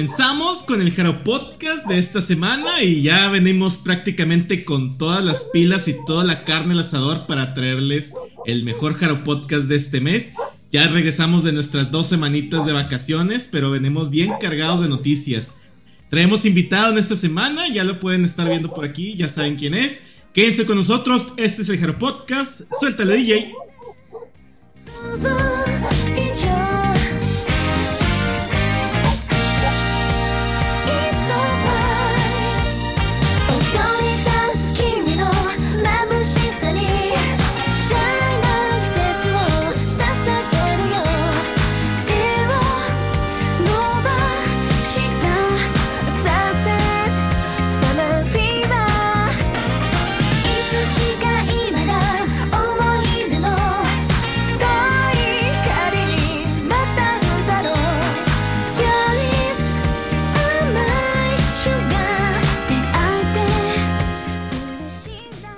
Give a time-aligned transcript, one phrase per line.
[0.00, 5.44] comenzamos con el Jaro Podcast de esta semana y ya venimos prácticamente con todas las
[5.52, 8.14] pilas y toda la carne al asador para traerles
[8.46, 10.32] el mejor Jaro Podcast de este mes.
[10.70, 15.48] Ya regresamos de nuestras dos semanitas de vacaciones, pero venimos bien cargados de noticias.
[16.08, 19.74] Traemos invitado en esta semana, ya lo pueden estar viendo por aquí, ya saben quién
[19.74, 20.00] es.
[20.32, 22.62] Quédense con nosotros, este es el Jaro Podcast.
[22.80, 23.52] Suéltale, DJ.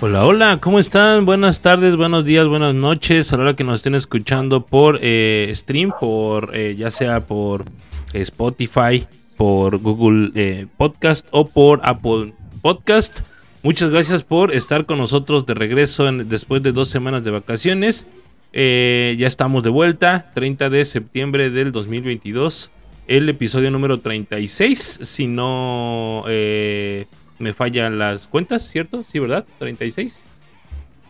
[0.04, 1.26] Hola, hola, ¿cómo están?
[1.26, 3.32] Buenas tardes, buenos días, buenas noches.
[3.32, 7.66] A la hora que nos estén escuchando por eh, stream, por eh, ya sea por
[8.12, 13.20] Spotify, por Google eh, Podcast o por Apple Podcast.
[13.62, 18.08] Muchas gracias por estar con nosotros de regreso después de dos semanas de vacaciones.
[18.52, 22.72] ya estamos de vuelta, 30 de septiembre del 2022.
[23.06, 26.24] El episodio número 36, si no
[27.42, 29.02] me fallan las cuentas, ¿cierto?
[29.02, 29.44] Sí, ¿verdad?
[29.58, 30.22] 36.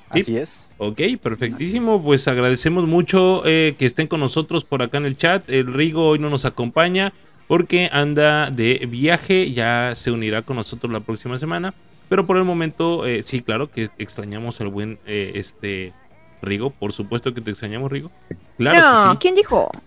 [0.08, 0.74] Así es.
[0.78, 2.02] Ok, perfectísimo.
[2.02, 5.48] Pues agradecemos mucho eh, que estén con nosotros por acá en el chat.
[5.48, 7.12] El Rigo hoy no nos acompaña
[7.48, 9.52] porque anda de viaje.
[9.52, 11.74] Ya se unirá con nosotros la próxima semana.
[12.08, 15.92] Pero por el momento, eh, sí, claro que extrañamos al buen eh, este
[16.40, 16.70] Rigo.
[16.70, 18.10] Por supuesto que te extrañamos, Rigo.
[18.56, 19.06] Claro.
[19.06, 19.70] No, ¿quién dijo?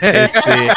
[0.00, 0.68] Este,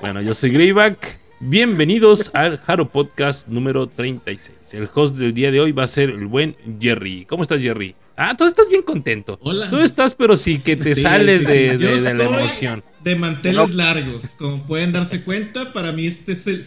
[0.00, 1.20] bueno, yo soy Greyback.
[1.42, 4.58] Bienvenidos al Haro Podcast número 36.
[4.72, 7.24] El host del día de hoy va a ser el buen Jerry.
[7.24, 7.94] ¿Cómo estás, Jerry?
[8.14, 9.38] Ah, tú estás bien contento.
[9.40, 9.70] Hola.
[9.70, 12.84] Tú estás, pero sí que te sales de, la emoción.
[13.02, 14.34] De manteles largos.
[14.36, 16.66] Como pueden darse cuenta, para mí este es el,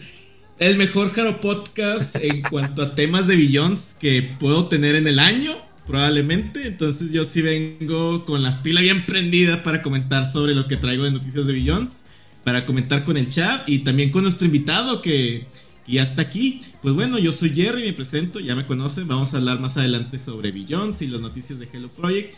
[0.58, 5.20] el mejor Haro Podcast en cuanto a temas de Billions que puedo tener en el
[5.20, 5.52] año,
[5.86, 6.66] probablemente.
[6.66, 11.04] Entonces yo sí vengo con la pila bien prendida para comentar sobre lo que traigo
[11.04, 12.06] de noticias de Billions
[12.44, 15.46] para comentar con el chat y también con nuestro invitado que,
[15.86, 16.60] ya está aquí.
[16.82, 19.08] Pues bueno, yo soy Jerry, me presento, ya me conocen.
[19.08, 22.34] Vamos a hablar más adelante sobre Billions y las noticias de Hello Project.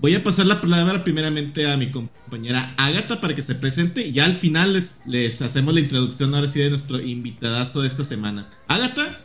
[0.00, 4.12] Voy a pasar la palabra primeramente a mi compañera Agatha para que se presente y
[4.12, 8.02] ya al final les, les hacemos la introducción ahora sí de nuestro invitadazo de esta
[8.02, 8.48] semana.
[8.66, 9.18] Agatha.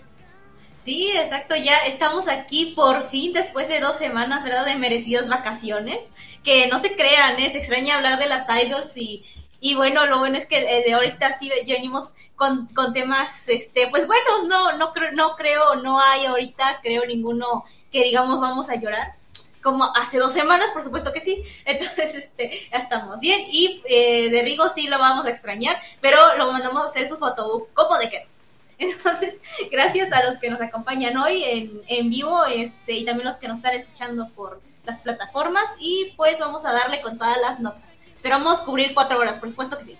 [0.77, 4.65] Sí, exacto, ya estamos aquí por fin después de dos semanas, ¿verdad?
[4.65, 6.11] De merecidas vacaciones.
[6.43, 7.49] Que no se crean, ¿eh?
[7.51, 9.23] se extraña hablar de las idols y,
[9.65, 14.05] y bueno, lo bueno es que de ahorita sí venimos con, con temas, este, pues
[14.05, 18.75] buenos, no, no creo, no creo, no hay ahorita, creo ninguno que digamos vamos a
[18.75, 19.15] llorar.
[19.63, 21.41] Como hace dos semanas, por supuesto que sí.
[21.65, 23.47] Entonces, este, ya estamos bien.
[23.49, 27.17] Y eh, de Rigo sí lo vamos a extrañar, pero lo mandamos a hacer su
[27.17, 28.27] fotobook como de que
[28.77, 33.37] entonces, gracias a los que nos acompañan hoy en, en, vivo este, y también los
[33.37, 35.65] que nos están escuchando por las plataformas.
[35.79, 37.95] Y pues vamos a darle con todas las notas.
[38.15, 39.97] Esperamos cubrir cuatro horas, por supuesto que sí.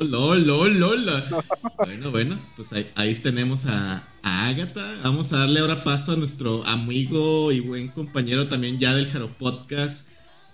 [0.00, 1.44] Hola, hola, hola, hola.
[1.76, 5.00] Bueno, bueno, pues ahí, tenemos a, a Agatha.
[5.04, 9.28] Vamos a darle ahora paso a nuestro amigo y buen compañero también ya del Jaro
[9.28, 10.08] Podcast,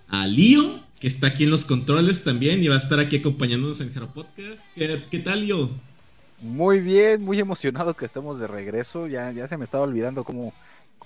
[0.09, 3.79] a Lío, que está aquí en los controles también y va a estar aquí acompañándonos
[3.79, 4.61] en Jaro Podcast.
[4.75, 5.69] ¿Qué, tal, Lío?
[6.41, 9.07] Muy bien, muy emocionado que estemos de regreso.
[9.07, 10.53] Ya, ya se me estaba olvidando cómo,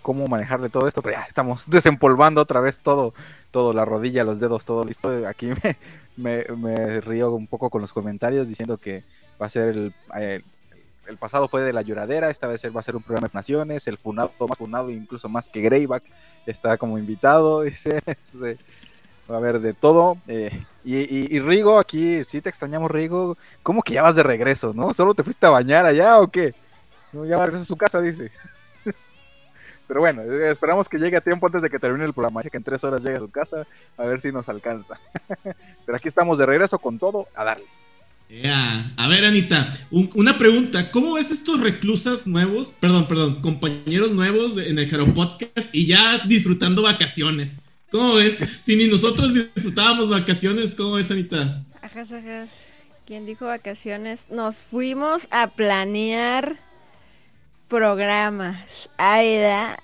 [0.01, 3.13] cómo manejarle todo esto, pero ya estamos desempolvando otra vez todo,
[3.51, 5.27] todo, la rodilla, los dedos, todo listo.
[5.27, 5.49] Aquí
[6.17, 9.03] me, me, río un poco con los comentarios diciendo que
[9.41, 10.41] va a ser el, eh,
[11.07, 13.87] el, pasado fue de la lloradera, esta vez va a ser un programa de naciones,
[13.87, 16.03] el funado más funado, incluso más que Greyback,
[16.45, 18.01] está como invitado, dice,
[19.29, 20.17] va a haber de todo.
[20.27, 24.73] Eh, y, y, Rigo, aquí sí te extrañamos, Rigo, ¿cómo que ya vas de regreso,
[24.73, 24.93] no?
[24.93, 26.53] ¿Solo te fuiste a bañar allá o qué?
[27.11, 28.31] No, ya va a regresar a su casa, dice.
[29.89, 32.43] Pero bueno, eh, esperamos que llegue a tiempo antes de que termine el programa.
[32.43, 33.65] Que en tres horas llegue a su casa,
[33.97, 34.99] a ver si nos alcanza.
[35.85, 37.65] Pero aquí estamos de regreso con todo, a darle.
[38.97, 40.91] A ver, Anita, una pregunta.
[40.91, 46.19] ¿Cómo ves estos reclusas nuevos, perdón, perdón, compañeros nuevos en el Jaro Podcast y ya
[46.27, 47.57] disfrutando vacaciones?
[47.89, 48.37] ¿Cómo ves?
[48.63, 51.63] Si ni nosotros disfrutábamos vacaciones, ¿cómo ves, Anita?
[51.81, 52.49] Ajas, ajas.
[53.07, 54.27] ¿Quién dijo vacaciones?
[54.29, 56.57] Nos fuimos a planear
[57.69, 58.89] programas.
[58.97, 59.77] Aida,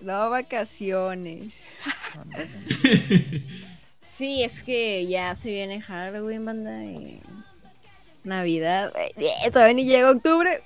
[0.00, 1.54] no vacaciones.
[4.00, 6.84] sí, es que ya se viene Halloween, banda.
[6.84, 7.20] Y
[8.24, 8.92] Navidad.
[8.96, 10.62] eh, todavía ni llega octubre.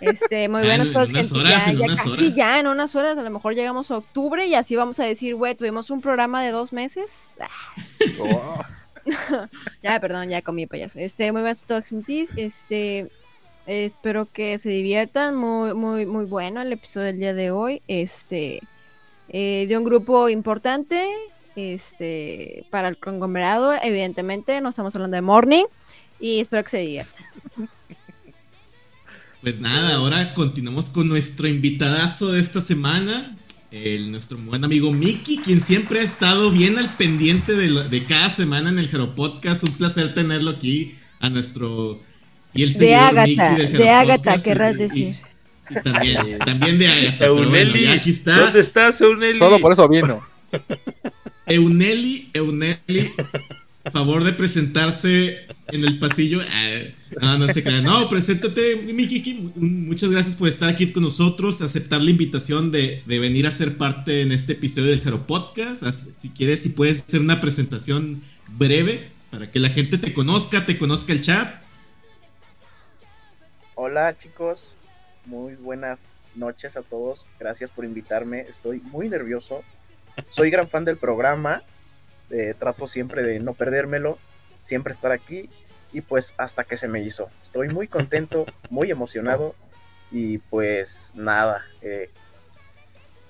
[0.00, 1.40] Este, muy Ah, buenos en todos, unas gente.
[1.40, 2.34] horas, ya, casi horas.
[2.36, 5.34] ya en unas horas, a lo mejor llegamos a octubre y así vamos a decir,
[5.36, 7.12] güey, tuvimos un programa de dos meses.
[7.40, 7.48] Ah,
[8.20, 8.60] Oh,
[9.82, 10.98] ya, perdón, ya comí payaso.
[10.98, 11.84] Este, muy buenos todos.
[12.36, 13.10] Este,
[13.70, 15.36] espero que se diviertan.
[15.36, 17.82] Muy, muy, muy bueno el episodio del día de hoy.
[17.88, 18.60] Este,
[19.28, 21.08] eh, de un grupo importante.
[21.56, 25.64] Este, para el conglomerado, evidentemente, no estamos hablando de Morning.
[26.18, 27.24] Y espero que se diviertan.
[29.42, 33.38] Pues nada, ahora continuamos con nuestro invitadazo de esta semana,
[33.70, 38.68] el, nuestro buen amigo Mickey, quien siempre ha estado bien al pendiente de, cada semana
[38.68, 39.64] en el Jero Podcast.
[39.64, 42.02] Un placer tenerlo aquí a nuestro
[42.52, 45.16] De Ágata, Mickey del Jero de Podcast, querrás y- decir.
[45.70, 48.38] y también, también de bueno, Euneli, aquí está.
[48.38, 49.38] ¿dónde estás, Euneli?
[49.38, 50.20] Solo por eso vino.
[51.46, 53.12] Euneli, Euneli,
[53.92, 56.40] favor de presentarse en el pasillo.
[56.42, 56.80] Ah,
[57.20, 57.84] no, no se crean.
[57.84, 59.50] No, preséntate, Miki.
[59.56, 63.76] Muchas gracias por estar aquí con nosotros, aceptar la invitación de, de venir a ser
[63.76, 65.82] parte en este episodio del Jaro Podcast.
[66.20, 68.20] Si quieres, si puedes hacer una presentación
[68.58, 71.59] breve para que la gente te conozca, te conozca el chat.
[73.82, 74.76] Hola chicos,
[75.24, 77.26] muy buenas noches a todos.
[77.38, 78.42] Gracias por invitarme.
[78.42, 79.62] Estoy muy nervioso.
[80.28, 81.62] Soy gran fan del programa.
[82.28, 84.18] eh, trato siempre de no perdérmelo,
[84.60, 85.48] siempre estar aquí
[85.94, 87.30] y pues hasta que se me hizo.
[87.42, 89.54] Estoy muy contento, muy emocionado
[90.12, 91.64] y pues nada.
[91.80, 92.10] eh,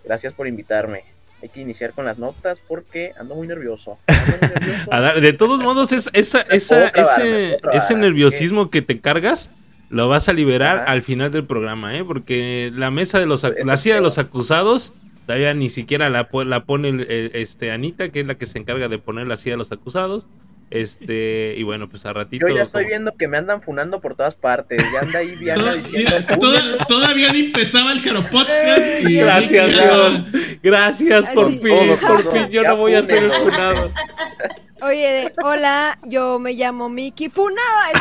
[0.02, 1.04] gracias por invitarme.
[1.44, 4.00] Hay que iniciar con las notas porque ando muy nervioso.
[4.08, 4.88] Ando muy nervioso.
[4.92, 9.48] A dar- de todos modos, es, esa, esa, ese, nerviosismo que te cargas
[9.90, 10.92] lo vas a liberar Ajá.
[10.92, 12.04] al final del programa, ¿eh?
[12.04, 14.92] Porque la mesa de los, la silla de los acusados
[15.26, 18.88] todavía ni siquiera la, la pone el- este Anita, que es la que se encarga
[18.88, 20.26] de poner la silla de los acusados.
[20.70, 22.46] Este, y bueno, pues a ratito.
[22.48, 24.80] Yo ya estoy como- viendo que me andan funando por todas partes.
[24.92, 26.10] Ya anda ahí Diana Toda- diciendo.
[26.20, 29.00] mira, toda- todavía ni empezaba el Jaro Podcast.
[29.08, 30.24] Y Gracias, Dios.
[30.62, 31.60] Gracias, por fin,
[32.06, 32.48] por fin.
[32.52, 33.90] Yo Ya no voy a ser el funado.
[34.82, 37.28] Oye, de, hola, yo me llamo Miki.
[37.28, 38.00] Funada, es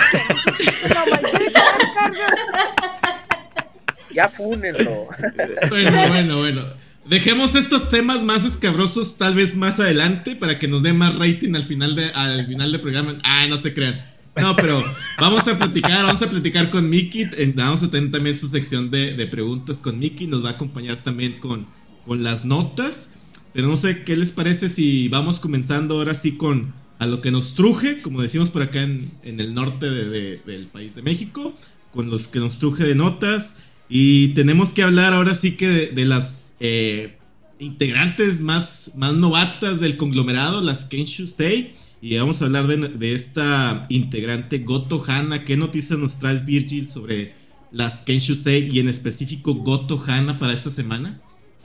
[0.58, 1.64] que no, maldita,
[4.14, 5.08] Ya fúnenlo.
[5.70, 6.62] Bueno, bueno, bueno.
[7.06, 11.56] Dejemos estos temas más escabrosos tal vez más adelante para que nos dé más rating
[11.56, 13.18] al final de al final del programa.
[13.24, 14.00] Ah, no se crean.
[14.36, 14.84] No, pero
[15.20, 17.26] vamos a platicar, vamos a platicar con Miki.
[17.56, 20.28] Vamos a tener también su sección de, de preguntas con Miki.
[20.28, 21.68] Nos va a acompañar también con,
[22.06, 23.10] con las notas.
[23.54, 27.32] Pero no sé qué les parece si vamos comenzando ahora sí con a lo que
[27.32, 31.02] nos truje, como decimos por acá en, en el norte de- de- del país de
[31.02, 31.54] México,
[31.92, 33.56] con los que nos truje de notas.
[33.88, 37.18] Y tenemos que hablar ahora sí que de, las eh,
[37.58, 41.74] integrantes más, más novatas del conglomerado, las Kenshu Sei.
[42.02, 45.44] Y vamos a hablar de, de esta integrante Goto Hana.
[45.44, 47.34] ¿Qué noticias nos traes, Virgil, sobre
[47.72, 51.22] las Kenshu Sei y en específico Goto Hana para esta semana?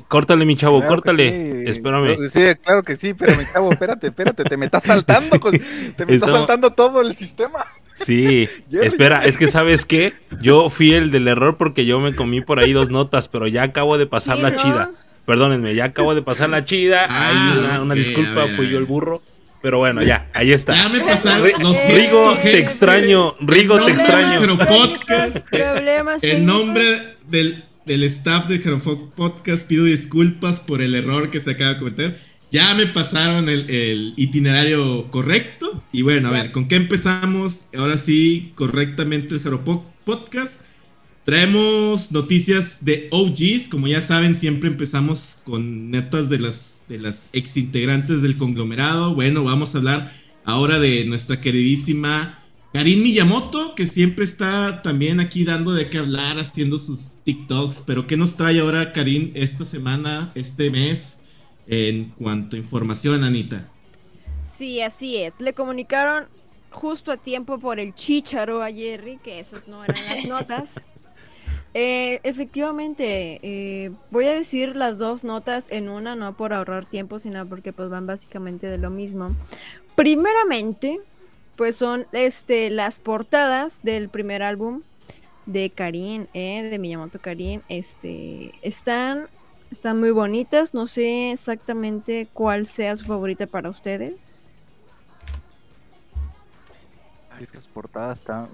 [0.09, 1.63] Córtale, mi chavo, Claro córtale.
[1.65, 1.71] sí.
[1.71, 2.17] Espérame.
[2.31, 5.59] Sí, claro que sí, pero mi chavo, espérate, espérate, te me estás saltando, con- te
[6.07, 7.65] me estás Estamos- saltando todo el sistema.
[7.95, 12.41] Sí, espera, es que sabes qué, yo fui el del error porque yo me comí
[12.41, 14.57] por ahí dos notas, pero ya acabo de pasar Sí, la ¿no?
[14.63, 14.91] chida.
[15.27, 17.07] Perdónenme, ya acabo de pasar la chida.
[17.09, 17.31] Ah,
[17.77, 19.23] Ahí una, disculpa, ver, fui yo el burro.
[19.63, 20.75] Pero bueno, ya, ahí está.
[20.75, 21.47] Ya me pasaron.
[21.49, 24.59] Ri- lo siento, Rigo, te extraño, Rigo, te extraño.
[24.59, 25.49] Podcast.
[25.49, 31.41] Problemas El nombre del, del staff de Jero Podcast pido disculpas por el error que
[31.41, 32.21] se acaba de cometer.
[32.51, 35.83] Ya me pasaron el, el itinerario correcto.
[35.93, 37.67] Y bueno, a ver, ¿con qué empezamos?
[37.77, 40.61] Ahora sí, correctamente el Po- Podcast.
[41.25, 43.69] Traemos noticias de OGs.
[43.69, 49.15] Como ya saben, siempre empezamos con netas de las, de las ex integrantes del conglomerado.
[49.15, 50.13] Bueno, vamos a hablar
[50.45, 52.39] ahora de nuestra queridísima
[52.75, 57.85] Karin Miyamoto, que siempre está también aquí dando de qué hablar, haciendo sus TikToks.
[57.87, 61.21] Pero ¿qué nos trae ahora Karin esta semana, este mes,
[61.69, 63.69] en cuanto a información, Anita?
[64.59, 65.35] Sí, así es.
[65.39, 66.25] Le comunicaron
[66.73, 70.81] justo a tiempo por el chícharo a Jerry, que esas no eran las notas.
[71.75, 77.21] Eh, efectivamente, eh, voy a decir las dos notas en una, no por ahorrar tiempo,
[77.21, 79.37] sino porque pues van básicamente de lo mismo.
[79.95, 80.99] Primeramente,
[81.57, 84.83] pues son este las portadas del primer álbum
[85.47, 87.63] de Karin, eh, de Miyamoto Karin.
[87.69, 89.27] Este, están,
[89.71, 90.75] están muy bonitas.
[90.75, 94.65] No sé exactamente cuál sea su favorita para ustedes.
[97.31, 98.49] Ay, es que las portadas están,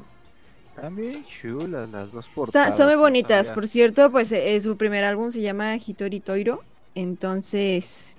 [0.75, 2.71] están bien chulas, las dos Está- portadas.
[2.71, 3.54] están muy bonitas, todavía.
[3.54, 6.62] por cierto, pues eh, su primer álbum se llama Hitori Toiro.
[6.95, 8.14] Entonces,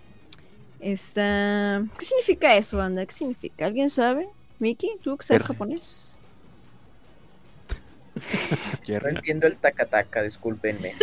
[0.80, 1.84] está...
[1.98, 3.06] ¿Qué significa eso, banda?
[3.06, 3.66] ¿Qué significa?
[3.66, 4.30] ¿Alguien sabe?
[4.62, 6.08] Miki, ¿tú que sabes japonés?
[8.88, 10.94] No entiendo el taca-taca, discúlpenme.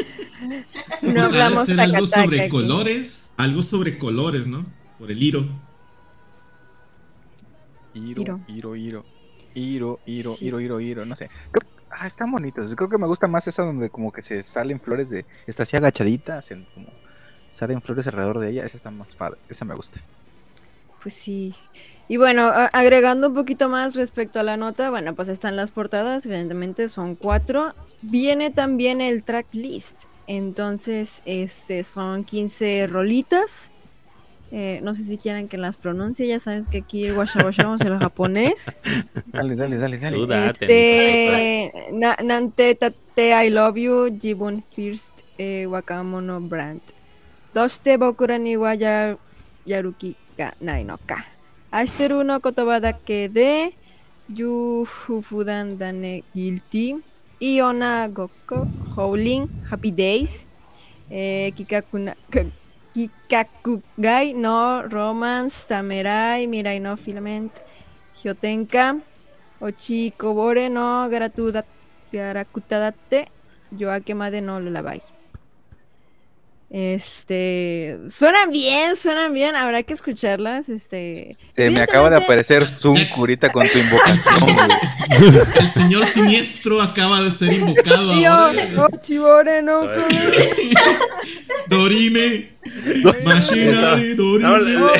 [1.02, 2.48] No Pues hablamos algo sobre aquí.
[2.50, 3.32] colores.
[3.36, 4.66] Algo sobre colores, ¿no?
[4.98, 5.46] Por el hilo.
[7.94, 8.40] Iro, Iro.
[8.46, 9.04] Iro, Iro.
[9.54, 10.46] Iro, Iro, Sí.
[10.46, 11.28] Iro, Iro, Iro, no sé.
[11.50, 12.72] Creo- Ah, están bonitos.
[12.76, 15.24] Creo que me gusta más esa donde como que se salen flores de...
[15.46, 16.86] Está así agachadita, hacen como...
[17.54, 18.64] Salen flores alrededor de ella.
[18.66, 19.38] Esa está más padre.
[19.48, 19.98] Esa me gusta.
[21.02, 21.54] Pues sí.
[22.08, 26.24] Y bueno, agregando un poquito más respecto a la nota, bueno, pues están las portadas,
[26.24, 27.74] evidentemente son cuatro.
[28.02, 30.04] Viene también el track list.
[30.26, 33.70] Entonces, este son 15 rolitas.
[34.50, 38.78] Eh, no sé si quieren que las pronuncie, ya sabes que aquí guachamos el japonés.
[39.26, 40.16] Dale, dale, dale, dale.
[40.16, 46.80] Duda, Este, na- Nante Tate I Love You, Jibun First, eh, Wakamono Brand.
[47.52, 49.18] Doste Bokura ni wa ya-
[49.66, 51.26] Yaruki ga nai no ka.
[51.70, 53.74] Ashiteru no kotoba dake de
[54.28, 56.96] Yu fudan dane guilty.
[57.40, 60.44] Iona Gokko, Howling, Happy Days,
[61.08, 62.16] eh, Kikakuna,
[62.92, 67.52] Kikakugai no Romance, Tamerai, Mirai no Filament,
[68.20, 69.00] Hyotenka,
[69.62, 71.62] Ochi Kobore no Garatuda,
[72.12, 73.28] Garakutadate,
[73.76, 74.98] Yoakemade no Lullaby.
[76.70, 81.30] Este, suenan bien, suenan bien, habrá que escucharlas, este.
[81.56, 85.40] Se me acaba de aparecer Zunk ahorita con tu invocación, güey.
[85.60, 88.64] El señor siniestro acaba de ser invocado ahora.
[88.72, 88.88] No
[91.68, 92.50] Dorime.
[93.24, 94.90] Machinery, No, Dorime.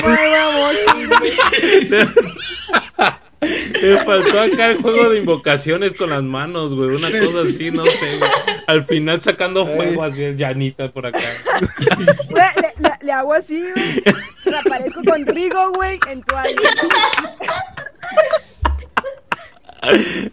[3.41, 6.89] Me faltó acá el juego de invocaciones con las manos, güey.
[6.89, 8.17] Una cosa así, no sé.
[8.17, 8.31] güey.
[8.67, 11.19] Al final sacando fuego así, llanita por acá.
[12.29, 14.03] Le, le- le hago así, güey.
[14.45, 16.35] Le aparezco con Rigo, güey, en tu.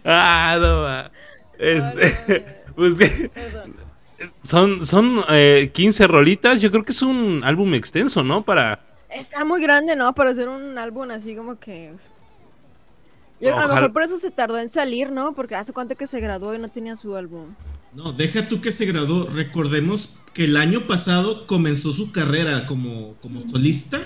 [0.03, 1.11] Ah, no va.
[1.57, 3.31] Este, pues que
[4.43, 6.61] son, son eh, 15 rolitas.
[6.61, 8.43] Yo creo que es un álbum extenso, ¿no?
[8.43, 8.79] Para.
[9.09, 10.13] Está muy grande, ¿no?
[10.13, 11.93] Para hacer un álbum así como que.
[13.39, 15.33] Yo, a lo mejor por eso se tardó en salir, ¿no?
[15.33, 17.53] Porque hace cuánto que se graduó y no tenía su álbum.
[17.93, 19.27] No, deja tú que se graduó.
[19.27, 23.99] Recordemos que el año pasado comenzó su carrera como, como solista.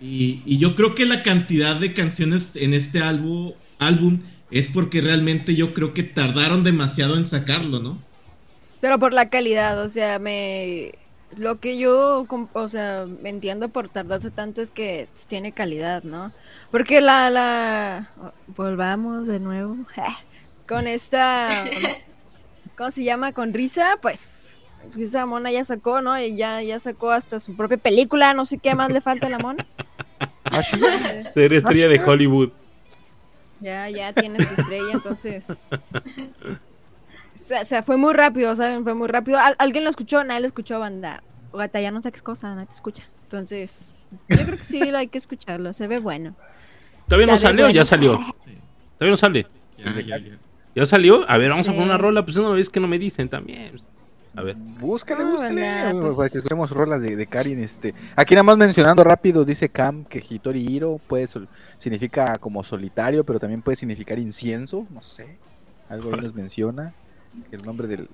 [0.00, 5.00] Y, y yo creo que la cantidad de canciones en este álbum, álbum es porque
[5.00, 7.98] realmente yo creo que tardaron demasiado en sacarlo, ¿no?
[8.80, 10.94] Pero por la calidad, o sea, me.
[11.34, 16.32] Lo que yo, o sea, me entiendo por tardarse tanto es que tiene calidad, ¿no?
[16.70, 18.10] Porque la, la,
[18.46, 19.76] volvamos de nuevo
[20.68, 21.48] con esta,
[22.76, 23.32] ¿cómo se llama?
[23.32, 24.60] Con Risa, pues,
[24.98, 26.18] esa mona ya sacó, ¿no?
[26.18, 29.30] Y ya, ya sacó hasta su propia película, no sé qué más le falta a
[29.30, 29.66] la mona.
[31.34, 32.50] Ser estrella de Hollywood.
[33.60, 35.46] Ya, ya tiene su estrella, entonces.
[37.46, 38.82] O sea, o sea, fue muy rápido, ¿saben?
[38.82, 39.38] Fue muy rápido.
[39.38, 40.24] ¿Al- ¿Alguien lo escuchó?
[40.24, 41.22] Nadie lo escuchó, banda.
[41.52, 43.04] Gata, ya no saques cosas, nadie te escucha.
[43.22, 45.72] Entonces, yo creo que sí, lo hay que escucharlo.
[45.72, 46.34] Se ve bueno.
[47.06, 47.84] ¿Todavía no Sabe sale o ya bueno.
[47.84, 48.12] salió?
[48.98, 49.46] Todavía no sale.
[49.78, 50.38] Ya, ya, ya.
[50.74, 51.24] ¿Ya salió?
[51.30, 52.24] A ver, vamos a poner una rola.
[52.24, 53.78] Pues una vez que no me dicen también.
[54.34, 54.56] A ver.
[54.56, 55.60] Búscale, Ah, búscale.
[55.62, 56.16] banda, güey, pues.
[56.16, 57.60] Para que escuchemos rolas de, de Karin.
[57.60, 57.94] Este.
[58.16, 61.48] Aquí nada más mencionando rápido, dice Cam que Hitori Hiro puede sol-
[61.78, 65.38] significa como solitario, pero también puede significar incienso, no sé.
[65.88, 66.92] Algo ahí nos menciona.
[67.50, 68.08] Que El nombre del,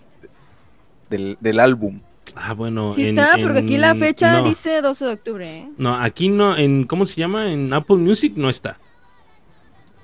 [1.11, 2.01] del, del álbum.
[2.35, 2.93] Ah, bueno.
[2.93, 4.49] Sí en- está, porque aquí la fecha no.
[4.49, 5.69] dice 12 de octubre, ¿eh?
[5.77, 7.51] No, aquí no, en, ¿cómo se llama?
[7.53, 8.79] En Apple Music no está.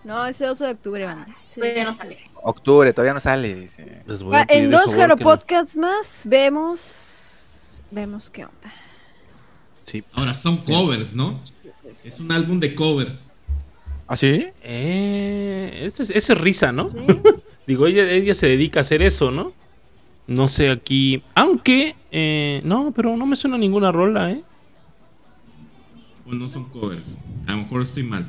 [0.04, 1.26] No, ese 12 de octubre, banda.
[1.48, 1.60] Sí.
[1.60, 2.18] Todavía no sale.
[2.42, 3.54] Octubre, todavía no sale.
[3.54, 4.02] Dice.
[4.06, 7.82] Les voy a Va, pedir en dos Jaro no- Podcasts más vemos.
[7.90, 8.72] Vemos qué onda.
[9.87, 10.04] Sí.
[10.12, 11.40] Ahora son covers, ¿no?
[12.04, 13.30] Es un álbum de covers.
[14.06, 14.46] ¿Ah, sí?
[14.62, 16.90] Eh, ese, es- ese es risa, ¿no?
[16.90, 16.96] ¿Sí?
[17.68, 19.52] Digo, ella, ella se dedica a hacer eso, ¿no?
[20.26, 21.22] No sé aquí.
[21.34, 24.42] Aunque, eh, no, pero no me suena ninguna rola, ¿eh?
[26.26, 27.16] O no son covers.
[27.46, 28.26] A lo mejor estoy mal.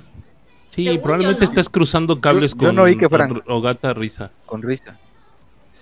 [0.76, 1.50] Sí, Según probablemente no.
[1.52, 4.32] estás cruzando cables Yo- con, yo no oí que fueran- con Ogata Risa.
[4.46, 4.98] Con Rista.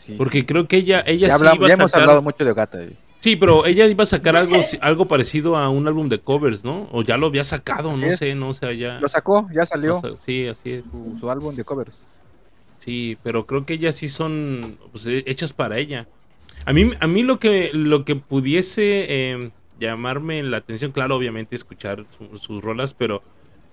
[0.03, 2.21] Sí, Porque sí, creo que ella, ella Ya, sí hablamos- iba a ya hemos hablado
[2.21, 2.81] mucho de Ogata.
[2.83, 2.93] eh.
[3.19, 6.87] Sí, pero ella iba a sacar algo, algo parecido a un álbum de covers, ¿no?
[6.91, 8.17] O ya lo había sacado, Así no es.
[8.19, 8.99] sé, no sé, ya.
[8.99, 10.85] Lo sacó, ya salió sí, así es.
[10.91, 12.13] su, su álbum de covers.
[12.87, 16.07] Sí, pero creo que ellas sí son pues, eh, hechas para ella.
[16.65, 21.55] A mí, a mí lo que lo que pudiese eh, llamarme la atención, claro, obviamente
[21.55, 23.23] escuchar su- sus rolas, pero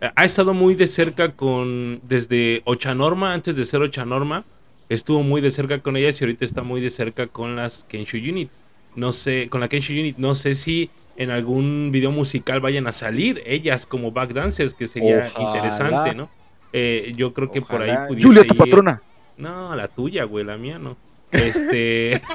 [0.01, 4.45] eh, ha estado muy de cerca con desde Ochanorma, antes de ser Ochanorma,
[4.89, 8.19] estuvo muy de cerca con ellas y ahorita está muy de cerca con las Kenshu
[8.19, 8.51] Unit.
[8.97, 12.93] No sé, con la Kenshu Unit, no sé si en algún video musical vayan a
[12.93, 15.41] salir ellas como backdancers, que sería Ojalá.
[15.41, 16.29] interesante, ¿no?
[16.77, 19.01] Eh, yo creo que por ahí pudiese Julia, tu ir- patrona.
[19.37, 20.97] No, la tuya, güey, la mía no.
[21.31, 22.21] Este.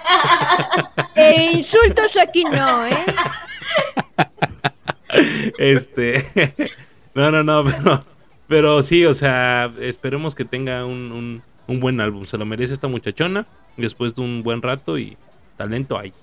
[1.15, 2.93] Eh, insultos aquí no, ¿eh?
[5.57, 6.25] este.
[7.13, 8.05] no, no, no, pero.
[8.47, 12.23] Pero sí, o sea, esperemos que tenga un, un, un buen álbum.
[12.25, 13.45] Se lo merece esta muchachona.
[13.77, 15.17] Después de un buen rato y
[15.55, 16.13] talento hay.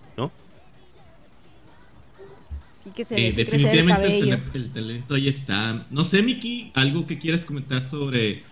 [2.87, 5.87] Y que se Eh, definitivamente el, el talento ahí está.
[5.91, 8.43] No sé, Miki, algo que quieras comentar sobre,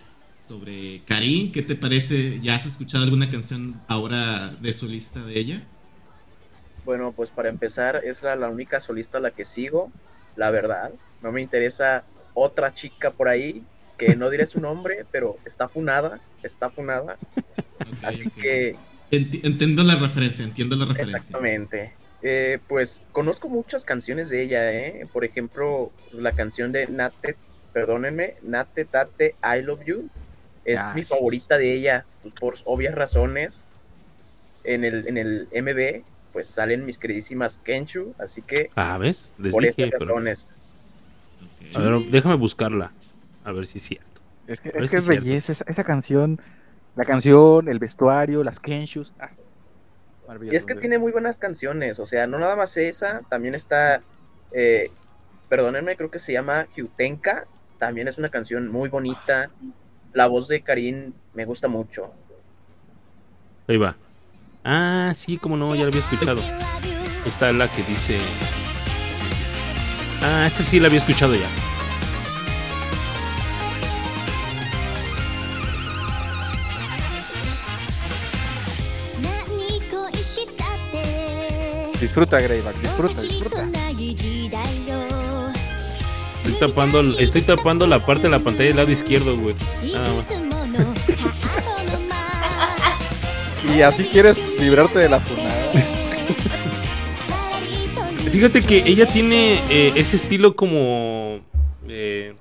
[0.45, 1.51] sobre Karin.
[1.51, 2.39] ¿Qué te parece?
[2.41, 5.61] ¿Ya has escuchado alguna canción ahora de su lista de ella?
[6.83, 9.91] Bueno, pues para empezar, es la, la única solista a la que sigo,
[10.35, 10.91] la verdad.
[11.23, 13.63] No me interesa otra chica por ahí,
[13.97, 17.17] que no diré su nombre, pero está funada, está funada.
[18.03, 18.75] Así que,
[19.11, 21.17] Enti- entiendo la referencia, entiendo la referencia.
[21.17, 21.93] exactamente.
[22.27, 25.05] Eh, pues conozco muchas canciones de ella, ¿eh?
[25.13, 27.35] Por ejemplo, la canción de Nate,
[27.71, 30.09] perdónenme, Nate Tate, I Love You.
[30.63, 33.67] Es mi favorita de ella, pues, por obvias razones.
[34.63, 36.01] En el, en el MB,
[36.33, 39.23] pues salen mis queridísimas Kenshu, así que Ah, ¿ves?
[39.37, 40.47] Les por dije, estas pero- razones.
[41.69, 41.77] Ok.
[41.77, 42.91] A ver, déjame buscarla.
[43.43, 44.21] A ver si es cierto.
[44.47, 46.41] Es que es, que belleza esa, esa canción.
[46.95, 49.13] La canción, el vestuario, las Kenshus.
[49.19, 49.29] Ah,
[50.41, 54.01] Y es que tiene muy buenas canciones, o sea, no nada más esa, también está,
[54.51, 54.89] eh,
[55.49, 57.45] perdónenme, creo que se llama Hyutenka,
[57.77, 59.49] también es una canción muy bonita.
[60.13, 62.11] La voz de Karin me gusta mucho.
[63.67, 63.95] Ahí va.
[64.63, 66.41] Ah, sí, como no, ya la había escuchado.
[67.25, 68.17] Esta es la que dice.
[70.23, 71.64] Ah, esta sí la había escuchado ya.
[81.99, 83.69] Disfruta, Greyback, disfruta, disfruta.
[86.45, 89.55] Estoy tapando, estoy tapando la parte de la pantalla del lado izquierdo, güey.
[89.91, 90.25] Nada más.
[93.75, 95.71] Y así quieres librarte de la funada.
[98.31, 101.39] Fíjate que ella tiene eh, ese estilo como.
[101.87, 102.35] eh,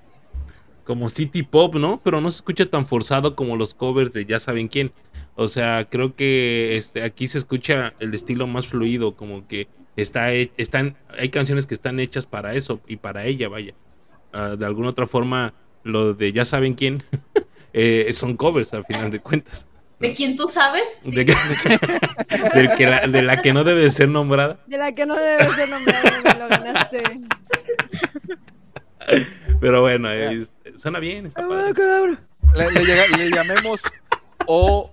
[0.84, 2.00] como city pop, ¿no?
[2.04, 4.92] Pero no se escucha tan forzado como los covers de ya saben quién.
[5.36, 9.66] O sea, creo que este, aquí se escucha el estilo más fluido, como que
[9.96, 13.74] está, están, hay canciones que están hechas para eso y para ella, vaya.
[14.32, 17.02] Ah, de alguna otra forma, lo de ya saben quién
[17.72, 19.66] eh, son covers al final de cuentas.
[20.00, 20.98] ¿De quién tú sabes?
[21.02, 21.14] Sí.
[21.14, 21.34] De, que-
[22.54, 24.60] del que la, de la que no debe de ser nombrada.
[24.66, 27.02] De la que no debe ser nombrada, me lo ganaste.
[29.60, 31.26] Pero bueno, es- suena bien.
[31.26, 32.18] está padre.
[32.56, 33.80] Le, le llega- le llamemos
[34.46, 34.90] O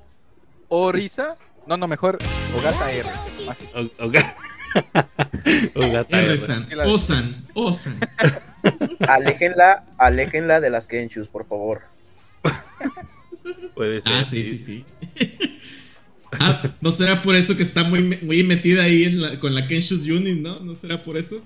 [0.74, 1.36] Orisa.
[1.68, 2.18] No, no, mejor
[2.58, 3.10] Ogata R.
[3.50, 3.70] Así.
[3.76, 4.12] O- o-
[5.76, 6.30] o gata R.
[6.32, 8.00] R-san, Osan, Osan.
[9.08, 11.82] Aléjenla, aléjenla de las Kenshus, por favor.
[13.76, 14.14] Puede ser.
[14.14, 14.86] Ah, sí, sí, sí.
[16.40, 19.68] Ah, ¿no será por eso que está muy, muy metida ahí en la- con la
[19.68, 20.62] Kenshus Unit, no?
[20.62, 21.42] ¿No será por eso?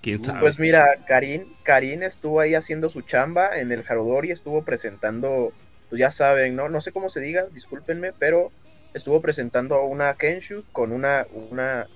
[0.00, 0.40] ¿Quién sabe?
[0.40, 5.52] Pues mira, Karin, Karin estuvo ahí haciendo su chamba en el Harudori, estuvo presentando,
[5.88, 6.68] pues ya saben, ¿no?
[6.68, 8.50] No sé cómo se diga, discúlpenme, pero
[8.94, 11.86] estuvo presentando una Kenshu con una, una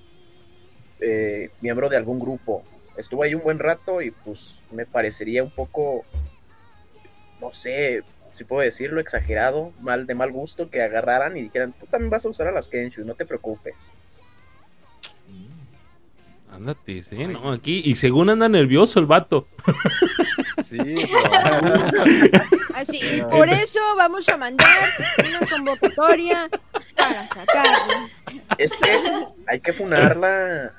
[1.01, 2.64] eh, miembro de algún grupo.
[2.96, 6.05] Estuvo ahí un buen rato y pues me parecería un poco,
[7.40, 8.03] no sé,
[8.35, 12.27] si puedo decirlo, exagerado, mal de mal gusto que agarraran y dijeran, tú también vas
[12.27, 13.92] a usar a las Kenshu, no te preocupes.
[16.50, 17.82] Ándate, sí, no, aquí.
[17.84, 19.46] Y según anda nervioso el vato.
[20.64, 20.78] Sí,
[22.74, 24.68] Así, por eso vamos a mandar
[25.18, 26.48] una convocatoria
[26.96, 28.08] para sacarla.
[28.58, 28.90] Es que
[29.46, 30.72] hay que funarla.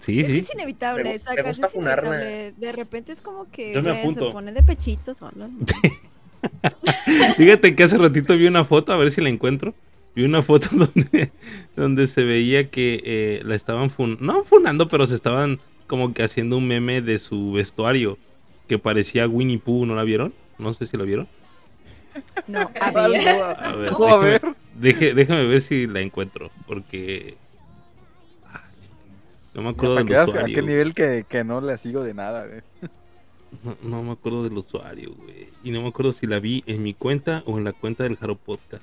[0.00, 0.38] Sí, Es que sí.
[0.38, 2.52] es inevitable, Me gu- me sacas, gusta es inevitable.
[2.56, 5.48] De repente es como que Yo me güey, se pone de pechito sola.
[7.36, 9.74] Fíjate que hace ratito vi una foto, a ver si la encuentro.
[10.16, 11.30] Vi una foto donde,
[11.76, 16.24] donde se veía que eh, la estaban fun no funando, pero se estaban como que
[16.24, 18.18] haciendo un meme de su vestuario
[18.66, 20.34] que parecía Winnie Pooh, ¿no la vieron?
[20.58, 21.28] No sé si la vieron.
[22.48, 23.28] No, a ver.
[23.58, 24.42] A ver, a déjame, ver.
[24.80, 27.36] deje- déjame ver si la encuentro, porque
[28.46, 28.64] ah,
[29.54, 30.54] no me acuerdo del veas a usuario.
[30.54, 32.62] qué nivel que, que no le sigo de nada, güey.
[33.62, 35.48] No, no me acuerdo del usuario, güey.
[35.62, 38.16] Y no me acuerdo si la vi en mi cuenta o en la cuenta del
[38.16, 38.82] Jaro Podcast.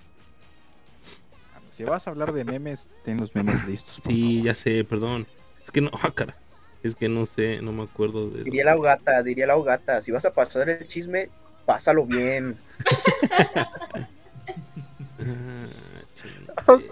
[1.75, 3.99] Si vas a hablar de memes, ten los memes listos.
[4.05, 4.45] Sí, favor.
[4.45, 5.27] ya sé, perdón.
[5.63, 6.35] Es que no, ah, cara.
[6.83, 8.43] Es que no sé, no me acuerdo de.
[8.43, 10.01] Diría la hogata, diría la hogata.
[10.01, 11.29] Si vas a pasar el chisme,
[11.65, 12.57] pásalo bien.
[16.55, 16.91] Ah, Ok.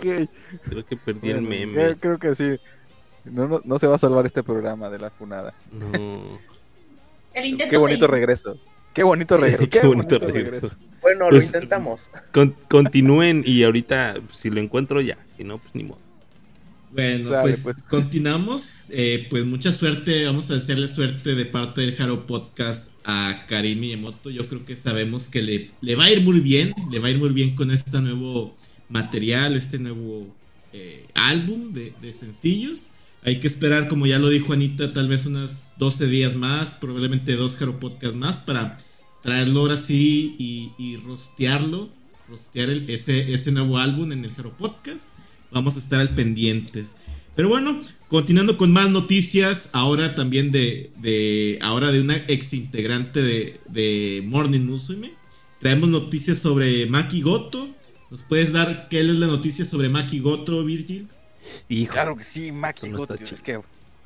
[0.70, 1.96] Creo que perdí el meme.
[1.98, 2.58] creo que sí.
[3.26, 5.54] No, no, no se va a salvar este programa de la funada.
[5.72, 6.39] No.
[7.34, 8.12] El intento Qué bonito se hizo.
[8.12, 8.58] regreso.
[8.93, 9.69] Qué bonito regreso.
[9.69, 10.75] Qué bonito regreso.
[11.01, 12.12] Bueno, Pues, lo intentamos.
[12.32, 15.17] Con- continúen y ahorita, si lo encuentro ya.
[15.38, 15.99] Si no, pues ni modo.
[16.93, 17.82] Bueno, pues, pues.
[17.84, 18.86] continuamos.
[18.89, 20.25] Eh, pues mucha suerte.
[20.25, 24.30] Vamos a desearle suerte de parte del Haro Podcast a Karim Miyamoto.
[24.30, 26.73] Yo creo que sabemos que le, le va a ir muy bien.
[26.91, 28.54] Le va a ir muy bien con este nuevo
[28.89, 30.27] material, este nuevo
[30.73, 32.90] eh, álbum de, de sencillos.
[33.23, 37.36] Hay que esperar, como ya lo dijo Anita, tal vez unas 12 días más, probablemente
[37.36, 38.77] dos Haro Podcast más para
[39.21, 41.89] traerlo ahora sí y, rostearlo,
[42.27, 45.10] rostear el- ese, nuevo álbum en el Hero Podcast.
[45.51, 46.95] Vamos a estar al pendientes.
[47.36, 53.60] Pero bueno, continuando con más noticias, ahora también de, ahora de una ex integrante de,
[53.69, 55.13] de Morning Musume.
[55.60, 57.69] Traemos noticias sobre Maki Goto.
[58.10, 61.07] ¿Nos puedes dar qué es la noticia sobre Maki Goto, Virgil?
[61.69, 61.93] Hijo.
[61.93, 63.15] Claro que sí, Maki no Goto.
[63.15, 63.60] está Es que,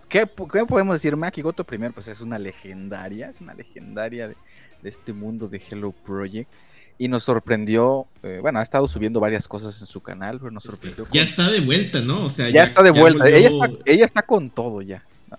[0.09, 1.15] ¿qué, po- qué podemos decir?
[1.15, 4.35] Maki Goto primero, pues es una legendaria, es una legendaria de,
[4.81, 6.49] de este mundo de Hello Project.
[6.97, 10.63] Y nos sorprendió, eh, bueno, ha estado subiendo varias cosas en su canal, pero nos
[10.63, 11.03] sorprendió.
[11.03, 12.23] Este, Ya con- está de vuelta, ¿no?
[12.25, 13.25] O sea, ya, está de vuelta.
[13.25, 15.03] volvió- Ella, está, ella está con todo ya.
[15.29, 15.37] ¿no?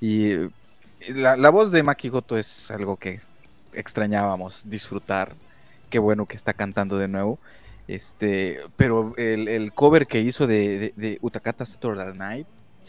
[0.00, 0.50] Y eh,
[1.08, 3.20] la, la voz de Maki Goto es algo que
[3.72, 5.32] extrañábamos disfrutar.
[5.90, 7.38] Qué bueno que está cantando de nuevo.
[7.88, 12.46] Este, pero el, el cover que hizo de, de, de Utakata Saturday Night.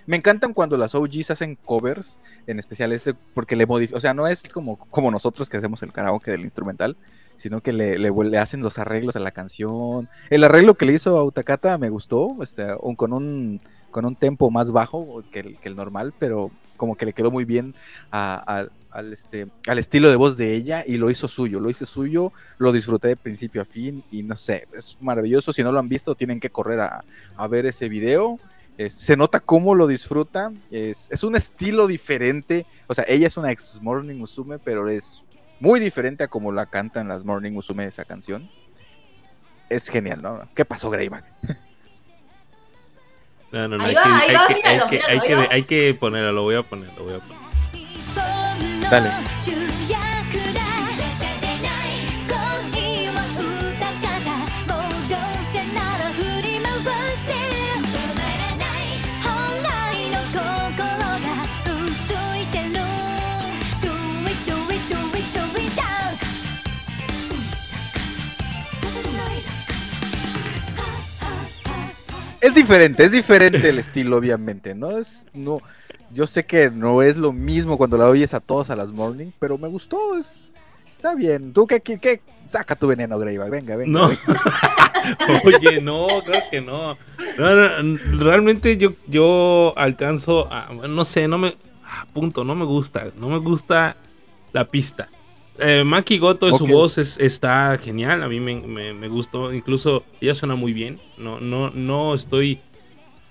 [0.08, 4.13] Me encantan cuando las OGs hacen covers, en especial este, porque le modifican, o sea,
[4.13, 6.95] no es como, como nosotros que hacemos el karaoke del instrumental,
[7.38, 10.08] sino que le, le, hacen los arreglos a la canción.
[10.29, 14.15] El arreglo que le hizo a Utakata me gustó, este, un- con un con un
[14.17, 17.73] tempo más bajo que el, que el normal, pero como que le quedó muy bien
[18.12, 21.86] a- al, este, al estilo de voz de ella y lo hizo suyo, lo hice
[21.86, 25.79] suyo, lo disfruté de principio a fin y no sé, es maravilloso, si no lo
[25.79, 27.03] han visto tienen que correr a,
[27.36, 28.39] a ver ese video,
[28.77, 33.38] Es- se nota cómo lo disfruta, es, es un estilo diferente, o sea, ella es
[33.38, 35.21] una ex Morning Musume, pero es
[35.62, 38.49] muy diferente a como la cantan las Morning Musume esa canción.
[39.69, 40.47] Es genial, ¿no?
[40.53, 41.23] ¿Qué pasó, Greyback?
[43.51, 43.86] No, no, no.
[45.49, 47.44] Hay que ponerlo, lo voy a poner, lo voy a poner.
[48.89, 49.10] Dale.
[72.45, 75.00] Es diferente, es diferente el estilo, obviamente, ¿no?
[75.00, 75.58] Es, no,
[76.11, 79.31] yo sé que no es lo mismo cuando la oyes a todos a las morning,
[79.39, 80.51] pero me gustó, es,
[80.85, 81.53] está bien.
[81.53, 82.21] ¿Tú qué, qué, qué?
[82.45, 83.91] Saca tu veneno, Greyback, venga, venga.
[83.99, 84.07] No.
[84.09, 84.21] venga.
[85.43, 86.97] Oye, no, creo que no.
[87.37, 92.65] No, no, realmente yo, yo alcanzo a, no sé, no me, ah, punto, no me
[92.65, 93.97] gusta, no me gusta
[94.53, 95.09] la pista.
[95.57, 96.69] Eh, Maki Goto, su Ok.
[96.69, 100.99] voz es, está genial, a mí me, me- me gustó, incluso ella suena muy bien.
[101.17, 102.59] No, no, no estoy,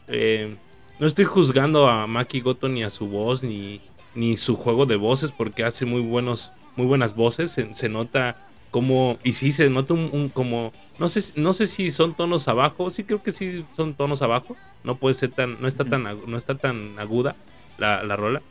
[0.08, 0.56] eh,
[0.98, 3.80] no estoy juzgando a Maki Goto ni a su voz ni,
[4.14, 7.50] ni su juego de voces porque hace muy buenos, muy buenas voces.
[7.50, 8.36] Se, se nota
[8.70, 12.48] como y sí se nota un, un como no sé no sé si son tonos
[12.48, 14.56] abajo, sí creo que sí son tonos abajo.
[14.82, 17.36] No puede ser tan no está tan no está tan aguda
[17.78, 18.42] la, la rola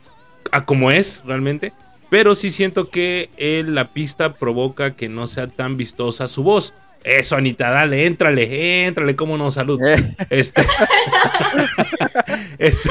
[0.52, 1.72] a como es realmente.
[2.10, 6.74] Pero sí siento que eh, la pista provoca que no sea tan vistosa su voz.
[7.04, 9.78] Eso, Anita, dale, éntrale, éntrale, cómo no, salud.
[9.86, 10.66] Eh, Este.
[12.58, 12.90] Este-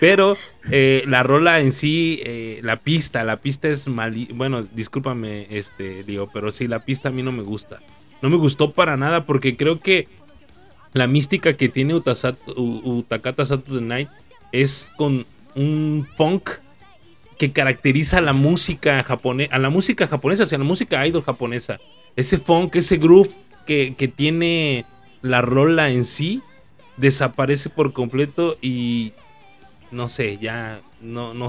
[0.00, 0.36] Pero
[0.70, 4.14] eh, la rola en sí, eh, la pista, la pista es mal.
[4.34, 7.78] Bueno, discúlpame, este, digo, pero sí, la pista a mí no me gusta.
[8.22, 10.08] No me gustó para nada porque creo que
[10.92, 14.08] la mística que tiene Utasat- U- Utakata Saturday Night
[14.52, 16.50] es con un funk
[17.38, 21.22] que caracteriza a la música japonesa, a la música japonesa, o sea, la música idol
[21.22, 21.78] japonesa.
[22.16, 23.30] Ese funk, ese groove
[23.66, 24.84] que, que tiene
[25.22, 26.40] la rola en sí,
[26.96, 29.12] desaparece por completo y
[29.90, 31.46] no sé, ya no, no,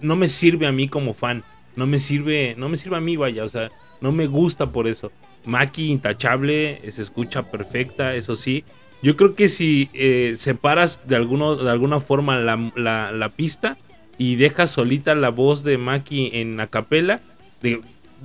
[0.00, 1.44] no me sirve a mí como fan.
[1.76, 3.70] No me sirve, no me sirve a mí, vaya, o sea,
[4.00, 5.12] no me gusta por eso.
[5.44, 8.64] Maki intachable, se escucha perfecta, eso sí.
[9.02, 13.76] Yo creo que si eh, separas de, alguno, de alguna forma la, la- la pista
[14.18, 17.20] y dejas solita la voz de Maki en la capela,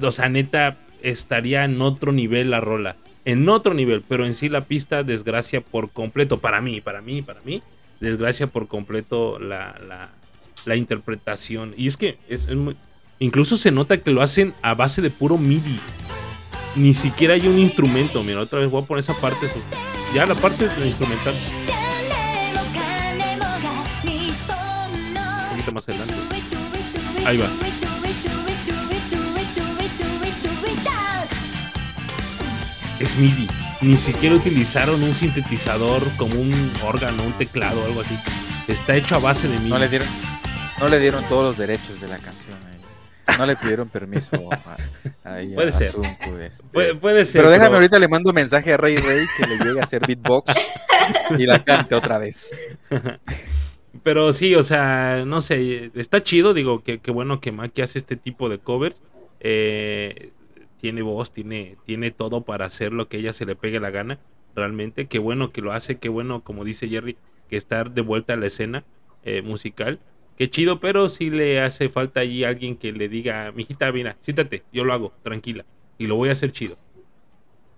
[0.02, 2.96] o sea, neta, estaría en otro nivel la rola.
[3.26, 6.40] En otro nivel, pero en sí la pista desgracia por completo.
[6.40, 7.62] Para mí, para mí, para mí,
[8.00, 10.10] desgracia por completo la, la,
[10.66, 11.74] la interpretación.
[11.78, 12.76] Y es que es, muy-
[13.20, 15.80] incluso se nota que lo hacen a base de puro MIDI.
[16.76, 18.24] Ni siquiera hay un instrumento.
[18.24, 19.46] Mira, otra vez voy a poner esa parte.
[20.16, 21.36] Ya la parte instrumental.
[25.62, 26.14] poquito más adelante.
[27.26, 27.48] Ahí va.
[33.00, 33.48] Es MIDI.
[33.82, 38.18] Ni siquiera utilizaron un sintetizador como un órgano, un teclado o algo así.
[38.68, 39.70] Está hecho a base de MIDI.
[39.70, 40.08] No le dieron,
[40.80, 42.58] no le dieron todos los derechos de la canción.
[42.58, 43.36] Eh.
[43.38, 44.56] No le pidieron permiso a,
[45.26, 45.96] a, a, puede, a ser.
[46.04, 46.64] Este.
[46.64, 47.42] Pu puede ser.
[47.42, 47.76] Pero déjame, pero...
[47.76, 50.54] ahorita le mando un mensaje a Rey Rey que le llegue a hacer beatbox
[51.38, 52.52] y la cante otra vez.
[54.04, 58.16] Pero sí, o sea, no sé, está chido, digo, que, bueno que Maki hace este
[58.16, 59.02] tipo de covers.
[59.42, 60.32] Eh,
[60.78, 64.20] tiene voz, tiene, tiene todo para hacer lo que ella se le pegue la gana,
[64.56, 65.08] realmente.
[65.08, 67.18] Qué bueno que lo hace, qué bueno, como dice Jerry,
[67.50, 68.84] que estar de vuelta a la escena
[69.24, 70.00] eh, musical.
[70.38, 74.64] Qué chido, pero sí le hace falta allí alguien que le diga, mijita, mira, siéntate,
[74.74, 75.66] yo lo hago, tranquila,
[76.00, 76.78] y lo voy a hacer chido.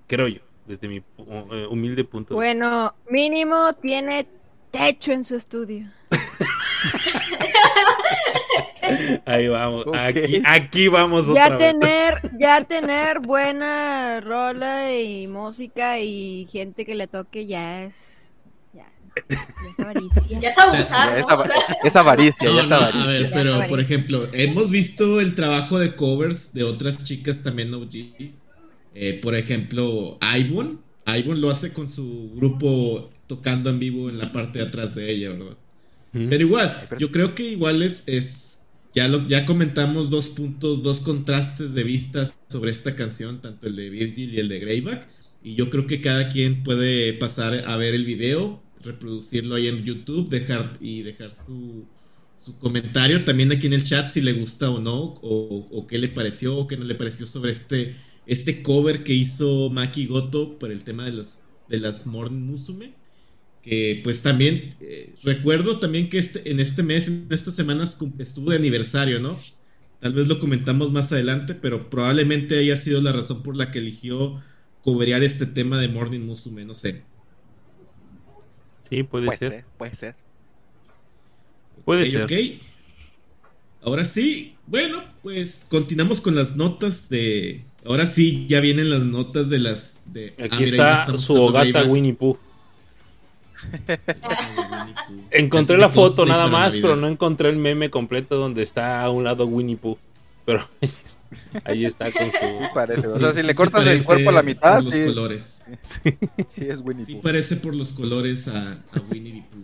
[0.07, 2.67] Creo yo, desde mi eh, humilde punto de vista.
[2.67, 4.27] Bueno, mínimo tiene
[4.73, 5.87] techo en su estudio.
[9.25, 9.95] Ahí vamos, Ok.
[9.95, 11.79] aquí, aquí vamos Ya otra vez.
[11.79, 18.33] tener, ya tener buena rola y música y gente que le toque ya es.
[18.73, 18.85] Ya,
[19.29, 19.37] ya
[19.71, 20.39] es avaricia.
[20.39, 21.17] Ya es abusar, Ya, ¿no?
[21.19, 23.03] es, ava- O sea, es avaricia, No, ya es no, avaricia.
[23.03, 27.73] a ver, pero por ejemplo, hemos visto el trabajo de covers de otras chicas también
[27.73, 28.43] OGs.
[28.95, 30.77] Eh, por ejemplo, Ivonne.
[31.07, 35.11] Ivonne lo hace con su grupo tocando en vivo en la parte de atrás de
[35.11, 35.57] ella, ¿verdad?
[36.13, 36.29] Ujú.
[36.29, 38.61] Pero igual, yo creo que igual es, es
[38.93, 43.75] ya lo ya comentamos dos puntos, dos contrastes de vistas sobre esta canción, tanto el
[43.75, 45.07] de Virgil y el de Greyback,
[45.41, 49.83] y yo creo que cada quien puede pasar a ver el video, reproducirlo ahí en
[49.83, 51.87] YouTube, dejar y dejar su
[52.39, 55.97] su comentario también aquí en el chat si le gusta o no o, o qué
[55.97, 60.57] le pareció o qué no le pareció sobre este este cover que hizo Maki Goto
[60.59, 62.93] por el tema de las de las Morning Musume
[63.63, 68.51] que pues también eh, recuerdo también que este, en este mes, en estas semanas estuvo
[68.51, 69.39] de aniversario, ¿no?
[70.01, 73.79] Tal vez lo comentamos más adelante, pero probablemente haya sido la razón por la que
[73.79, 74.37] eligió
[74.83, 77.03] coberear este tema de Morning Musume, no sé.
[78.89, 79.51] Sí, puede, Puede ser.
[79.51, 80.15] ser, puede ser.
[81.85, 82.23] Puede ser.
[82.23, 82.31] ok.
[83.81, 87.63] Ahora sí, bueno, pues continuamos con las notas de...
[87.85, 89.97] Ahora sí, ya vienen las notas de las...
[90.05, 90.33] De...
[90.39, 91.83] Ah, Aquí mira, está su hogata.
[91.83, 92.37] Winnie Pooh.
[95.31, 99.23] Encontré la foto nada más, pero no encontré el meme completo donde está a un
[99.23, 99.97] lado Winnie Pooh.
[100.45, 100.67] Pero
[101.63, 102.73] ahí está con Sí su...
[102.73, 103.07] parece.
[103.07, 104.93] O Sí, sea, sí, si le sí cortas el cuerpo a la mitad, por los
[104.93, 105.63] sí, colores.
[105.83, 107.21] sí es Winnie Sí Pooh.
[107.21, 109.63] parece por los colores a, a Winnie Pooh.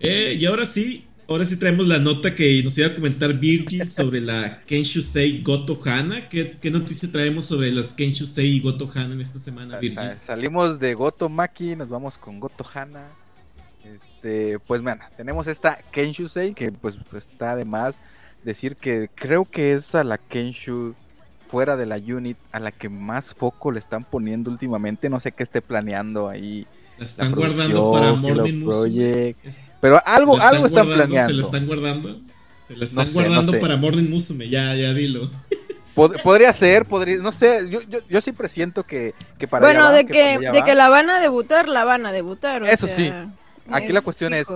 [0.00, 3.88] Eh, y ahora sí, ahora sí traemos la nota que nos iba a comentar Virgil
[3.88, 6.28] sobre la Kenshusei Goto Hana.
[6.28, 9.96] ¿Qué, qué noticia traemos sobre las Kenshusei y Goto Hana en esta semana, Virgil?
[9.98, 13.06] sa- Salimos de Goto Maki, nos vamos con Goto Hana.
[13.84, 17.94] Este, pues bueno, tenemos esta Kenshusei que pues, pues, está de más
[18.44, 20.94] decir que creo que es a la Kenshu
[21.46, 25.32] fuera de la unit a la que más foco le están poniendo últimamente, no sé
[25.32, 26.66] qué esté planeando ahí.
[26.98, 28.64] La la están guardando para Morning.
[28.64, 31.28] Project, Es- Pero algo, la algo están planeando.
[31.28, 32.18] Se la están guardando.
[32.66, 33.58] Se la No están no guardando sé.
[33.58, 34.48] para Morning Musume.
[34.48, 35.30] Ya, ya dilo.
[35.94, 39.74] Pod- podría ser, podría, no sé, yo, yo, yo sí presiento que, que para allá
[39.80, 40.64] bueno, va, de para que, allá de va.
[40.64, 42.62] que la van a debutar, la van a debutar.
[42.62, 43.12] o Eso sea, sí.
[43.70, 44.48] Aquí la cuestión es.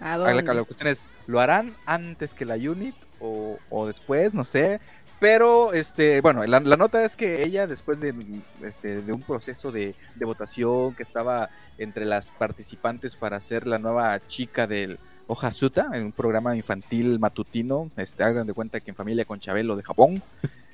[0.00, 4.32] ¿A La, la cuestión es, ¿lo harán antes que la unit o, o después?
[4.32, 4.80] No sé.
[5.20, 8.14] Pero, este, bueno, la, la nota es que ella, después de,
[8.62, 13.78] este, de un proceso de, de votación que estaba entre las participantes para ser la
[13.78, 18.96] nueva chica del Ojasuta, en un programa infantil matutino, este, hagan de cuenta que en
[18.96, 20.22] familia con Chabelo de Japón.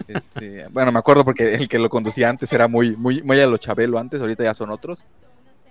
[0.07, 3.47] Este, bueno, me acuerdo porque el que lo conducía antes era muy, muy, muy a
[3.49, 5.05] lo Chabelo antes, ahorita ya son otros.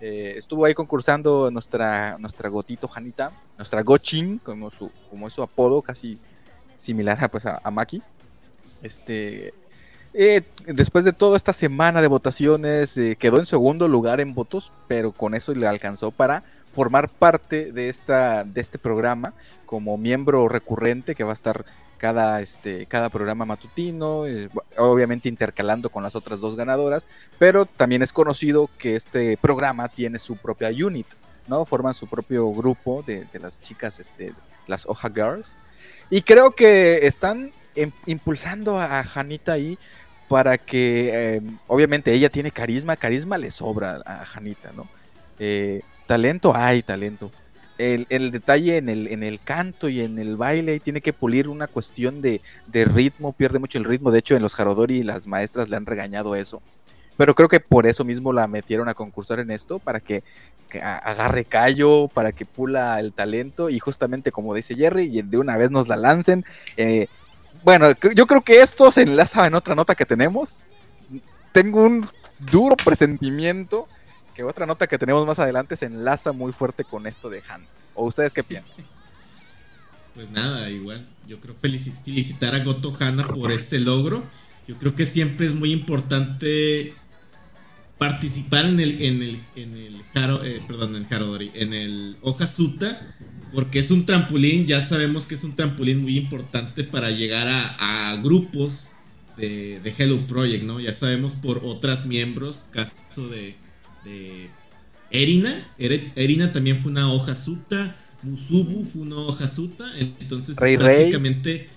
[0.02, 5.42] Eh, estuvo ahí concursando nuestra, nuestra Gotito Janita, nuestra Gochin, como su, como es su
[5.42, 6.20] apodo, casi
[6.76, 8.02] similar a, pues, a, a Maki.
[8.84, 9.54] Este,
[10.14, 14.72] eh, después de toda esta semana de votaciones, eh, quedó en segundo lugar en votos,
[14.88, 19.34] pero con eso le alcanzó para formar parte de, esta, de este programa
[19.66, 21.66] como miembro recurrente que va a estar
[21.98, 27.06] cada, este, cada programa matutino, eh, obviamente intercalando con las otras dos ganadoras,
[27.40, 31.08] pero también es conocido que este programa tiene su propia unit,
[31.48, 31.64] ¿no?
[31.66, 34.34] Forman su propio grupo de, de las chicas, este,
[34.68, 35.56] las Oja Girls,
[36.10, 39.78] y creo que están em- impulsando a, Janita ahí
[40.28, 44.88] para que, eh, obviamente ella tiene carisma, carisma le sobra a Janita, ¿no?
[45.40, 47.32] Eh, talento, hay talento.
[47.78, 51.50] El, el detalle en el, en el canto y en el baile tiene que pulir
[51.50, 54.12] una cuestión de, de ritmo, pierde mucho el ritmo.
[54.12, 56.62] De hecho, en los Harodori las maestras le han regañado eso.
[57.18, 60.24] Pero creo que por eso mismo la metieron a concursar en esto, para que,
[60.70, 65.38] que agarre callo, para que pula el talento y justamente como dice Jerry, y de
[65.38, 66.46] una vez nos la lancen.
[66.78, 67.08] Eh,
[67.64, 70.66] bueno, yo creo que esto se enlaza en otra nota que tenemos.
[71.52, 72.08] tengo un
[72.40, 73.88] duro presentimiento
[74.34, 77.66] que otra nota que tenemos más adelante se enlaza muy fuerte con esto de Han.
[77.94, 78.74] ¿O ustedes qué piensan?
[80.16, 81.06] Pues nada, igual.
[81.28, 84.24] Yo creo felici- felicitar a Goto Hana por este logro.
[84.68, 86.94] Yo creo que siempre es muy importante
[87.98, 92.18] participar en el en el en el Haro, eh, perdón, en el Harodori, en el
[93.54, 98.12] porque es un trampolín, ya sabemos que es un trampolín muy importante para llegar a,
[98.12, 98.96] a grupos
[99.38, 100.80] de, de Hello Project, ¿no?
[100.80, 103.56] Ya sabemos por otras miembros, caso de,
[104.04, 104.50] de
[105.12, 110.80] Erina, Erina también fue una hoja suta, Musubu fue una hoja suta, entonces Rey es
[110.82, 111.12] Rey.
[111.12, 111.70] prácticamente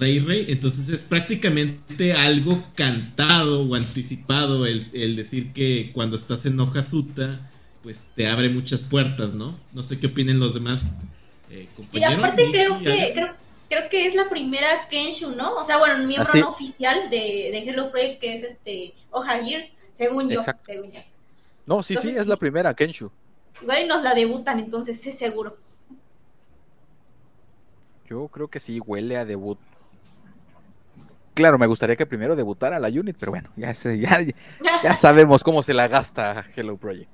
[0.00, 6.46] Rey Rey, entonces es prácticamente algo cantado o anticipado el, el decir que cuando estás
[6.46, 7.50] en hoja suta,
[7.82, 9.58] pues te abre muchas puertas, ¿no?
[9.72, 10.94] No sé qué opinen los demás
[11.50, 13.34] eh, Sí, aparte creo que creo,
[13.68, 15.54] creo que es la primera Kenshu, ¿no?
[15.54, 16.40] O sea, bueno, un miembro Ah, sí.
[16.40, 20.64] no oficial de, de Hello Project que es este Ohagir, según yo, Exacto.
[20.66, 21.00] según yo.
[21.66, 22.28] No, sí, sí, es sí.
[22.28, 23.10] la primera, Kenshu.
[23.60, 25.58] Igual y nos la debutan, entonces es seguro.
[28.08, 29.58] Yo creo que sí huele a debut.
[31.34, 34.18] Claro, me gustaría que primero debutara la unit, pero bueno, ya, sé- ya,
[34.82, 37.10] ya sabemos cómo se la gasta Hello Project.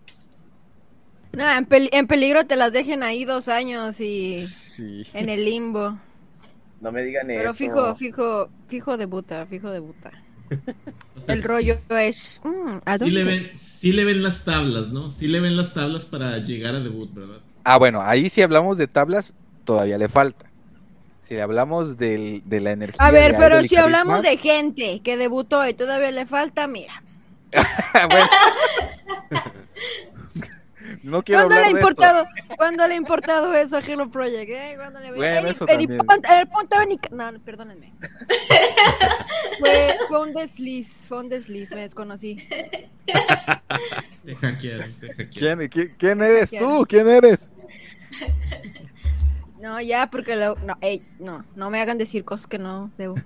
[1.33, 5.07] Nah, en, peli- en peligro te las dejen ahí dos años y Sí.
[5.13, 5.99] en el limbo.
[6.81, 7.59] No me digan Pero eso.
[7.59, 10.11] fijo, fijo, fijo debuta, fijo debuta.
[11.17, 12.41] O sea, El rollo sí- es.
[12.45, 15.11] mm, ¿a Sí le, ven, sí le ven las tablas, ¿no?
[15.11, 17.41] Sí le ven las tablas para llegar a debut, ¿verdad?
[17.65, 20.47] Ah, bueno, ahí si hablamos de tablas, todavía le falta.
[21.21, 23.05] Si hablamos del, de la energía.
[23.05, 27.03] A ver, pero si hablamos de gente que debutó y todavía le falta, mira.
[28.09, 28.27] Bueno.
[31.03, 31.91] no quiero ¿Cuándo le, ha hablar de esto.
[31.91, 34.51] importado, ¿Cuándo le ha importado eso a Hello Project?
[34.51, 34.73] Eh?
[34.77, 36.07] ¿Cuándo le Bueno, eso Eri, también.
[36.07, 37.93] ver ni- No, no, perdónenme.
[39.61, 42.37] fue, fue un desliz, fue un desliz, me desconocí.
[44.25, 45.69] Te hackearon, te hackearon.
[45.69, 46.87] ¿Quién, quién, quién eres tú?
[46.89, 47.51] ¿Quién eres?
[49.61, 53.17] No, ya, porque lo, no, ey, no, no me hagan decir cosas que no debo.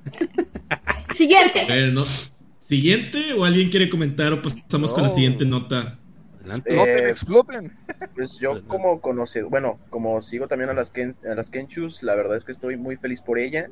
[1.15, 1.61] Siguiente.
[1.61, 2.07] A ver, ¿no?
[2.59, 5.99] ¿Siguiente o alguien quiere comentar o pasamos con la siguiente nota?
[6.43, 6.71] Adelante.
[6.71, 7.77] Exploten, Eh, exploten.
[8.15, 12.15] Pues yo como conocido, bueno, como sigo también a las, Ken, a las Kenchus, la
[12.15, 13.71] verdad es que estoy muy feliz por ella.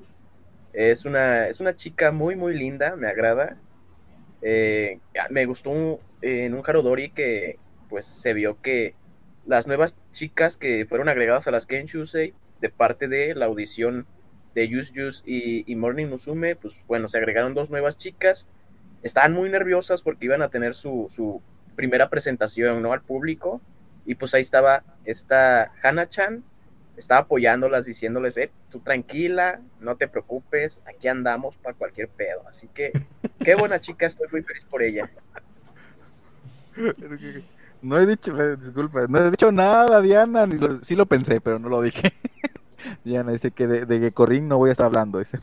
[0.73, 3.57] Es una, es una chica muy, muy linda, me agrada.
[4.43, 4.99] Eh,
[5.31, 8.95] me gustó un- en un Harodori que pues se vio que
[9.47, 14.07] las nuevas chicas que fueron agregadas a las Kenshusei de parte de la audición
[14.55, 18.47] de Yus Yus y, y Morning Musume, pues bueno, se agregaron dos nuevas chicas.
[19.03, 21.43] Estaban muy nerviosas porque iban a tener su, su
[21.81, 22.93] primera presentación, ¿no?
[22.93, 23.61] Al público.
[24.05, 26.45] Y pues ahí estaba esta Hana-chan,
[26.97, 32.43] estaba apoyándolas, diciéndoles, eh, tú tranquila, no te preocupes, aquí andamos para cualquier pedo.
[32.47, 32.93] Así que,
[33.43, 35.09] qué buena chica, estoy muy feliz por ella.
[37.81, 40.47] No he dicho, eh, disculpa, no he dicho nada, Diana.
[40.47, 42.13] ni lo- sí lo pensé, pero no lo dije.
[43.05, 45.19] Diana dice que de, de Gekorin no voy a estar hablando.
[45.19, 45.39] Dice.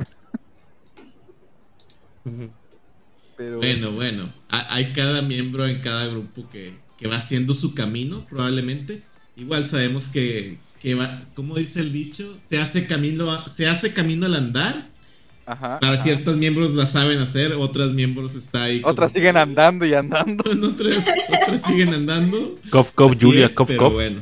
[3.38, 4.30] Pero, Bueno, bueno.
[4.50, 9.02] ha- Hay cada miembro en cada grupo que, que va haciendo su camino, probablemente.
[9.36, 13.94] Igual sabemos que, que va, como dice el dicho, se hace camino, a- se hace
[13.94, 14.88] camino al andar.
[15.46, 16.04] ajá, Para ajá.
[16.04, 18.82] ciertos miembros la saben hacer, otras miembros está ahí.
[18.82, 20.44] como- Otras siguen andando y andando.
[20.68, 21.06] otras,
[21.42, 22.56] otras siguen andando.
[22.72, 23.94] Cough, Así Julia, es, cough, pero cough.
[23.94, 24.22] bueno.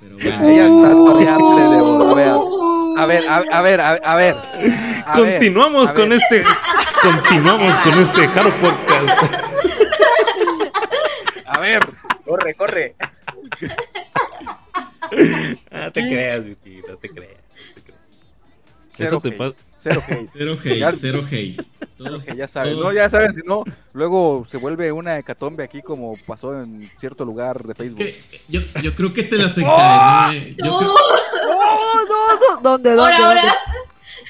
[0.00, 0.76] Pero Ella bueno.
[0.82, 2.10] está todavía antes de Debo.
[2.10, 2.32] A ver,
[2.98, 4.36] a ver, a, a ver, a, a ver.
[5.06, 6.20] A Continuamos con ver.
[6.22, 6.44] este.
[7.02, 9.34] Continuamos con este Haro Podcast.
[11.46, 11.88] A ver,
[12.24, 12.94] Corre, corre.
[15.72, 17.34] Ah, te creas, Vicky, no te creas.
[17.34, 18.00] no te creas.
[18.94, 19.54] Cero Eso te pasa.
[19.78, 20.28] cero hate.
[20.32, 21.60] Cero hate, Ya- cero hate.
[21.96, 25.82] Todos, ya saben, todos- no, ya saben, si no, luego se vuelve una hecatombe aquí
[25.82, 27.98] como pasó en cierto lugar de Es Facebook.
[27.98, 30.54] que yo, yo creo que te las encadenó, eh.
[30.56, 32.60] Yo creo- No, no, no.
[32.62, 33.02] ¿Dónde, dónde?
[33.02, 33.40] Ahora, dónde?
[33.40, 33.54] ahora.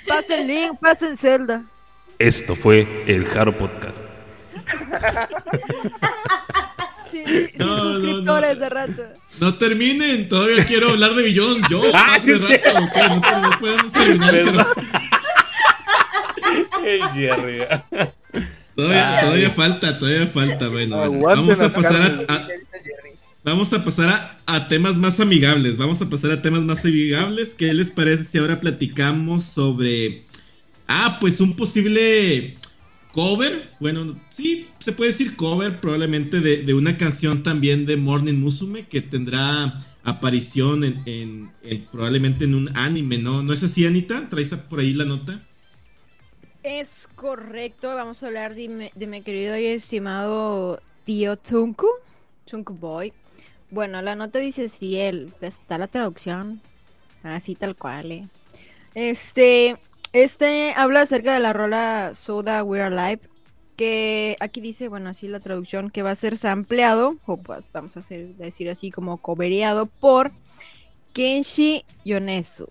[0.07, 1.62] Pasen link, pasen Zelda.
[2.18, 3.97] Esto fue el Haro Podcast.
[7.11, 7.93] Sin, sin- No, no, no.
[7.95, 9.03] suscriptores de rato.
[9.41, 11.62] No terminen, todavía quiero hablar de Billón.
[11.70, 12.57] Yo, Ah, hace sí, sí.
[12.57, 12.97] rato, ok,
[13.33, 14.66] no, no podemos terminar.
[16.83, 17.64] Pero Jerry.
[18.76, 20.68] Todavía, todavía falta, todavía falta.
[20.68, 21.20] Bueno, bueno.
[21.26, 22.49] Vamos a pasar a, a-.
[23.45, 25.78] vamos a pasar a, temas más amigables.
[25.78, 27.55] Vamos a pasar a temas más amigables.
[27.55, 30.24] ¿Qué les parece si ahora platicamos sobre
[30.88, 32.57] ah, pues un posible
[33.12, 33.70] cover?
[33.80, 38.86] Bueno, sí, se puede decir cover probablemente de, de una canción también de Morning Musume
[38.88, 43.43] que tendrá aparición en, en- en- probablemente en un anime, ¿no?
[43.43, 44.28] ¿No es así, Anita?
[44.28, 45.43] ¿Traes por ahí la nota?
[46.62, 51.86] Es correcto, vamos a hablar de, de mi querido y estimado tío Tunku,
[52.45, 53.12] Tunku Boy.
[53.71, 56.61] Bueno, la nota dice si él, está la traducción,
[57.23, 58.29] así tal cual, eh.
[58.95, 59.77] Este,
[60.12, 63.21] este habla acerca de la rola Soda We're Alive,
[63.77, 67.97] que aquí dice, bueno, así la traducción, que va a ser sampleado, o pues vamos
[67.97, 70.33] a hacer, decir así como cobereado por
[71.12, 72.68] Kenshi Yonezu.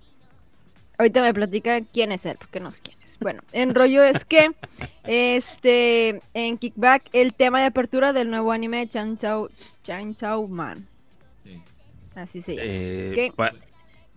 [0.97, 3.17] Ahorita me platica quién es él, porque no sé quién es.
[3.19, 4.51] Bueno, el rollo es que
[5.05, 9.49] este en Kickback el tema de apertura del nuevo anime Chainsaw,
[9.85, 10.88] Chainsaw Man.
[12.25, 12.39] Sí.
[12.39, 12.67] Así se llama.
[12.67, 13.31] Eh,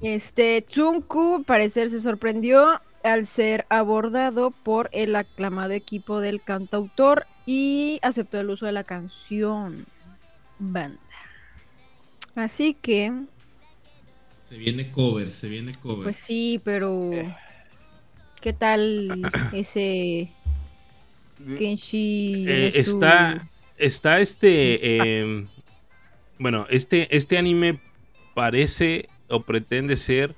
[0.02, 7.98] Este Tsunku parecer se sorprendió al ser abordado por el aclamado equipo del cantautor y
[8.02, 9.86] aceptó el uso de la canción
[10.58, 10.98] banda.
[12.34, 13.12] Así que,
[14.40, 16.04] Se viene cover, se viene cover.
[16.04, 17.10] pues sí, pero
[18.40, 19.20] ¿qué tal
[19.52, 20.30] ese
[21.58, 22.44] Kenshi?
[22.48, 25.46] Eh, está, está este, em,
[26.38, 27.80] bueno, este, este anime
[28.34, 30.34] parece o pretende ser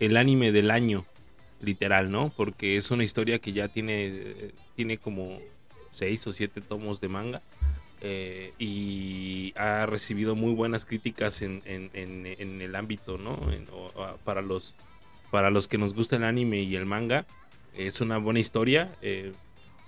[0.00, 1.04] el anime del año,
[1.60, 2.30] literal, ¿no?
[2.36, 5.38] Porque es una historia que ya tiene, tiene como
[5.90, 7.42] seis o siete tomos de manga.
[8.06, 13.38] eh, y ha recibido muy buenas críticas en, en- en- el ámbito, ¿no?
[14.24, 14.74] Para, los,
[15.30, 17.24] para los que nos gusta el anime y el manga.
[17.74, 18.92] Es una buena historia.
[19.00, 19.32] eh,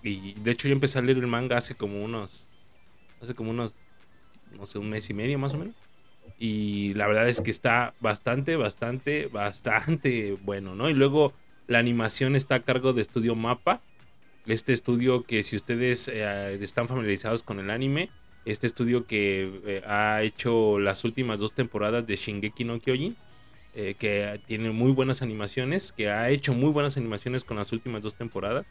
[0.03, 2.49] y de hecho yo empecé a leer el manga hace como unos,
[3.21, 3.77] hace como unos,
[4.57, 5.75] no sé, un mes y medio más o menos.
[6.39, 10.91] Y la verdad es que está bastante, bastante, bastante bueno, ¿no?
[10.91, 11.33] Y luego
[11.67, 13.81] la animación está a cargo de Estudio Mapa.
[14.47, 18.11] Este estudio que si ustedes eh, están familiarizados con el anime,
[18.47, 23.17] este estudio que eh, ha hecho las últimas dos temporadas de Shingeki no Kyojin,
[23.75, 28.03] eh, que tiene muy buenas animaciones, que ha hecho muy buenas animaciones con las últimas
[28.03, 28.65] dos temporadas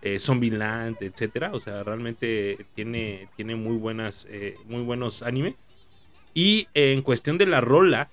[0.00, 1.50] eh, Zombieland, etcétera.
[1.52, 4.28] O sea, realmente tiene, tiene muy buenas,
[4.66, 5.56] muy buenos animes.
[6.36, 8.10] Y eh, en cuestión de la rola,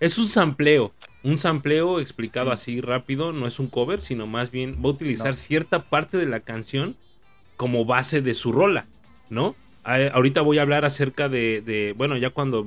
[0.00, 0.94] es un sampleo.
[1.22, 5.28] Un sampleo explicado así rápido, no es un cover, sino más bien va a utilizar
[5.28, 5.34] No.
[5.34, 6.96] cierta parte de la canción
[7.58, 8.86] como base de su rola,
[9.28, 9.54] ¿no?
[9.84, 12.66] Ahorita voy a hablar acerca de, de- bueno, ya cuando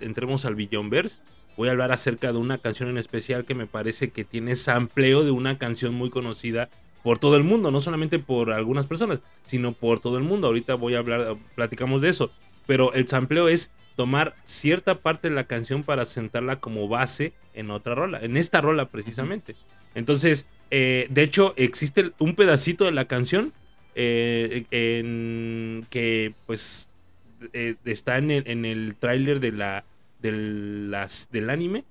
[0.00, 1.18] entremos al Beyondverse,
[1.56, 5.24] voy a hablar acerca de una canción en especial que me parece que tiene sampleo
[5.24, 6.70] de una canción muy conocida
[7.02, 10.46] por todo el mundo, no solamente por algunas personas, sino por todo el mundo.
[10.46, 12.30] Ahorita voy a hablar, platicamos de eso,
[12.66, 17.70] pero el sampleo es tomar cierta parte de la canción para sentarla como base en
[17.70, 19.54] otra rola, en esta rola precisamente.
[19.94, 23.52] Entonces, eh, de hecho, existe un pedacito de la canción
[23.94, 26.88] eh, en- que pues
[27.52, 29.84] eh, está en el, en el tráiler de la,
[30.20, 31.84] del, anime.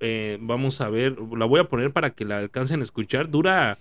[0.00, 3.30] Eh, vamos a ver, la voy a poner para que la alcancen a escuchar.
[3.30, 3.78] Dura,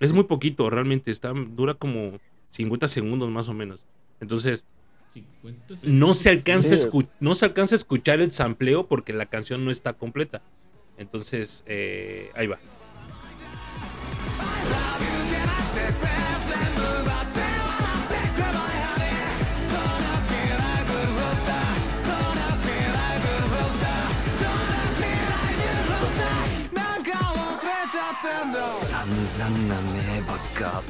[0.00, 2.18] es muy poquito, realmente, está, dura como
[2.50, 3.84] 50 segundos más o menos.
[4.20, 4.64] Entonces,
[5.10, 6.84] 50 no se alcanza a Sí.
[6.88, 10.42] escu- no se alcanza a escuchar el sampleo porque la canción no está completa.
[10.98, 12.58] Entonces, eh, ahí va.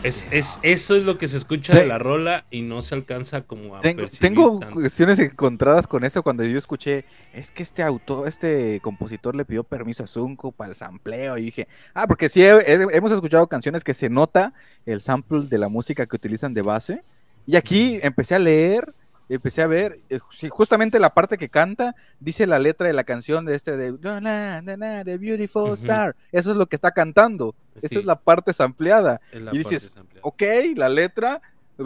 [0.03, 3.43] Es, es, eso es lo que se escucha de la rola y no se alcanza
[3.43, 4.75] como a Tengo, tengo tanto.
[4.75, 9.65] cuestiones encontradas con eso cuando yo escuché, es que este autor, este compositor le pidió
[9.65, 13.47] permiso a Zunko para el sampleo y dije, ah, porque sí, he- he- hemos escuchado
[13.47, 14.53] canciones que se nota
[14.87, 17.03] el sample de la música que utilizan de base
[17.47, 18.93] y aquí empecé a leer,
[19.29, 23.05] empecé a ver, eh, sí, justamente la parte que canta dice la letra de la
[23.05, 25.75] canción de este de "Na, na, na, The Beautiful.
[25.75, 29.21] Star, eso es lo que está cantando, esa es la parte sampleada.
[29.33, 30.21] la y dices, sampleada.
[30.23, 30.43] Ok,
[30.77, 31.41] la letra.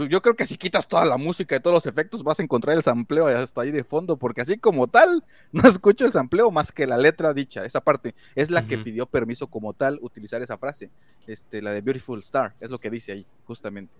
[0.08, 2.74] Yo creo que si quitas toda la música y todos los efectos vas a encontrar
[2.74, 5.22] el sampleo hasta ahí de fondo, porque así como tal,
[5.52, 8.14] no escucho el sampleo más que la letra dicha, esa parte.
[8.34, 10.90] Es la que pidió permiso como tal utilizar esa frase.
[11.26, 13.92] Este, la de Beautiful Star, es lo que dice ahí, justamente.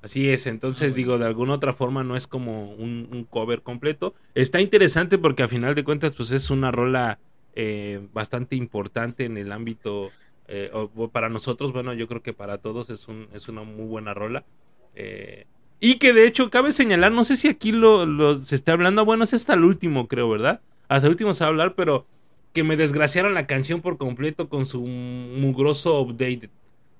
[0.00, 0.96] Así es, entonces Ah, bueno.
[0.96, 4.14] digo, de alguna otra forma no es como un, un cover completo.
[4.34, 7.18] Está interesante porque a final de cuentas pues es una rola
[7.54, 10.14] eh, bastante importante en el ámbito,
[10.46, 13.86] eh, o para nosotros, bueno, yo creo que para todos es, un, es una muy
[13.86, 14.46] buena rola.
[14.94, 15.46] Eh,
[15.80, 19.04] y que de hecho cabe señalar, no sé si aquí lo, lo- se está hablando,
[19.04, 20.62] bueno, es hasta el último creo, ¿verdad?
[20.88, 22.06] Hasta el último se va a hablar, pero
[22.52, 26.50] que me desgraciaron la canción por completo con su mugroso update.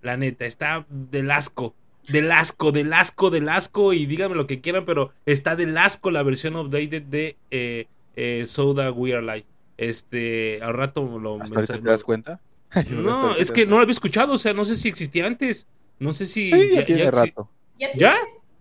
[0.02, 1.74] La neta, está del asco.
[2.12, 3.92] Del asco, del asco, del asco.
[3.92, 7.86] Y díganme lo que quieran, pero está del asco la versión updated de eh,
[8.16, 9.44] eh, Soda We Are Live.
[9.76, 12.40] Este, al rato lo Hasta ahorita te das cuenta.
[12.90, 15.66] No, es que no lo había escuchado, o sea, no sé si existía antes.
[15.98, 16.50] No sé si.
[16.52, 17.48] Sí, ya, ya- tiene ya rato.
[17.78, 18.16] Ya, ¿Ya?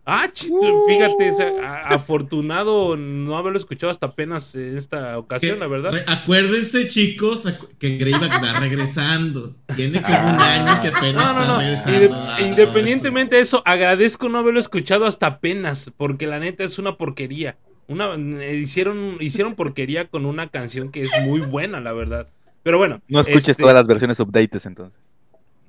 [0.09, 0.47] Ah, ch-
[0.87, 5.67] fíjate, o sea, a- afortunado no haberlo escuchado hasta apenas en esta ocasión, Que- la
[5.67, 5.93] verdad.
[6.07, 9.53] acuérdense, chicos, acu- que Greyback va regresando.
[9.75, 11.59] Tiene como un año que apenas No, no, está no.
[11.59, 12.15] regresando.
[12.15, 16.95] Ah, independientemente de eso, agradezco no haberlo escuchado hasta apenas, porque la neta es una
[16.95, 17.57] porquería.
[17.89, 22.27] Una, eh, hicieron, hicieron porquería con una canción que es muy buena, la verdad.
[22.63, 23.01] Pero bueno.
[23.09, 24.97] No escuches este, todas las versiones updates entonces.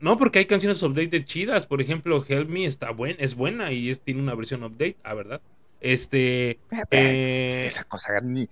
[0.00, 1.66] No, porque hay canciones update chidas.
[1.66, 5.14] Por ejemplo, Help Me está buen, es buena y es, tiene una versión update, ah,
[5.14, 5.40] ¿verdad?
[5.80, 6.58] Este.
[6.90, 8.48] eh, Esa cosa ni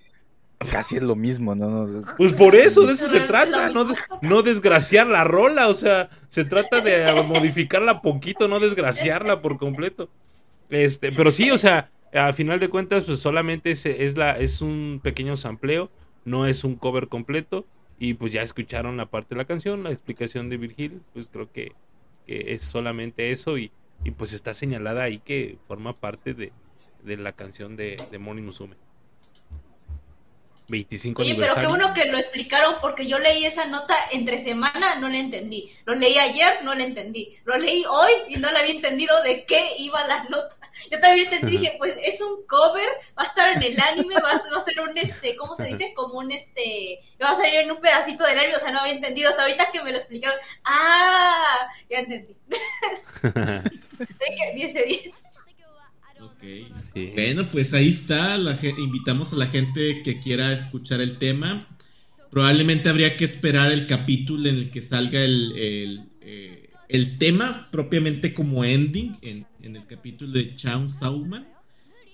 [0.71, 1.87] casi es lo mismo, ¿no?
[1.87, 6.09] No, Pues por eso, de eso se trata, no, no desgraciar la rola, o sea,
[6.29, 10.09] se trata de modificarla poquito, no desgraciarla por completo.
[10.71, 14.63] Este, pero sí, o sea, a final de cuentas, pues solamente es, es la, es
[14.63, 15.91] un pequeño sampleo,
[16.25, 17.67] no es un cover completo,
[17.99, 21.51] y pues ya escucharon la parte de la canción, la explicación de Virgil, pues creo
[21.51, 21.73] que,
[22.27, 23.71] que es solamente eso, y,
[24.05, 26.53] y pues está señalada ahí que forma parte de,
[27.05, 28.77] de la canción de, de Morning Musume.
[30.69, 34.97] 25 Oye, pero qué bueno que lo explicaron porque yo leí esa nota entre semana,
[34.97, 35.73] no la entendí.
[35.85, 37.39] Lo leí ayer, no la entendí.
[37.45, 40.57] Lo leí hoy y no la había entendido de qué iba la nota.
[40.91, 42.89] Yo también entendí, dije, pues es un cover,
[43.19, 45.65] va a estar en el anime, va a, va a ser un este, ¿cómo se
[45.65, 45.95] dice?
[45.95, 48.95] Como un este, va a salir en un pedacito del anime, o sea, no había
[48.95, 49.31] entendido.
[49.31, 51.69] Hasta ahorita que me lo explicaron, ¡ah!
[51.89, 52.37] Ya entendí.
[53.23, 55.25] de que 10 de 10.
[56.27, 56.43] Ok.
[56.95, 57.11] Sí.
[57.15, 58.37] Bueno, pues ahí está.
[58.39, 61.69] La, invitamos a la gente que quiera escuchar el tema.
[62.31, 67.69] Probablemente habría que esperar el capítulo en el que salga el, el, eh, el tema
[67.71, 71.47] propiamente como ending en, en el capítulo de Chaun Sauman.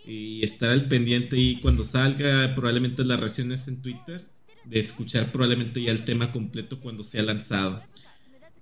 [0.04, 2.54] Y estar al pendiente ahí cuando salga.
[2.54, 4.26] Probablemente las reacciones en Twitter.
[4.64, 7.82] De escuchar probablemente ya el tema completo cuando sea lanzado.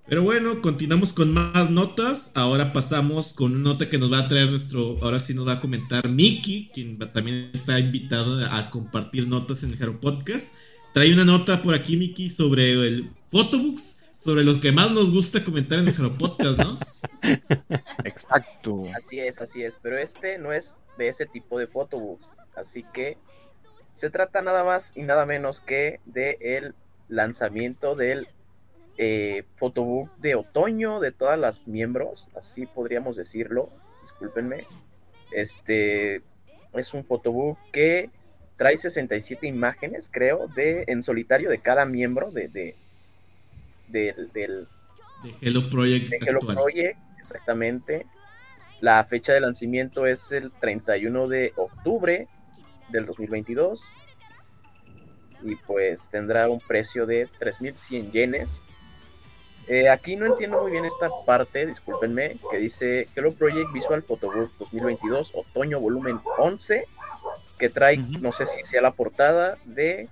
[0.07, 2.31] Pero bueno, continuamos con más notas.
[2.35, 5.53] Ahora pasamos con una nota que nos va a traer nuestro, ahora sí nos va
[5.53, 10.55] a comentar Miki, quien también está invitado a compartir notas en el Hero Podcast.
[10.93, 15.43] Trae una nota por aquí, Miki, sobre el Photobooks, sobre lo que más nos gusta
[15.43, 16.77] comentar en el Hero Podcast, ¿no?
[18.03, 18.83] Exacto.
[18.97, 23.17] Así es, así es, pero este no es de ese tipo de photobooks, así que
[23.93, 26.75] se trata nada más y nada menos que de el
[27.07, 28.27] lanzamiento del
[29.03, 33.69] eh, photobook de otoño de todas las miembros, así podríamos decirlo,
[34.01, 34.67] discúlpenme.
[35.31, 36.21] Este
[36.73, 38.11] es un photobook que
[38.57, 42.75] trae 67 imágenes, creo, de en solitario de cada miembro de, de-
[43.87, 44.67] del- del,
[45.23, 46.57] De Hello Project de Hello actual.
[46.57, 48.05] Project, exactamente.
[48.81, 52.27] La fecha de lanzamiento es el 31 de octubre
[52.89, 53.93] del 2022.
[55.43, 58.63] Y pues tendrá un precio de 3.100 yenes.
[59.71, 64.51] Eh, aquí no entiendo muy bien esta parte, discúlpenme, que dice Hello Project Visual Photobook
[64.59, 66.85] 2022, otoño volumen 11,
[67.57, 70.09] que trae, no sé si sea la portada de,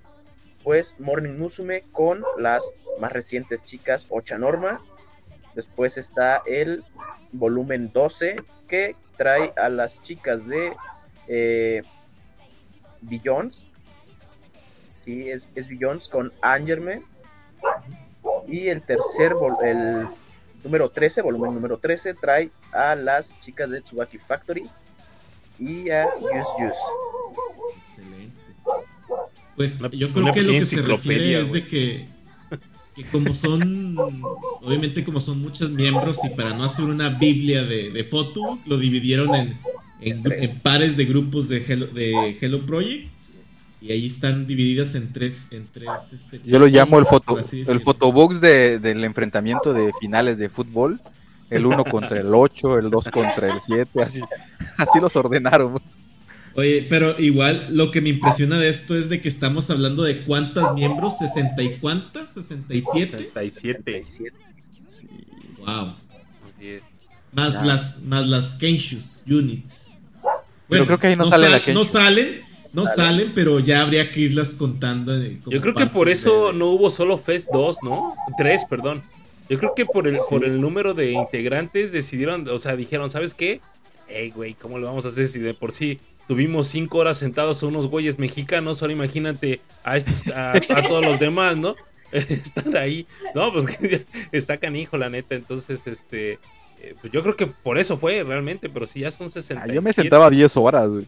[0.64, 4.80] pues, Morning Musume con las más recientes chicas Ocha Norma.
[5.56, 6.86] Después está el
[7.34, 10.72] volumen 12, que trae a las chicas de
[11.28, 11.82] eh,
[13.02, 13.68] Billions.
[14.88, 17.04] Sí, es, es Billions con Angerman.
[18.50, 20.08] Y el tercer, vol- el
[20.64, 24.64] número 13, volumen número 13, trae a las chicas de Tsubaki Factory
[25.60, 26.78] y a Yus Yus.
[27.88, 28.36] Excelente.
[29.56, 32.08] Pues yo creo una que lo que se refiere es de que,
[32.96, 33.96] que como son,
[34.62, 38.78] obviamente como son muchos miembros y para no hacer una biblia de, de photobook, lo
[38.78, 39.60] dividieron en,
[40.02, 40.24] en
[40.62, 43.12] pares de grupos de Hello, de Hello Project
[43.82, 47.80] y ahí están divididas en tres, en tres este, Yo lo llamo el foto, el
[47.80, 51.00] fotobox de, del enfrentamiento de finales de fútbol.
[51.50, 54.22] El 1 contra el 8, el 2 contra el 7, así,
[54.78, 55.82] así los ordenaron.
[56.54, 60.26] Oye, pero igual lo que me impresiona de esto es de que estamos hablando de
[60.26, 63.18] cuántas miembros, 60 y cuántas, 67.
[63.34, 63.82] 67.
[63.84, 64.34] 37.
[65.58, 65.96] Wow.
[67.32, 67.64] Más Ya.
[67.66, 69.88] las, más las Kenshus units.
[70.68, 71.80] Pero creo que ahí no sale sal- la Kenshu.
[71.80, 72.42] No salen,
[72.74, 72.96] no Sale.
[72.98, 75.12] salen, pero ya habría que irlas contando.
[75.44, 78.14] como Yo creo que por eso de- no hubo solo Fest 2, ¿no?
[78.38, 79.04] 3, perdón.
[79.50, 83.34] Yo creo que por el, por el número de integrantes decidieron, o sea, dijeron, ¿sabes
[83.34, 83.62] qué?
[84.08, 87.62] Ey, güey, ¿cómo lo vamos a hacer si de por sí tuvimos cinco horas sentados
[87.64, 88.82] a unos güeyes mexicanos?
[88.82, 91.76] Ahora imagínate a estos, a, a todos los demás, ¿no?
[92.12, 93.08] Están ahí.
[93.36, 93.66] No, pues
[94.32, 95.34] está canijo, la neta.
[95.36, 96.34] Entonces, este,
[96.82, 99.64] eh, pues yo creo que por eso fue realmente, pero si ya son 60.
[99.64, 101.06] Ah, yo me sentaba 10 horas, güey.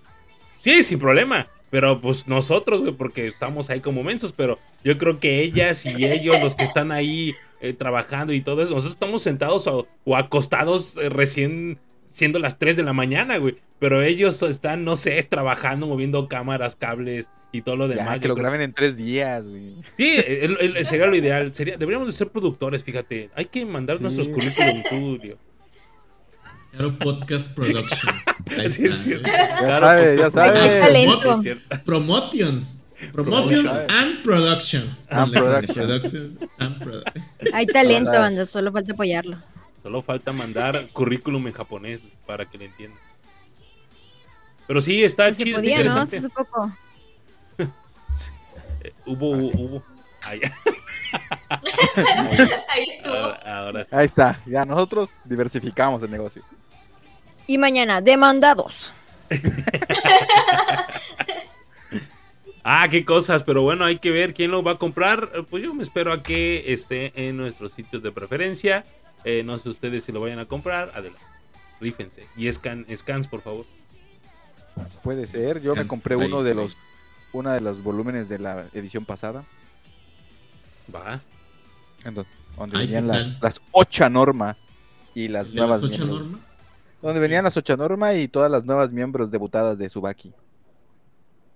[0.62, 1.47] Sí, sin problema.
[1.70, 6.05] Pero pues nosotros, güey, porque estamos ahí como mensos, pero yo creo que ellas y
[6.05, 10.18] ellos, los que están ahí eh, trabajando y todo eso, nosotros estamos sentados o, o
[10.18, 13.55] acostados eh, recién siendo las 3 de la mañana, güey.
[13.80, 18.16] Pero ellos están, no sé, trabajando, moviendo cámaras, cables y todo lo demás.
[18.16, 19.76] Ya, que lo creo- graben en tres días, güey.
[19.95, 21.55] Sí, el- el- sería lo ideal.
[21.55, 23.30] Sería, deberíamos de ser productores, fíjate.
[23.34, 24.03] Hay que mandar Sí.
[24.03, 25.38] nuestros currículum tú, tío.
[26.72, 28.22] Claro, Podcast Productions.
[28.58, 29.28] Ahí Sí, es cierto.
[29.28, 30.82] Ya Claro, sabe, ya sabe.
[31.84, 32.84] Promotions.
[33.12, 35.02] Promotions and Productions.
[35.10, 36.38] And Productions.
[36.60, 37.04] And produ-
[37.54, 39.38] Hay talento, banda, solo falta apoyarlo.
[39.84, 43.00] Solo falta mandar currículum en japonés para que le entiendan.
[44.68, 45.82] Pero sí, está Pues se chido, está podía, ¿no?
[46.04, 46.18] interesante.
[46.18, 46.72] Hace poco.
[48.84, 49.84] Eh, hubo, hubo.
[50.24, 50.52] Ah, ya.
[52.70, 53.16] Ahí estuvo.
[53.16, 53.89] Ahora, ahora sí.
[53.91, 56.43] Ahí está, ya nosotros diversificamos el negocio.
[57.47, 58.91] Y mañana, demandados.
[62.64, 65.30] Ah, qué cosas, pero bueno, hay que ver quién lo va a comprar.
[65.34, 68.86] Eh, Pues yo me espero a que esté en nuestros sitios de preferencia.
[69.24, 70.91] Eh, no sé ustedes si lo vayan a comprar.
[70.93, 71.20] Adelante,
[71.80, 72.28] rífense.
[72.36, 73.66] Y scan, scans, por favor.
[75.03, 76.78] Puede ser, yo me compré uno de los
[77.34, 79.43] una de los volúmenes de la edición pasada,
[80.94, 81.22] Va.
[82.04, 82.26] en do-
[82.58, 84.58] donde Ay, venían ¿qué las, las ocho norma
[85.16, 86.24] y las ¿De nuevas las miembros.
[87.02, 90.30] Donde venían las ocho norma y todas las nuevas miembros debutadas de Subaki.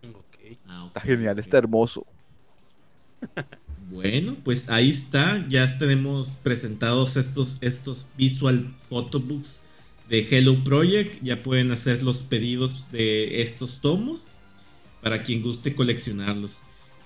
[0.03, 0.57] Ok.
[0.67, 2.05] Ah, Está genial, está hermoso.
[3.88, 5.45] Bueno, pues ahí está.
[5.47, 9.63] Ya tenemos presentados estos, estos visual photobooks
[10.09, 11.21] de Hello Project.
[11.21, 14.32] Ya pueden hacer los pedidos de estos tomos
[15.03, 16.63] para quien guste coleccionarlos.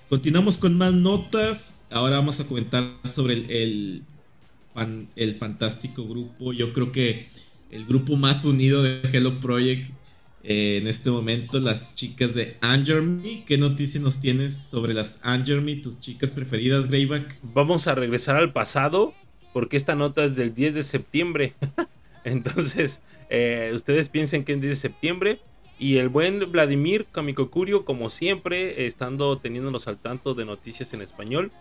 [0.08, 1.79] Continuamos con más notas.
[1.92, 4.04] Ahora vamos a comentar sobre el,
[4.76, 6.54] el, el fantástico grupo.
[6.54, 7.28] Yo creo que
[7.72, 9.90] el grupo más unido de Hello Project
[10.44, 13.44] eh, en este momento, las chicas de Angermy.
[13.46, 17.40] ¿Qué noticia nos tienes sobre las Angermy, tus chicas preferidas, Greyback?
[17.42, 19.14] Vamos a regresar al pasado
[19.54, 21.54] porque esta nota es del 10 de septiembre.
[22.24, 25.40] Entonces, eh, ustedes piensen que es 10 de septiembre.
[25.78, 31.52] Y el buen Vladimir Kamikokurio, como siempre, estando teniéndonos al tanto de noticias en español,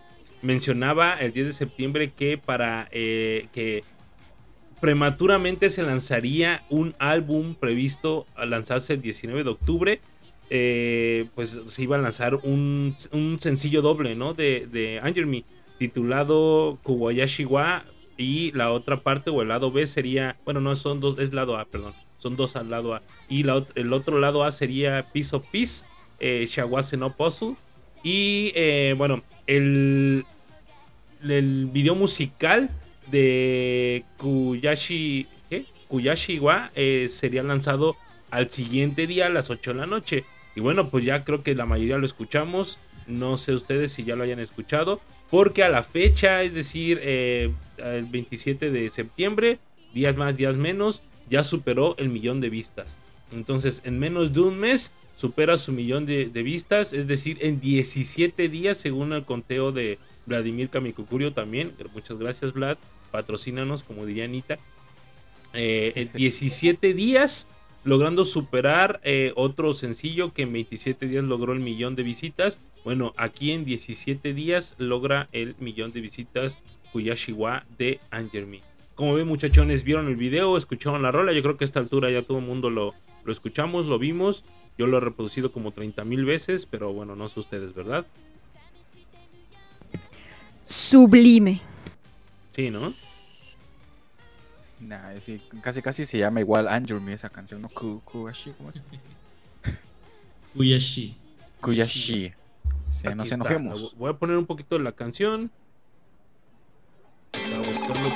[0.41, 3.83] mencionaba el 10 de septiembre que para eh, que
[4.79, 10.01] prematuramente se lanzaría un álbum previsto a lanzarse el 19 de octubre.
[10.49, 14.33] eh, pues se iba a lanzar un, un sencillo doble, ¿no?
[14.33, 15.43] De, de Anger Me,
[15.77, 17.85] titulado Kuwayashi wa
[18.17, 21.57] y la otra parte o el lado B sería, bueno, no son dos, es lado
[21.57, 23.01] A, perdón, son dos al lado A.
[23.29, 25.85] Y la el otro lado A sería Piece of Peace,
[26.19, 27.55] eh, Shawase no Puzzle.
[28.03, 30.25] Y eh, bueno, el,
[31.27, 32.69] el video musical
[33.07, 35.65] de Kuyashi, ¿qué?
[35.87, 37.97] Kuyashi wa eh, sería lanzado
[38.29, 40.23] al siguiente día a las 8 de la noche.
[40.55, 42.77] Y bueno, pues ya creo que la mayoría lo escuchamos.
[43.07, 45.01] No sé ustedes si ya lo hayan escuchado.
[45.31, 49.57] Porque a la fecha, es decir, eh, el 27 de septiembre,
[49.93, 52.97] días más, días menos, ya superó el millón de vistas.
[53.31, 56.93] Entonces, en menos de un mes, supera su millón de, vistas.
[56.93, 61.73] Es decir, en 17 días, según el conteo de Vladimir Kamikukurio también.
[61.93, 62.77] Muchas gracias, Vlad.
[63.11, 64.59] Patrocínanos, como diría Anita.
[65.53, 67.49] Eh, en 17 días,
[67.83, 72.61] logrando superar eh, otro sencillo que en 27 días logró el millón de visitas.
[72.85, 76.59] Bueno, aquí en 17 días logra el millón de visitas
[76.93, 78.61] Kuyashiwa de Angermy.
[78.95, 81.33] Como ven muchachones, vieron el video, escucharon la rola.
[81.33, 82.93] Yo creo que a esta altura ya todo el mundo lo,
[83.25, 84.45] lo escuchamos, lo vimos.
[84.79, 88.05] Yo lo he reproducido como 30 mil veces, pero bueno, no sé ustedes, ¿verdad?
[90.65, 91.59] Sublime.
[92.51, 92.93] Sí, ¿no?
[94.79, 97.67] Nah, sí, casi casi se llama igual Andrew Me esa canción, ¿no?
[97.67, 98.89] Ku- Kuyashi, ¿cómo se llama?
[100.55, 101.17] Uyashi.
[101.59, 102.33] Kuyashi.
[103.01, 103.97] Sí, no se enojemos.
[103.97, 105.51] Voy a poner un poquito de la canción.
[107.33, 108.09] Estaba buscando.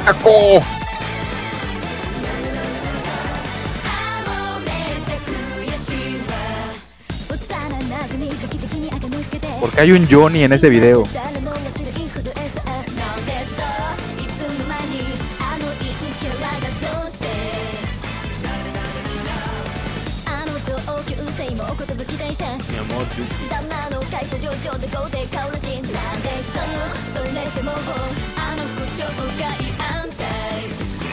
[0.00, 0.62] かっこ
[9.60, 11.04] Porque hay un Johnny en ese video?
[22.68, 23.06] Mi amor,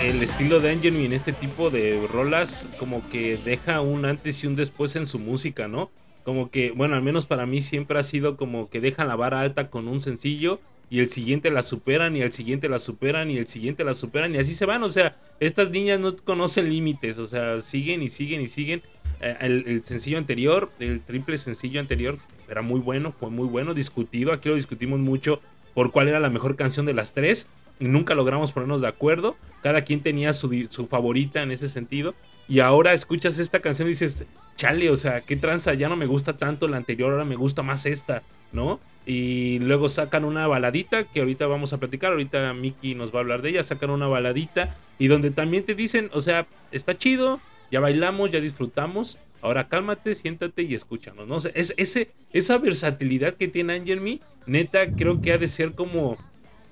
[0.10, 4.48] el estilo de Angermy en este tipo de rolas como que deja un antes y
[4.48, 5.92] un después en su música, ¿no?
[6.24, 9.40] Como que, bueno, al menos para mí siempre ha sido como que deja la vara
[9.40, 13.38] alta con un sencillo y el siguiente la superan y el siguiente la superan y
[13.38, 14.84] el siguiente la superan y así se van.
[14.84, 18.82] O sea, estas niñas no conocen límites, o sea, siguen y siguen y siguen.
[19.22, 22.18] Eh, el sencillo anterior, el triple sencillo anterior,
[22.50, 24.34] era muy bueno, fue muy bueno, discutido.
[24.34, 25.40] Aquí lo discutimos mucho
[25.74, 27.48] por cuál era la mejor canción de las tres.
[27.80, 29.36] Nunca logramos ponernos de acuerdo.
[29.62, 32.16] Cada quien tenía su, su favorita en ese sentido.
[32.48, 36.06] Y ahora escuchas esta canción y dices, chale, o sea, qué tranza, ya no me
[36.06, 38.80] gusta tanto la anterior, ahora me gusta más esta, ¿no?
[39.06, 43.22] Y luego sacan una baladita que ahorita vamos a platicar, ahorita Miki nos va a
[43.22, 47.40] hablar de ella, sacan una baladita y donde también te dicen, o sea, está chido,
[47.72, 51.38] ya bailamos, ya disfrutamos, ahora cálmate, siéntate y escúchanos, ¿no?
[51.54, 56.18] Es, ese, esa versatilidad que tiene Angel Me, neta, creo que ha de ser como,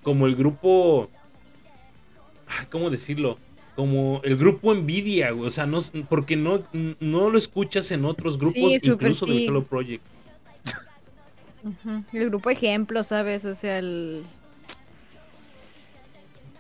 [0.03, 1.09] como el grupo,
[2.69, 3.37] ¿cómo decirlo?
[3.75, 5.79] Como el grupo Envidia, güey, o sea, no,
[6.09, 6.61] porque no,
[6.99, 9.45] no lo escuchas en otros grupos, Sí, incluso del sí.
[9.45, 10.03] Hello Project.
[12.11, 13.45] El grupo ejemplo, ¿sabes?
[13.45, 14.23] O sea, el...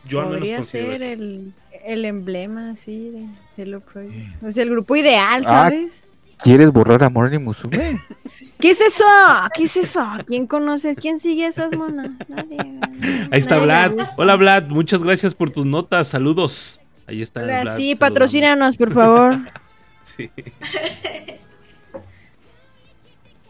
[0.07, 1.53] Yo al menos podría considero ser el,
[1.85, 3.25] el emblema, sí, de
[3.57, 4.43] Hello Project.
[4.43, 6.03] O sea, el grupo ideal, Ah, ¿sabes?
[6.43, 7.99] ¿Quieres borrar a Morning Musume?
[8.61, 9.03] ¿Qué es eso?
[9.55, 10.03] ¿Qué es eso?
[10.27, 10.95] ¿Quién conoce?
[10.95, 12.11] ¿Quién sigue esas monas?
[12.27, 12.57] Nadie.
[13.31, 13.93] Ahí está Vlad.
[14.17, 16.07] Hola Vlad, muchas gracias por tus notas.
[16.07, 16.79] Saludos.
[17.07, 17.41] Ahí está.
[17.41, 17.99] Vlad, sí, saludando.
[17.99, 19.39] patrocínanos, por favor.
[20.03, 20.31] Sí.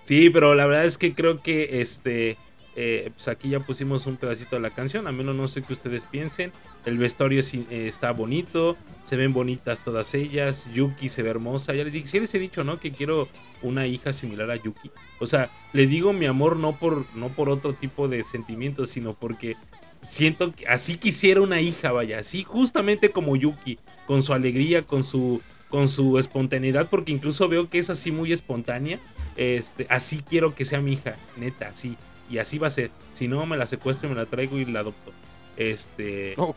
[0.04, 2.38] Sí, pero la verdad es que creo que este.
[2.76, 5.08] Eh, pues aquí ya pusimos un pedacito de la canción.
[5.08, 6.52] A menos no sé qué ustedes piensen.
[6.86, 8.78] El vestuario eh, está bonito.
[9.04, 10.68] Se ven bonitas todas ellas.
[10.74, 11.74] Yuki se ve hermosa.
[11.74, 12.80] Ya les dije, sí les he dicho, ¿no?
[12.80, 13.28] Que quiero
[13.62, 14.92] una hija similar a Yuki.
[15.20, 19.14] O sea, le digo mi amor no por, no por otro tipo de sentimientos, sino
[19.14, 19.56] porque
[20.02, 22.20] siento que así quisiera una hija, vaya.
[22.20, 23.80] Así justamente como Yuki.
[24.08, 26.88] Con su alegría, con su, con su espontaneidad.
[26.90, 29.00] Porque incluso veo que es así muy espontánea.
[29.36, 31.98] Este, así quiero que sea mi hija, neta, así.
[32.32, 32.90] Y así va a ser.
[33.14, 35.12] Si no, me la secuestro y me la traigo y la adopto.
[35.58, 36.34] Este.
[36.38, 36.56] Ok.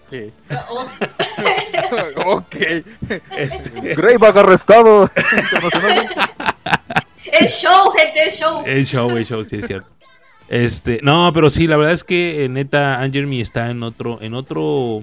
[2.25, 2.57] Ok.
[3.37, 5.11] este Greyback arrestado.
[7.41, 8.63] El show, gente, el show.
[8.65, 9.89] el show, el show, sí es cierto.
[10.49, 14.21] Este, no, pero sí, la verdad es que eh, neta, Angel Me está en otro,
[14.21, 15.03] en otro,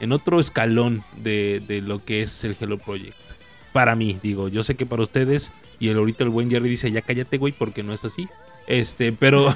[0.00, 3.14] en otro escalón de, de lo que es el Hello Project.
[3.72, 6.90] Para mí, digo, yo sé que para ustedes, y el ahorita el buen Jerry dice,
[6.90, 8.28] ya cállate, güey, porque no es así.
[8.66, 9.54] Este, pero,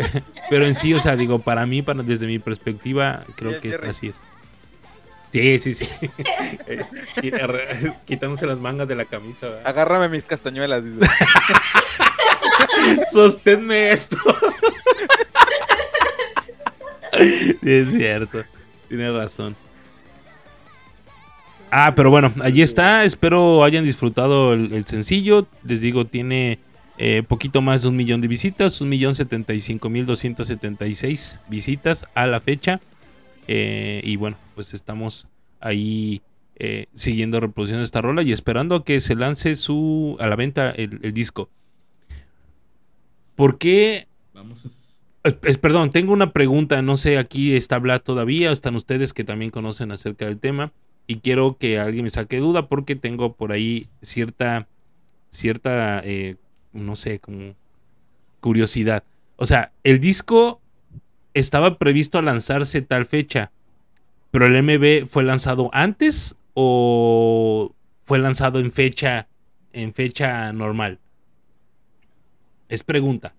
[0.50, 3.82] pero en sí, o sea, digo, para mí, para, desde mi perspectiva, creo que es
[3.82, 4.12] así.
[5.32, 6.10] Sí, sí, sí.
[8.04, 9.48] Quitándose las mangas de la camisa.
[9.48, 9.66] ¿verdad?
[9.66, 10.84] Agárrame mis castañuelas.
[10.84, 10.98] dice.
[13.12, 14.16] Sosténme esto.
[17.62, 18.42] Es cierto.
[18.88, 19.54] Tiene razón.
[21.70, 23.04] Ah, pero bueno, allí está.
[23.04, 25.46] Espero hayan disfrutado el, el sencillo.
[25.62, 26.58] Les digo, tiene
[27.02, 28.80] eh, poquito más de un millón de visitas.
[28.82, 32.80] Un millón setenta y cinco mil doscientos setenta y seis visitas a la fecha.
[33.48, 35.26] Eh, y bueno, pues estamos
[35.60, 36.20] ahí
[36.56, 40.70] eh, siguiendo reproduciendo esta rola y esperando a que se lance su a la venta
[40.70, 41.48] el, el disco.
[43.34, 44.68] ¿Por qué Vamos a...
[45.28, 49.50] es- perdón, tengo una pregunta, no sé, aquí está Vlad todavía, están ustedes que también
[49.50, 50.72] conocen acerca del tema
[51.06, 54.68] y quiero que alguien me saque duda porque tengo por ahí cierta,
[55.30, 56.36] cierta, eh,
[56.72, 57.54] no sé, como
[58.40, 59.04] curiosidad.
[59.36, 60.60] O sea, el disco
[61.34, 63.52] estaba previsto a lanzarse tal fecha,
[64.30, 69.28] pero el MB fue lanzado antes o fue lanzado en fecha,
[69.72, 70.98] en fecha normal.
[72.68, 73.34] Es pregunta.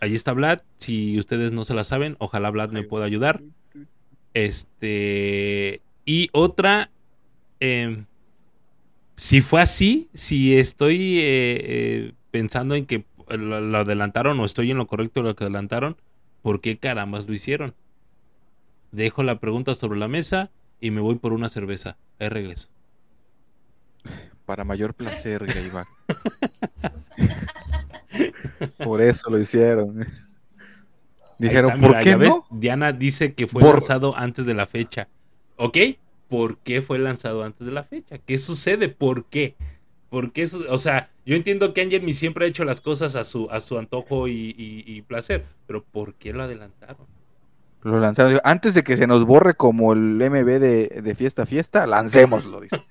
[0.00, 0.60] Ahí está Vlad.
[0.78, 3.42] Si ustedes no se la saben, ojalá Vlad me pueda ayudar.
[4.34, 5.80] Este.
[6.04, 6.90] Y otra.
[7.60, 8.06] em,
[9.16, 14.70] si fue así, si estoy eh, eh, pensando en que lo, lo adelantaron o estoy
[14.70, 15.96] en lo correcto de lo que adelantaron,
[16.42, 17.74] ¿por qué carambas lo hicieron?
[18.92, 20.50] Dejo la pregunta sobre la mesa
[20.80, 21.96] y me voy por una cerveza.
[22.18, 22.68] Ahí regreso.
[24.44, 25.88] Para mayor placer, Greyback.
[28.84, 30.06] Por eso lo hicieron.
[31.38, 32.46] Dijeron, está, ¿por mira, qué ya ves, no?
[32.50, 35.08] Diana dice que fue Por- lanzado antes de la fecha.
[35.56, 35.76] ¿Ok?
[36.28, 38.18] ¿Por qué fue lanzado antes de la fecha?
[38.18, 38.88] ¿Qué sucede?
[38.88, 39.54] ¿Por qué?
[40.10, 43.24] ¿Por qué su- O sea, yo entiendo que Angel siempre ha hecho las cosas a
[43.24, 47.06] su, a su antojo y, y- y placer, pero ¿por qué lo adelantaron?
[47.82, 48.40] Lo lanzaron.
[48.42, 52.80] Antes de que se nos borre como el MB de, de Fiesta Fiesta, lancémoslo, dice.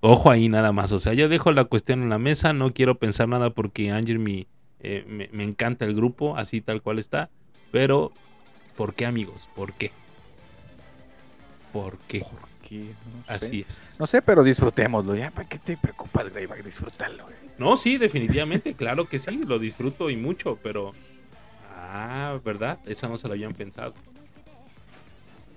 [0.00, 0.92] Ojo ahí nada más.
[0.92, 4.18] O sea, yo dejo la cuestión en la mesa, no quiero pensar nada porque Angel
[4.18, 4.46] Me,
[4.80, 7.30] eh, me, me encanta el grupo, así tal cual está.
[7.72, 8.12] Pero,
[8.76, 9.48] ¿por qué amigos?
[9.54, 9.92] ¿Por qué?
[11.74, 12.20] ¿Por qué?
[12.20, 12.26] No
[13.38, 13.46] sé.
[13.46, 13.78] Así es.
[13.98, 15.16] No sé, pero disfrutémoslo.
[15.16, 16.62] Ya, ¿para qué te preocupas, Greyback?
[16.62, 17.24] Disfrútalo.
[17.24, 17.34] güey.
[17.58, 20.92] No, sí, definitivamente, claro que sí, lo disfruto y mucho, pero...
[21.76, 22.78] Ah, ¿verdad?
[22.86, 23.92] Esa no se la habían pensado.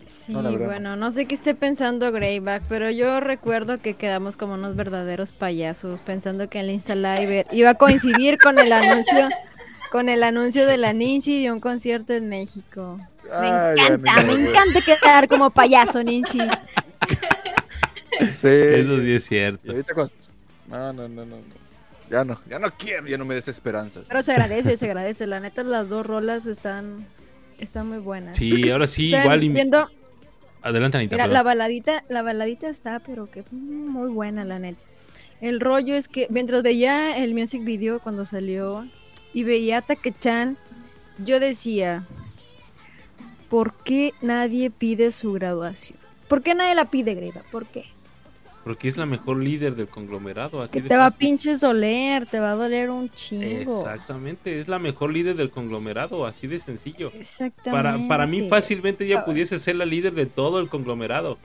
[0.07, 4.37] Sí, No, la bueno, no sé qué esté pensando Greyback, pero yo recuerdo que quedamos
[4.37, 9.29] como unos verdaderos payasos pensando que el Insta Live iba a coincidir con el anuncio
[9.91, 12.97] con el anuncio de la Ninchi de un concierto en México.
[13.25, 14.47] Me Ay, encanta, me güey.
[14.47, 16.39] encanta quedar como payaso, Ninchi.
[18.19, 18.47] Sí.
[18.47, 19.71] Eso sí es cierto.
[19.71, 20.09] ahorita con-
[20.69, 21.37] No, no, no, no.
[21.37, 21.57] no.
[22.09, 24.05] Ya no, ya no quiero, ya no me des esperanzas.
[24.07, 25.27] Pero se agradece, se agradece.
[25.27, 27.05] La neta, las dos rolas están,
[27.59, 28.37] están muy buenas.
[28.37, 29.43] Sí, ahora sí, Están igual...
[29.43, 29.89] y- viendo-
[30.61, 31.15] Adelante, Anita.
[31.15, 31.33] Mira, perdón.
[31.33, 34.79] la baladita, la baladita está, pero que muy buena, la neta.
[35.41, 38.87] El rollo es que mientras veía el music video cuando salió
[39.33, 40.57] y veía a Take-chan,
[41.23, 42.03] yo decía,
[43.49, 45.97] ¿por qué nadie pide su graduación?
[46.27, 47.41] ¿Por qué nadie la pide, Greva?
[47.51, 47.85] ¿Por qué?
[48.63, 50.61] Porque es la mejor líder del conglomerado.
[50.61, 53.79] Así Que de te va a pinches doler, te va a doler un chingo.
[53.79, 57.09] Exactamente, es la mejor líder del conglomerado, así de sencillo.
[57.15, 57.71] Exactamente.
[57.71, 61.37] Para, para mí fácilmente ella pudiese ser la líder de todo el conglomerado,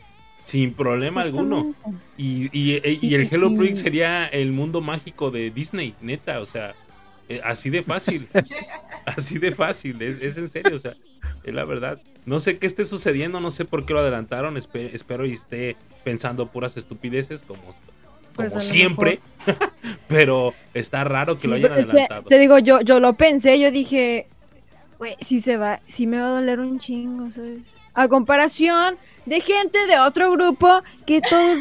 [0.43, 1.73] sin problema alguno.
[2.17, 6.47] Y, y, y- y el Hello Project sería el mundo mágico de Disney, neta, o
[6.47, 6.75] sea,
[7.37, 8.29] eh, así de fácil,
[9.07, 10.95] así de fácil, es, es en serio, o sea,
[11.45, 12.01] es la verdad.
[12.25, 15.77] No sé qué esté sucediendo, no sé por qué lo adelantaron, espe- espero y esté
[16.05, 17.63] pensando puras estupideces como,
[18.35, 19.21] Pues como siempre,
[20.09, 22.23] pero está raro que Sí, lo hayan pero es que, adelantado.
[22.29, 24.27] te digo, yo, yo lo pensé, yo dije,
[24.99, 27.61] güey, si se va, si me va a doler un chingo, ¿sabes?
[27.95, 31.59] A comparación de gente de otro grupo que todos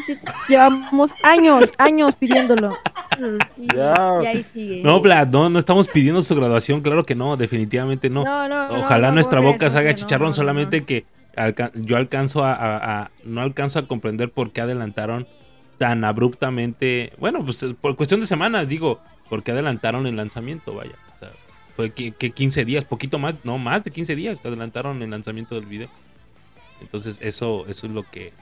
[0.48, 2.76] llevamos años, años pidiéndolo.
[3.58, 4.20] Y, Ya.
[4.22, 4.82] y ahí sigue.
[4.82, 8.24] No, Vlad, no, no estamos pidiendo su graduación, claro que no, definitivamente no.
[8.24, 10.86] No, no, no, Ojalá no, nuestra boca se haga chicharrón, no, solamente no.
[10.86, 11.04] que
[11.36, 15.26] alca- yo alcanzo a, a- a- no alcanzo a comprender por qué adelantaron
[15.78, 20.92] tan abruptamente, bueno, pues por cuestión de semanas, digo, por qué adelantaron el lanzamiento, vaya.
[21.16, 21.30] O sea,
[21.76, 25.54] fue que, que 15 días, poquito más, no, más de 15 días adelantaron el lanzamiento
[25.56, 25.88] del video.
[26.82, 28.32] Entonces, eso eso es lo que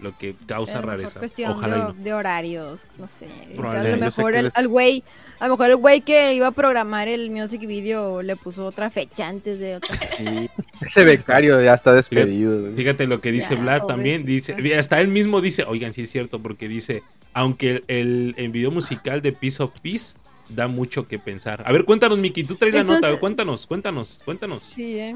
[0.00, 1.20] lo que causa A rareza.
[1.20, 1.92] cuestión Ojalá de, no.
[1.92, 3.28] de horarios, no sé.
[3.56, 5.04] A lo mejor el, les- al güey,
[5.38, 8.90] a lo mejor el güey que iba a programar el music video le puso otra
[8.90, 9.94] fecha antes de otra.
[10.16, 10.50] Sí.
[10.80, 12.74] Ese becario ya está despedido.
[12.74, 14.26] Fíjate lo que dice Ya, Vlad también.
[14.26, 18.72] Dice, hasta él mismo dice, oigan, sí es cierto, porque dice, aunque el, el video
[18.72, 20.16] musical de Piece of Peace
[20.48, 21.62] da mucho que pensar.
[21.64, 24.64] A ver, cuéntanos, Miki, tú traes la Entonces- nota, cuéntanos, cuéntanos, cuéntanos.
[24.64, 25.14] Sí, eh.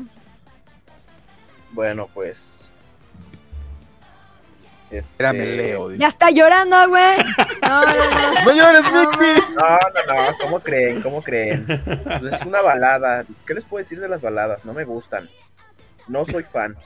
[1.72, 2.72] Bueno, pues.
[4.90, 5.32] Este...
[5.32, 5.98] Dice.
[5.98, 7.16] Ya está llorando, güey.
[7.62, 8.44] No, no, no.
[8.44, 9.42] ¡No llores, Mickey!
[9.54, 11.02] No, no, no, ¿cómo creen?
[11.02, 11.66] ¿Cómo creen?
[12.20, 13.24] Pues es una balada.
[13.46, 14.64] ¿Qué les puedo decir de las baladas?
[14.64, 15.28] No me gustan.
[16.06, 16.76] No soy fan.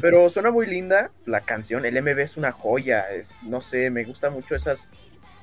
[0.00, 1.84] Pero suena muy linda la canción.
[1.86, 3.10] El MV es una joya.
[3.10, 4.90] Es, no sé, me gusta mucho esas,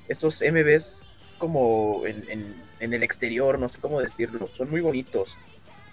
[0.07, 1.03] esos MVs
[1.39, 4.47] como en, en- en el exterior, no sé cómo decirlo.
[4.53, 5.35] Son muy bonitos.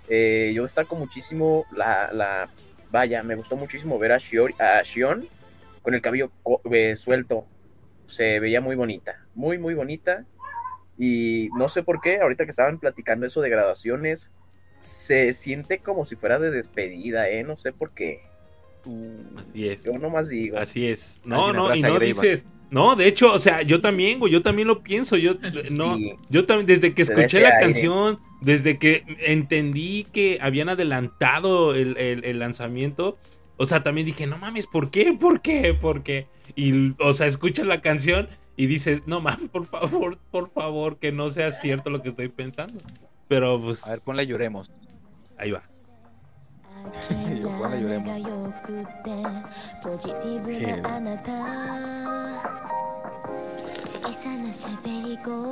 [0.08, 2.48] Eh, yo destaco muchísimo la, la...
[2.90, 5.26] Vaya, me gustó muchísimo ver a, Shiori- a Shion
[5.82, 7.46] con el cabello co- eh, suelto
[8.06, 10.24] se veía muy bonita, muy, muy bonita.
[10.98, 14.30] Y no sé por qué, ahorita que estaban platicando eso de graduaciones,
[14.78, 17.42] se siente como si fuera de despedida, ¿eh?
[17.42, 18.20] No sé por qué.
[19.50, 19.82] Así es.
[19.84, 20.58] Yo nomás digo.
[20.58, 21.20] Así es.
[21.24, 22.44] No, no, y no dices.
[22.70, 25.16] No, de hecho, o sea, yo también, güey, yo también lo pienso.
[25.16, 25.34] Yo,
[25.70, 26.14] no, Sí.
[26.28, 27.60] yo también, desde que escuché la aire.
[27.60, 33.16] canción, desde que entendí que habían adelantado el, el, lanzamiento,
[33.56, 35.16] o sea, también dije, no mames, ¿por qué?
[35.18, 35.74] ¿Por qué?
[35.74, 36.26] ¿Por qué?
[36.54, 41.10] Y, o sea, escuchas la canción y dices, no mames, por favor, por favor, que
[41.10, 42.78] no sea cierto lo que estoy pensando.
[43.28, 43.86] Pero pues.
[43.86, 44.70] A ver, ponle lloremos.
[45.38, 45.62] Ahí va.
[47.08, 48.54] Lloremos.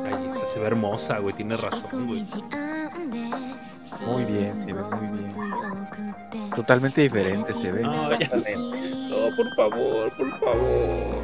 [0.05, 1.34] Ay, esta se ve hermosa, güey.
[1.34, 2.24] Tiene razón, güey.
[4.07, 6.51] Muy bien, se ve muy bien.
[6.55, 7.82] Totalmente diferente se ve.
[7.82, 11.22] No, no, por favor, por favor.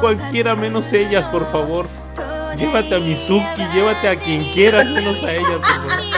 [0.00, 1.86] Cualquiera menos ellas, por favor.
[2.56, 6.17] Llévate a Mizuki, llévate a quien quieras, menos a ellas, por favor.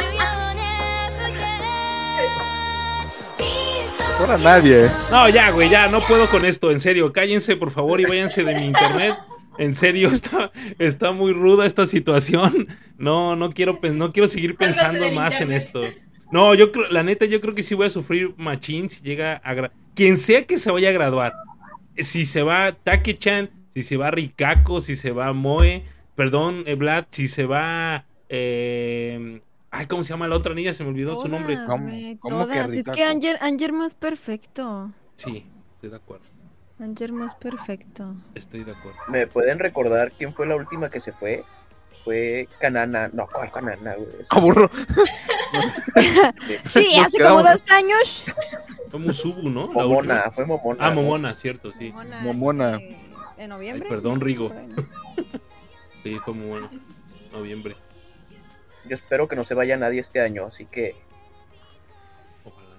[4.21, 4.91] Ahora nadie, ¿eh?
[5.11, 7.13] No, ya, güey, ya, no puedo con esto, en serio.
[7.13, 9.15] Cállense, por favor, y váyanse de mi internet.
[9.59, 12.69] En serio, está, está muy ruda esta situación.
[12.99, 15.81] No, no quiero, no quiero seguir pensando más en esto.
[16.31, 19.41] No, yo creo, la neta, yo creo que sí voy a sufrir machín si llega
[19.43, 21.33] a gra- Quien sea que se vaya a graduar.
[21.97, 25.83] Si se va Take-chan, si se va Rikako, si se va Moe,
[26.15, 28.05] perdón, eh, Vlad, si se va.
[28.29, 29.41] Eh,
[29.71, 30.73] ay, ¿cómo se llama la otra niña?
[30.73, 31.55] Se me olvidó su nombre.
[31.55, 31.87] Todas, ¿Cómo-
[32.21, 32.71] cómo que todas.
[32.71, 34.91] Es que Anger, Anger más perfecto.
[35.17, 36.27] Sí, Estoy de acuerdo.
[36.79, 38.15] Angermo es perfecto.
[38.35, 38.99] Estoy de acuerdo.
[39.09, 41.45] ¿Me pueden recordar quién fue la última que se fue?
[42.05, 43.11] Fue Canana.
[43.13, 44.09] No, ¿cuál Canana, güey?
[44.31, 44.71] Aburro.
[46.65, 48.25] Sí, hace como dos años.
[48.91, 49.69] Fue Musubu, ¿no?
[49.69, 50.87] Momona, fue Momona.
[50.87, 51.03] Ah, ¿no?
[51.03, 51.91] Momona, cierto, sí.
[51.91, 52.21] Momona.
[52.21, 52.77] Momona.
[52.77, 52.97] eh,
[53.39, 53.85] ¿En noviembre?
[53.85, 54.51] Ay, perdón, Rigo.
[56.03, 56.71] Sí, fue Momona.
[57.33, 57.77] Noviembre.
[58.91, 60.97] Yo espero que no se vaya nadie este año, así que,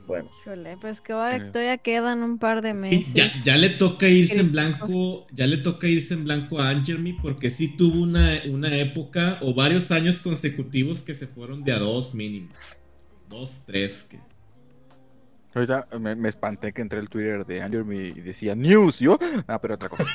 [0.05, 0.29] bueno.
[0.41, 3.13] Híjole, pues que todavía quedan un par de meses.
[3.13, 7.13] ya, ya le toca irse en blanco, ya le toca irse en blanco a Angermy
[7.13, 11.79] porque sí tuvo una, una época o varios años consecutivos que se fueron de a
[11.79, 12.49] dos mínimo.
[13.29, 14.05] Dos, tres.
[14.09, 14.19] Que...
[15.53, 18.99] Ahorita me, me espanté que entré al Twitter de Andrew y decía news.
[18.99, 20.05] Yo, ah, pero otra cosa.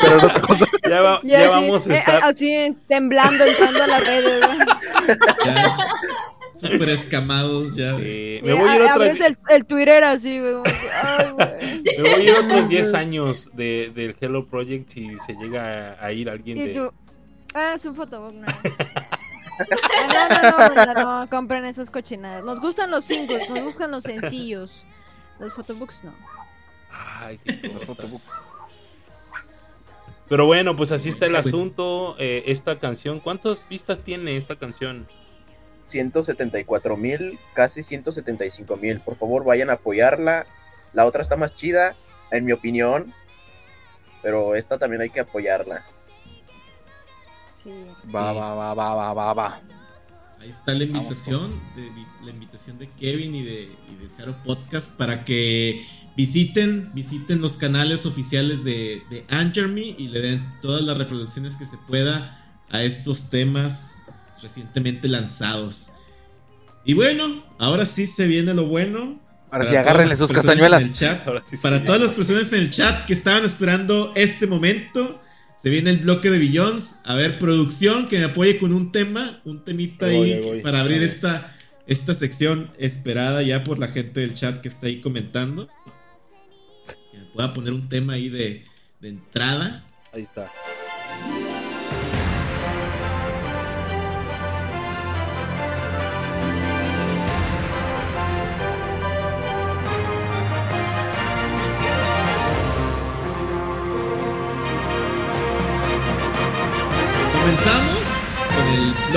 [0.00, 0.66] pero otra cosa.
[0.88, 2.24] Ya, va- Ya vamos a eh, estar.
[2.24, 4.40] así temblando entrando a las redes.
[5.44, 5.76] Ya,
[6.54, 7.94] súper escamados ya.
[7.98, 10.54] Sí, me voy a ir a- otra abres el, el Twitter así, güey.
[11.02, 11.82] ay.
[11.98, 16.06] Me voy a ir otros 10 años de, del Hello Project si se llega a,
[16.06, 16.74] a ir alguien Y de...
[16.74, 16.92] tú,
[17.54, 18.34] ah, es un fotobook,
[19.58, 19.76] no.
[19.82, 22.44] Ah, No, no, no, no, compren esas cochinadas.
[22.44, 24.84] Nos gustan los singles, nos gustan los sencillos.
[25.38, 26.12] Los photobooks no.
[26.90, 27.94] Ay, qué cosa.
[30.28, 32.16] Pero bueno, pues así está el Pues- asunto.
[32.18, 35.06] Eh, esta canción, ¿cuántas vistas tiene esta canción?
[35.84, 39.00] 174 mil, casi 175 mil.
[39.00, 40.46] Por favor, vayan a apoyarla.
[40.92, 41.94] La otra está más chida,
[42.30, 43.14] en mi opinión.
[44.22, 45.84] Pero esta también hay que apoyarla.
[47.62, 47.70] Sí.
[48.14, 49.60] Va, va, va, va, va, va, va.
[50.40, 51.90] Ahí está la invitación, de,
[52.24, 55.84] la invitación de Kevin y de, y de Jaro Podcast para que
[56.16, 61.66] visiten, visiten los canales oficiales de, de Angermy y le den todas las reproducciones que
[61.66, 62.38] se pueda
[62.70, 63.98] a estos temas
[64.40, 65.90] recientemente lanzados.
[66.84, 69.20] Y bueno, ahora sí se viene lo bueno.
[69.50, 70.82] Ahora sí, todas agárrenle sus castañuelas.
[70.82, 71.26] en el chat.
[71.46, 71.84] Sí, Para sí.
[71.84, 75.20] todas las personas en el chat que estaban esperando este momento,
[75.60, 77.00] se viene el bloque de Billions.
[77.04, 80.44] A ver, producción, que me apoye con un tema, un temita Ahí voy, ahí ahí
[80.44, 80.60] voy.
[80.62, 81.54] para abrir esta,
[81.86, 85.68] esta sección esperada ya por la gente del chat que está ahí comentando.
[87.10, 88.64] Que me pueda poner un tema ahí de,
[89.00, 89.84] de entrada.
[90.12, 90.50] Ahí está.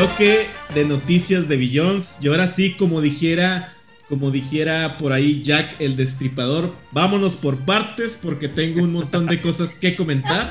[0.01, 2.17] Bloque de noticias de Billions.
[2.21, 3.75] Y ahora sí, como dijera,
[4.09, 9.39] como dijera por ahí Jack el Destripador, vámonos por partes porque tengo un montón de
[9.41, 10.49] cosas que comentar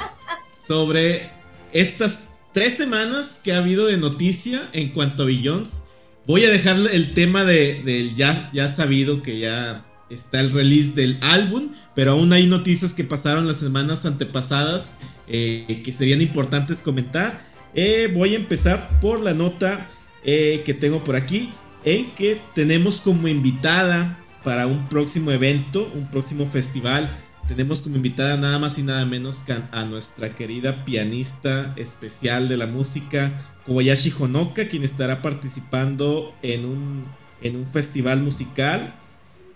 [0.68, 1.30] sobre
[1.72, 2.20] estas
[2.52, 5.82] tres semanas que ha habido de noticia en cuanto a Billions.
[6.28, 10.92] Voy a dejar el tema de- del ya, ya sabido que ya está el release
[10.94, 14.94] del álbum, pero aún hay noticias que pasaron las semanas antepasadas
[15.26, 17.49] eh, que serían importantes comentar.
[17.74, 19.86] Eh, voy a empezar por la nota
[20.24, 21.52] eh, que tengo por aquí,
[21.84, 27.16] en que tenemos como invitada para un próximo evento, un próximo festival.
[27.46, 32.56] Tenemos como invitada nada más y nada menos que a, nuestra querida pianista especial de
[32.56, 37.04] la música, Kobayashi Honoka, quien estará participando en un,
[37.40, 38.94] en un festival musical.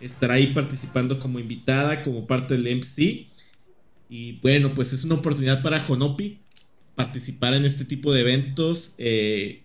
[0.01, 3.27] Estará ahí participando como invitada, como parte del MC.
[4.09, 6.44] Y bueno, pues es una oportunidad para Honopi
[6.95, 9.61] participar en este tipo de eventos eh,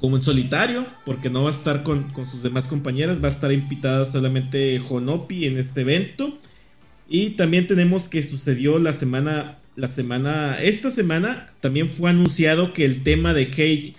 [0.00, 3.32] como en solitario, porque no va a estar con, con sus demás compañeras, va a
[3.32, 6.38] estar invitada solamente Honopi en este evento.
[7.08, 12.84] Y también tenemos que sucedió la semana, la semana, esta semana también fue anunciado que
[12.84, 13.96] el tema de Hey,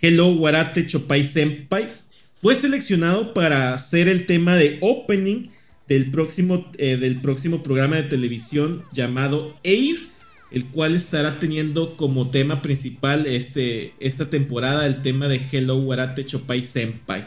[0.00, 1.86] Hello Warate Chopai Senpai
[2.40, 5.48] fue seleccionado para ser el tema de opening
[5.88, 9.96] del próximo, eh, del próximo programa de televisión llamado Air,
[10.52, 16.26] el cual estará teniendo como tema principal este, esta temporada el tema de Hello Warate
[16.26, 17.26] Chopai Senpai.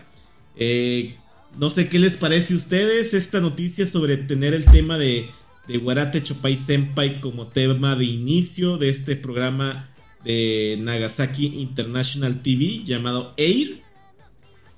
[0.55, 1.15] Eh,
[1.57, 5.27] no sé qué les parece a ustedes esta noticia sobre tener el tema de,
[5.67, 9.89] de Warate Chopai Senpai como tema de inicio de este programa
[10.23, 13.81] de Nagasaki International TV llamado Air.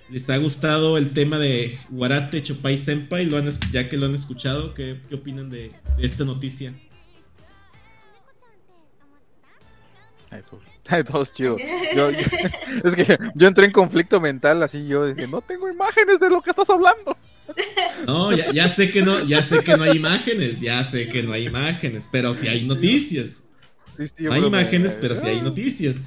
[0.09, 3.25] ¿Les ha gustado el tema de Warate Chopai Senpai?
[3.25, 6.73] ¿Lo han, ya que lo han escuchado, ¿qué, qué opinan de esta noticia?
[10.29, 11.57] Ay, todos, ay, todos chido.
[11.95, 12.17] Yo- yo-
[12.83, 16.41] es que yo entré en conflicto mental así, yo dije, no tengo imágenes de lo
[16.41, 17.17] que estás hablando.
[18.05, 21.23] No, ya, ya sé que no, ya sé que no hay imágenes, ya sé que
[21.23, 23.43] no hay imágenes, pero sí hay noticias.
[23.95, 25.97] Sí, sí, No hay me- imágenes, pero sí hay noticias.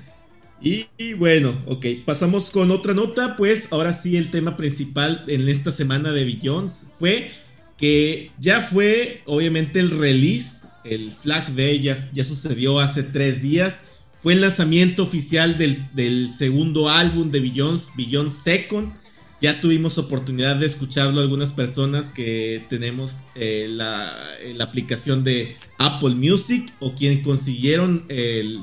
[0.60, 5.48] Y, y bueno, ok, pasamos con otra nota, pues ahora sí el tema principal en
[5.48, 7.30] esta semana de Billions fue
[7.78, 13.99] que ya fue obviamente el release, el Flag Day ya, ya sucedió hace tres días.
[14.20, 18.92] Fue el lanzamiento oficial del, segundo álbum de Billions, Beyond Second.
[19.40, 24.14] Ya tuvimos oportunidad de escucharlo algunas personas que tenemos eh, la,
[24.54, 28.60] la aplicación de Apple Music o quienes consiguieron el,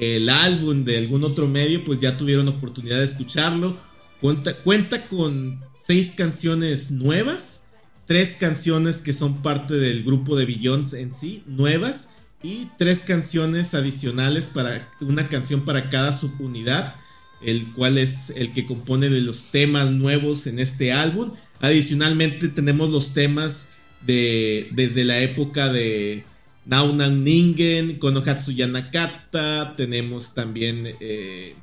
[0.00, 3.76] el álbum de algún otro medio, pues ya tuvieron oportunidad de escucharlo.
[4.20, 7.62] Cuenta, cuenta con seis canciones nuevas,
[8.06, 12.08] tres canciones que son parte del grupo de Billions en sí, nuevas,
[12.42, 16.94] y tres canciones adicionales para una canción para cada subunidad,
[17.42, 21.32] el cual es el que compone de los temas nuevos en este álbum.
[21.60, 23.68] Adicionalmente tenemos los temas
[24.06, 26.24] de desde la época de
[26.64, 31.54] Naunan Ningen, Konohatsu Yanakata, tenemos también eh,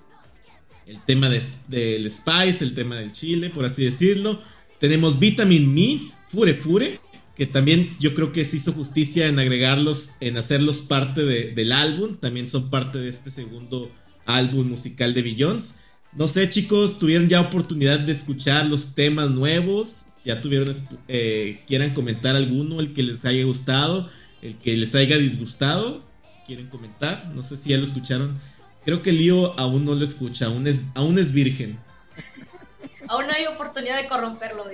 [0.88, 4.42] el tema de- del Spice, el tema del Chile, por así decirlo.
[4.80, 7.00] Tenemos Vitamin Me, Fure Fure,
[7.36, 11.72] que también yo creo que se hizo justicia en agregarlos, en hacerlos parte de- del
[11.72, 13.92] álbum, también son parte de este segundo
[14.26, 15.76] álbum musical de Billions.
[16.14, 20.74] No sé chicos, tuvieron ya oportunidad de escuchar los temas nuevos, ya tuvieron,
[21.08, 24.08] eh, quieran comentar alguno, el que les haya gustado,
[24.42, 26.04] el que les haya disgustado,
[26.46, 28.38] quieren comentar, no sé si ya lo escucharon.
[28.86, 31.80] Creo que Lío aún no lo escucha, aún es, aún es virgen.
[33.10, 34.66] Aún no hay oportunidad de corromperlo.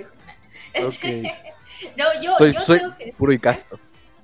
[1.96, 3.78] no, yo, Soy, yo soy tengo que puro y casto.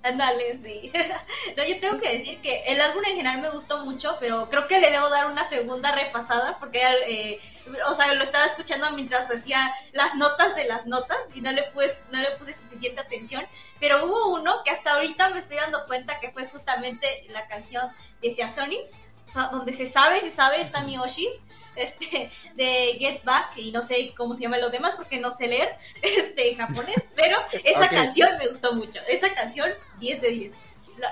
[0.06, 0.92] Ándale, sí.
[1.56, 4.66] No, yo tengo que decir que el álbum en general me gustó mucho, pero creo
[4.66, 7.40] que le debo dar una segunda repasada porque, eh,
[7.86, 11.62] o sea, lo estaba escuchando mientras hacía las notas de las notas y no le,
[11.72, 13.46] pues, no le puse suficiente atención.
[13.80, 17.90] Pero hubo uno que hasta ahorita me estoy dando cuenta que fue justamente la canción
[18.20, 18.86] de Sonic,
[19.26, 21.28] o sea, donde se sabe, se sabe, está Miyoshi,
[21.76, 25.48] este, de Get Back, y no sé cómo se llaman los demás porque no sé
[25.48, 25.68] leer
[26.02, 29.00] este, japonés, pero esa canción me gustó mucho.
[29.08, 29.70] Esa canción,
[30.00, 30.54] 10 de 10.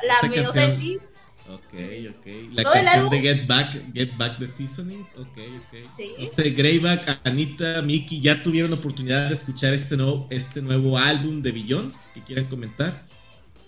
[0.07, 0.81] La, me- o sea, canción.
[0.81, 0.99] sí,
[1.47, 1.75] Ok,
[2.09, 2.27] ok.
[2.53, 3.11] La Todo canción álbum.
[3.11, 5.09] de Get Back, Get Back the Seasonings.
[5.19, 5.95] Ok, ok.
[5.95, 6.15] Sí.
[6.19, 11.43] Usted, Greyback, Anita, Miki, ¿ya tuvieron la oportunidad de escuchar este nuevo, este nuevo álbum
[11.43, 12.11] de Billions?
[12.15, 13.07] que quieran comentar?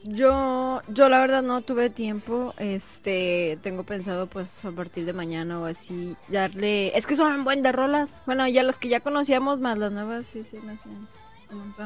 [0.08, 2.54] Yo, yo la verdad no tuve tiempo.
[2.58, 6.96] Este, tengo pensado pues a partir de mañana o así darle.
[6.96, 8.22] Es que son buen de rolas.
[8.26, 11.08] Bueno, ya las que ya conocíamos más las nuevas, sí, sí, me hacían.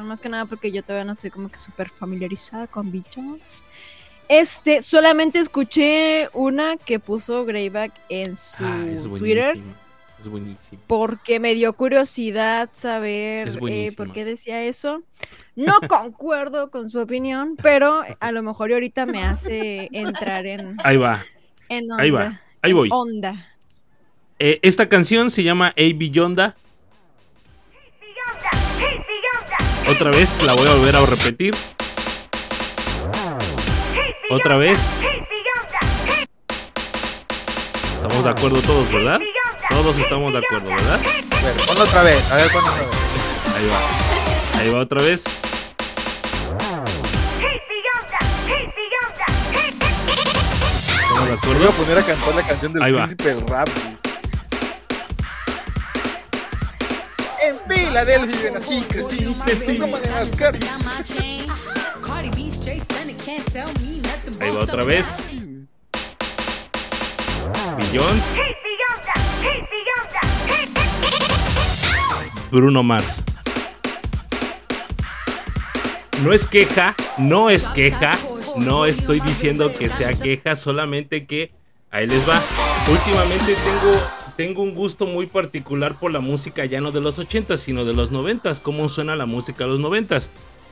[0.05, 3.63] más que nada porque yo todavía no estoy como que súper familiarizada con Bichons.
[4.27, 9.80] Este, solamente escuché una que puso Greyback en su Ah, es Twitter buenísimo.
[10.21, 10.81] Es buenísimo.
[10.85, 15.01] porque me dio curiosidad saber eh, por qué decía eso.
[15.55, 20.97] No concuerdo con su opinión, pero a lo mejor ahorita me hace entrar en, Ahí
[20.97, 21.23] va.
[21.69, 22.03] en onda.
[22.03, 22.41] Ahí va.
[22.61, 22.89] Ahí voy.
[22.91, 23.47] Onda.
[24.37, 26.55] Eh, esta canción se llama A Yonda.
[29.89, 31.55] Otra vez la voy a volver a repetir.
[34.29, 34.79] Otra vez.
[37.95, 39.19] Estamos de acuerdo todos, ¿verdad?
[39.71, 40.99] Todos estamos de acuerdo, ¿verdad?
[40.99, 42.31] A ver, ponlo otra vez.
[42.31, 42.89] A ver, ponlo otra vez.
[43.55, 44.59] Ahí va.
[44.59, 45.23] Ahí va otra vez.
[50.99, 53.05] ¿Estamos de Voy a poner a cantar la canción del Ahí va.
[53.05, 53.69] príncipe del rap.
[57.41, 60.55] En Filadelfia viven así, crecí, crecí, como de mascar.
[64.39, 65.07] Ahí va otra vez.
[67.77, 68.23] Billions.
[72.51, 73.23] Bruno Mars.
[76.23, 78.11] No es queja, no es queja,
[78.57, 81.51] no estoy diciendo que sea queja, solamente que
[81.89, 82.39] ahí les va.
[82.91, 84.01] Últimamente tengo,
[84.35, 87.93] tengo un gusto muy particular por la música ya no de los 80 sino de
[87.93, 90.19] los 90 cómo suena la música de los 90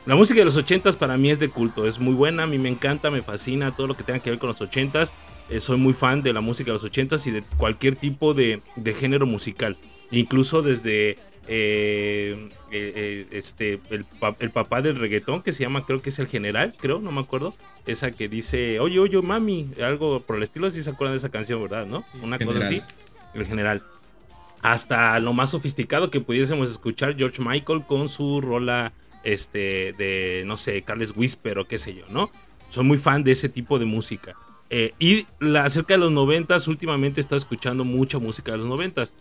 [0.06, 2.58] La música de los 80 para mí es de culto, es muy buena, a mí
[2.58, 5.04] me encanta, me fascina todo lo que tenga que ver con los 80
[5.50, 8.62] eh, soy muy fan de la música de los 80 y de cualquier tipo de,
[8.76, 9.76] de género musical,
[10.10, 11.18] incluso desde
[11.48, 14.04] eh, eh, este el,
[14.38, 17.20] el papá del reggaetón que se llama creo que es el general creo no me
[17.20, 17.54] acuerdo
[17.86, 21.30] esa que dice oye oye mami algo por el estilo si se acuerdan de esa
[21.30, 22.82] canción verdad no una cosa así
[23.34, 23.82] el general.
[24.62, 28.92] Hasta lo más sofisticado que pudiésemos escuchar George Michael con su rola
[29.24, 32.30] este de no sé Carles Whisper o qué sé yo no
[32.70, 34.34] soy muy fan de ese tipo de música
[34.70, 38.68] Eh, y la, acerca de los noventas últimamente he estado escuchando mucha música de los
[38.68, 39.12] noventas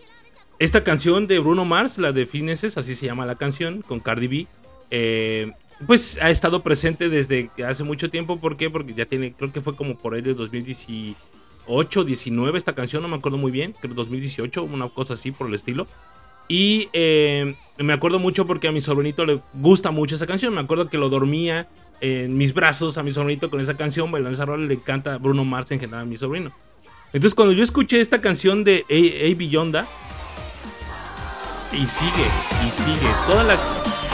[0.60, 4.28] esta canción de Bruno Mars, la de Fineses, así se llama la canción, con Cardi
[4.28, 4.48] B,
[4.92, 5.54] eh,
[5.88, 8.42] pues ha estado presente desde hace mucho tiempo.
[8.42, 8.70] ¿Por qué?
[8.70, 13.08] Porque ya tiene, creo que fue como por ahí de 2018, 19 esta canción, no
[13.08, 15.88] me acuerdo muy bien, creo 2018, una cosa así por el estilo.
[16.50, 20.54] Y eh, me acuerdo mucho porque a mi sobrinito le gusta mucho esa canción.
[20.54, 21.70] Me acuerdo que lo dormía
[22.02, 25.46] en mis brazos a mi sobrinito con esa canción, bailando esa rola, le encanta Bruno
[25.46, 26.52] Mars en general a mi sobrino.
[27.08, 29.38] Entonces cuando yo escuché esta canción de A.
[29.38, 29.88] Beyonda,
[31.72, 32.26] y sigue,
[32.66, 33.56] y sigue, toda la,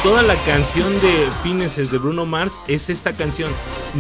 [0.04, 3.50] toda la canción de Fineses de Bruno Mars es esta canción.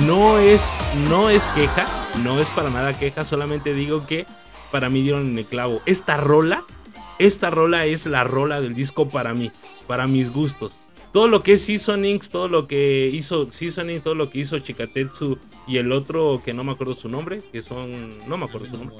[0.05, 0.75] No es,
[1.09, 1.85] no es queja,
[2.23, 4.25] no es para nada queja, solamente digo que
[4.71, 5.81] para mí dieron en el clavo.
[5.85, 6.63] Esta rola,
[7.17, 9.51] esta rola es la rola del disco para mí,
[9.87, 10.79] para mis gustos
[11.15, 15.37] todo lo que es Seasonings, todo lo que hizo Seasoning, todo lo que hizo Chikatetsu
[15.65, 18.77] y el otro que no me acuerdo su nombre, que son, no me acuerdo su
[18.77, 18.97] nombre.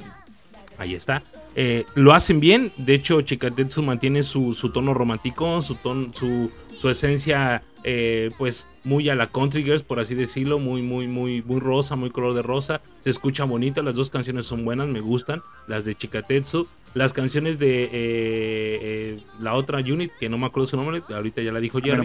[0.78, 1.24] Ahí está.
[1.58, 2.72] Eh, lo hacen bien.
[2.78, 9.10] De hecho, Chikatetsu mantiene su, tono romántico, su, ton, su, su esencia, eh, pues muy
[9.10, 10.58] a la Country Girls, por así decirlo.
[10.58, 12.80] Muy, muy, muy, muy rosa, muy color de rosa.
[13.04, 13.84] Se escucha bonito.
[13.84, 15.42] Las dos canciones son buenas, me gustan.
[15.68, 16.66] Las de Chikatetsu.
[16.96, 21.42] Las canciones de eh, eh, la otra unit, que no me acuerdo su nombre, ahorita
[21.42, 21.98] ya la dijo Jerry.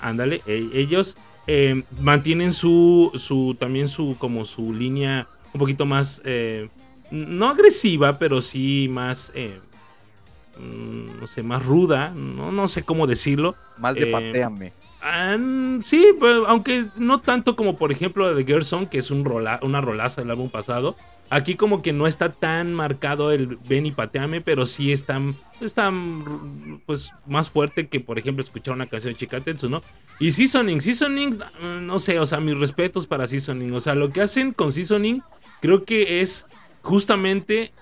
[0.00, 6.20] Ándale, eh, ellos eh, mantienen su, su, también su, como su línea un poquito más,
[6.26, 6.68] eh,
[7.10, 9.58] no agresiva, pero sí más, eh,
[10.58, 13.56] mm, no sé, más ruda, no, no sé cómo decirlo.
[13.78, 14.72] Más de pateame.
[15.00, 15.38] Ah,
[15.84, 16.04] sí,
[16.48, 20.20] aunque no tanto como por ejemplo la de Gerson, que es un rola, una rolaza
[20.20, 20.96] del álbum pasado.
[21.30, 25.20] Aquí como que no está tan marcado el ven y pateame, pero sí está,
[26.86, 29.82] pues más fuerte que por ejemplo escuchar una canción de Chikatetsu, ¿no?
[30.20, 33.72] Y Seasoning, Seasoning, mm, no sé, o sea, mis respetos para Seasoning.
[33.74, 35.22] O sea, lo que hacen con Seasoning
[35.60, 36.46] creo que es
[36.82, 37.72] justamente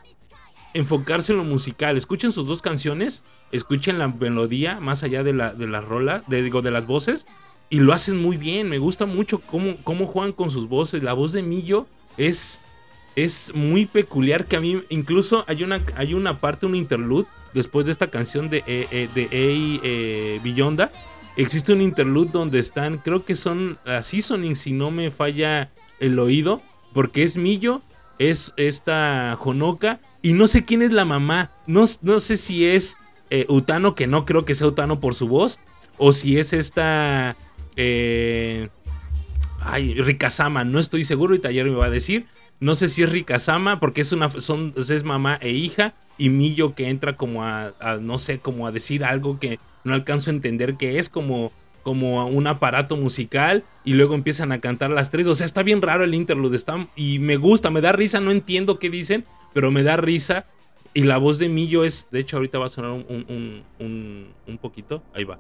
[0.74, 1.96] enfocarse en lo musical.
[1.96, 6.42] Escuchen sus dos canciones, escuchen la melodía más allá de la, de la rola, de,
[6.42, 7.26] digo, de las voces,
[7.70, 8.68] y lo hacen muy bien.
[8.68, 11.02] Me gusta mucho cómo, cómo juegan con sus voces.
[11.02, 11.86] La voz de Millo
[12.18, 12.62] es,
[13.16, 17.86] es muy peculiar que a mí incluso hay una, hay una parte, un interlude, después
[17.86, 20.88] de esta canción de, eh, eh, de eh.
[21.36, 26.18] Existe un interlude donde están, creo que son la seasoning, si no me falla el
[26.18, 26.62] oído,
[26.92, 27.82] porque es Millo,
[28.18, 31.50] es esta Honoka, y no sé quién es la mamá.
[31.66, 32.96] No, no sé si es
[33.30, 35.58] eh, Utano, que no creo que sea Utano por su voz,
[35.98, 37.36] o si es esta.
[37.76, 38.68] Eh,
[39.60, 42.26] ay, Rikasama, no estoy seguro, y Taller me va a decir.
[42.58, 46.74] No sé si es Rikasama, porque es una son, es mamá e hija, y Millo
[46.74, 50.76] que entra como a, no sé, como a decir algo que no alcanzo a entender
[50.76, 51.52] que es, como,
[51.82, 55.26] como un aparato musical, y luego empiezan a cantar las tres.
[55.26, 58.30] O sea, está bien raro el interlude, está, y me gusta, me da risa, no
[58.30, 60.46] entiendo qué dicen, pero me da risa.
[60.96, 64.58] Y la voz de Millo es, de hecho, ahorita va a sonar un, un, un,
[64.58, 65.02] poquito.
[65.12, 65.38] Ahí va.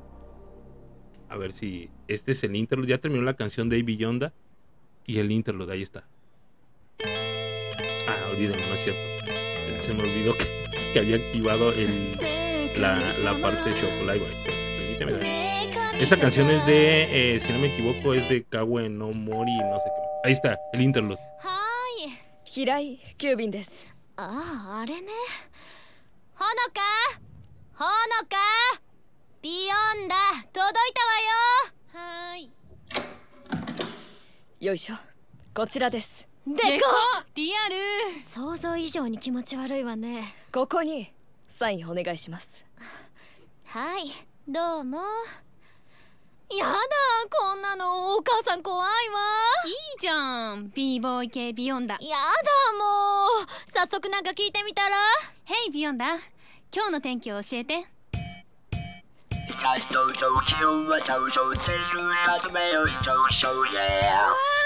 [1.30, 2.90] A ver si este es el interlude.
[2.90, 4.34] Ya terminó la canción de Avi Yonda.
[5.06, 6.04] Y el interlude, ahí está
[8.38, 9.82] no es cierto.
[9.82, 10.46] Se me olvidó que,
[10.92, 12.18] que había activado el,
[12.76, 14.20] la, la, parte de Shokulai
[15.98, 19.76] Esa canción es de, eh, si no me equivoco, es de Kawe no Mori, no
[19.78, 20.28] sé qué.
[20.28, 21.20] Ahí está, el interlude.
[22.56, 23.84] Hirai Kyubin desu.
[24.16, 25.20] Ah, are ne.
[26.40, 27.20] Honoka!
[27.78, 28.46] Honoka!
[29.42, 30.24] Beyond da!
[30.54, 31.42] Todoita wa yo!
[31.92, 32.50] Hai.
[34.58, 34.96] Yoisho.
[35.52, 35.90] Kochira.
[36.46, 36.86] ですでか
[37.22, 37.74] っリアル。
[38.24, 40.36] 想像以上に気持ち悪いわね。
[40.52, 41.12] ここに
[41.50, 42.64] サインお願いします。
[43.64, 44.12] はい
[44.46, 44.98] どうも。
[46.56, 46.72] やだ
[47.28, 48.14] こんなの。
[48.14, 48.94] お母さん怖いわ。
[49.66, 50.70] いいじゃん。
[50.72, 51.94] b ボーイ系ビヨンダ。
[51.94, 53.46] やだもう。
[53.68, 54.96] 早速なんか聞いてみたら？
[55.42, 56.14] ヘイビヨンダ。
[56.72, 57.86] 今日の天気を教えて。
[60.46, 64.65] 気温は上昇全部だと目より上昇 yeah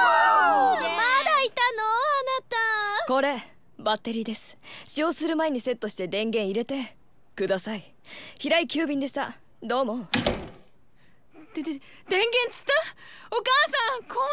[3.10, 3.42] これ
[3.78, 6.96] バッテリーです使用する前にセットして電源入れて
[7.34, 7.94] ください
[8.38, 10.08] 平井急便でしたどうも
[11.54, 12.72] でで電源つった
[13.30, 14.28] お母さん怖い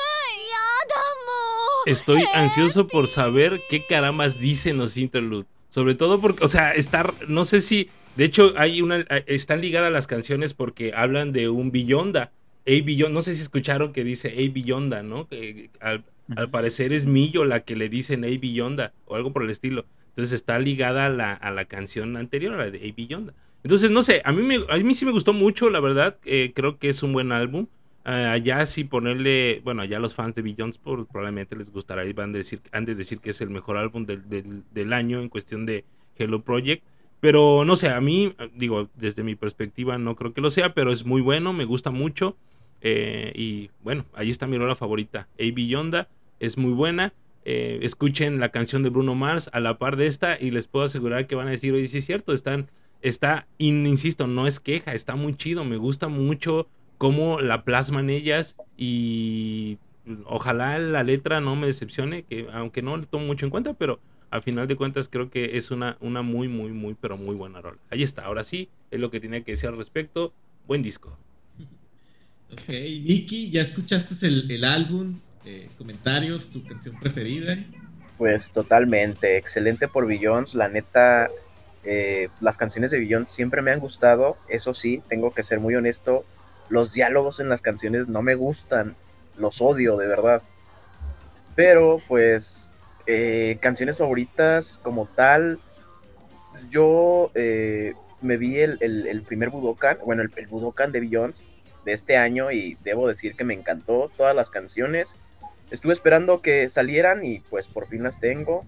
[0.49, 1.53] やだも
[1.85, 5.47] う Estoy ansioso por saber qué carambas dicen los interludes.
[5.69, 9.91] Sobre todo porque, o sea, estar, no sé si, de hecho, hay una, están ligadas
[9.91, 12.31] las canciones porque hablan de un Billonda.
[12.65, 15.27] A Billonda, no sé si escucharon que dice A Billonda, ¿no?
[15.27, 16.03] Que al,
[16.36, 19.86] al parecer es Millo la que le dicen A Billonda o algo por el estilo.
[20.10, 23.34] Entonces está ligada a la, a la canción anterior, a la de A Billonda.
[23.62, 26.16] Entonces, no sé, a mí, me, a mí sí me gustó mucho, la verdad.
[26.24, 27.66] Eh, creo que es un buen álbum.
[28.04, 32.12] Eh, allá sí ponerle, bueno, allá los fans de Beyoncé por, probablemente les gustará y
[32.12, 35.20] van a decir, han de decir que es el mejor álbum del, del, del año
[35.20, 35.84] en cuestión de
[36.16, 36.84] Hello Project.
[37.20, 40.92] Pero no sé, a mí, digo, desde mi perspectiva no creo que lo sea, pero
[40.92, 42.36] es muy bueno, me gusta mucho.
[42.80, 45.28] Eh, y bueno, ahí está mi rola favorita.
[45.38, 45.66] A.B.
[45.66, 46.08] Yonda
[46.40, 47.12] es muy buena.
[47.44, 50.84] Eh, escuchen la canción de Bruno Mars a la par de esta y les puedo
[50.84, 52.70] asegurar que van a decir, oye, sí es cierto, están,
[53.00, 58.56] está, insisto, no es queja, está muy chido, me gusta mucho cómo la plasman ellas
[58.76, 59.78] y
[60.26, 64.00] ojalá la letra no me decepcione, que aunque no le tomo mucho en cuenta, pero
[64.30, 67.60] al final de cuentas creo que es una, una muy, muy, muy, pero muy buena
[67.60, 67.78] rola.
[67.90, 70.34] Ahí está, ahora sí, es lo que tenía que decir al respecto.
[70.66, 71.16] Buen disco.
[72.52, 75.18] Ok, Vicky, ¿ya escuchaste el, el álbum?
[75.50, 77.56] Eh, comentarios, tu canción preferida.
[78.18, 81.28] Pues totalmente, excelente por Billions, la neta,
[81.84, 85.74] eh, las canciones de Billions siempre me han gustado, eso sí, tengo que ser muy
[85.74, 86.26] honesto,
[86.68, 88.94] los diálogos en las canciones no me gustan,
[89.38, 90.42] los odio de verdad.
[91.54, 92.74] Pero pues
[93.06, 95.60] eh, canciones favoritas como tal,
[96.68, 101.46] yo eh, me vi el, el, primer Budokan, bueno, el, el Budokan de Beyoncé
[101.86, 105.16] de este año y debo decir que me encantó todas las canciones.
[105.70, 108.64] Estuve esperando que salieran y pues por fin las tengo.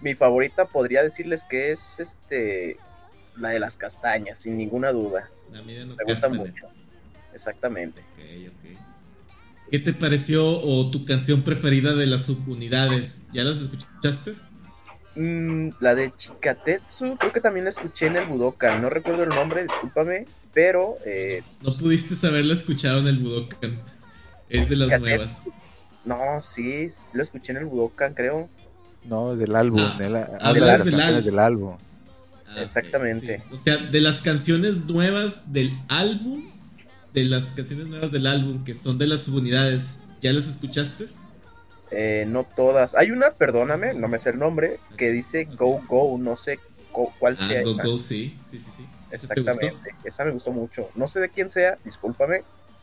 [0.00, 2.76] Mi favorita podría decirles que es este
[3.36, 5.30] la de las castañas, sin ninguna duda.
[5.52, 6.66] No me gusta mucho.
[7.32, 8.02] Exactamente.
[8.14, 8.78] Okay, okay.
[9.70, 13.26] ¿Qué te pareció o tu canción preferida de las subunidades?
[13.32, 14.32] ¿Ya las escuchaste?
[15.16, 18.80] Mm, la de Chikatetsu, creo que también la escuché en el Budokan.
[18.80, 20.98] No recuerdo el nombre, discúlpame, pero.
[21.04, 23.80] Eh, no, no, pudiste haberla escuchado en el Budokan.
[24.48, 25.00] Es de las Chikatetsu.
[25.00, 25.42] nuevas.
[26.06, 28.48] No, sí, sí lo escuché en el Budokan, creo.
[29.04, 29.80] No, del álbum.
[29.82, 31.24] Ah, de la, hablas de del, álbum.
[31.24, 31.76] del álbum.
[32.48, 33.34] Ah, Exactamente.
[33.34, 33.54] Okay, sí.
[33.54, 36.48] O sea, de las canciones nuevas del álbum,
[37.12, 41.06] de las canciones nuevas del álbum que son de las subunidades, ¿ya las escuchaste?
[41.90, 42.94] Eh, no todas.
[42.94, 46.60] Hay una, perdóname, no me sé el nombre, que dice Go Go, no sé
[46.92, 47.82] cuál ah, sea Go esa.
[47.82, 48.86] Go, sí, sí, sí, sí.
[49.10, 49.94] Exactamente.
[50.04, 50.88] Esa me gustó mucho.
[50.94, 52.42] No sé de quién sea, discúlpame.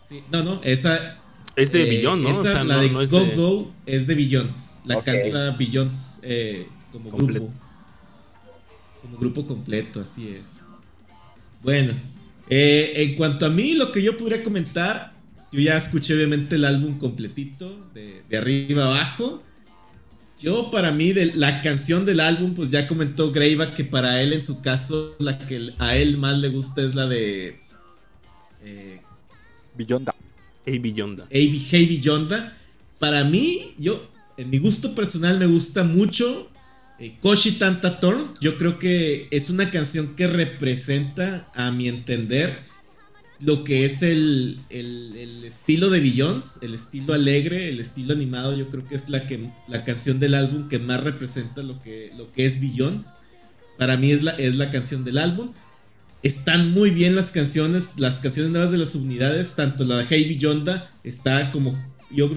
[0.09, 1.22] Sí, no, no, esa
[1.55, 2.29] es de eh, Billions, ¿no?
[2.29, 3.35] Esa, o sea, la no, de no es Go de...
[3.35, 4.79] Go es de Billions.
[4.85, 5.05] La Ok.
[5.05, 7.53] canta Billions eh, como grupo.
[9.01, 10.45] Como grupo completo, así es.
[11.61, 11.93] Bueno,
[12.49, 15.13] eh, en cuanto a mí, lo que yo podría comentar,
[15.51, 19.43] yo ya escuché obviamente el álbum completito, de, de arriba abajo.
[20.39, 24.33] Yo, para mí, de la canción del álbum, pues ya comentó Greiva que para él,
[24.33, 27.59] en su caso, la que a él más le gusta es la de.
[28.61, 28.99] Eh,
[29.75, 30.13] Billonda.
[30.65, 30.93] A.B.
[30.93, 31.27] Yonda.
[31.29, 32.57] Hey Yonda.
[32.99, 36.49] Para mí, yo, en mi gusto personal, me gusta mucho
[36.99, 38.31] eh, Koshi Tanta Torn.
[38.39, 42.57] Yo creo que es una canción que representa, a mi entender,
[43.39, 48.55] lo que es el, el, el estilo de Beyoncé, el estilo alegre, el estilo animado.
[48.55, 52.11] Yo creo que es la, que, la canción del álbum que más representa lo que,
[52.15, 53.19] lo que es Beyoncé.
[53.77, 55.51] Para mí es la, es la canción del álbum.
[56.23, 60.37] Están muy bien las canciones, las canciones nuevas de las unidades, tanto la de Hey
[60.37, 61.77] Yonda está como
[62.11, 62.29] yo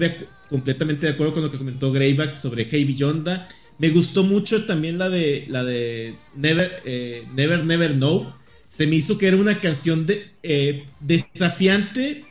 [0.49, 3.47] completamente de acuerdo con lo que comentó Greyback sobre Hey Yonda.
[3.77, 8.33] Me gustó mucho también la de la de Never eh, Never Never Know.
[8.69, 12.25] Se me hizo que era una canción de, eh, desafiante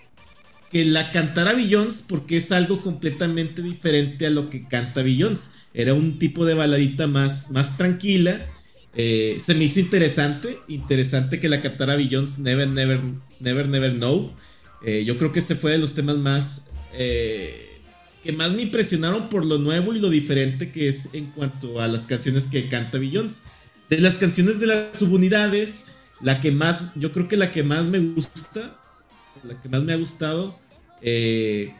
[0.70, 5.52] que la cantara Beyoncé porque es algo completamente diferente a lo que canta Beyoncé.
[5.72, 8.46] Era un tipo de baladita más, más tranquila.
[8.96, 13.00] Eh, se me hizo interesante, interesante que la cantara Beyoncé Never, Never,
[13.40, 14.32] Never, Never Know.
[14.84, 17.66] Eh, yo creo que ese fue de los temas más eh,
[18.22, 21.88] que más me impresionaron por lo nuevo y lo diferente que es en cuanto a
[21.88, 23.42] las canciones que canta Beyoncé.
[23.88, 25.84] De las canciones de las subunidades,
[26.20, 28.80] la que más, yo creo que la que más me gusta,
[29.44, 30.58] la que más me ha gustado,
[31.02, 31.72] eh,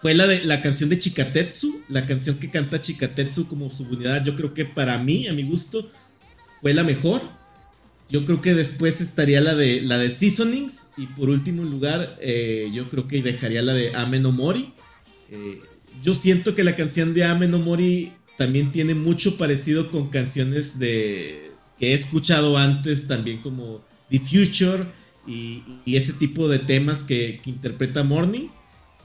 [0.00, 4.24] fue la de la canción de Chikatetsu, la canción que canta Chikatetsu como subunidad.
[4.24, 5.90] Yo creo que para mí, a mi gusto,
[6.60, 7.20] fue la mejor.
[8.08, 12.70] Yo creo que después estaría la de la de Seasonings y por último lugar, eh,
[12.72, 14.72] yo creo que dejaría la de Ame no Mori.
[15.30, 15.60] Eh,
[16.02, 20.78] yo siento que la canción de Ame no Mori también tiene mucho parecido con canciones
[20.78, 24.84] de que he escuchado antes también como The Future
[25.26, 28.48] y, y ese tipo de temas que, que interpreta Morning.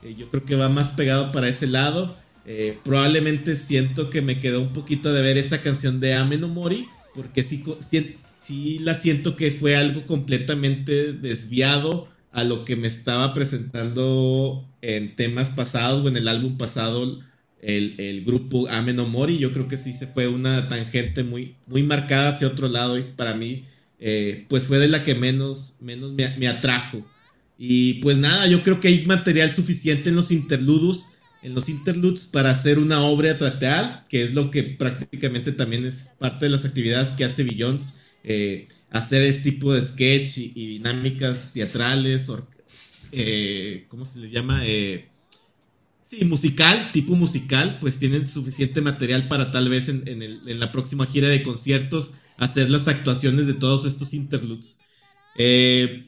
[0.06, 2.16] Eh, yo creo que va más pegado para ese lado.
[2.46, 6.48] Eh, probablemente siento que me quedó un poquito de ver esa canción de Ame no
[6.48, 12.76] Mori, porque sí, sí, sí, la siento que fue algo completamente desviado a lo que
[12.76, 17.20] me estaba presentando en temas pasados o en el álbum pasado
[17.62, 19.40] el, el grupo Ame no Mori.
[19.40, 23.04] Yo creo que sí se fue una tangente muy, muy marcada hacia otro lado y
[23.04, 23.64] para mí
[24.00, 27.04] eh, pues fue de la que menos, menos me, me, atrajo.
[27.58, 31.12] Y pues nada, yo creo que hay material suficiente en los interludos,
[31.42, 36.12] en los interludes para hacer una obra teatral, que es lo que prácticamente también es
[36.20, 41.54] parte de las actividades que hace Billions, eh, hacer este tipo de sketch y, dinámicas
[41.54, 42.30] teatrales,
[43.12, 44.62] eh, ¿cómo se les llama?
[44.66, 45.10] Eh,
[46.06, 51.08] Sí, musical, tipo musical, pues tienen suficiente material para tal vez en, en, la próxima
[51.08, 54.82] gira de conciertos hacer las actuaciones de todos estos interludes.
[55.36, 56.08] Eh,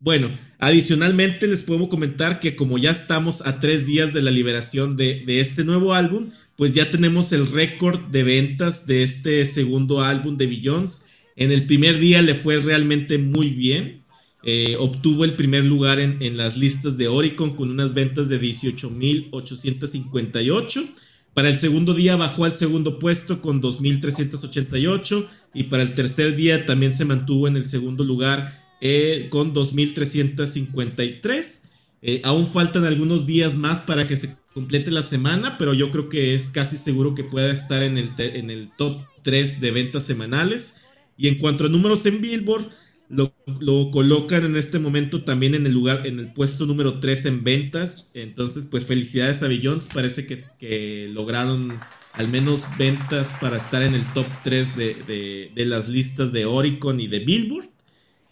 [0.00, 4.96] bueno, adicionalmente les puedo comentar que como ya estamos a tres días de la liberación
[4.96, 10.36] de, este nuevo álbum, pues ya tenemos el récord de ventas de este segundo álbum
[10.36, 11.04] de Billions.
[11.36, 14.02] En el primer día le fue realmente muy bien.
[14.44, 20.88] Eh, obtuvo el primer lugar en, las listas de Oricon con unas ventas de 18.858.
[21.34, 26.66] Para el segundo día bajó al segundo puesto con 2.388 y para el tercer día
[26.66, 31.62] también se mantuvo en el segundo lugar eh, con 2.353.
[32.00, 36.08] Eh, aún faltan algunos días más para que se complete la semana, pero yo creo
[36.08, 40.04] que es casi seguro que pueda estar en el, en el top 3 de ventas
[40.04, 40.76] semanales.
[41.16, 42.70] Y en cuanto a números en Billboard,
[43.08, 47.26] lo, lo, colocan en este momento también en el lugar, en el puesto número 3
[47.26, 48.10] en ventas.
[48.14, 49.88] Entonces, pues felicidades a Billions.
[49.92, 51.78] Parece que, lograron
[52.12, 56.44] al menos ventas para estar en el top 3 de, de, de, las listas de
[56.44, 57.77] Oricon y de Billboard.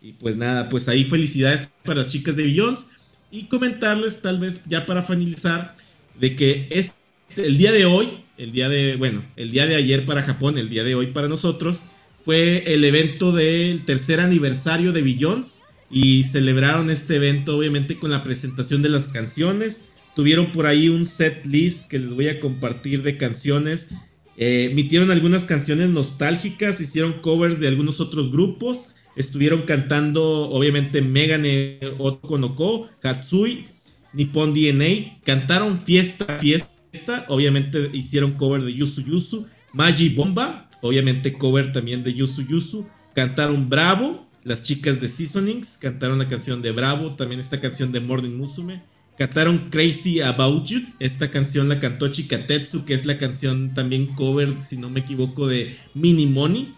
[0.01, 2.91] Y pues nada, pues ahí felicidades para las chicas de Billions.
[3.31, 5.77] Y comentarles, tal vez ya para finalizar,
[6.19, 6.93] de que es
[7.37, 8.09] el día de hoy,
[8.39, 11.29] el día de, bueno, el día de ayer para Japón, el día de hoy para
[11.29, 11.83] nosotros
[12.25, 18.25] fue el evento del tercer aniversario de Billions y celebraron este evento obviamente con la
[18.25, 19.83] presentación de las canciones.
[20.17, 23.91] Tuvieron por ahí un set list que les voy a compartir de canciones.
[24.37, 28.89] Eh, emitieron algunas canciones nostálgicas, hicieron covers de algunos otros grupos.
[29.17, 33.67] Estuvieron cantando obviamente Megane Okonoko, Katsui,
[34.13, 35.21] Nippon DNA.
[35.25, 37.25] Cantaron Fiesta, Fiesta.
[37.29, 39.47] Obviamente hicieron cover de Yusu Yusu.
[39.73, 42.87] Magi Bomba, obviamente cover también de Yusu Yusu.
[43.15, 48.01] Cantaron Bravo, las chicas de Seasonings, cantaron la canción de Bravo, también esta canción de
[48.01, 48.83] Morning Musume.
[49.19, 54.55] Cantaron Crazy About You, esta canción la cantó Chikatetsu, que es la canción también cover,
[54.63, 56.75] si no me equivoco, de Mini Money.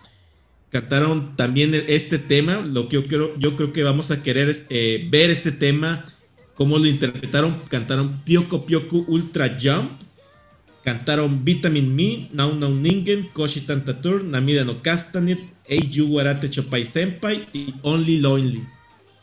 [0.70, 4.66] Cantaron también este tema, lo que yo creo, yo creo que vamos a querer es
[4.68, 6.04] eh, ver este tema,
[6.54, 7.62] cómo lo interpretaron.
[7.68, 9.90] Cantaron Pyoko Pyoko Ultra Jump,
[10.84, 17.48] Cantaron Vitamin Me, Now Now Ningen, Koshi Tantatur, Namida no Castanet, Eiju Warate Chopai Senpai
[17.54, 18.62] y Only Lonely.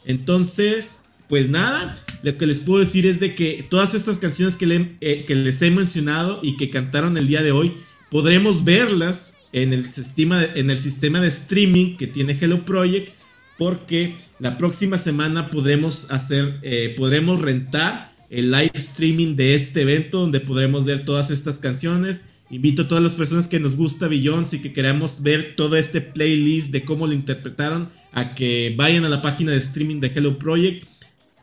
[0.05, 4.95] Entonces, pues nada, lo que les puedo decir es de que todas estas canciones que,
[5.01, 7.73] eh, que les he mencionado y que cantaron el día de hoy,
[8.09, 13.09] podremos verlas en el, sistema, en el sistema de streaming que tiene Hello Project,
[13.57, 20.19] porque la próxima semana podremos hacer, eh, podremos rentar el live streaming de este evento
[20.19, 22.26] donde podremos ver todas estas canciones.
[22.49, 26.01] Invito a todas las personas que nos gusta Beyoncé y que queramos ver todo este
[26.01, 30.38] playlist de cómo lo interpretaron a que vayan a la página de streaming de Hello
[30.38, 30.85] Project.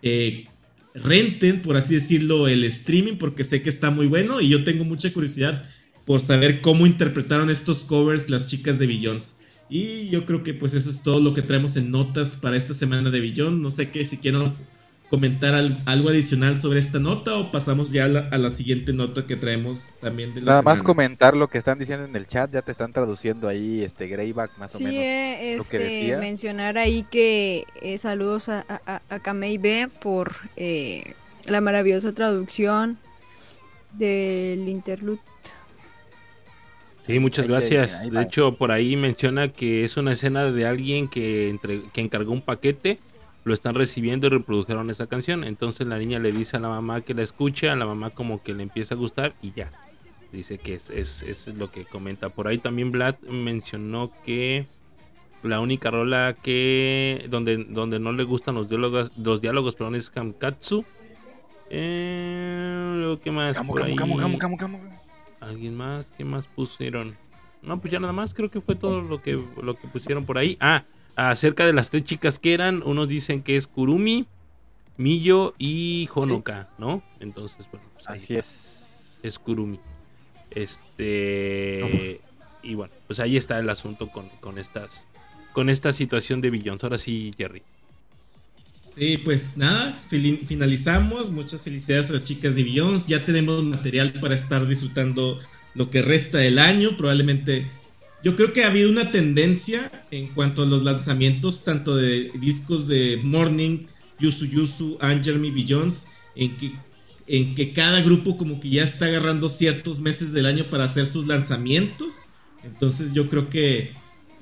[0.02, 0.46] Eh,
[0.94, 4.84] renten, por así decirlo, el streaming porque sé que está muy bueno y yo tengo
[4.84, 5.64] mucha curiosidad
[6.04, 9.42] por saber cómo interpretaron estos covers las chicas de Beyoncé.
[9.68, 12.74] Y yo creo que pues eso es todo lo que traemos en notas para esta
[12.74, 13.62] semana de Billón.
[13.62, 14.52] No sé qué, si quieren
[15.08, 15.54] comentar
[15.86, 20.34] algo adicional sobre esta nota o pasamos ya a la, siguiente nota que traemos también
[20.34, 22.92] de la Nada más comentar lo que están diciendo en el chat, ya te están
[22.92, 24.94] traduciendo ahí este Greyback más o menos.
[24.94, 26.18] Eh, lo que este, decía.
[26.18, 31.14] mencionar ahí que eh, saludos a, a, a Kamei B por eh,
[31.46, 32.98] la maravillosa traducción
[33.94, 35.20] del interlude.
[37.06, 38.10] Sí, muchas gracias.
[38.10, 42.32] de hecho, por ahí menciona que es una escena de alguien que, entre, que encargó
[42.32, 42.98] un paquete
[43.44, 45.44] lo están recibiendo y reprodujeron esa canción.
[45.44, 48.42] Entonces la niña le dice a la mamá que la escuche, a la mamá como
[48.42, 49.72] que le empieza a gustar y ya.
[50.30, 52.30] Dice que es, es, es lo que comenta.
[52.30, 54.66] Por ahí también Vlad mencionó que
[55.42, 60.08] la única rola que donde, donde no le gustan los diálogos, los diálogos perdón, es
[60.10, 60.84] Kamkatsu.
[61.68, 63.58] Eh, ¿Qué más?
[63.60, 63.96] por ahí?
[65.42, 66.12] ¿Alguien más?
[66.16, 67.16] ¿Qué más pusieron?
[67.62, 70.38] No, pues ya nada más, creo que fue todo lo que, lo que pusieron por
[70.38, 70.56] ahí.
[70.60, 70.84] Ah,
[71.16, 74.26] acerca de las tres chicas que eran, unos dicen que es Kurumi,
[74.96, 77.02] Millo y Honoka, ¿no?
[77.18, 79.18] Entonces, bueno, pues así es.
[79.22, 79.80] Es Kurumi.
[80.50, 82.20] Este.
[82.62, 85.08] Y bueno, pues ahí está el asunto con, con estas.
[85.52, 86.82] Con esta situación de Billions.
[86.84, 87.62] Ahora sí, Jerry.
[88.94, 89.96] Sí, pues nada,
[90.46, 91.30] finalizamos.
[91.30, 93.06] Muchas felicidades a las chicas de Billions.
[93.06, 95.38] Ya tenemos material para estar disfrutando
[95.74, 96.96] lo que resta del año.
[96.96, 97.66] Probablemente
[98.22, 102.86] yo creo que ha habido una tendencia en cuanto a los lanzamientos, tanto de discos
[102.86, 103.86] de Morning,
[104.20, 106.06] Yusu Yusu, and Jeremy Billions,
[106.36, 106.72] en que,
[107.26, 111.06] en que cada grupo como que ya está agarrando ciertos meses del año para hacer
[111.06, 112.26] sus lanzamientos.
[112.62, 113.92] Entonces yo creo que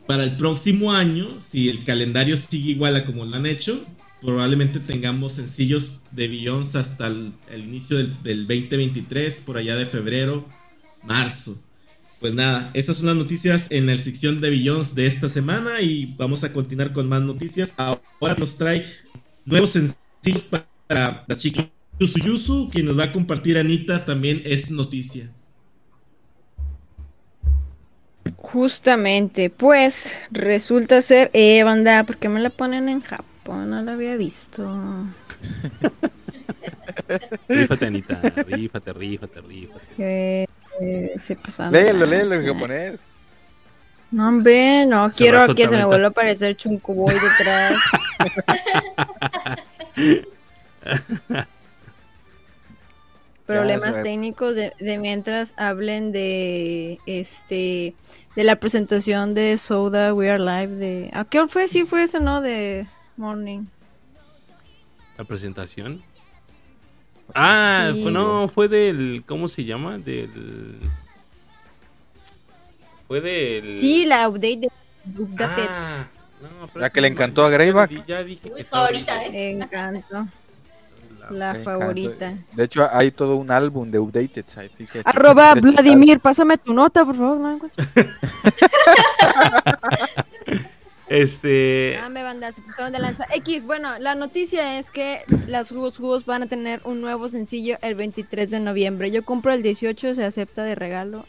[0.09, 3.87] para el próximo año, si el calendario sigue igual a como lo han hecho,
[4.21, 10.47] probablemente tengamos sencillos de Billions hasta el, inicio del, del 2023, por allá de febrero,
[11.03, 11.61] marzo.
[12.21, 16.15] Pues nada, esas son las noticias en la sección de Billions de esta semana y
[16.19, 17.73] vamos a continuar con más noticias.
[17.79, 18.87] Ahora nos trae
[19.47, 21.67] nuevos sencillos para las chicas
[21.99, 25.31] Yusu quien nos va a compartir Anita también esta noticia.
[28.37, 33.30] Justamente, pues resulta ser, eh, banda, ¿por qué me la ponen en Japón?
[33.47, 34.63] No la había visto.
[37.49, 38.21] Rífate, Anita.
[38.47, 39.85] Rífate, rífate, rífate.
[39.99, 40.47] Eh,
[40.81, 43.03] eh, se pasaron Léelo, léelo en japonés.
[44.13, 47.81] No, hombre, no Hace quiero que se me vuelva a aparecer Chunkuboy detrás.
[53.47, 57.95] Problemas técnicos de, de mientras hablen de este
[58.37, 61.67] de la presentación de Soda We Are Live de ¿a qué hora fue?
[61.67, 62.41] Sí fue ese, ¿no?
[62.41, 62.87] De
[63.25, 63.67] Morning.
[65.19, 66.01] La presentación.
[67.35, 68.03] Ah, Sí.
[68.03, 69.23] fue- no, fue del.
[69.27, 69.99] ¿Cómo se llama?
[69.99, 70.81] Del.
[73.07, 73.71] Fue del.
[73.71, 74.69] Sí, la update
[75.05, 75.67] de Updated.
[75.69, 76.07] Ah,
[76.41, 77.91] no, La que le encantó a Greyback.
[77.91, 79.25] Ya, ya dije que Uy, estaba favorita.
[79.27, 79.55] ¿eh?
[79.55, 80.27] Me encantó.
[81.31, 82.35] La Me favorita.
[82.53, 84.47] De hecho, hay todo un álbum de Updated.
[84.57, 87.71] Así que, Arroba Vladimir, pásame tu nota, por favor.
[91.11, 91.99] Este.
[92.01, 93.27] Ah, me banda, se pasaron de lanza.
[93.35, 97.79] X, bueno, la noticia es que las jugos jugos van a tener un nuevo sencillo
[97.83, 99.11] el 23 de noviembre.
[99.11, 101.27] Yo compro el 18, se acepta de regalo.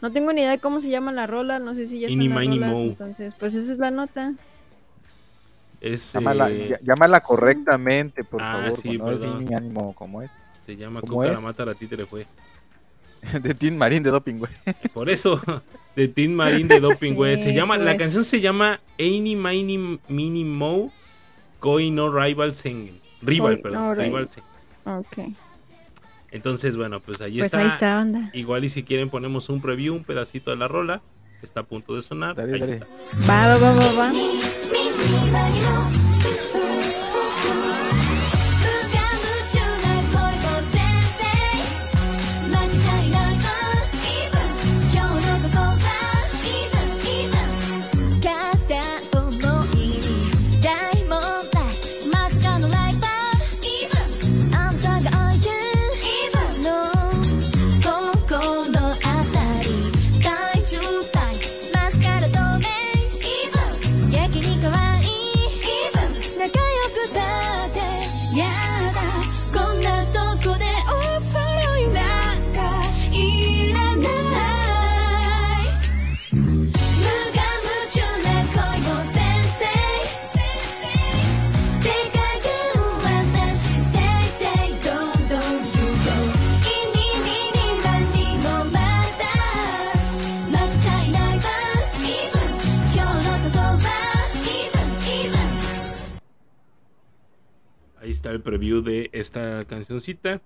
[0.00, 2.26] No, tengo ni idea de cómo se llama la rola, no sé si ya están
[2.30, 4.32] las rolas, entonces, pues esa es la nota.
[5.82, 8.80] Es, Llámala, eh, llá- llámala correctamente, por Ah, favor.
[8.80, 9.18] sí, no es
[9.94, 10.30] ¿cómo es?
[10.64, 11.32] se llama ¿cómo Cuca es?
[11.34, 12.26] la mata la títere fue.
[13.42, 14.52] De Tin Marín de Doping, güey.
[14.94, 15.40] Por eso,
[15.96, 17.36] de Tin Marín de Doping, güey.
[17.36, 17.98] se llama, la pues.
[17.98, 20.92] canción se llama Any Mini Mini Mo
[21.58, 22.98] Koi no Rival Singing.
[23.22, 23.82] Rival, Koi perdón.
[23.82, 24.28] no Rival.
[24.84, 25.18] Ok.
[26.32, 27.58] Entonces, bueno, pues ahí Pues está.
[27.58, 28.30] ahí está, banda.
[28.32, 31.02] Igual y si quieren ponemos un preview, un pedacito de la rola.
[31.42, 32.36] Está a punto de sonar.
[32.36, 32.72] Dale, Ahí dale.
[32.74, 32.86] está.
[33.28, 33.92] Va, va, va, va,
[35.32, 35.99] va.
[98.30, 100.40] Está el preview de esta cancioncita.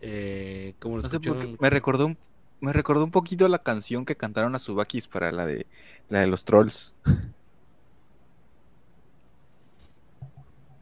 [0.00, 1.18] Eh, ¿Cómo lo No sé
[1.60, 2.16] me recordó un,
[2.60, 5.66] me recordó un poquito la canción que cantaron a Subakis para la de
[6.08, 6.94] la de los trolls.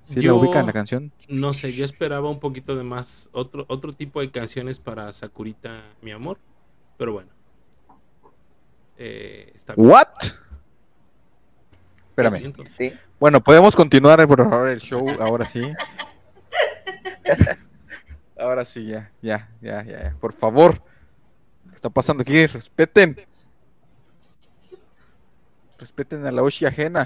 [0.04, 1.10] ¿Sí la Yo- ubican la canción?
[1.28, 5.82] No sé, yo esperaba un poquito de más, otro, otro tipo de canciones para Sakurita,
[6.00, 6.38] mi amor.
[6.96, 7.30] Pero bueno.
[8.98, 9.88] Eh, está bien.
[9.88, 10.08] ¿What?
[12.06, 12.38] Espérame.
[12.38, 12.62] siento.
[13.18, 15.60] Bueno, podemos continuar por favor el show ahora sí.
[18.38, 20.14] ahora sí, ya, ya, ya, ya, ya.
[20.20, 20.82] Por favor.
[21.70, 22.46] ¿Qué está pasando aquí?
[22.46, 23.16] Respeten.
[25.78, 27.04] Respeten a la Oshi ajena.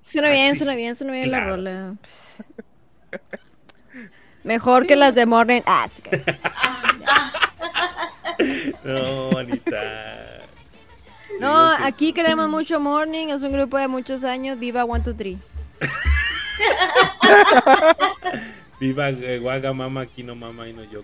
[0.00, 1.94] Suena bien, suena bien, suena bien la rola.
[2.00, 2.44] Pues,
[4.44, 5.62] Mejor que las de Morning.
[5.66, 6.24] Ah, sí que-
[8.84, 10.33] No, Anita.
[11.40, 14.58] No, aquí queremos mucho Morning, es un grupo de muchos años.
[14.58, 15.38] Viva One Two Three.
[18.80, 21.02] Viva eh, Waga Mama, aquí no mama y no yo.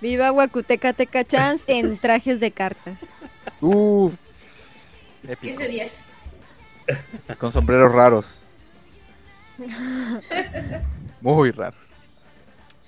[0.00, 2.98] Viva Wakuteca Teca Chance en trajes de cartas.
[3.60, 4.10] Uh,
[5.22, 5.58] épico.
[5.58, 6.06] 15 10.
[7.38, 8.26] Con sombreros raros.
[11.20, 11.91] Muy raros.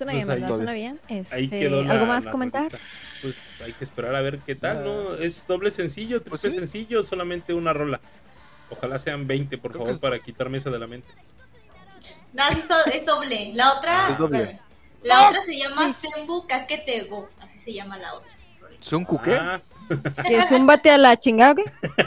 [0.05, 0.57] Suena Pues bien, ahí- ¿verdad?
[0.57, 1.01] Suena bien.
[1.09, 2.63] Ahí Este, quedó la- ¿Algo más la comentar?
[2.65, 2.79] rolita.
[3.23, 5.15] Pues hay que esperar a ver qué tal, ¿no?
[5.15, 6.59] Es doble sencillo, triple Pues sí.
[6.59, 8.01] sencillo, solamente una rola.
[8.71, 11.09] Ojalá sean 20, por favor, para quitarme esa de la mente.
[12.33, 12.43] No,
[12.93, 13.53] es doble.
[13.55, 14.09] La otra.
[14.11, 14.61] Es doble.
[15.03, 17.31] La otra se llama Senbu Kaketego.
[17.41, 18.33] Así se llama la otra.
[18.81, 19.35] ¿Sunku qué?
[19.35, 19.61] Ah,
[20.27, 21.65] ¿Que zúmbate a la chingada qué?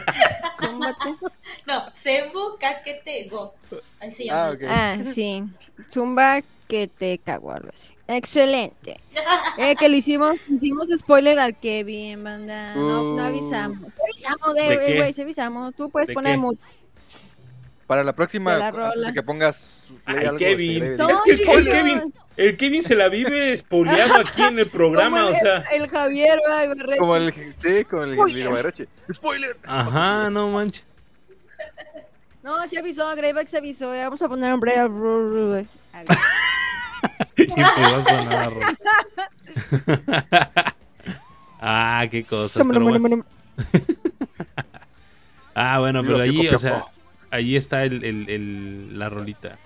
[1.66, 3.54] No, Senbu Kaketego.
[4.00, 4.46] Así se llama.
[4.46, 4.64] Ah, ok.
[4.68, 5.44] Ah, sí.
[5.92, 7.94] Zumba que te cago algo así.
[8.08, 9.00] Excelente.
[9.60, 12.76] Eh, que lo hicimos, hicimos spoiler al Kevin, banda.
[12.76, 13.26] No, no Uh.
[13.28, 13.92] avisamos.
[14.04, 15.74] Avisamos, de, ¿De eh, güey, sí avisamos.
[15.74, 16.38] Tú puedes ¿De poner qué?
[16.38, 16.62] mute.
[17.88, 19.08] Para la próxima, la antes rola.
[19.08, 20.84] de que pongas Ay, algo, Kevin.
[20.84, 21.68] es que el, el.
[21.72, 25.58] Kevin, el Kevin se la vive espoleado aquí en el programa, Como o el, sea.
[25.74, 28.88] el Javier, va, como el sí, como el Spoiler.
[29.12, 29.58] Spoiler.
[29.66, 30.86] Ajá, no manches.
[32.44, 33.90] No, se avisó, Greyback se avisó.
[33.90, 34.88] Vamos a poner un break.
[37.38, 37.48] ver.
[37.48, 38.54] Siempre va a sonar,
[41.62, 42.64] ah, qué cosa.
[42.66, 43.24] pero bueno.
[45.60, 46.56] Ah, bueno, pero copió.
[46.56, 46.86] o sea,
[47.32, 49.58] ahí está el, el- el- la rolita.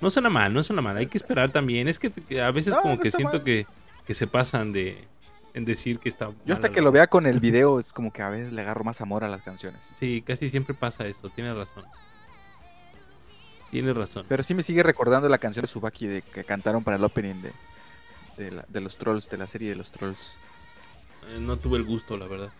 [0.00, 0.96] No suena mal, no suena mal.
[0.96, 1.88] Hay que esperar también.
[1.88, 2.10] Es que
[2.42, 3.44] a veces No, como no que siento mal.
[3.44, 3.66] que,
[4.06, 5.04] que se pasan de
[5.52, 6.30] en decir que está.
[6.46, 8.82] Yo hasta que lo vea con el video es como que a veces le agarro
[8.82, 9.78] más amor a las canciones.
[9.98, 11.28] Sí, casi siempre pasa eso.
[11.28, 11.84] Tienes razón.
[13.70, 14.26] Tienes razón.
[14.28, 17.36] Pero sí me sigue recordando la canción de Subaki de que cantaron para el opening
[17.42, 17.52] de,
[18.36, 20.38] de, la- de los trolls, de la serie de los trolls.
[21.28, 22.50] Eh, no tuve el gusto, la verdad.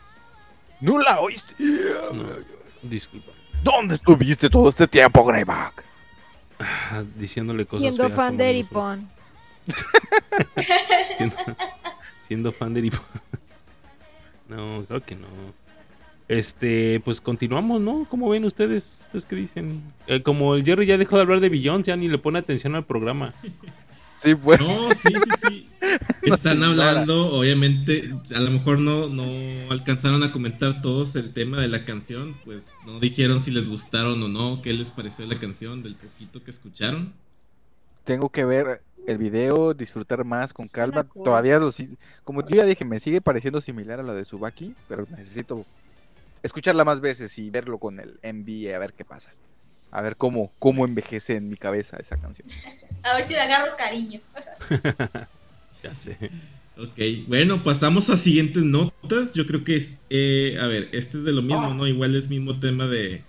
[0.81, 1.55] ¿No la oíste?
[1.59, 2.25] No,
[2.83, 3.33] disculpa.
[3.63, 5.85] ¿Dónde estuviste todo este tiempo, Greyback?
[6.59, 9.09] Ah, Diciéndole cosas Siendo feas fan de Eripon.
[11.17, 11.37] siendo,
[12.29, 12.99] siendo fan de Eripo.
[14.49, 15.29] No, creo que no.
[16.31, 18.07] Este, pues continuamos, ¿no?
[18.09, 19.01] ¿Cómo ven ustedes?
[19.07, 19.83] ¿Ustedes qué dicen?
[20.07, 22.75] Eh, como el Jerry ya dejó de hablar de Billions, ya ni le pone atención
[22.77, 23.35] al programa.
[24.23, 24.61] Sí, pues.
[24.61, 25.69] No, sí, sí, sí.
[26.25, 29.25] Están hablando, obviamente, a lo mejor no, no
[29.73, 34.23] alcanzaron a comentar todos el tema de la canción, pues no dijeron si les gustaron
[34.23, 37.15] o no, qué les pareció la canción del poquito que escucharon.
[38.05, 41.05] Tengo que ver el video, disfrutar más con calma.
[41.05, 44.75] Todavía lo si- como yo ya dije, me sigue pareciendo similar a la de Subaki,
[44.87, 45.65] pero necesito
[46.43, 49.33] escucharla más veces y verlo con el MV a ver qué pasa.
[49.93, 52.47] A ver cómo, cómo envejece en mi cabeza esa canción.
[53.03, 54.21] A ver si le agarro cariño.
[55.83, 56.17] Ya sé.
[56.77, 59.33] Ok, bueno, pasamos a siguientes notas.
[59.33, 61.87] Yo creo que es, eh, a ver, este es de lo mismo, ¿no?
[61.87, 63.23] Igual es mismo tema de,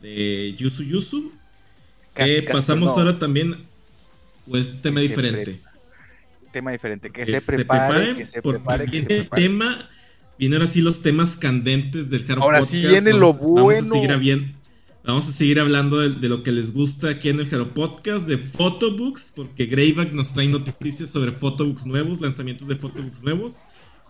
[0.00, 1.32] de Yusu Yusu.
[2.14, 3.66] Casi, Eh, casi, pasamos no, ahora también,
[4.48, 5.60] pues, tema Que diferente.
[6.52, 9.42] tema diferente, que, Que se prepare, que se porque prepare, que se el prepare.
[9.42, 9.90] tema,
[10.38, 12.70] vienen ahora sí los temas candentes del Hard Ahora Podcast.
[12.82, 13.94] sí viene lo Vamos- Vamos a bueno.
[13.94, 14.54] seguir, habien-
[15.04, 18.26] vamos a seguir hablando de, de lo que les gusta aquí en el Hero Podcast,
[18.26, 23.62] de photobooks, porque Greyback nos trae noticias sobre photobooks nuevos, lanzamientos de photobooks nuevos.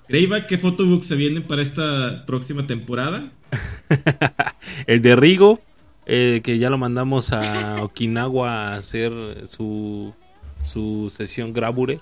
[0.09, 3.33] Greyback, ¿qué photobooks se vienen para esta próxima temporada?
[4.87, 5.61] El de Rigo,
[6.07, 9.13] eh, que ya lo mandamos a Okinawa a hacer
[9.49, 10.15] su,
[10.63, 11.99] su sesión Grabure.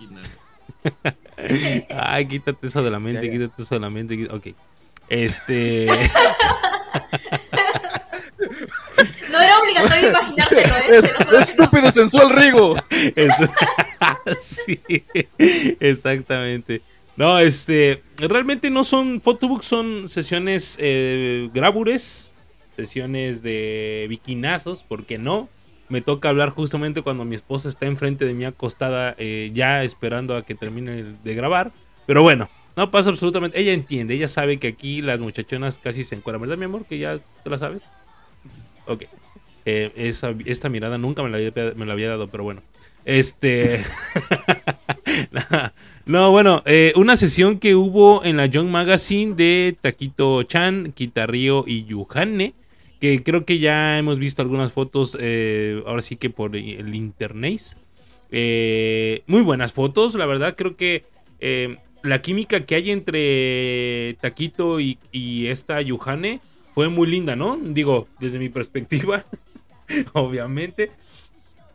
[1.96, 3.38] Ay, quítate eso de la mente, Ya, ya.
[3.38, 4.28] quítate eso de la mente.
[4.30, 4.48] Ok.
[5.08, 5.86] Este.
[9.30, 11.02] No era obligatorio imaginártelo, ¿eh?
[11.32, 11.38] No.
[11.40, 12.76] Estúpido sensual Rigo.
[13.16, 13.32] Es-
[14.40, 14.80] sí,
[15.80, 16.82] exactamente.
[17.16, 22.32] No, este, realmente no son photobooks, son sesiones eh, grabures,
[22.76, 25.48] sesiones de biquinazos, ¿por qué no?
[25.88, 30.36] Me toca hablar justamente cuando mi esposa está enfrente de mí acostada, eh, ya esperando
[30.36, 31.72] a que termine de grabar.
[32.06, 33.60] Pero bueno, no pasa absolutamente.
[33.60, 36.84] Ella entiende, ella sabe que aquí las muchachonas casi se encuentran, ¿verdad, mi amor?
[36.86, 37.88] Que ya te la sabes.
[38.86, 39.04] Ok.
[39.66, 41.36] Eh, esa- esta mirada nunca me la,
[41.92, 42.62] había, dado, pero bueno.
[43.04, 43.84] Este.
[46.06, 51.64] no, bueno, eh, una sesión que hubo en la Young Magazine de Taquito Chan, Kitarrio
[51.66, 52.54] y Yuhane.
[53.04, 57.76] Que creo que ya hemos visto algunas fotos, eh, ahora sí que por el internet.
[58.30, 60.54] Eh, muy buenas fotos, la verdad.
[60.56, 61.04] Creo que
[61.38, 66.40] eh, la química que hay entre Taquito y, y esta Yuhane
[66.74, 67.58] fue muy linda, ¿no?
[67.62, 69.26] Digo, desde mi perspectiva,
[70.14, 70.90] obviamente.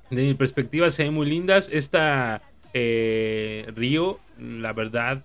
[0.10, 1.70] De mi perspectiva se ven muy lindas.
[1.72, 2.42] Esta
[2.74, 5.24] eh, Río, la verdad,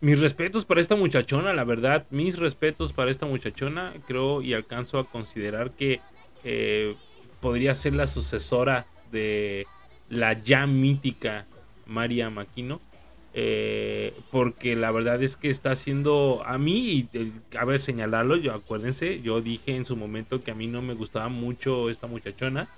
[0.00, 3.92] mis respetos para esta muchachona, la verdad, mis respetos para esta muchachona.
[4.06, 6.00] Creo y alcanzo a considerar que
[6.44, 6.94] eh,
[7.40, 9.66] podría ser la sucesora de
[10.08, 11.46] la ya mítica
[11.86, 12.80] María Maquino.
[13.32, 18.52] Eh, porque la verdad es que está haciendo a mí, y eh, cabe señalarlo, yo
[18.52, 22.68] acuérdense, yo dije en su momento que a mí no me gustaba mucho esta muchachona.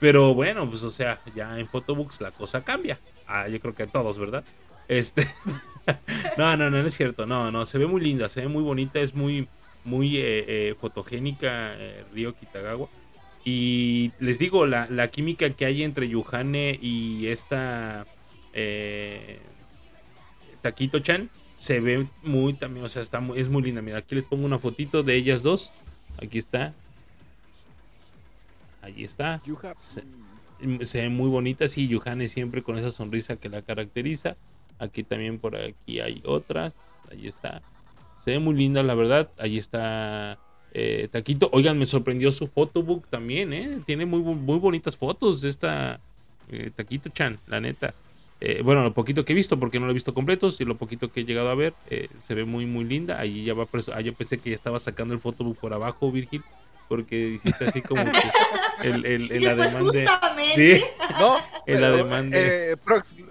[0.00, 2.98] Pero bueno, pues o sea, ya en Photobooks la cosa cambia.
[3.26, 4.44] Ah, yo creo que a todos, ¿verdad?
[4.86, 5.28] Este.
[6.38, 7.26] no, no, no, no es cierto.
[7.26, 9.48] No, no, se ve muy linda, se ve muy bonita, es muy,
[9.84, 12.88] muy eh, eh, fotogénica eh, Río Kitagawa.
[13.44, 18.06] Y les digo, la, la química que hay entre Yuhane y esta
[18.52, 19.40] eh,
[20.62, 23.82] Taquito-chan se ve muy también, o sea, está muy- es muy linda.
[23.82, 25.72] Mira, aquí les pongo una fotito de ellas dos.
[26.20, 26.74] Aquí está.
[28.82, 29.42] Ahí está.
[29.78, 30.02] Se,
[30.84, 34.36] se ve muy bonita, sí, Yuhane siempre con esa sonrisa que la caracteriza.
[34.78, 36.74] Aquí también por aquí hay otras.
[37.10, 37.62] Ahí está.
[38.24, 39.30] Se ve muy linda, la verdad.
[39.38, 40.38] Ahí está
[40.72, 41.48] eh, Taquito.
[41.52, 43.78] Oigan, me sorprendió su photobook también, ¿eh?
[43.86, 46.00] Tiene muy, muy bonitas fotos esta
[46.50, 47.94] eh, Taquito Chan, la neta.
[48.40, 50.76] Eh, bueno, lo poquito que he visto, porque no lo he visto completo, y lo
[50.76, 51.74] poquito que he llegado a ver,
[52.24, 53.18] se ve muy, muy linda.
[53.18, 56.12] Ahí ya va, preso- ah, yo pensé que ya estaba sacando el photobook por abajo,
[56.12, 56.42] Virgil,
[56.88, 60.78] porque hiciste así como que el, el, el Sí, pues ademán de- justamente.
[60.78, 60.84] Sí.
[61.18, 61.42] No, El
[61.80, 62.76] pero, ademán de- eh,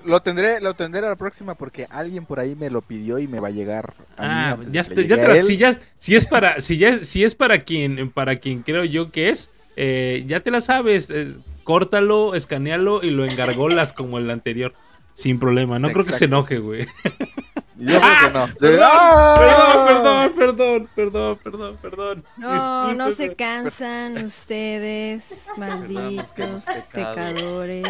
[0.05, 3.27] lo tendré, lo tendré a la próxima porque alguien por ahí me lo pidió y
[3.27, 3.93] me va a llegar.
[4.17, 7.33] a Ah, ya, está- ya te si ya si es para si ya si es
[7.35, 12.35] para quien para quien creo yo que es eh, ya te la sabes eh, córtalo
[12.35, 14.73] escanealo y lo engargolas como el anterior
[15.15, 16.85] sin problema no creo que se enoje güey
[17.79, 18.47] Yo creo que no.
[18.59, 19.83] perdón, ¡Ah!
[19.85, 27.87] perdón perdón perdón perdón perdón No, no se cansan ustedes, malditos pecadores.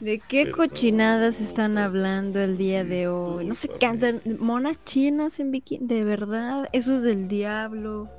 [0.00, 3.46] ¿De qué cochinadas están hablando el día de hoy?
[3.46, 4.20] No se cansan.
[4.38, 6.68] Monas chinas en bikini, de verdad.
[6.72, 8.10] Eso es del diablo.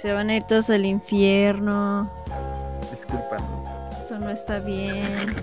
[0.00, 2.10] Se van a ir todos al infierno.
[2.90, 3.61] Discúlpanos.
[4.12, 5.34] Eso no está bien.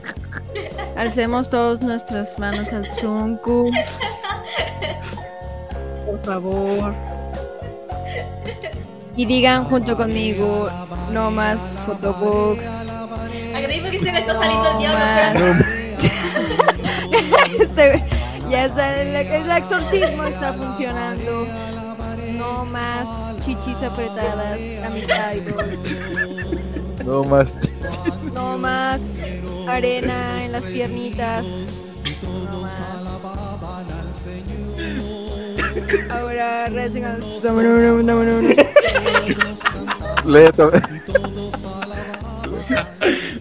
[0.96, 3.72] Alcemos todos nuestras manos al Tsunku.
[6.06, 6.94] Por favor.
[9.16, 10.70] Y digan junto conmigo,
[11.12, 12.64] no más photobooks.
[13.56, 15.66] Agregue que se me está saliendo el diablo,
[17.60, 18.04] Este,
[18.52, 21.48] ya está, el, el exorcismo está funcionando.
[22.38, 23.08] No más
[23.44, 26.69] chichis apretadas a mis idols.
[27.06, 27.54] No más.
[28.34, 29.02] No más
[29.68, 31.46] arena en las piernitas.
[32.24, 32.80] No más.
[36.10, 37.24] Ahora recen al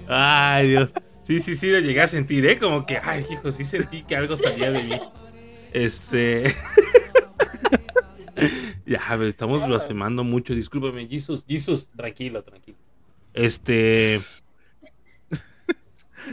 [0.08, 0.92] ay Dios
[1.24, 4.16] sí sí sí lo llegué a sentir eh como que ay hijo sí sentí que
[4.16, 5.00] algo salía de mí
[5.72, 6.44] este
[8.86, 12.78] ya estamos blasfemando mucho discúlpame Jesus Jesus tranquilo tranquilo
[13.38, 14.20] este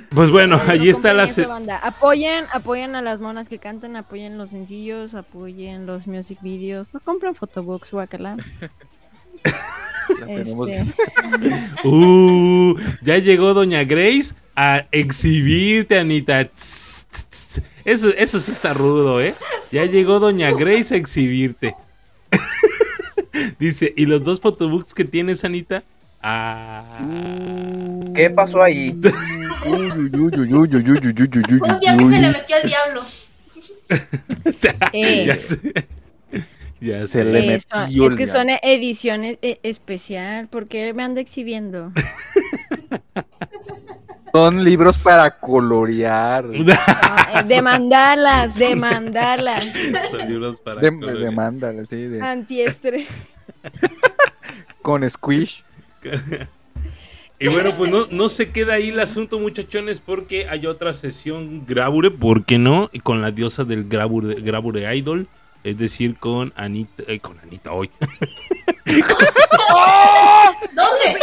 [0.10, 1.78] pues bueno No allí está la banda.
[1.78, 6.94] Apoyen, apoyen a las monas que cantan, apoyen los sencillos, apoyen los music videos.
[6.94, 8.38] No compren photobooks, guacala.
[10.28, 10.86] Este,
[11.84, 16.46] Uh, ya llegó Doña Grace a exhibirte, Anita.
[16.46, 17.62] Tss, tss, tss.
[17.84, 19.34] Eso, eso sí está rudo, ¿eh?
[19.72, 21.76] Ya llegó Doña Grace a exhibirte.
[23.60, 25.84] Dice, ¿y los dos photobooks que tienes, Anita?
[26.28, 26.84] Ah.
[28.16, 29.00] ¿Qué pasó ahí?
[29.68, 33.04] Un día que se le metió al diablo.
[34.92, 35.26] Eh.
[35.28, 35.88] ya sé.
[36.82, 38.08] Ya se, le metió.
[38.08, 40.48] es que son ediciones e especial.
[40.48, 41.92] ¿Por qué me anda exhibiendo?
[44.34, 46.46] Son libros para colorear.
[46.54, 49.64] No, ah, eh, demandarlas, demandarlas.
[50.12, 51.30] Son libros para de colorear.
[51.30, 51.96] Demandarlas, sí.
[51.96, 52.22] De...
[52.22, 53.08] Antiestre.
[54.82, 55.64] Con squish.
[57.38, 61.66] Y bueno, pues no, no se queda ahí el asunto, muchachones, porque hay otra sesión
[61.68, 62.90] Grabure, ¿por qué no?
[62.94, 65.28] Y Con la diosa del Grabure, Grabure Idol,
[65.66, 67.90] es decir, con Anita, eh, con Anita hoy.
[70.74, 71.18] ¿Dónde?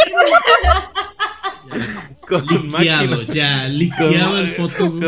[2.27, 4.77] Con Liqueado, Máquina- ya, liqueado con- el foto.
[4.91, 4.99] con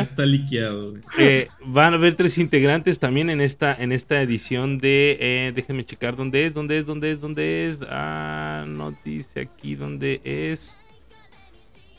[0.00, 0.94] está liqueado.
[1.18, 5.16] Eh, van a haber tres integrantes también en esta, en esta edición de.
[5.20, 7.78] eh, déjenme checar dónde es, dónde es, dónde es, dónde es.
[7.88, 10.78] Ah, no dice aquí dónde es.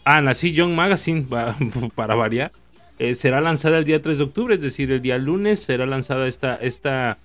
[0.05, 1.25] Ah, C Young Magazine,
[1.95, 2.51] para variar.
[2.99, 6.27] Eh, será lanzada el día 3 de octubre, es decir, el día lunes será lanzada
[6.27, 7.19] esta, esta,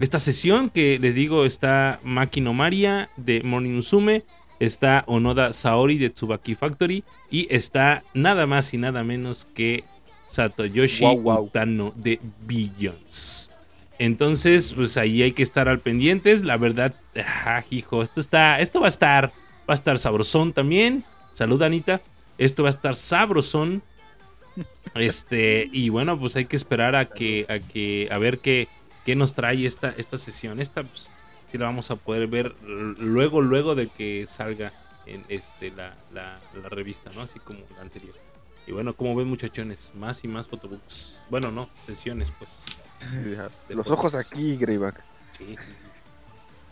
[0.00, 4.22] esta sesión que les digo está Makino Maria de Morning Musume,
[4.60, 9.84] está Onoda Saori de Tsubaki Factory y está nada más y nada menos que
[10.28, 11.44] Satoyoshi Wow, wow.
[11.44, 13.50] Utano de Billions.
[13.98, 16.44] Entonces, pues ahí hay que estar al pendientes.
[16.44, 16.94] La verdad,
[17.44, 19.32] ah, hijo, esto está, esto va a estar,
[19.68, 21.04] va a estar sabrosón también.
[21.34, 22.00] Salud, Anita.
[22.36, 23.82] Esto va a estar sabrosón.
[24.94, 28.66] Este, y bueno, pues hay que esperar a que, a que, a ver qué,
[29.04, 30.60] qué nos trae esta, esta sesión.
[30.60, 31.12] Esta, pues,
[31.50, 34.72] sí la vamos a poder ver luego, luego de que salga
[35.06, 37.22] en este la, la, la revista, ¿no?
[37.22, 38.14] Así como la anterior.
[38.66, 41.22] Y bueno, como ven muchachones, más y más photobooks.
[41.30, 42.50] Bueno, no, sesiones pues.
[43.68, 45.02] De Los ojos aquí, Greyback.
[45.38, 45.56] Sí.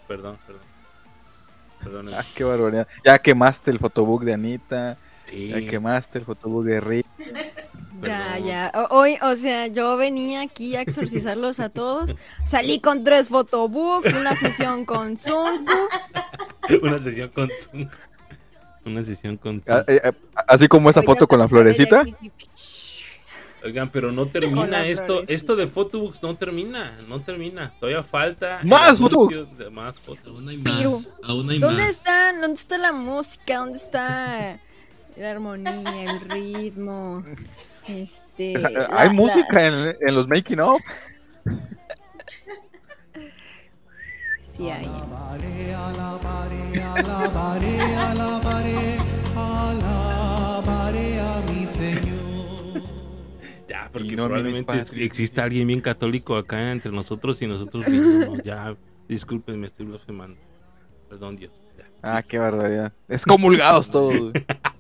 [0.06, 0.62] Perdón, perdón.
[1.82, 2.08] Perdón.
[2.14, 2.86] Ah, qué barbaridad.
[3.04, 4.98] Ya quemaste el fotobook de Anita.
[5.26, 5.48] Sí.
[5.48, 6.24] Ya quemaste el
[6.64, 7.06] de Rick.
[8.02, 8.70] Ya, ya.
[8.74, 12.14] O- Hoy, o sea, yo venía aquí a exorcizarlos a todos.
[12.44, 15.72] Salí con tres photobooks, una sesión con Zunku.
[16.82, 17.88] Una sesión con Zoom.
[18.84, 19.96] Una sesión con Ah, Zoom.
[19.96, 20.12] eh, eh,
[20.46, 22.04] Así como esa foto con la florecita.
[23.64, 25.06] Oigan, pero no termina esto.
[25.06, 25.32] florecita.
[25.32, 26.98] Esto de photobooks no termina.
[27.08, 27.72] No termina.
[27.80, 28.60] Todavía falta.
[28.62, 30.26] ¡Más de Más photobooks.
[30.28, 31.14] Aún hay más.
[31.24, 31.90] Aún hay ¿Dónde más.
[31.92, 32.40] están?
[32.42, 33.58] ¿Dónde está la música?
[33.58, 34.60] ¿Dónde está
[35.18, 37.22] la armonía, el ritmo?
[37.88, 38.58] Este.
[38.58, 40.80] La- Hay la- música en, en los making of.
[44.42, 44.86] Sí, hay.
[53.68, 58.42] Ya, porque no, mi probablemente exista alguien bien católico acá entre nosotros y nosotros riéndonos.
[58.44, 58.76] Ya,
[59.08, 60.38] disculpen, me estoy blasfemando.
[61.08, 61.60] Perdón, Dios.
[61.76, 62.92] Ya, Ah, qué barbaridad.
[63.08, 64.32] Excomulgados todos.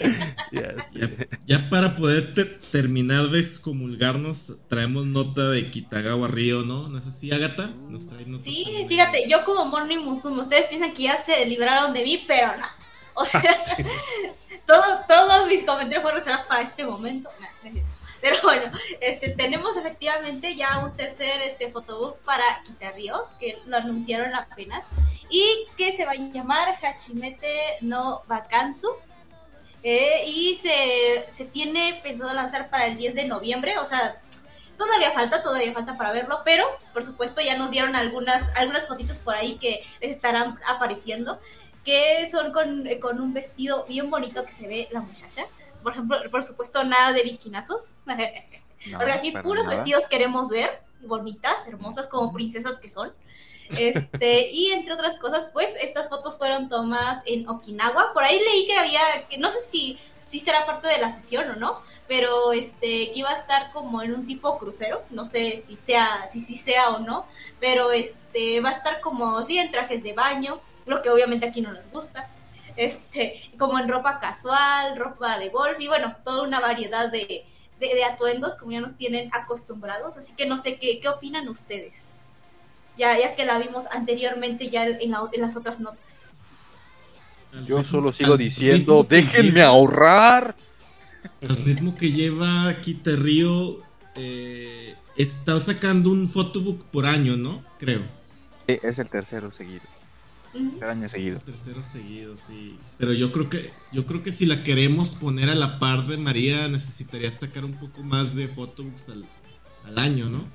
[1.46, 6.88] ya, para poder ter- terminar de excomulgarnos, traemos nota de Kitagawa Río, ¿no?
[6.88, 8.42] No sé si Agatha nos trae nota.
[8.42, 12.56] Sí, fíjate, yo como Morning Musume, ustedes piensan que ya se libraron de mí, pero
[12.56, 12.66] no.
[13.14, 13.42] O sea,
[14.66, 17.30] todo, todos mis comentarios fueron reservados para este momento.
[18.20, 18.70] Pero bueno,
[19.00, 24.90] este, tenemos efectivamente ya un tercer este, photobook para Kitarrio, que lo anunciaron apenas,
[25.28, 25.42] y
[25.76, 28.88] que se va a llamar Hachimete no Bakantsu.
[29.82, 34.20] Eh, y se, se tiene pensado lanzar para el 10 de noviembre, o sea,
[34.78, 39.18] todavía falta, todavía falta para verlo, pero por supuesto ya nos dieron algunas, algunas fotitos
[39.18, 41.40] por ahí que les estarán apareciendo,
[41.84, 45.46] que son con, eh, con un vestido bien bonito que se ve la muchacha.
[45.82, 48.00] Por ejemplo, por supuesto, nada de biquinazos.
[48.84, 49.76] No, Porque aquí puros nada.
[49.76, 50.68] vestidos queremos ver,
[51.02, 53.12] bonitas, hermosas, como princesas que son.
[53.70, 58.12] Este, y entre otras cosas, pues estas fotos fueron tomadas en Okinawa.
[58.12, 61.50] Por ahí leí que había, que no sé si, si será parte de la sesión
[61.50, 65.02] o no, pero este, que iba a estar como en un tipo crucero.
[65.10, 67.26] No sé si sea, si sí sea o no,
[67.60, 71.60] pero este, va a estar como, sí, en trajes de baño, lo que obviamente aquí
[71.60, 72.28] no nos gusta.
[72.76, 77.44] Este, como en ropa casual, ropa de golf y bueno, toda una variedad de,
[77.78, 80.16] de, de atuendos como ya nos tienen acostumbrados.
[80.16, 82.16] Así que no sé qué, qué opinan ustedes.
[82.96, 86.34] Ya, ya que la vimos anteriormente ya en, la- en las otras notas.
[87.66, 90.56] Yo solo sigo diciendo, déjenme lleva- ahorrar.
[91.40, 93.78] Al ritmo que lleva Kita Río,
[94.16, 97.62] eh, está sacando un photobook por año, ¿no?
[97.78, 98.02] Creo.
[98.66, 99.82] Sí, es el tercero seguido.
[100.52, 101.38] Tercer año seguido.
[101.40, 102.76] Tercero seguido, sí.
[102.98, 106.16] Pero yo creo que yo creo que si la queremos poner a la par de
[106.18, 109.24] María, necesitaría sacar un poco más de photobooks al,
[109.86, 110.46] al año, ¿no?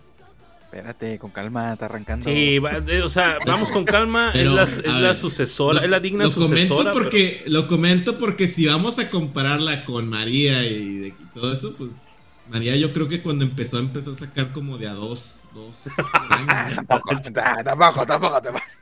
[0.68, 2.30] Espérate, con calma, está arrancando.
[2.30, 4.32] Sí, va- o sea, vamos con calma.
[4.34, 6.58] Pero, es la, es la ver, sucesora, Lo- es la digna lo sucesora.
[6.68, 11.14] Comento pero- porque, Lo comento porque si vamos a compararla con María y, de- y
[11.34, 12.06] todo eso, pues
[12.50, 15.78] María yo creo que cuando empezó, empezó a sacar como de a dos, dos.
[16.76, 18.80] Tampoco, ta- tampoco, tampoco te vas.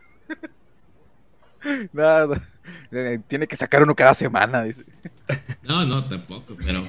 [1.94, 2.41] Nada.
[2.91, 4.84] Eh, Tiene que sacar uno cada semana, dice.
[5.64, 6.88] No, no, tampoco, pero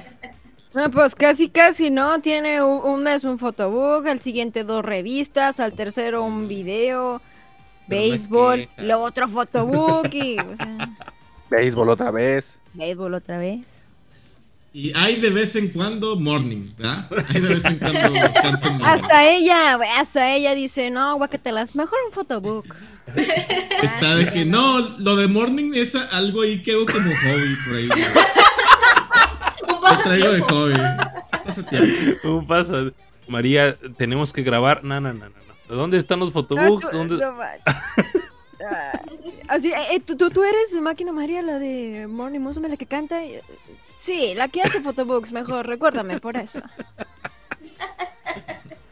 [0.77, 2.21] No, pues casi, casi, ¿no?
[2.21, 7.19] Tiene un, mes un photobook, al siguiente dos revistas, al tercero un video,
[7.89, 10.89] Pero no es béisbol, lo otro photobook y, o sea,
[11.49, 12.59] Béisbol otra vez.
[12.75, 13.65] béisbol otra vez.
[14.71, 17.09] y hay de vez en cuando morning, ¿verdad?
[17.29, 18.85] Hay de vez en cuando morning.
[18.85, 22.75] Hasta ella, hasta ella dice, no, guácatelas, mejor un photobook.
[23.81, 27.75] Está de que no, lo de morning es algo ahí que hago como hobby por
[27.77, 27.89] ahí.
[29.91, 30.75] Un Lo traigo de.
[31.45, 32.19] Pasatiempo.
[32.21, 32.73] ¿Cómo pasa?
[33.27, 34.83] María, tenemos que grabar.
[34.83, 35.35] No, no, no, no.
[35.69, 35.75] no.
[35.75, 36.89] ¿Dónde están los Ah, photobooks?
[36.89, 37.17] tú- ¿Dónde...
[37.17, 37.35] no.
[38.69, 39.33] Ah, sí.
[39.47, 42.85] Así, eh, eh, ¿tú, tú, tú eres Máquina María, la de Morning Musume, la que
[42.87, 43.21] canta.
[43.97, 46.61] Sí, la que hace photobooks, mejor, recuérdame por eso.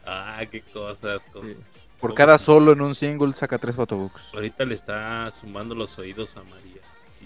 [0.08, 1.20] Ah, qué cosas.
[1.32, 1.56] con- Sí.
[2.00, 4.34] Por cada solo en un single saca tres photobooks.
[4.34, 6.75] Ahorita le está sumando los oídos a María.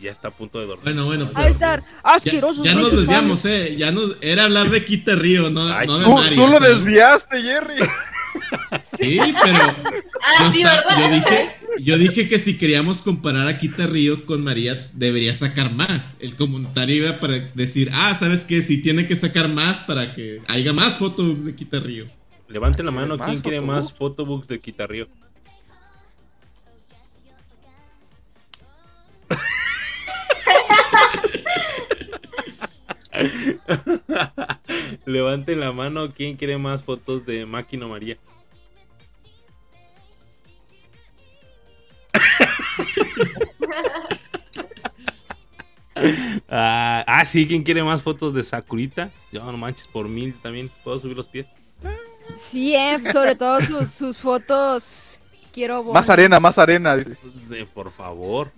[0.01, 0.85] Ya está a punto de dormir.
[0.85, 2.65] Bueno, bueno, A estar Ya, asquerosos.
[2.65, 3.77] ya nos desviamos, eh.
[3.77, 6.37] Ya nos, era hablar de Quita Río, no, Ay, no de Tú, María.
[6.39, 6.83] tú lo ¿sabes?
[6.85, 7.75] desviaste, Jerry.
[8.99, 9.59] Sí, pero.
[10.23, 14.45] Ah, yo, sí, yo dije, yo dije que si queríamos comparar a Quita Río con
[14.45, 16.17] María, debería sacar más.
[16.21, 18.63] El comentario iba para decir, ah, ¿sabes qué?
[18.63, 22.07] Si tiene que sacar más para que haya más fotos de Quita Río.
[22.49, 23.17] Levanten la mano.
[23.17, 23.85] ¿Más ¿Quién quiere photobooks?
[23.85, 25.09] más photobooks de Quitarrío?
[35.07, 36.11] Levanten la mano.
[36.11, 38.17] ¿Quién quiere más fotos de Máquina María?
[46.49, 49.11] ah, ah, sí, ¿quién quiere más fotos de Sakurita?
[49.33, 50.71] Yo no manches, por mil también.
[50.85, 51.47] ¿Puedo subir los pies?
[52.37, 55.19] Sí, eh, sobre todo sus, sus fotos.
[55.53, 56.97] Quiero Más arena, más arena.
[56.97, 57.17] dice.
[57.49, 58.53] Sí, por favor.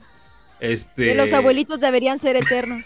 [0.61, 1.07] Este.
[1.07, 2.85] Que los abuelitos deberían ser eternos.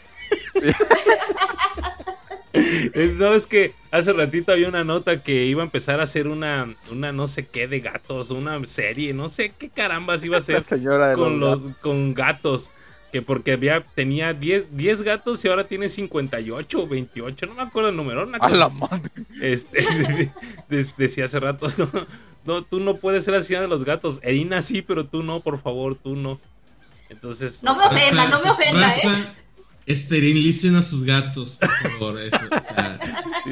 [3.19, 6.67] No, es que hace ratito había una nota que iba a empezar a hacer una,
[6.91, 10.65] una no sé qué de gatos, una serie, no sé qué carambas iba a hacer
[10.67, 12.71] señora con, los los, con gatos.
[13.13, 17.63] Que porque había, tenía 10, 10 gatos y ahora tiene 58 o 28, no me
[17.63, 18.25] acuerdo el número.
[18.27, 19.11] una A cosa la madre.
[19.41, 19.79] Este,
[20.69, 22.07] de- decía hace rato, no,
[22.45, 24.19] no, tú no puedes ser así de los gatos.
[24.23, 26.41] Erina sí, pero tú no, por favor, tú no.
[27.09, 29.27] Entonces, No me ofenda, no me ofenda, ¿eh?
[29.87, 32.21] Raza, esterilicen a sus gatos, por favor.
[32.21, 32.99] eso, o sea,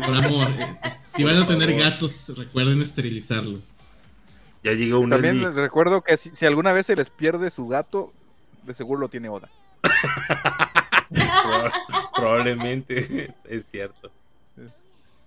[0.06, 0.48] por amor.
[0.58, 0.76] eh,
[1.16, 3.78] Si van a tener gatos, recuerden esterilizarlos.
[4.62, 7.68] ya llegó un También les recuerdo que si, si alguna vez se les pierde su
[7.68, 8.12] gato,
[8.64, 9.48] de seguro lo tiene Oda.
[11.10, 11.72] Proba-
[12.16, 14.10] Probablemente, es cierto.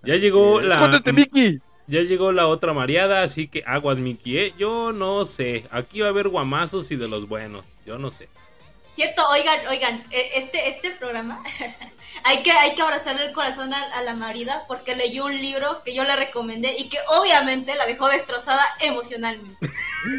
[0.03, 0.75] Ya llegó la.
[0.75, 1.61] ¡Escóndete, Mickey!
[1.87, 4.53] Ya llegó la otra mareada, así que aguas, Mickey, ¿eh?
[4.57, 5.65] Yo no sé.
[5.71, 7.63] Aquí va a haber guamazos y de los buenos.
[7.85, 8.27] Yo no sé.
[8.97, 11.39] Cierto, oigan, oigan, eh, este, este programa
[12.23, 15.83] hay que, hay que abrazarle el corazón a, a la marida porque leyó un libro
[15.83, 19.69] que yo le recomendé y que obviamente la dejó destrozada emocionalmente.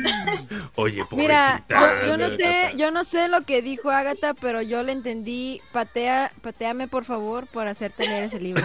[0.76, 2.02] Oye, Mira, pobrecita.
[2.02, 5.60] yo, yo no sé, yo no sé lo que dijo Agatha, pero yo le entendí.
[5.72, 8.64] Patea, pateame por favor por hacerte leer ese libro.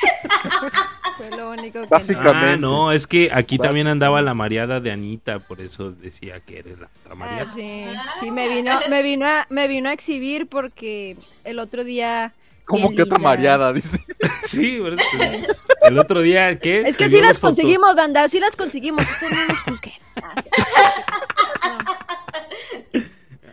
[1.16, 1.86] Fue lo único que.
[1.88, 2.54] Básicamente.
[2.54, 6.58] Ah, no, es que aquí también andaba la mareada de Anita, por eso decía que
[6.60, 7.52] eres la otra Ah, mareada.
[7.54, 7.84] sí,
[8.20, 12.32] sí, me vino, me vino a, me vino a exhibir porque el otro día.
[12.64, 14.02] Como bien que otra mareada, dice.
[14.44, 15.04] Sí, ¿verdad?
[15.82, 16.80] El otro día, ¿qué?
[16.82, 17.56] Es que sí las fotos.
[17.56, 19.04] conseguimos, banda, sí las conseguimos.
[19.04, 19.80] Ustedes no nos.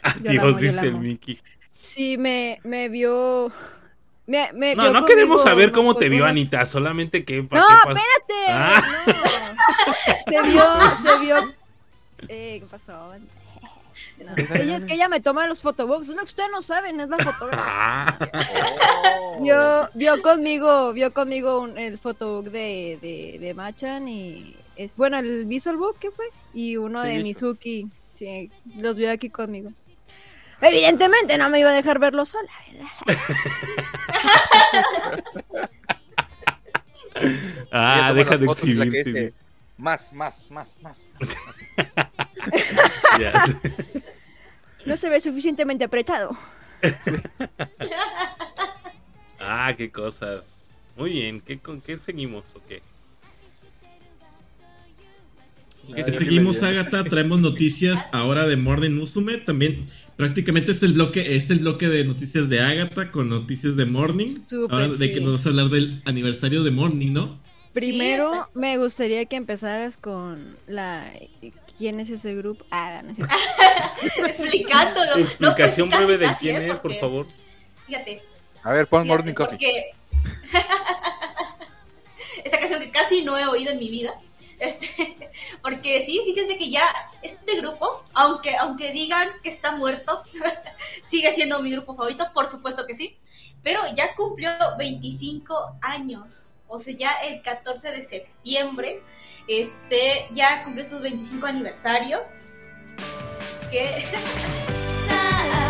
[0.04, 0.96] Ah, la amo, yo dice la el.
[0.96, 1.40] Mickey.
[1.82, 3.52] Sí, me, me vio.
[4.28, 6.26] Me, me No, no queremos saber cómo te vio.
[6.26, 7.42] Anita, solamente que...
[7.42, 8.46] No, ¿qué pas- espérate.
[8.50, 8.82] Ah.
[9.08, 9.14] no.
[10.38, 10.64] Se vio,
[11.06, 11.36] se vio.
[12.28, 13.14] Eh, ¿Qué pasó?
[14.20, 14.34] No.
[14.56, 16.10] Ella es que ella me toma los photobooks.
[16.10, 17.64] No, ustedes no saben, es la fotógrafa.
[17.66, 18.18] Ah,
[19.42, 25.18] Vio, vio conmigo, vio conmigo un- el photobook de, de, de Machan y es bueno
[25.20, 27.20] el visual book que fue y uno de.
[27.24, 27.88] Mizuki.
[28.14, 29.70] Sí, los vio aquí conmigo.
[30.62, 32.88] Evidentemente no me iba a dejar verlo sola, ¿verdad?
[37.72, 39.04] ah deja de exhibirte.
[39.04, 39.34] dice,
[39.78, 40.98] Más, más, más, más.
[44.86, 46.38] No se ve suficientemente apretado.
[49.40, 50.44] Ah, qué cosas.
[50.98, 52.82] Muy bien, ¿qué, ¿con qué seguimos o qué?
[55.96, 56.64] ¿Qué Ay, Seguimos.
[56.64, 57.04] Agatha.
[57.06, 59.38] Traemos noticias ahora de Morning Musume.
[59.38, 59.86] También,
[60.18, 63.76] prácticamente, este es el bloque, este es el bloque de noticias de Agatha con noticias
[63.76, 64.36] de Morning.
[64.70, 65.14] Ahora de sí.
[65.14, 67.40] que nos vas a hablar del aniversario de Morning, ¿no?
[67.74, 71.12] Primero me gustaría que empezaras con la
[71.78, 72.66] ¿quién es ese grupo?
[72.72, 73.36] Ah, no es cierto.
[74.26, 75.06] Explicándolo.
[75.06, 76.68] No, pues, Explicación breve de casi, quién ¿eh?
[76.70, 77.28] es, por favor.
[77.86, 78.22] Fíjate,
[78.64, 79.58] A ver, pon Fíjate, Morning Coffee.
[79.58, 80.58] porque-
[82.44, 84.12] Esa canción que casi no he oído en mi vida.
[84.60, 85.32] Este,
[85.62, 86.84] porque sí, fíjense que ya
[87.22, 90.24] este grupo, aunque, aunque digan que está muerto,
[91.04, 93.18] sigue siendo mi grupo favorito, por supuesto que sí.
[93.64, 96.56] Pero ya cumplió 25 años.
[96.68, 99.02] O sea, ya el 14 de septiembre,
[99.48, 102.20] este, ya cumplió su 25 aniversario.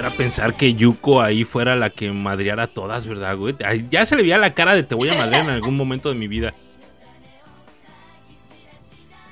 [0.00, 3.54] fuera a pensar que Yuko ahí fuera la que madreara a todas, ¿verdad, güey?
[3.90, 6.14] Ya se le veía la cara de te voy a madrear en algún momento de
[6.14, 6.54] mi vida.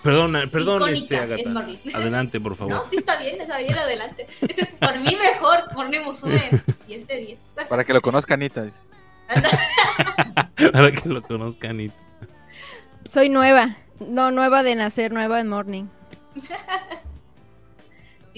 [0.03, 1.66] Perdón, perdón, Icónica este, Agatha.
[1.95, 2.74] Adelante, por favor.
[2.74, 4.27] No, sí está bien, está bien, adelante.
[4.78, 6.39] Por mí mejor, por mí Musume
[6.86, 7.55] 10 de 10.
[7.66, 8.66] Para que lo conozca Anita.
[10.73, 11.90] Para que lo conozcan y...
[13.09, 13.77] Soy nueva.
[14.01, 15.85] No, nueva de nacer, nueva en morning.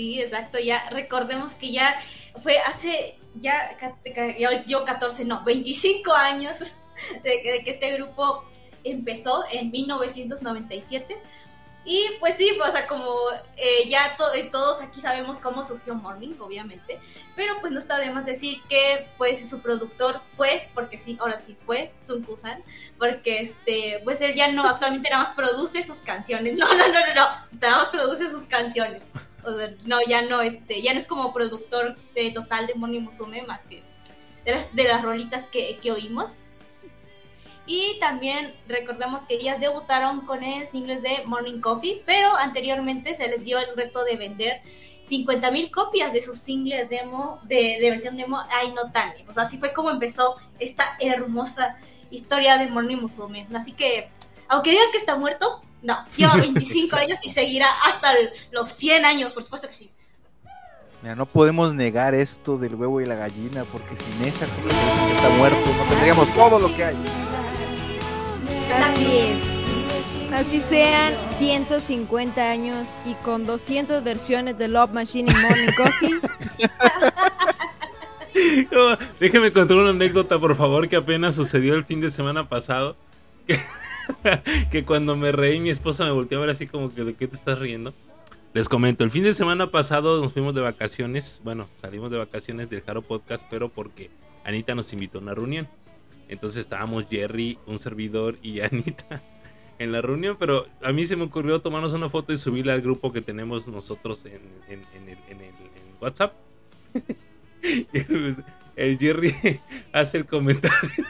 [0.01, 1.95] Sí, exacto, ya recordemos que ya
[2.43, 3.77] fue hace, ya,
[4.39, 6.59] yo, yo 14, no, 25 años
[7.23, 8.43] de, que- este grupo
[8.83, 11.19] empezó en 1997
[11.85, 13.07] Y pues sí, o sea, como
[13.59, 14.01] eh, ya
[14.35, 16.99] eh, todos aquí sabemos cómo surgió Morning, obviamente,
[17.37, 21.39] pero pues no está de más decir que pues su productor fue, porque sí, ahora
[21.39, 22.63] sí fue Sun Kusan,
[22.99, 27.01] porque este, pues él ya no, actualmente nada más produce sus canciones, no, no, no,
[27.07, 27.29] no, no,
[27.61, 29.09] nada más produce sus canciones,
[29.85, 33.65] no, ya no, este, ya no es como productor de total de Morning Musume, más
[33.65, 33.83] que
[34.45, 36.37] de las, de las rolitas que, que oímos.
[37.67, 43.29] Y también recordemos que ellas debutaron con el single de Morning Coffee, pero anteriormente se
[43.29, 44.61] les dio el reto de vender
[45.05, 49.25] 50.000 copias de su single demo, de, de versión demo Ai no Tane.
[49.29, 51.79] O sea, así fue como empezó esta hermosa
[52.11, 53.47] historia de Morning Musume.
[53.55, 54.11] Así que,
[54.49, 59.05] aunque digan que está muerto, no, lleva 25 años y seguirá hasta el- los 100
[59.05, 59.91] años, por supuesto que sí.
[61.03, 65.29] Mira, no podemos negar esto del huevo y la gallina, porque sin esa que está
[65.39, 66.97] muerto, no tendríamos todo lo que hay.
[68.75, 69.41] Así es.
[70.33, 76.21] Así sean 150 años y con 200 versiones de Love Machine y Morning Coffee.
[78.71, 82.97] No, Déjeme contar una anécdota, por favor, que apenas sucedió el fin de semana pasado.
[84.71, 87.29] Que, cuando me reí, mi esposa me volteó a ver así como que, ¿de qué
[87.29, 87.95] te estás riendo?
[88.53, 91.41] Les comento, el fin de semana pasado nos fuimos de vacaciones.
[91.45, 94.11] Bueno, salimos de vacaciones del Jaro Podcast, pero porque
[94.45, 95.69] Anita nos invitó a una reunión.
[96.29, 99.23] Entonces estábamos Jerry, un servidor y Anita
[99.79, 102.83] en la reunión, pero a mí se me ocurrió tomarnos una foto y subirla al
[102.83, 104.41] grupo que tenemos nosotros en,
[106.01, 106.33] WhatsApp.
[108.77, 109.61] el Jerry
[109.93, 111.05] hace el comentario.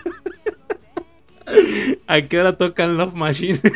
[2.06, 3.60] ¿A qué hora tocan Love Machine?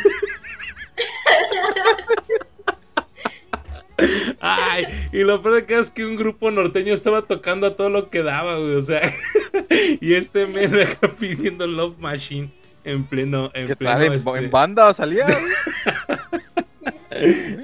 [4.40, 7.88] Ay, y lo peor de que es que un grupo norteño estaba tocando a todo
[7.90, 8.74] lo que daba, güey.
[8.74, 9.00] O sea,
[10.00, 12.50] y este me acá pidiendo Love Machine
[12.84, 13.50] en pleno.
[13.54, 15.24] En ¿Qué pleno este- en banda salía?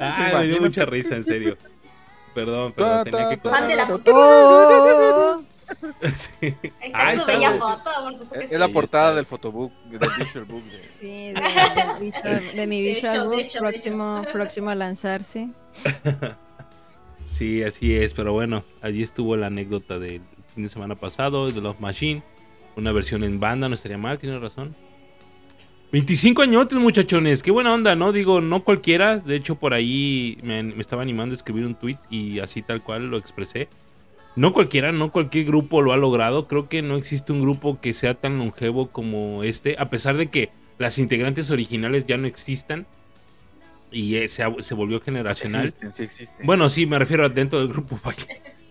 [0.01, 1.57] Ay, me dio mucha risa, en serio.
[2.35, 3.87] Perdón, perdón, tenía que Fan de la
[6.15, 6.31] Sí.
[6.43, 7.91] Ahí está Ahí su está, bella foto,
[8.33, 8.59] que Es sí.
[8.59, 9.17] la portada está.
[9.17, 10.63] del photobook, del visual book.
[10.65, 14.75] de- sí, de, de visual- de mi De visual hecho, book hecho, próximo, próximo a
[14.75, 15.49] lanzarse.
[17.31, 20.21] Sí, así es, pero bueno, allí estuvo la anécdota del
[20.55, 22.23] fin de semana pasado de Love Machine.
[22.77, 24.75] Una versión en banda, no estaría mal, tienes razón.
[25.93, 28.13] 25 añotes, muchachones, qué buena onda, ¿no?
[28.13, 29.19] Digo, no cualquiera.
[29.19, 32.83] De hecho, por ahí me, me estaba animando a escribir un tweet y así tal
[32.83, 33.69] cual lo expresé.
[34.37, 36.47] No cualquiera, no cualquier grupo lo ha logrado.
[36.47, 40.29] Creo que no existe un grupo que sea tan longevo como este, a pesar de
[40.29, 42.87] que las integrantes originales ya no existan
[43.91, 45.67] y eh, se, se volvió generacional.
[45.67, 46.47] Existen, sí existen.
[46.47, 47.99] Bueno, sí, me refiero a dentro del grupo.
[48.05, 48.25] vaya.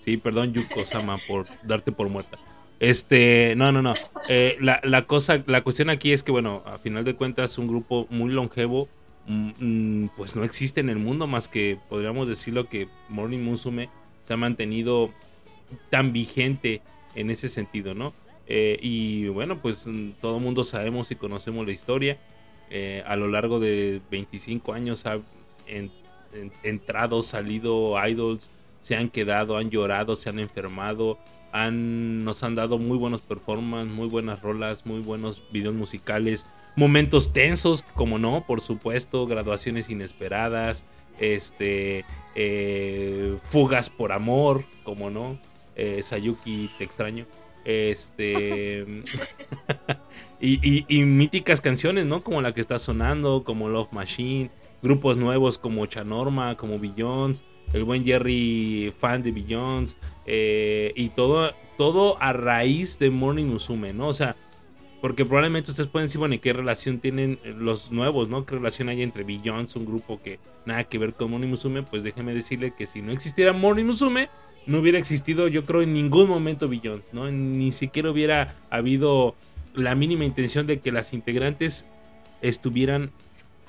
[0.03, 2.37] Sí, perdón, Yuko Sama, por darte por muerta.
[2.79, 3.93] Este, no, no, no.
[4.29, 7.67] Eh, la, la cosa, la cuestión aquí es que, bueno, a final de cuentas, un
[7.67, 8.87] grupo muy longevo,
[9.27, 13.89] mm, mm, pues no existe en el mundo más que podríamos decirlo que Morning Musume
[14.23, 15.11] se ha mantenido
[15.89, 16.81] tan vigente
[17.15, 18.13] en ese sentido, ¿no?
[18.47, 22.17] Eh, y bueno, pues mm, todo el mundo sabemos y conocemos la historia.
[22.71, 25.19] Eh, a lo largo de 25 años ha
[25.67, 25.91] en-
[26.33, 28.49] en- entrado, salido idols,
[28.81, 31.17] se han quedado, han llorado, se han enfermado,
[31.51, 37.33] han, nos han dado muy buenos performances, muy buenas rolas, muy buenos videos musicales, momentos
[37.33, 40.83] tensos, como no, por supuesto, graduaciones inesperadas,
[41.19, 42.05] este,
[42.35, 45.37] eh, fugas por amor, como no,
[45.79, 47.25] eh, Sayuki, te extraño.
[47.63, 48.85] Este.
[50.41, 52.23] y, míticas canciones, ¿no?
[52.23, 54.51] Como la que está sonando, como Love Machine.
[54.81, 57.43] Grupos nuevos como Chanorma, como Billions.
[57.73, 59.97] El buen Jerry, fan de Billions.
[60.25, 64.07] eh, y todo, todo a raíz de Morning Musume, ¿no?
[64.07, 64.35] O sea,
[65.01, 68.45] porque probablemente ustedes pueden decir, bueno, ¿y qué relación tienen los nuevos, no?
[68.45, 71.83] ¿Qué relación hay entre Billions, un grupo que nada que ver con Morning Musume?
[71.83, 74.29] Pues déjeme decirle que si no existiera Morning Musume,
[74.65, 77.29] no hubiera existido, yo creo, en ningún momento Billions, ¿no?
[77.31, 79.35] Ni siquiera hubiera habido
[79.73, 81.85] la mínima intención de que las integrantes
[82.41, 83.11] estuvieran,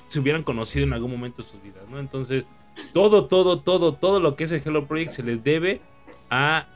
[0.09, 1.99] se hubieran conocido en algún momento de sus vidas, ¿no?
[1.99, 2.45] Entonces,
[2.93, 5.81] todo, todo, todo, todo lo que es el Hello Project se les debe
[6.29, 6.67] a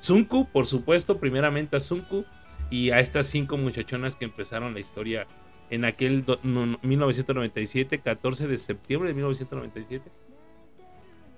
[0.00, 2.24] Sunku, por supuesto, primeramente a Sunku
[2.70, 5.26] y a estas cinco muchachonas que empezaron la historia
[5.68, 10.10] en aquel do- no- no, 1997, 14 de septiembre de 1997.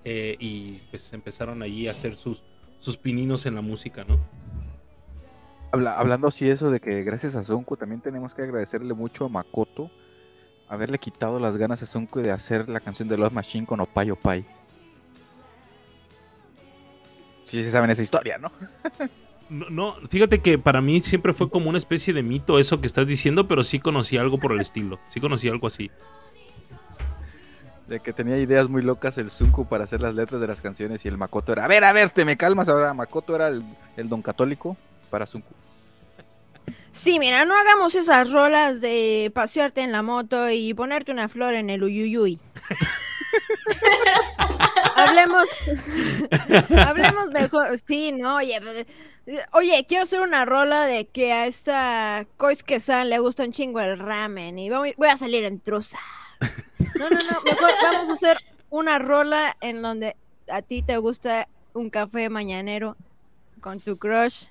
[0.04, 2.42] Eh, y pues empezaron allí a hacer sus,
[2.80, 4.18] sus pininos en la música, ¿no?
[5.70, 9.28] Habla- hablando así eso de que gracias a Sonko también tenemos que agradecerle mucho a
[9.28, 9.90] Makoto
[10.68, 14.10] haberle quitado las ganas a Sonko de hacer la canción de Love Machine con Opay
[14.10, 14.44] Opay.
[17.44, 18.50] Sí, se saben esa historia, ¿no?
[19.50, 22.86] No, no, fíjate que para mí siempre fue como una especie de mito eso que
[22.86, 24.98] estás diciendo, pero sí conocí algo por el estilo.
[25.08, 25.90] Sí conocí algo así.
[27.92, 31.04] De que tenía ideas muy locas el Zunku para hacer las letras de las canciones
[31.04, 32.94] y el Makoto era, a ver, a ver, te me calmas ahora.
[32.94, 34.78] Makoto era el, don católico
[35.10, 35.52] para Zunku.
[36.90, 41.52] Sí, mira, no hagamos esas rolas de pasearte en la moto y ponerte una flor
[41.52, 42.38] en el uyuyuy.
[44.96, 45.48] hablemos,
[46.86, 47.78] hablemos mejor.
[47.86, 48.58] Sí, no, oye,
[49.52, 53.80] oye, quiero hacer una rola de que a esta Koisuke San le gusta un chingo
[53.80, 55.98] el ramen y voy, voy a salir en truza.
[56.98, 58.36] No, no, no, mejor vamos a hacer
[58.70, 60.16] una rola en donde
[60.48, 62.96] a ti te gusta un café mañanero
[63.60, 64.46] con tu crush.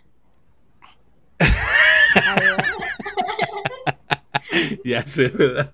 [4.83, 5.71] Ya sé, ¿verdad?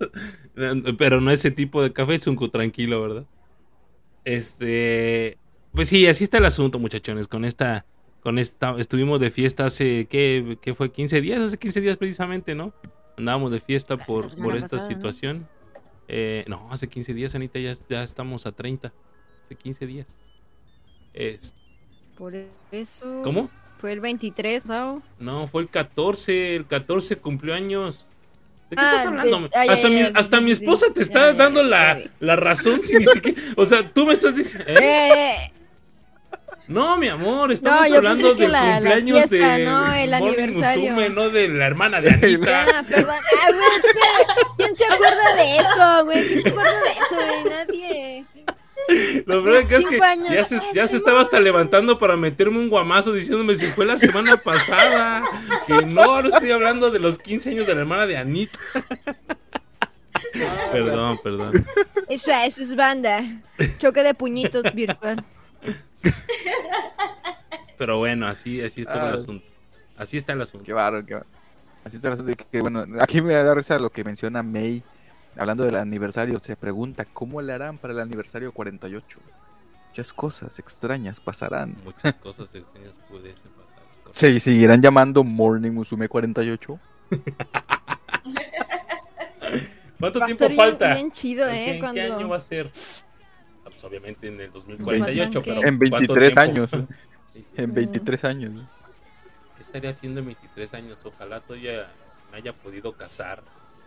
[0.97, 3.25] Pero no ese tipo de café, es un cu tranquilo, ¿verdad?
[4.23, 5.37] Este,
[5.71, 7.85] pues sí, así está el asunto, muchachones, con esta
[8.21, 12.55] con esta estuvimos de fiesta hace ¿qué, qué fue 15 días, hace 15 días precisamente,
[12.55, 12.73] ¿no?
[13.17, 15.56] Andábamos de fiesta por por esta pasada, ¿no?
[16.07, 18.91] Eh, no, hace 15 días, Anita, ya, ya estamos a 30.
[19.45, 20.07] Hace 15 días.
[21.13, 21.53] Es-
[22.17, 22.33] Por
[22.71, 23.21] eso.
[23.23, 23.49] ¿Cómo?
[23.79, 25.01] Fue el 23, ¿no?
[25.19, 28.07] No, fue el 14, el 14 cumplió años.
[28.69, 29.39] ¿De qué Ah, estás hablando?
[29.41, 32.81] de- ya, hasta ya, mi, sí, hasta mi esposa te está dando la, la razón
[32.81, 33.41] sin ni siquiera...
[33.55, 34.65] O sea, tú me estás diciendo...
[34.67, 34.77] ¿eh?
[34.81, 35.51] Eh,
[36.67, 39.93] No, mi amor, estamos hablando del la- la cumpleaños fiesta, de ¿no?
[39.93, 40.83] El aniversario.
[40.91, 42.65] Musume, no de la hermana de Anita.
[42.75, 43.15] ah, perdón.
[43.15, 46.27] Ah, güey, es que, ¿Quién se acuerda de eso, güey?
[46.27, 47.53] ¿Quién se acuerda de eso, güey?
[47.53, 48.25] Nadie.
[49.25, 50.29] Lo verdad que es que años.
[50.29, 50.95] ya se, ya se Simón.
[50.95, 55.21] estaba hasta levantando para meterme un guamazo diciéndome si fue la semana pasada.
[55.67, 58.59] Que no, no estoy hablando de los 15 años de la hermana de Anita.
[60.71, 61.65] Perdón, perdón.
[62.09, 63.23] Eso, eso es banda.
[63.79, 65.23] Choque de puñitos virtual.
[67.77, 69.09] Pero bueno, así, así está Ah.
[69.09, 69.45] el asunto.
[69.97, 70.65] Así está el asunto.
[70.65, 71.31] Qué bárbaro, qué bárbaro.
[71.83, 74.83] Así está el asunto que, bueno, aquí me da risa lo que menciona May,
[75.37, 79.19] hablando del aniversario, se pregunta, ¿cómo le harán para el aniversario 48?
[79.89, 81.75] Muchas cosas extrañas pasarán.
[81.83, 83.67] Muchas cosas extrañas pudiesen pasar.
[84.13, 86.79] ¿Se seguirán llamando Morning Musume 48?
[89.99, 90.93] ¿Cuánto Va tiempo bien- falta?
[90.93, 91.57] bien chido, ¿En ¿eh?
[91.65, 92.71] qué- ¿En qué Cuando- año va a ser?
[93.87, 96.39] Obviamente en el 2048, pero En ¿cuánto 23 tiempo?
[96.41, 96.69] años.
[97.55, 98.61] En 23 años.
[99.57, 100.97] ¿Qué estaría haciendo en 23 años?
[101.03, 101.87] Ojalá todavía
[102.31, 103.41] me haya podido casar.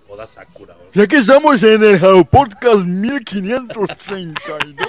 [0.09, 0.75] Oda Sakura.
[0.75, 0.91] ¿verdad?
[0.95, 4.89] Ya que estamos en el How Podcast 1532.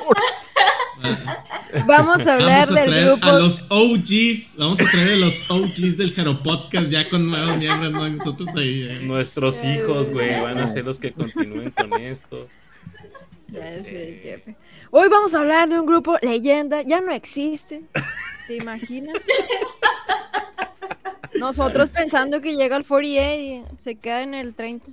[1.88, 3.26] Vamos a hablar Vamos a del traer grupo.
[3.28, 4.58] a los OGs.
[4.58, 8.08] Vamos a traer a los OGs del Jaro Podcast ya con nuevos miembros, ¿no?
[8.10, 8.84] Nosotros ahí.
[8.90, 9.00] eh.
[9.04, 12.48] Nuestros hijos, güey, van a ser los que continúen con esto.
[13.48, 14.56] Ya sé, jefe.
[14.94, 17.82] Hoy vamos a hablar de un grupo leyenda, ya no existe.
[18.46, 19.16] ¿Te imaginas?
[21.40, 24.92] Nosotros pensando que llega al 48 y se queda en el 30.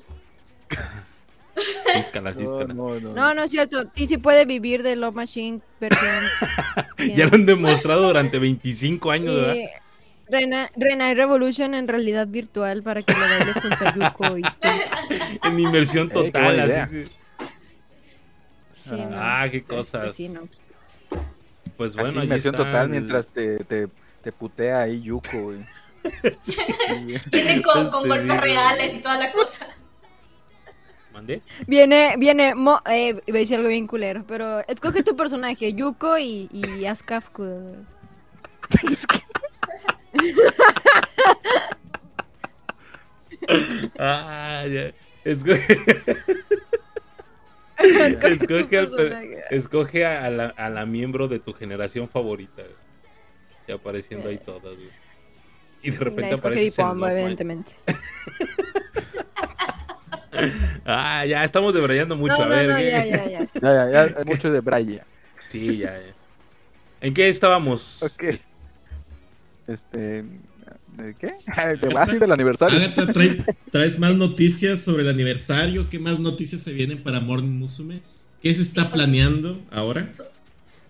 [1.92, 2.72] Císcala, císcala.
[2.72, 3.12] no, no.
[3.12, 3.90] No, no es cierto.
[3.92, 6.24] Sí, sí puede vivir de Love Machine versión.
[7.16, 9.54] Ya lo han demostrado durante 25 años, ¿verdad?
[9.56, 9.68] Y
[10.30, 14.42] Rena, Rena Revolution en realidad virtual para que lo bailes con Tayuko y
[15.44, 17.08] En inversión total, así.
[18.96, 19.16] No.
[19.20, 20.14] Ah, qué cosas.
[20.14, 20.42] sí, no.
[21.76, 23.88] Pues bueno, inmersión total el- mientras te, te,
[24.22, 25.58] te putea ahí Yuko, güey.
[27.30, 29.68] Viene con, con golpes reales y toda la cosa.
[31.12, 31.42] ¿Mandé?
[31.66, 36.18] Viene, viene, Mo, eh, iba a decir algo bien culero, pero escoge tu personaje, Yuko
[36.18, 37.76] y, y Askafku.
[43.98, 44.90] Ah, ya.
[45.24, 45.78] Escoge,
[47.78, 48.88] Escoge
[49.50, 52.62] escoge, al a, la, a la miembro de tu generación favorita.
[52.62, 52.74] güey.
[53.66, 54.90] Y apareciendo ahí todas, güey.
[55.82, 57.72] Y de repente aparece evidentemente.
[60.84, 62.36] Ah, ya estamos debrayando mucho.
[62.36, 63.44] No, a ver, no, ya, ya, ya.
[63.44, 65.02] Ya, ya, ya, mucho de Braille.
[65.48, 66.14] Sí, ya, ya.
[67.00, 68.02] ¿En qué estábamos?
[68.02, 68.40] Ok.
[69.66, 70.24] Este.
[70.98, 71.32] ¿De qué?
[71.80, 72.76] ¿Te vas ir del aniversario?
[72.76, 73.36] Agatha, ¿traes,
[73.70, 75.88] traes más noticias sobre el aniversario?
[75.88, 78.02] ¿Qué más noticias se vienen para Morning Musume?
[78.42, 80.08] ¿Qué se está planeando ahora?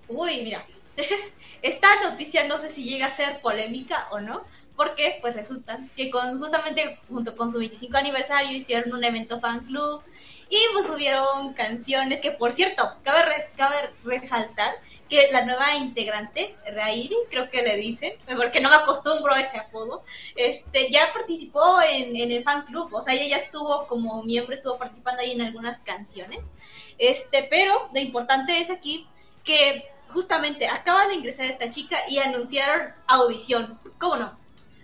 [0.09, 0.65] Uy, mira.
[1.63, 4.45] Esta noticia no sé si llega a ser polémica o no,
[4.77, 9.61] porque pues resulta que con, justamente junto con su 25 aniversario hicieron un evento fan
[9.67, 10.01] club
[10.51, 14.75] y pues subieron canciones que por cierto, cabe, res- cabe resaltar
[15.09, 19.59] que la nueva integrante, Rairi, creo que le dicen, porque no me acostumbro a ese
[19.59, 20.03] apodo,
[20.37, 24.55] este, ya participó en, en el fan club, o sea, ella ya estuvo como miembro,
[24.55, 26.51] estuvo participando ahí en algunas canciones,
[26.99, 29.07] este, pero lo importante es aquí
[29.45, 33.79] que justamente acaba de ingresar esta chica y anunciaron audición.
[33.99, 34.38] ¿Cómo no?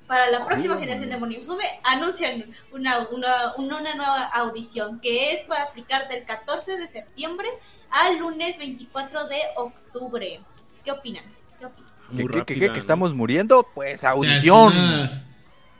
[0.07, 5.33] Para la próxima generación de Morning Musume, anuncian una, una, una, una nueva audición que
[5.33, 7.49] es para aplicar del 14 de septiembre
[7.91, 10.41] al lunes 24 de octubre.
[10.85, 11.25] ¿Qué opinan?
[11.59, 11.91] ¿Qué opinan?
[12.11, 12.73] ¿Qué, Muy qué, qué, rápida, qué, ¿no?
[12.75, 13.67] que estamos muriendo?
[13.75, 14.77] Pues O sea, audición.
[14.77, 15.25] una,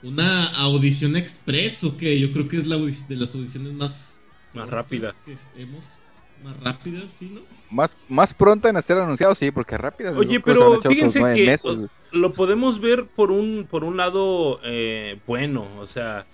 [0.03, 4.23] una audición express, o que yo creo que es la de las audiciones más
[4.55, 5.15] Más rápida.
[5.25, 5.99] que hemos
[6.45, 7.41] más rápidas, ¿sí, no?
[7.71, 10.17] Más, más pronto en ser anunciado, sí, porque rápido.
[10.17, 11.79] Oye, pero fíjense que meses.
[12.13, 16.27] lo podemos ver por un, por un lado eh, bueno, o sea,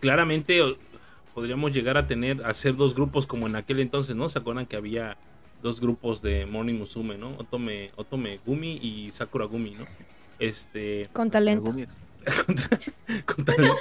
[0.00, 0.60] claramente
[1.34, 4.28] podríamos llegar a tener, a hacer dos grupos como en aquel entonces, ¿no?
[4.28, 5.16] ¿Se acuerdan que había
[5.62, 7.36] dos grupos de Morning Musume, ¿no?
[7.36, 9.84] Otome, Otome Gumi y Sakura Gumi, ¿no?
[10.38, 11.74] Este, Con talento.
[13.26, 13.76] Con talento.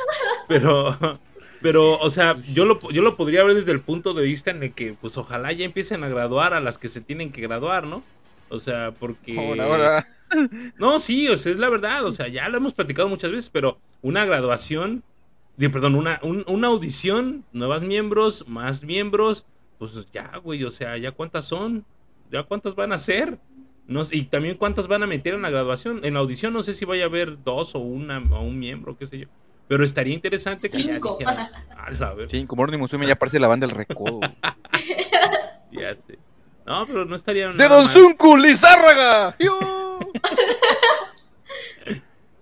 [0.48, 1.20] pero
[1.62, 4.64] pero o sea yo lo yo lo podría ver desde el punto de vista en
[4.64, 7.86] el que pues ojalá ya empiecen a graduar a las que se tienen que graduar
[7.86, 8.04] no
[8.50, 10.08] o sea porque Ahora, ahora.
[10.78, 13.50] no sí o sea es la verdad o sea ya lo hemos platicado muchas veces
[13.50, 15.04] pero una graduación
[15.58, 19.46] de, perdón una un- una audición nuevas miembros más miembros
[19.78, 21.86] pues ya güey o sea ya cuántas son
[22.32, 23.40] ya cuántas van a ser
[23.88, 26.06] no sé, y también cuántas van a meter en la graduación.
[26.06, 28.96] En la audición no sé si vaya a haber dos o una o un miembro,
[28.98, 29.28] qué sé yo.
[29.72, 31.15] Pero estaría interesante que ya Cinco.
[31.18, 34.19] dijeran, "Ala, a ver, Cinco, Morning Musume ya parece la banda del recodo.
[35.72, 36.19] ya sé".
[36.65, 37.93] No, pero no estaría ¡De Don mal.
[37.93, 39.34] Zunku Lizárraga!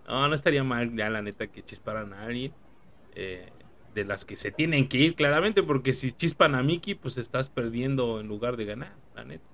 [0.08, 2.52] No, no estaría mal ya la neta que chisparan a alguien.
[3.14, 3.50] eh,
[3.94, 7.50] de las que se tienen que ir claramente, porque si chispan a Mickey, pues estás
[7.50, 9.46] perdiendo en lugar de ganar, la neta.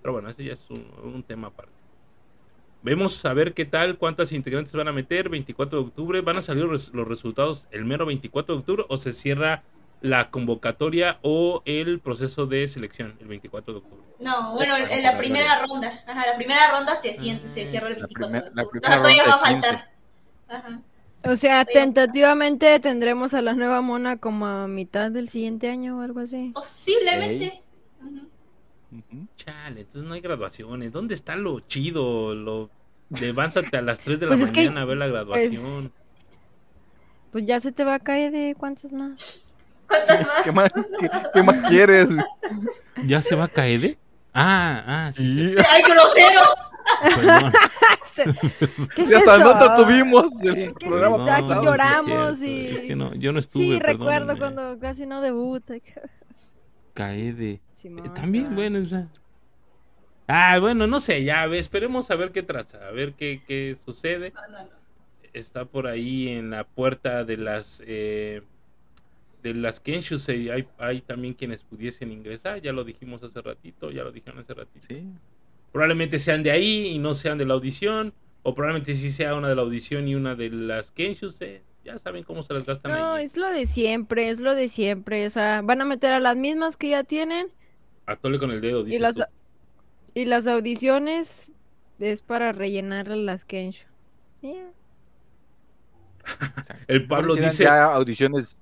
[0.00, 1.72] Pero bueno, ese ya es un, un tema aparte.
[2.82, 5.28] Vemos a ver qué tal, cuántas integrantes van a meter.
[5.28, 8.96] 24 de octubre, ¿van a salir los, los resultados el mero 24 de octubre o
[8.96, 9.62] se cierra
[10.00, 14.04] la convocatoria o el proceso de selección el 24 de octubre?
[14.20, 15.92] No, bueno, en la primera ronda.
[16.06, 18.80] Ajá, la primera ronda se, se cierra el La 24 primer- de la octubre.
[18.80, 19.90] primera Todavía va a faltar.
[20.48, 20.80] Ajá.
[21.22, 26.00] O sea, tentativamente tendremos a la nueva mona como a mitad del siguiente año o
[26.00, 26.50] algo así.
[26.54, 27.60] Posiblemente.
[28.90, 29.26] Ujú.
[29.44, 30.92] Chale, entonces no hay graduaciones.
[30.92, 32.34] ¿Dónde está lo chido?
[32.34, 32.70] Lo...
[33.20, 35.92] Levántate a las 3 de la Pues es que- mañana a ver la graduación.
[37.32, 39.42] Pues ya se te va a caer de cuántas más.
[39.86, 40.42] ¿Cuántas más?
[40.44, 42.08] ¿Qué más, qué, qué más quieres?
[43.04, 43.96] ¿Ya se va a caer?
[44.34, 46.40] Ah, ah, sí, Sí, ¡Ay, grosero!
[47.16, 47.52] perdón.
[48.94, 49.44] ¿Qué es ya hasta eso?
[49.44, 51.52] nota tuvimos el ¿Qué es programa esto?
[51.52, 53.62] Aquí lloramos y- es que no, yo no estuve.
[53.64, 55.74] Sí, recuerdo cuando casi no debuta.
[56.94, 57.60] Caede.
[57.76, 59.08] Simón, Eh, También, bueno, o sea.
[60.32, 63.76] Ah, bueno, no sé, ya ve, esperemos a ver qué traza, a ver qué, qué
[63.84, 64.30] sucede.
[64.32, 64.70] No, no, no.
[65.32, 68.42] Está por ahí en la puerta de las eh,
[69.42, 74.04] de las Kenshusei, hay, hay también quienes pudiesen ingresar, ya lo dijimos hace ratito, ya
[74.04, 74.86] lo dijeron hace ratito.
[74.88, 75.04] Sí.
[75.72, 78.12] Probablemente sean de ahí y no sean de la audición,
[78.42, 81.62] o probablemente sí sea una de la audición y una de las Kenshusei.
[81.84, 83.24] Ya saben cómo se las gastan No, ahí.
[83.24, 85.26] es lo de siempre, es lo de siempre.
[85.26, 87.48] O sea, van a meter a las mismas que ya tienen
[88.06, 89.22] Atole con el dedo, y dices las, tú.
[90.14, 91.50] Y las audiciones
[91.98, 93.86] es para rellenar las Kensho.
[96.88, 98.56] El Pablo dice, Ya audiciones.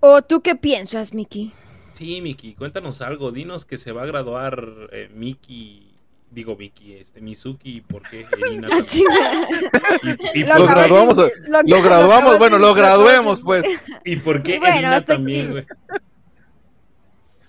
[0.00, 1.52] ¿O tú qué piensas, Miki?
[1.94, 3.32] Sí, Miki, cuéntanos algo.
[3.32, 5.92] Dinos que se va a graduar eh, Miki,
[6.30, 8.26] digo Miki, este Mizuki, ¿por qué?
[8.38, 9.98] Irina Ah,
[10.34, 13.66] y, y Lo por, graduamos, Lo bueno, lo graduemos, pues.
[14.04, 15.66] ¿Y por qué Y bueno, hasta también, güey?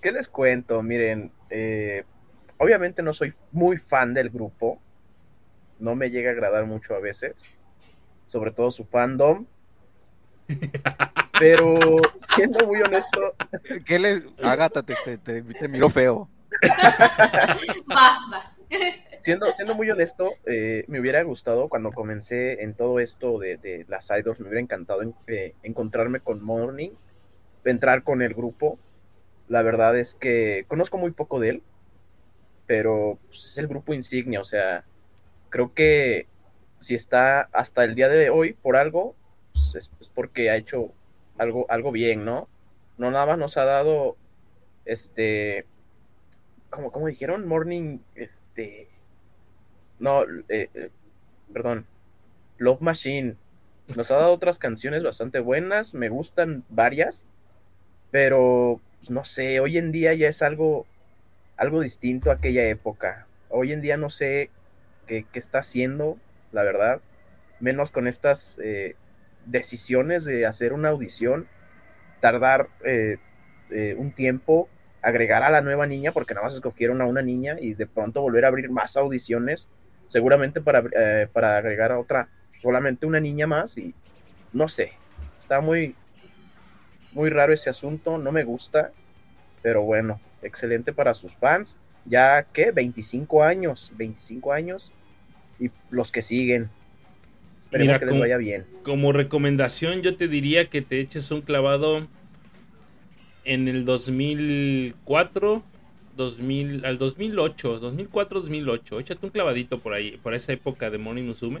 [0.02, 0.82] ¿Qué les cuento?
[0.82, 2.04] Miren, eh,
[2.60, 4.78] obviamente no soy muy fan del grupo.
[5.80, 7.50] No me llega a agradar mucho a veces.
[8.26, 9.46] Sobre todo su fandom.
[11.38, 11.78] Pero
[12.36, 13.34] siendo muy honesto,
[13.86, 14.22] ¿Qué le.
[14.42, 16.28] Agata te, te, te- te miró feo.
[19.18, 23.84] Siendo, siendo muy honesto, eh, me hubiera gustado cuando comencé en todo esto de, de
[23.88, 26.90] las idols, me hubiera encantado en- eh, encontrarme con Morning,
[27.64, 28.78] entrar con el grupo.
[29.48, 31.62] La verdad es que conozco muy poco de él,
[32.70, 34.84] pero pues, es el grupo insignia, o sea,
[35.48, 36.28] creo que
[36.78, 39.16] si está hasta el día de hoy por algo,
[39.52, 40.92] pues, es, porque ha hecho
[41.36, 42.46] algo, algo bien, ¿no?
[42.96, 44.16] No nada más nos ha dado,
[44.84, 45.66] este,
[46.70, 48.86] como, como dijeron, Morning, este,
[49.98, 50.90] no, eh, eh,
[51.52, 51.86] perdón,
[52.58, 53.34] Love Machine.
[53.96, 57.26] Nos ha dado otras canciones bastante buenas, me gustan varias,
[58.12, 60.86] pero pues, no sé, hoy en día ya es algo,
[61.60, 63.26] algo distinto a aquella época.
[63.50, 64.48] Hoy en día no sé
[65.06, 66.16] qué, está haciendo,
[66.52, 67.02] la verdad,
[67.60, 68.96] menos con estas eh,
[69.44, 71.46] decisiones de hacer una audición,
[72.22, 73.18] tardar eh,
[73.70, 74.70] eh, un tiempo,
[75.02, 78.22] agregar a la nueva niña, porque nada más escogieron a una niña y de pronto
[78.22, 79.68] volver a abrir más audiciones,
[80.08, 80.82] seguramente para,
[81.30, 82.30] para agregar a otra,
[82.62, 83.94] solamente una niña más y
[84.54, 84.92] no sé,
[85.36, 85.94] está muy,
[87.12, 88.92] muy raro ese asunto, no me gusta,
[89.62, 91.78] pero bueno, excelente para sus fans.
[92.06, 94.92] Ya que 25 años, 25 años
[95.58, 96.70] y los que siguen.
[97.64, 98.64] Esperemos Mira, que les como- vaya bien.
[98.82, 102.06] Como recomendación, yo te diría que te eches un clavado
[103.44, 105.62] en el 2004,
[106.16, 109.00] 2000, al 2008, 2004, 2008.
[109.00, 111.60] Échate un clavadito por ahí, por esa época de Moni Musume.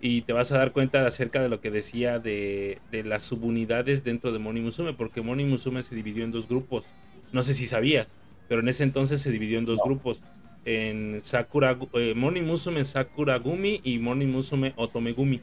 [0.00, 4.04] Y te vas a dar cuenta acerca de lo que decía de, de las subunidades
[4.04, 6.84] dentro de Moni Musume, porque Moni Musume se dividió en dos grupos.
[7.32, 8.14] No sé si sabías,
[8.48, 10.22] pero en ese entonces se dividió en dos grupos.
[10.64, 15.40] En Sakura, eh, Moni Musume Sakura Gumi y Moni Musume Otomegumi.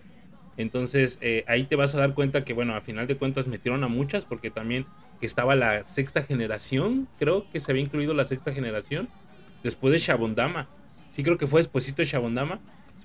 [0.58, 3.84] Entonces eh, ahí te vas a dar cuenta que, bueno, a final de cuentas metieron
[3.84, 4.86] a muchas porque también
[5.20, 9.10] que estaba la sexta generación, creo que se había incluido la sexta generación,
[9.64, 10.68] después de Shabondama.
[11.12, 12.60] Sí creo que fue despuésito de Shabondama.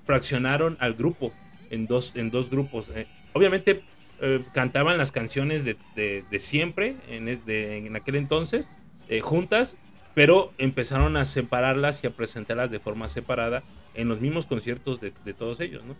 [0.05, 1.31] Fraccionaron al grupo
[1.69, 2.89] en dos, en dos grupos.
[2.93, 3.83] Eh, obviamente
[4.21, 7.39] eh, cantaban las canciones de, de- siempre, en, e-
[7.87, 8.67] en aquel entonces,
[9.07, 9.77] eh, juntas,
[10.15, 13.63] pero empezaron a separarlas y a presentarlas de forma separada
[13.93, 15.95] en los mismos conciertos de, todos ellos, ¿no?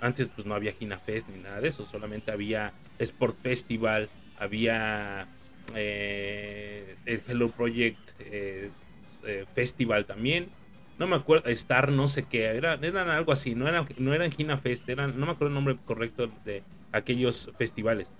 [0.00, 4.08] Antes pues no había Gina Fest ni nada de eso, solamente había Sport Festival,
[4.38, 5.26] había
[5.74, 7.98] eh, el Hello Project
[9.54, 10.48] Festival también.
[10.98, 14.30] No me acuerdo, Star no sé qué, era, eran algo así, no eran, no eran
[14.30, 16.62] Gina Fest, eran, no me acuerdo el nombre correcto de
[16.92, 18.12] aquellos festivales.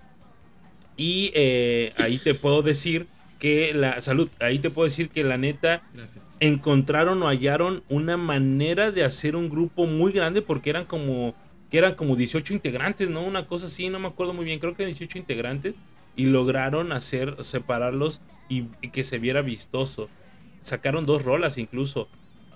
[0.97, 3.07] Y eh, ahí te puedo decir
[3.39, 6.37] que la salud, ahí te puedo decir que la neta Gracias.
[6.41, 11.35] encontraron o hallaron una manera de hacer un grupo muy grande porque eran como
[11.71, 13.23] que eran como 18 integrantes, ¿no?
[13.23, 15.75] Una cosa así, no me acuerdo muy bien, creo que 18 integrantes
[16.15, 20.09] y lograron hacer separarlos y, y que se viera vistoso.
[20.61, 22.09] Sacaron dos rolas incluso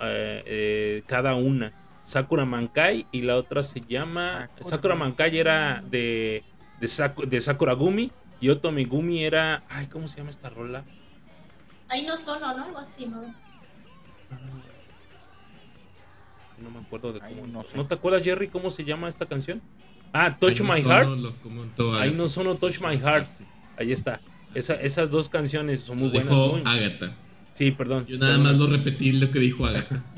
[0.02, 1.72] eh, eh, cada una.
[2.04, 6.42] Sakura Mankai y la otra se llama Sakura Sakura Mankai era de
[6.80, 8.10] de, Saku- de Sakura Gumi
[8.40, 10.84] y Otome Gumi era ay, ¿cómo se llama esta rola?
[11.90, 12.64] Ahí no sono, ¿no?
[12.64, 13.22] Algo así, ¿no?
[16.62, 17.46] No me acuerdo de Ay, cómo.
[17.46, 17.84] no ¿No, sé.
[17.84, 19.62] te acuerdas, Jerry, cómo se llama esta canción?
[20.12, 22.00] Ah, Touch no My solo Heart.
[22.00, 23.28] Ahí no sonó Touch My Heart.
[23.76, 24.20] Ahí está.
[24.54, 26.30] Esa- esas dos canciones son muy buenas.
[26.30, 27.14] dijo muy- Agatha.
[27.58, 28.06] Sí, perdón.
[28.06, 28.42] Yo nada Perdón.
[28.44, 30.04] más lo repetí lo que dijo Agatha.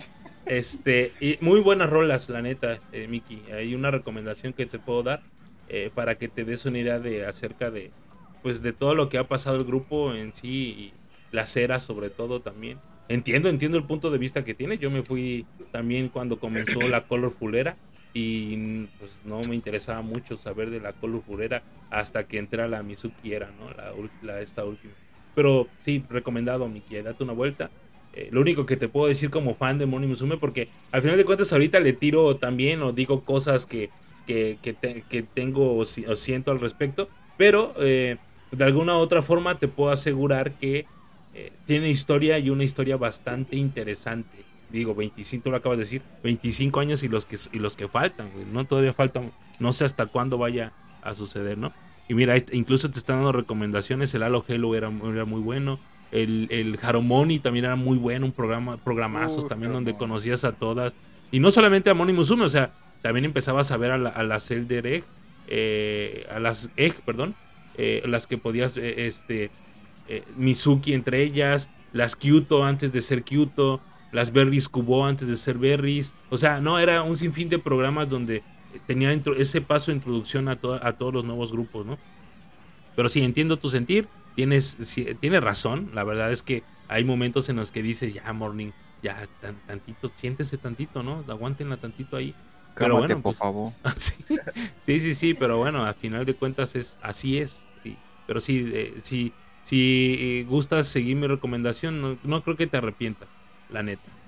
[0.47, 3.45] Este, y muy buenas rolas, la neta, eh, Miki.
[3.53, 5.23] Hay una recomendación que te puedo dar
[5.69, 7.95] eh, para que te des una idea de acerca de,
[8.43, 10.95] pues, de todo lo que ha pasado el grupo en sí y
[11.31, 12.83] las eras sobre todo también.
[13.09, 14.81] Entiendo, entiendo el punto de vista que tienes.
[14.81, 17.79] Yo me fui también cuando comenzó la Colorful Era
[18.13, 22.69] y pues no me interesaba mucho saber de la Colorful Era hasta que entré a
[22.69, 23.71] la Mizuki Era, ¿no?
[23.73, 23.93] La,
[24.23, 24.95] la- esta última.
[25.35, 27.71] Pero sí, recomendado, Miki, date una vuelta.
[28.13, 31.17] Eh, lo único que te puedo decir como fan de Moni Musume, porque al final
[31.17, 33.91] de cuentas ahorita le tiro también o digo cosas que,
[34.27, 38.17] que, que, te- que tengo o, si- o siento al respecto, pero eh,
[38.51, 40.87] de alguna u otra forma te puedo asegurar que
[41.35, 44.45] eh, tiene historia y una historia bastante interesante.
[44.71, 47.89] Digo, 25, tú lo acabas de decir, 25 años y los que, y los que
[47.89, 48.65] faltan, ¿no?
[48.65, 49.31] Todavía faltan,
[49.61, 51.73] no sé hasta cuándo vaya a suceder, ¿no?
[52.11, 55.79] Y mira, incluso te están dando recomendaciones, el Halo Hello era, era muy bueno,
[56.11, 60.93] el, el Haromoni también era muy bueno, un programa, programazos también donde conocías a todas.
[61.31, 64.25] Y no solamente a Moni Musume, o sea, también empezabas a ver a, la- a
[64.25, 65.05] las Elder Egg,
[65.47, 67.37] eh, a las Egg, perdón,
[67.77, 69.53] eh, las que podías, eh, este,
[70.09, 73.81] eh, Mizuki entre ellas, las Kyuto antes de ser Kyuto,
[74.11, 76.13] las Berries Kubo antes de ser Berries.
[76.29, 78.43] O sea, no, era un sinfín de programas donde
[78.87, 82.03] tenía intro- ese paso de introducción a, to- a todos los nuevos grupos, ¿no?
[82.95, 87.49] Pero sí, entiendo tu sentir, tienes, sí, tienes razón, la verdad es que hay momentos
[87.49, 88.73] en los que dices, ya, Morning,
[89.03, 91.25] ya, tan- tantito, siéntese tantito, ¿no?
[91.29, 92.39] Aguántenla tantito ahí.
[92.77, 93.75] Pero bueno, por pues, favor.
[93.97, 94.25] sí,
[94.81, 97.71] sí, sí, sí, pero bueno, al final de cuentas es así es.
[97.83, 98.05] sí.
[98.27, 102.77] Pero sí, eh, sí, si eh, gustas seguir mi recomendación, no, no creo que te
[102.79, 103.31] arrepientas,
[103.69, 104.20] la neta.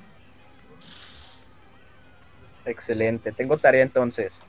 [2.65, 3.33] Excelente.
[3.33, 4.41] Tengo tarea entonces.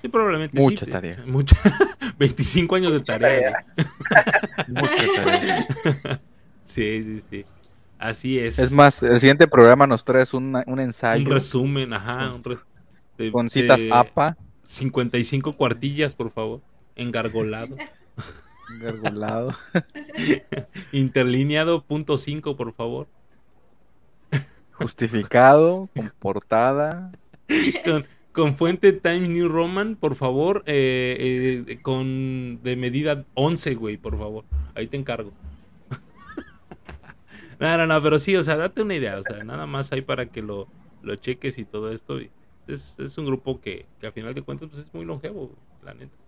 [0.00, 0.90] Sí, probablemente Mucha sí.
[0.92, 1.18] tarea.
[1.26, 1.56] Mucha,
[2.18, 3.64] 25 años de tarea.
[4.68, 5.66] Mucha tarea.
[6.64, 7.44] Sí, sí, sí.
[7.98, 8.58] Así es.
[8.60, 12.32] Es más, el siguiente programa nos traes una- un ensayo un resumen, ajá.
[12.32, 12.58] un re-
[13.16, 16.60] de- con citas de APA, 55 cuartillas, por favor.
[16.94, 17.76] Engargolado.
[18.80, 19.52] gargulado.
[20.92, 23.08] Interlineado punto 5, por favor.
[24.78, 27.12] Justificado, con portada.
[27.84, 33.96] con, con fuente Times New Roman, por favor, eh, eh, con de medida 11, güey,
[33.96, 34.44] por favor.
[34.74, 35.32] Ahí te encargo.
[37.60, 40.02] no, no, no, pero sí, o sea, date una idea, o sea, nada más ahí
[40.02, 40.68] para que lo,
[41.02, 42.18] lo cheques y todo esto.
[42.66, 45.50] es, es un grupo que, que a final de cuentas pues, es muy longevo,
[45.84, 46.27] la neta.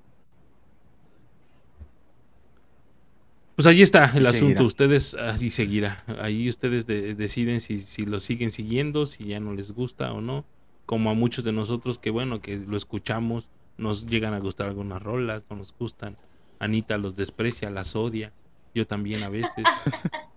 [3.60, 4.38] Pues ahí está el Y asunto.
[4.46, 4.64] seguirá.
[4.64, 6.02] Ustedes, así seguirá.
[6.18, 10.22] Ahí ustedes de- deciden si, si lo siguen siguiendo, si ya no les gusta o
[10.22, 10.46] no.
[10.86, 15.02] Como a muchos de nosotros que, bueno, que lo escuchamos, nos llegan a gustar algunas
[15.02, 16.16] rolas, no nos gustan.
[16.58, 18.32] Anita los desprecia, las odia.
[18.74, 19.52] Yo también a veces.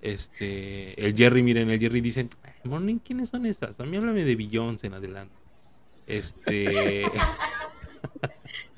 [0.00, 3.80] Este, el Jerry, miren, el Jerry dice, "Ay, Morning, ¿quiénes son esas?
[3.80, 5.34] A mí háblame de Beyoncé en adelante.
[6.06, 7.02] Este.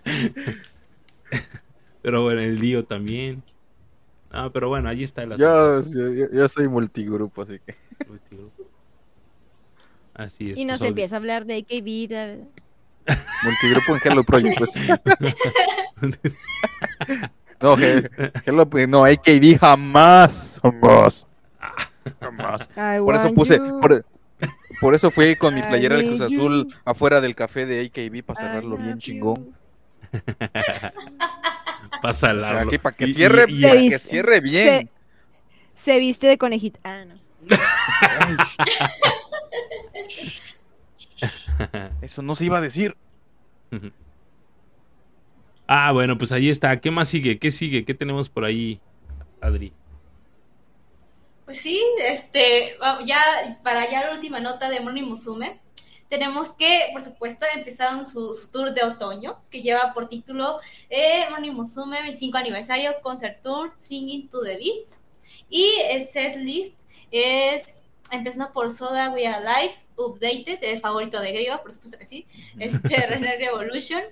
[2.03, 3.43] pero bueno, el lío también.
[4.31, 7.75] Ah, pero bueno, ahí está el Yo, yo, yo- yo soy multigrupo, así que.
[8.09, 8.65] multigrupo.
[10.15, 10.57] Así es.
[10.57, 12.09] Y nos pues, empieza a hablar de AKB.
[12.09, 12.45] de-
[13.43, 14.75] Multigrupo en Hello Project, pues.
[17.61, 18.09] no, He-
[18.47, 20.61] Hello, no, AKB jamás.
[20.63, 21.27] Jamás.
[22.21, 22.63] Jamás.
[22.77, 23.57] I Por eso puse.
[23.57, 23.81] you.
[23.81, 24.05] Por,
[24.81, 26.75] por eso fui con mi playera del Cruz Azul you.
[26.85, 29.55] afuera del café de AKB para cerrarlo bien love chingón.
[32.03, 32.69] Pasa largo.
[32.71, 34.91] Aquí para que y- cierre, y- para que cierre bien.
[35.75, 36.79] Se viste de conejita.
[36.85, 37.15] Ah, no.
[42.03, 42.97] Eso no se iba a decir.
[45.73, 46.81] Ah, bueno, pues ahí está.
[46.81, 47.39] ¿Qué más sigue?
[47.39, 47.85] ¿Qué sigue?
[47.85, 48.81] ¿Qué tenemos por ahí,
[49.41, 49.73] Adri?
[51.45, 53.21] Pues sí, este, ya
[53.63, 55.61] para ya la última nota de Morning Musume,
[56.11, 60.59] tenemos que, por supuesto, empezaron su, su tour de otoño, que lleva por título
[60.91, 64.89] eh, Morning Musume 25 aniversario Concert Tour Singing to the Beat.
[65.49, 66.75] Y el set list
[67.13, 72.05] es empezando por Soda We Are Alive, Updated, el favorito de Griego, por supuesto que
[72.05, 72.27] sí.
[72.59, 74.03] Este, Renner Revolution,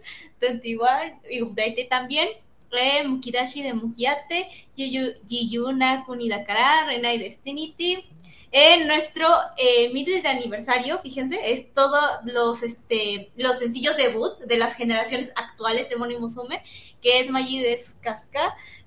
[0.41, 0.89] 21
[1.29, 2.29] y Updated también.
[2.71, 8.05] Eh, Mukidashi de Mukiate, Jiyuna Kunidakara, Renai Destinity.
[8.51, 14.75] En nuestro eh, de aniversario, fíjense, es todos los, este, los sencillos debut de las
[14.75, 16.63] generaciones actuales de Moni Musume,
[17.03, 17.79] que es Magi de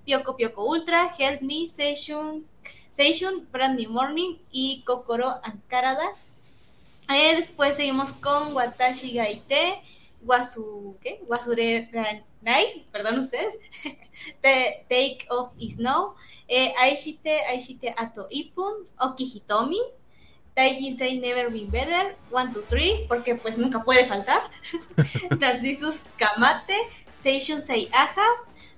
[0.04, 2.48] Pyoko Pyoko Ultra, Help Me, Seishun,
[2.90, 6.10] Seishun, Brand New Morning y Kokoro Ankarada.
[7.14, 9.82] Eh, después seguimos con Watashi Gaite,
[10.24, 11.22] Wasu, ¿qué?
[11.28, 11.90] Wasure
[12.44, 13.60] Ranai, perdón ustedes,
[14.42, 16.16] Te- Take Off Is Now,
[16.48, 19.80] eh, Aishite, Aishite Ato Ipun, Okihitomi,
[20.56, 24.42] Taijin Say Never Been Better, One, Two, Three, porque pues nunca puede faltar,
[25.40, 26.76] Narcissus Kamate,
[27.14, 28.26] Seishun Sei Aja,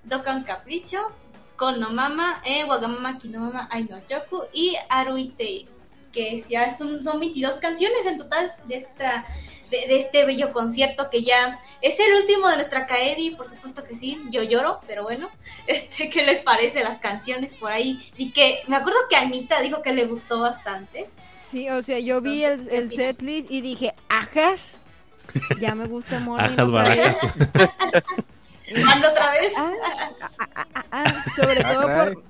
[0.03, 1.11] Dokan Capricho,
[1.55, 4.43] Kono Mama, eh, Wagamama Kinomama Ai no Choku.
[4.53, 5.67] Y Aruitei,
[6.11, 9.25] que ya son, son 22 canciones en total de esta
[9.81, 13.83] de, de este bello concierto que ya es el último de nuestra Kaedi, por supuesto
[13.83, 15.29] que sí, yo lloro, pero bueno,
[15.67, 17.99] este, ¿qué les parece las canciones por ahí?
[18.17, 21.09] Y que me acuerdo que Anita dijo que le gustó bastante.
[21.51, 24.61] Sí, o sea, yo vi Entonces, el, setlist y dije, ajas.
[25.59, 26.45] Ya me gusta Morning.
[26.45, 27.13] Ajas otra vez.
[27.15, 28.03] barajas.
[28.85, 29.53] Mando otra vez.
[29.57, 30.09] Ah, ah,
[30.39, 32.23] ah, ah, ah, sobre todo por...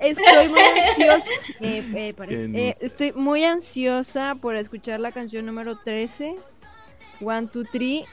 [0.00, 1.30] Estoy muy ansiosa.
[1.60, 6.36] eh, eh, parece- eh, estoy muy ansiosa por escuchar la canción número 13.
[7.20, 8.04] One, two, three.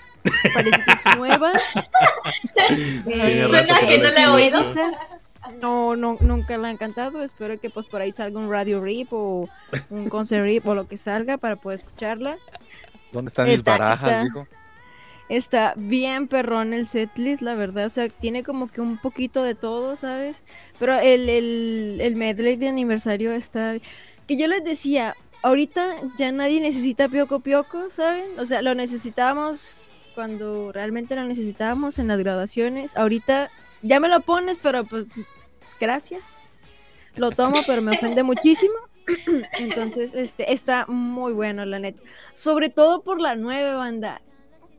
[0.53, 1.53] Parece que es nueva.
[3.07, 4.73] Eh, Suena que no la he oído.
[5.61, 7.21] No, no, nunca la han cantado.
[7.23, 9.47] Espero que pues por ahí salga un radio rip o
[9.89, 12.37] un concert rip o lo que salga para poder escucharla.
[13.11, 14.47] ¿Dónde están mis Está- barajas, está-?
[15.27, 17.85] Está bien perrón el setlist, la verdad.
[17.85, 20.37] O sea, tiene como que un poquito de todo, ¿sabes?
[20.79, 23.75] Pero el, el, el medley de aniversario está...
[24.27, 25.15] Que yo les decía,
[25.45, 28.39] ahorita ya nadie necesita Pioco Pioco, ¿saben?
[28.39, 29.75] O sea, lo necesitábamos
[30.15, 32.97] cuando realmente lo necesitábamos en las graduaciones.
[32.97, 33.51] Ahorita
[33.83, 35.05] ya me lo pones, pero pues
[35.79, 36.63] gracias.
[37.15, 38.73] Lo tomo, pero me ofende muchísimo.
[39.59, 42.01] Entonces, este, está muy bueno, la neta.
[42.33, 44.23] Sobre todo por la nueva banda.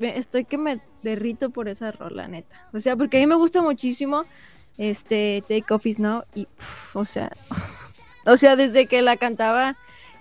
[0.01, 2.69] Estoy que me derrito por esa rola, neta.
[2.73, 4.25] O sea, porque a mí me gusta muchísimo
[4.79, 6.49] este Take Off Is Now y,
[6.93, 7.31] o sea,
[8.27, 9.77] o sea, desde que la cantaba,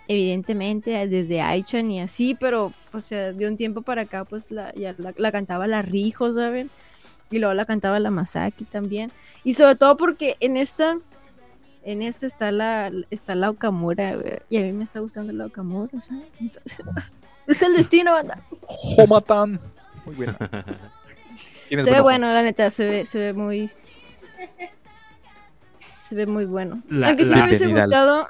[0.08, 4.74] evidentemente, desde Aichan y así, pero, o sea, de un tiempo para acá, pues la,
[4.76, 6.70] ya la, la cantaba la Rijo, ¿saben?
[7.32, 9.12] Y luego la cantaba la Masaki también.
[9.44, 10.98] Y sobre todo porque en esta,
[11.84, 15.48] en esta está la, está la Okamura, güey, y a mí me está gustando la
[15.48, 16.24] Okamura, ¿sabes?
[16.40, 16.78] Entonces,
[17.48, 18.42] es el destino, banda.
[18.98, 19.60] Homatan.
[20.06, 20.38] Muy buena.
[21.70, 23.72] Se ve bueno, la neta, se ve, se ve muy.
[26.08, 26.84] Se ve muy bueno.
[26.90, 28.30] La- Aunque sí la- me hubiese gustado.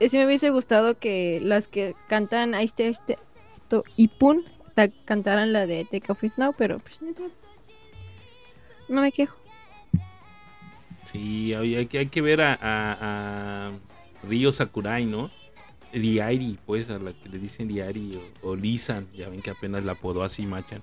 [0.00, 3.18] Eh, Sí me hubiese gustado que las que cantan a este, este
[3.96, 4.44] Ipun
[4.74, 7.00] ta- cantaran la de Take Off It Now, pero pues
[8.88, 9.36] no me quejo.
[11.04, 13.72] Sí, hay, hay hay que ver a, a,
[14.22, 15.30] Ryo Sakurai, ¿no?
[15.92, 19.06] Riari, pues, a la que le dicen Riari o, o Lisan.
[19.14, 20.82] Ya ven que apenas la apodó así, machan.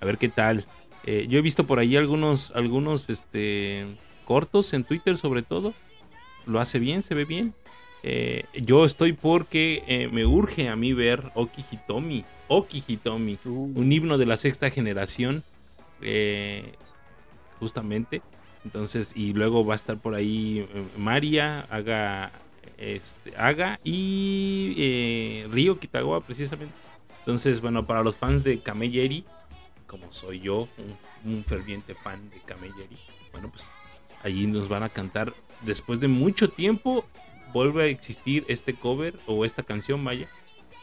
[0.00, 0.64] A ver qué tal.
[1.04, 3.86] Eh, yo he visto por ahí algunos, algunos este,
[4.24, 5.72] cortos en Twitter sobre todo.
[6.46, 7.54] Lo hace bien, se ve bien.
[8.02, 12.24] Eh, yo estoy porque eh, me urge a mí ver Oki Hitomi.
[12.48, 15.42] Oki Hitomi, un himno de la sexta generación.
[16.02, 16.72] eh,
[17.58, 18.22] justamente.
[18.64, 20.66] Entonces, y luego va a estar por ahí
[20.98, 22.32] María, Haga,
[22.78, 26.74] este, Haga y eh, Río Kitagawa, precisamente.
[27.20, 29.24] Entonces, bueno, para los fans de Kameyeri,
[29.86, 30.68] como soy yo,
[31.24, 32.96] un, un ferviente fan de Kameyeri,
[33.32, 33.70] bueno, pues
[34.22, 35.32] allí nos van a cantar.
[35.62, 37.06] Después de mucho tiempo,
[37.52, 40.28] vuelve a existir este cover o esta canción, vaya,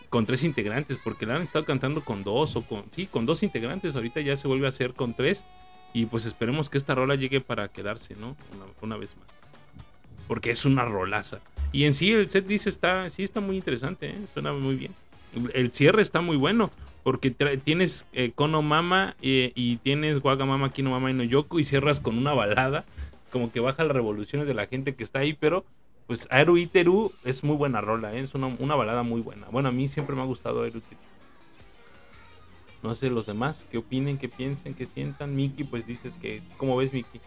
[0.10, 3.44] con tres integrantes, porque la han estado cantando con dos o con, sí, con dos
[3.44, 3.96] integrantes.
[3.96, 5.46] Ahorita ya se vuelve a hacer con tres.
[5.94, 8.36] Y pues esperemos que esta rola llegue para quedarse, ¿no?
[8.82, 9.28] Una, vez más.
[10.28, 11.40] Porque es una rolaza.
[11.72, 14.18] Y en sí el set dice está, sí está muy interesante, ¿eh?
[14.34, 14.94] suena muy bien.
[15.54, 16.72] El cierre está muy bueno.
[17.04, 21.64] Porque tienes eh, Kono Mama eh, y tienes Wagamama Kino Mama y no Yoko y
[21.64, 22.84] cierras con una balada.
[23.32, 25.64] Como que baja las revoluciones de la gente que está ahí, pero
[26.08, 28.22] pues Aeru Iteru es muy buena rola, ¿eh?
[28.22, 29.48] es una, una balada muy buena.
[29.52, 31.02] Bueno, a mí siempre me ha gustado Aeru Iteru.
[32.84, 35.36] No sé los demás, qué opinen, qué piensen, qué sientan.
[35.36, 36.42] Miki, pues dices que.
[36.58, 37.20] ¿Cómo ves, Miki?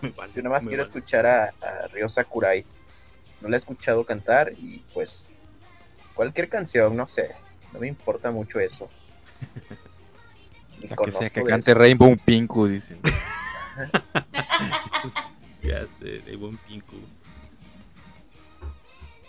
[0.16, 0.88] Vale, Yo nada más quiero vale.
[0.88, 2.64] escuchar a, a Ryo Sakurai.
[3.40, 5.24] No la he escuchado cantar y pues
[6.14, 7.34] cualquier canción, no sé.
[7.72, 8.90] No me importa mucho eso.
[10.80, 11.78] Que sea que cante eso.
[11.78, 12.96] Rainbow Pinku, dice.
[15.98, 16.96] Sé, de buen pinku.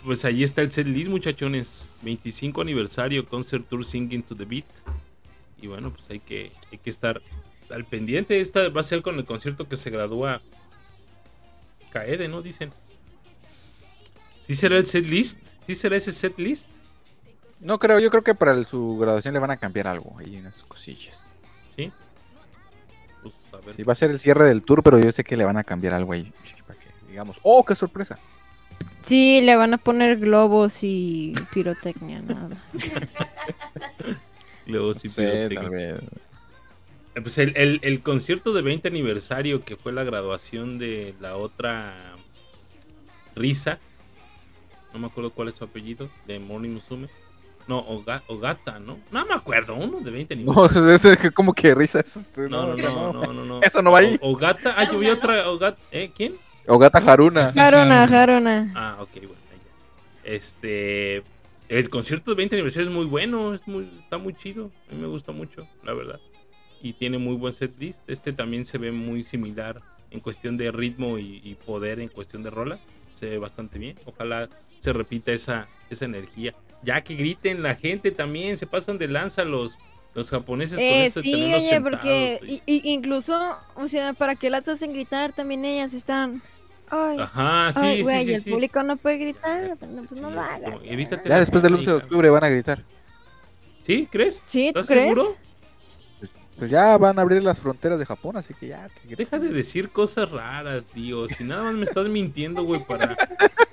[0.04, 1.96] Pues ahí está el setlist, muchachones.
[2.02, 4.64] 25 aniversario, Concert Tour Singing to the Beat.
[5.60, 7.22] Y bueno, pues hay que, hay que estar
[7.70, 8.40] al pendiente.
[8.40, 10.40] Esta va a ser con el concierto que se gradúa
[11.92, 12.42] Kaede, ¿no?
[12.42, 12.72] Dicen.
[14.48, 15.38] ¿Sí será el setlist?
[15.66, 16.68] ¿Sí será ese setlist?
[17.60, 20.36] No creo, yo creo que para el- su graduación le van a cambiar algo ahí
[20.36, 21.32] unas cosillas.
[21.76, 21.92] ¿Sí?
[23.52, 23.74] A ver.
[23.76, 25.64] Sí, va a ser el cierre del tour, pero yo sé que le van a
[25.64, 26.32] cambiar algo ahí.
[26.66, 28.18] Para que digamos, ¡oh, qué sorpresa!
[29.02, 32.56] Sí, le van a poner globos y pirotecnia, nada.
[32.78, 32.90] Sí,
[35.00, 35.96] Sí, pirotecnia.
[37.14, 41.36] Eh, Pues el, el- el concierto de 20 aniversario que fue la graduación de la
[41.36, 41.94] otra
[43.34, 43.78] Risa.
[44.92, 46.08] No me acuerdo cuál es su apellido.
[46.26, 47.08] De Morning Musume.
[47.68, 48.98] No, Oga- Ogata, ¿no?
[49.10, 49.74] No me acuerdo.
[49.74, 51.12] Uno de 20 No, aniversario.
[51.12, 52.22] es que como que risa eso.
[52.36, 53.60] No, no, no, no, no, no.
[53.62, 54.18] Eso no va ahí.
[54.20, 54.74] O- Ogata.
[54.76, 55.78] Ah, yo vi otra Ogata.
[55.90, 56.10] ¿Eh?
[56.14, 56.34] ¿Quién?
[56.66, 57.52] Ogata Haruna.
[57.54, 58.72] Jarona, Jarona.
[58.74, 59.34] Ah, ok, bueno.
[60.24, 61.22] Este.
[61.68, 63.54] El concierto de 20 aniversario es muy bueno.
[63.54, 64.70] Es muy, está muy chido.
[64.90, 66.20] A mí me gusta mucho, la verdad.
[66.82, 68.00] Y tiene muy buen set list.
[68.08, 72.42] Este también se ve muy similar en cuestión de ritmo y, y poder en cuestión
[72.42, 72.78] de rola.
[73.14, 73.96] Se ve bastante bien.
[74.04, 74.48] Ojalá
[74.80, 76.54] se repita esa, esa energía.
[76.82, 78.56] Ya que griten la gente también.
[78.58, 79.78] Se pasan de lanza los,
[80.14, 83.88] los japoneses con Eh, eso de sí, tenerlos oye, sentados, porque y- y- incluso, o
[83.88, 86.42] sea, para que las hacen gritar, también ellas están.
[86.90, 88.50] Ay, Ajá, sí, ay, sí, sí, el sí.
[88.50, 90.42] público no puede gritar, pues no, pues no lo
[91.28, 92.84] Ya después del gente, 11 de octubre van a gritar.
[93.82, 94.08] ¿Sí?
[94.10, 94.42] ¿Crees?
[94.46, 94.70] ¿Sí?
[94.72, 95.14] ¿Tú ¿Estás crees?
[95.14, 95.36] seguro?
[96.58, 98.88] Pues ya van a abrir las fronteras de Japón, así que ya.
[99.08, 99.16] que.
[99.16, 101.26] Deja de decir cosas raras, tío.
[101.28, 103.16] Si nada más me estás mintiendo, güey, para.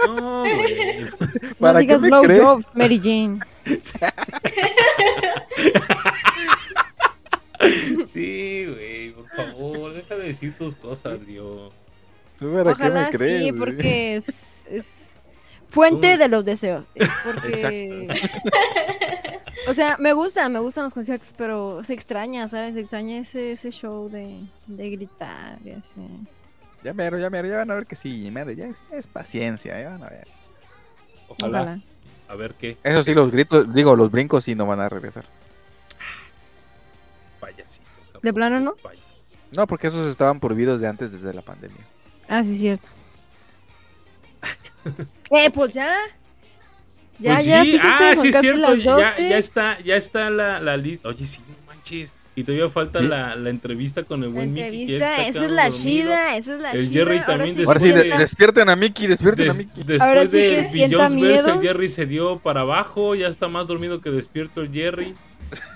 [0.07, 1.03] No, güey.
[1.03, 2.41] No ¿Para qué digas me blow crees?
[2.41, 3.39] job, Mary Jane.
[8.13, 11.71] Sí, güey, por favor, deja de decir tus cosas, tío.
[12.39, 13.43] ¿Tú para qué me Ojalá crees?
[13.43, 14.23] sí, porque es,
[14.69, 14.85] es
[15.69, 16.85] fuente de los deseos.
[16.95, 18.07] Es Porque,
[19.67, 22.75] o sea, me gusta, me gustan los conciertos, pero se extraña, ¿sabes?
[22.75, 26.01] Se extraña ese, ese show de, de gritar y así.
[26.83, 29.79] Ya mero, ya mero, ya van a ver que sí, mero, ya es, es paciencia,
[29.81, 30.27] ya van a ver.
[31.27, 31.61] Ojalá.
[31.61, 31.79] Ojalá.
[32.29, 32.77] A ver qué.
[32.83, 35.25] Eso sí, los gritos, digo, los brincos sí no van a regresar.
[37.39, 38.21] Payasitos.
[38.21, 38.75] ¿De plano no?
[38.75, 39.09] Payas.
[39.51, 41.83] No, porque esos estaban prohibidos de antes desde la pandemia.
[42.27, 42.87] Ah, sí, cierto.
[45.31, 45.93] eh, pues ya.
[47.19, 48.75] Ya, Pues ya, sí, ah, sí, es cierto.
[48.75, 49.29] Ya, 12.
[49.29, 51.09] ya está, ya está la, la lista.
[51.09, 52.13] Oye, sí, no manches.
[52.35, 54.61] Y todavía falta la, la entrevista con el La buen Mickey.
[54.61, 55.83] que entrevista, está esa es la dormido.
[55.83, 56.89] chida, esa es la El.
[56.91, 59.73] Jerry ahora también sí Ahora sí, de- Después de- despierten a Mickey, despierten a Mickey.
[59.83, 61.13] después Ahora sí de que sienta Billions
[61.45, 61.53] miedo.
[61.55, 63.15] el Jerry se dio para abajo.
[63.15, 65.13] Ya está más dormido que despierto el Jerry.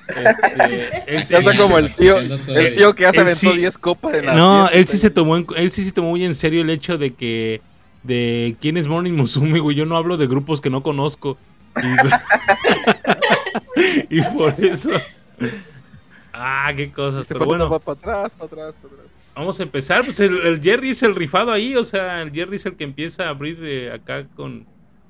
[0.07, 3.57] Este, él- Ya está como el tío, el tío que ya se Él aventó sí-
[3.57, 6.11] 10 copas en la No, fiesta, él sí se tomó en- él sí se tomó
[6.11, 7.61] muy en serio el hecho de que
[8.03, 9.75] de quién es Morning Musume, güey.
[9.75, 11.37] Yo no hablo de grupos que no conozco.
[14.09, 14.89] Y, y por eso.
[16.33, 17.27] Ah, qué cosas.
[17.27, 19.07] Pero bueno, para atrás, para atrás, para atrás.
[19.35, 20.01] vamos a empezar.
[20.03, 21.75] Pues el, el Jerry es el rifado ahí.
[21.75, 24.65] O sea, el Jerry es el que empieza a abrir eh, acá con,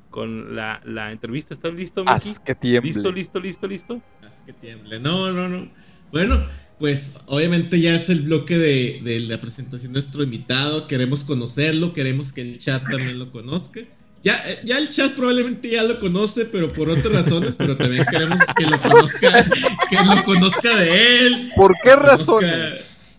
[0.10, 1.54] con la, la entrevista.
[1.54, 2.30] ¿Estás listo, Miki?
[2.30, 2.92] Haz que tiemble.
[2.92, 4.02] Listo, listo, listo, listo.
[4.22, 5.00] Haz que tiemble.
[5.00, 5.70] No, no, no.
[6.12, 6.46] Bueno,
[6.80, 10.88] pues obviamente ya es el bloque de, de la presentación de nuestro invitado.
[10.88, 13.82] Queremos conocerlo, queremos que el chat también lo conozca.
[14.24, 18.06] Ya, eh, ya el chat probablemente ya lo conoce, pero por otras razones, pero también
[18.10, 19.46] queremos que lo conozca,
[19.90, 21.50] que lo conozca de él.
[21.56, 23.16] ¿Por qué razones?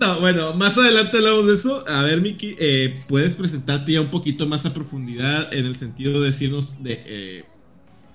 [0.00, 1.84] No, bueno, más adelante hablamos de eso.
[1.88, 6.20] A ver, Miki, eh, puedes presentarte ya un poquito más a profundidad en el sentido
[6.20, 7.44] de decirnos de, eh,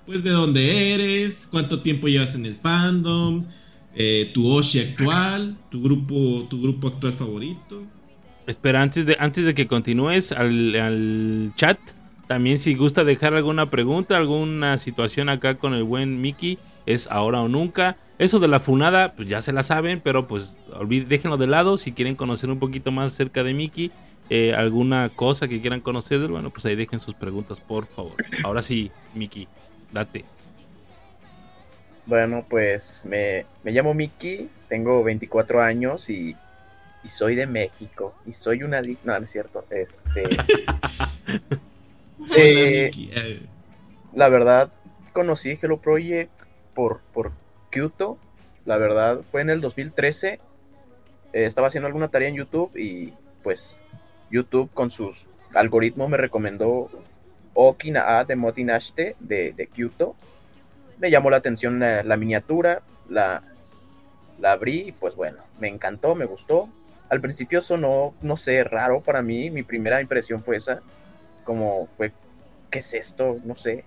[0.04, 3.46] pues, de dónde eres, cuánto tiempo llevas en el fandom,
[3.94, 7.82] eh, tu Oshi actual, tu grupo, tu grupo actual favorito.
[8.46, 11.78] Espera, antes de, antes de que continúes al, al chat,
[12.26, 17.40] también si gusta dejar alguna pregunta, alguna situación acá con el buen Mickey, es ahora
[17.40, 17.96] o nunca.
[18.18, 20.58] Eso de la funada, pues ya se la saben, pero pues
[21.08, 21.78] déjenlo de lado.
[21.78, 23.90] Si quieren conocer un poquito más acerca de Mickey,
[24.28, 28.12] eh, alguna cosa que quieran conocer, bueno, pues ahí dejen sus preguntas, por favor.
[28.44, 29.48] Ahora sí, Mickey,
[29.92, 30.24] date.
[32.06, 36.36] Bueno, pues me, me llamo Miki, tengo 24 años y,
[37.04, 38.14] y soy de México.
[38.26, 38.80] Y soy una...
[39.04, 39.64] No, no es cierto.
[39.70, 40.24] Este,
[42.36, 42.90] Eh,
[44.14, 44.70] la verdad,
[45.12, 46.30] conocí Hello Project
[46.74, 47.32] por, por
[47.70, 48.18] Kyoto.
[48.66, 50.34] La verdad, fue en el 2013.
[50.34, 50.38] Eh,
[51.32, 53.12] estaba haciendo alguna tarea en YouTube y
[53.42, 53.78] pues
[54.30, 56.90] YouTube con sus algoritmos me recomendó
[57.54, 60.14] Okina A de Motinashite de, de Kyoto.
[61.00, 63.42] Me llamó la atención la, miniatura, la,
[64.38, 66.68] la abrí y pues bueno, me encantó, me gustó.
[67.08, 69.50] Al principio sonó, no sé, raro para mí.
[69.50, 70.80] Mi primera impresión fue esa.
[71.42, 72.12] Como fue,
[72.70, 73.38] ¿qué es esto?
[73.44, 73.84] No sé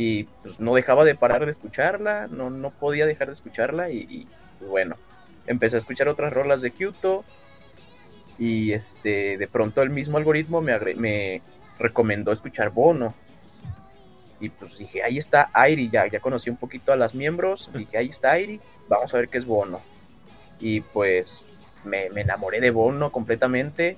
[0.00, 4.28] y pues no dejaba de parar de escucharla, no, no podía dejar de escucharla y,
[4.60, 4.94] pues, bueno,
[5.48, 7.24] empecé a escuchar otras rolas de Kyoto
[8.38, 11.42] y este de pronto el mismo algoritmo me, me
[11.80, 13.12] recomendó escuchar Bono
[14.40, 17.98] y pues dije, ahí está Airi, ya, ya conocí un poquito a las miembros, dije,
[17.98, 19.80] ahí está Airi, vamos a ver qué es Bono
[20.60, 21.46] y pues
[21.84, 23.96] me, me enamoré de Bono completamente,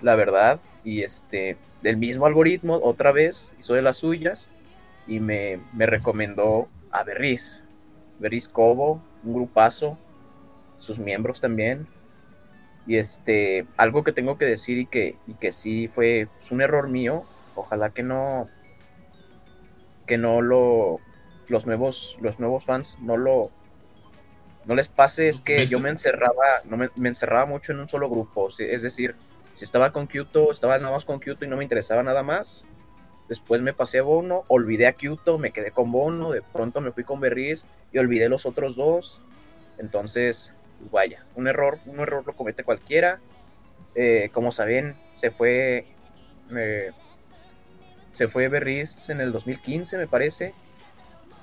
[0.00, 4.48] la verdad, y este del mismo algoritmo otra vez hizo de las suyas
[5.06, 7.64] y me, me recomendó a Berriz.
[8.20, 9.98] Berriz Cobo, un grupazo,
[10.78, 11.88] sus miembros también.
[12.86, 16.62] Y este, algo que tengo que decir y que, y que sí fue pues, un
[16.62, 17.24] error mío,
[17.56, 18.48] ojalá que no,
[20.12, 21.00] que no lo,
[21.48, 23.50] los nuevos, los nuevos fans no lo,
[24.66, 27.88] no les pase, es que yo me encerraba, no me, me encerraba mucho en un
[27.88, 29.14] solo grupo, es decir,
[29.54, 32.66] si estaba con Kyoto, estaba nada más con Kyoto y no me interesaba nada más,
[33.26, 36.92] Después me pasé a Bono, olvidé a Kyoto, me quedé con Bono, de pronto me
[36.92, 39.22] fui con Berriz y olvidé los otros dos.
[39.78, 43.20] Entonces, pues vaya, un error, un error lo comete cualquiera.
[43.94, 45.86] Eh, como saben, se fue
[46.54, 46.90] eh,
[48.12, 50.54] se fue Berriz en el 2015, me parece.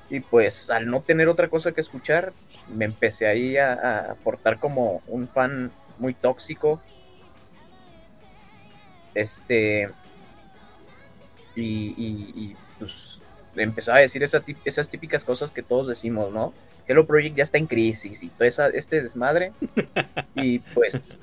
[0.09, 2.33] Y pues al no tener otra cosa que escuchar,
[2.69, 3.73] me empecé ahí a,
[4.11, 6.81] a portar como un fan muy tóxico.
[9.13, 9.89] Este,
[11.55, 13.19] y, y- y, pues
[13.55, 16.53] empezaba a decir esa esas típicas cosas que todos decimos, ¿no?
[16.87, 19.51] Hello Project ya está en crisis y todo esa, este desmadre.
[20.35, 21.19] Y pues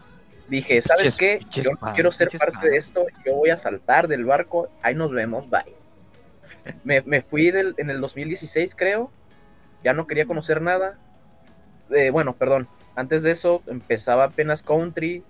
[0.49, 1.41] dije, ¿sabes qué?
[1.51, 5.11] Yo no quiero ser parte de esto, yo voy a saltar del barco, ahí nos
[5.11, 5.75] vemos, bye.
[6.85, 9.11] Me, me fui del, en el 2016, creo,
[9.85, 10.99] ya no quería conocer nada.
[11.91, 15.23] Eh, bueno, perdón, antes de eso empezaba apenas country,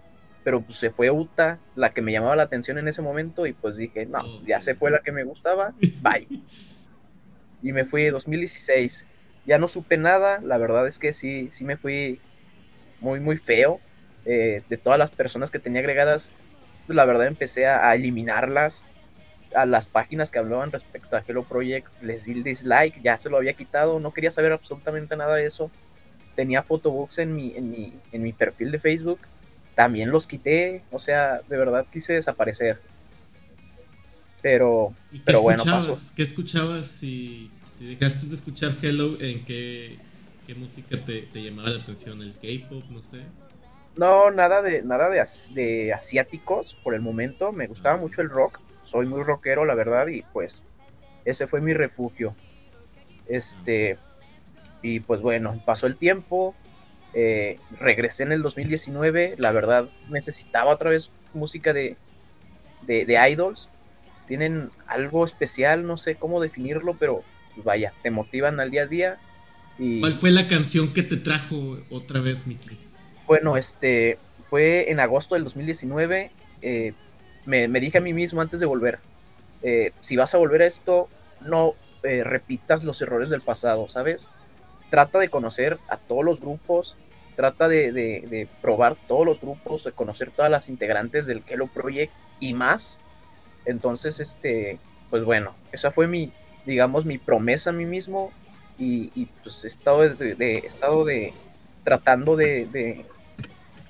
[0.44, 3.52] pero pues se fue Uta, la que me llamaba la atención en ese momento, y
[3.52, 6.28] pues dije, no, ya se fue la que me gustaba, bye.
[7.62, 9.06] Y me fui 2016.
[9.44, 12.20] Ya no supe nada, la verdad es que sí, sí me fui
[13.00, 13.80] muy, muy feo.
[14.26, 16.30] Eh, de todas las personas que tenía agregadas,
[16.88, 18.84] la verdad empecé a, a eliminarlas.
[19.54, 23.30] A las páginas que hablaban respecto a Hello Project, les di el dislike, ya se
[23.30, 25.70] lo había quitado, no quería saber absolutamente nada de eso.
[26.34, 29.20] Tenía photobooks en mi, en mi, en mi perfil de Facebook,
[29.76, 32.80] también los quité, o sea, de verdad quise desaparecer.
[34.42, 35.86] Pero, ¿Y qué pero bueno, escuchabas?
[35.86, 36.14] pasó.
[36.14, 39.16] ¿Qué escuchabas si, si dejaste de escuchar Hello?
[39.20, 39.96] ¿En qué,
[40.46, 42.20] qué música te, te llamaba la atención?
[42.20, 42.82] ¿El K-pop?
[42.90, 43.20] No sé.
[43.96, 47.52] No, nada de nada de, de asiáticos por el momento.
[47.52, 48.60] Me gustaba mucho el rock.
[48.84, 50.66] Soy muy rockero, la verdad, y pues
[51.24, 52.36] ese fue mi refugio.
[53.26, 54.04] Este
[54.82, 56.58] y pues bueno, pasó el tiempo.
[57.14, 59.36] eh, regresé en el 2019.
[59.38, 61.98] La verdad, necesitaba otra vez música de,
[62.82, 63.70] de, de idols.
[64.26, 67.26] Tienen algo especial, no sé cómo definirlo, pero
[67.56, 69.22] vaya, te motivan al día a día.
[69.78, 72.85] Y ¿Cuál fue la canción que te trajo otra vez, Miki?
[73.26, 74.18] Bueno, este
[74.50, 76.30] fue en agosto del 2019.
[76.62, 76.92] eh,
[77.44, 78.98] me, me dije a mí mismo antes de volver:
[79.62, 81.08] eh, si vas a volver a esto,
[81.40, 84.30] no eh, repitas los errores del pasado, ¿sabes?
[84.90, 86.96] trata de conocer a todos los grupos,
[87.34, 92.12] trata de, de, probar todos los grupos, de conocer todas las integrantes del Hello Project
[92.40, 92.98] y más.
[93.64, 94.78] Entonces, este,
[95.10, 96.32] pues bueno, esa fue mi,
[96.64, 98.32] digamos, mi promesa a mí mismo
[98.78, 101.32] y, y pues he estado de, he estado de
[101.84, 103.04] tratando de,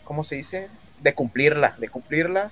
[0.06, 0.68] ¿cómo se dice?
[1.02, 2.50] De cumplirla, de cumplirla.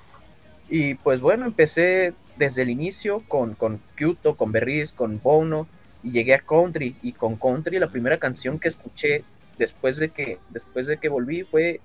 [0.69, 5.67] Y pues bueno, empecé desde el inicio con, con Kyoto, con Berries, con Bono
[6.03, 9.25] y llegué a Country y con Country la primera canción que escuché
[9.57, 11.81] después de que, después de que volví fue,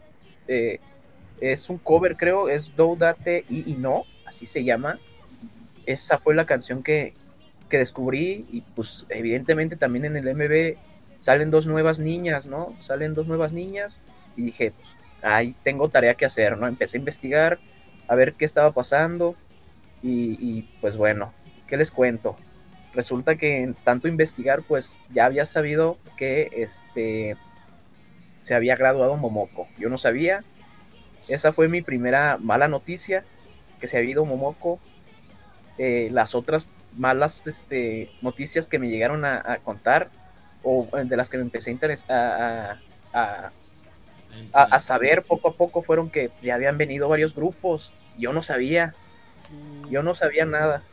[0.47, 0.79] eh,
[1.39, 4.99] es un cover creo, es Do Date y, y No, así se llama.
[5.85, 7.13] Esa fue la canción que,
[7.69, 10.77] que descubrí y pues evidentemente también en el MB
[11.19, 12.75] salen dos nuevas niñas, ¿no?
[12.79, 14.01] Salen dos nuevas niñas
[14.35, 16.67] y dije, pues ahí tengo tarea que hacer, ¿no?
[16.67, 17.59] Empecé a investigar,
[18.07, 19.35] a ver qué estaba pasando
[20.01, 21.33] y, y, pues bueno,
[21.67, 22.35] ¿qué les cuento?
[22.93, 27.37] Resulta que en tanto investigar, pues ya había sabido que este
[28.41, 29.67] se había graduado Momoko.
[29.77, 30.43] Yo no sabía.
[31.27, 33.23] Esa fue mi primera mala noticia,
[33.79, 34.79] que se había ido Momoko.
[35.77, 36.67] Eh, las otras
[36.97, 40.09] malas este, noticias que me llegaron a, a contar,
[40.63, 41.77] o eh, de las que me empecé
[42.09, 42.77] a, a,
[43.13, 43.51] a-
[44.53, 47.91] a- saber poco a poco, fueron que ya habían venido varios grupos.
[48.17, 48.95] Yo no sabía.
[49.89, 50.83] Yo no sabía nada.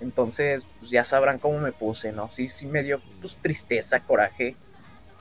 [0.00, 2.30] Entonces, pues ya sabrán cómo me puse, ¿no?
[2.32, 4.56] Sí, sí me dio pues, tristeza, coraje.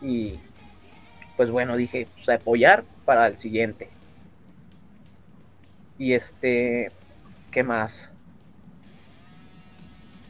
[0.01, 0.39] Y
[1.37, 3.89] pues bueno, dije, pues apoyar para el siguiente.
[5.97, 6.91] Y este,
[7.51, 8.09] ¿qué más?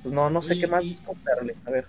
[0.01, 1.57] Pues no, no sé qué más contarles.
[1.67, 1.85] A ver.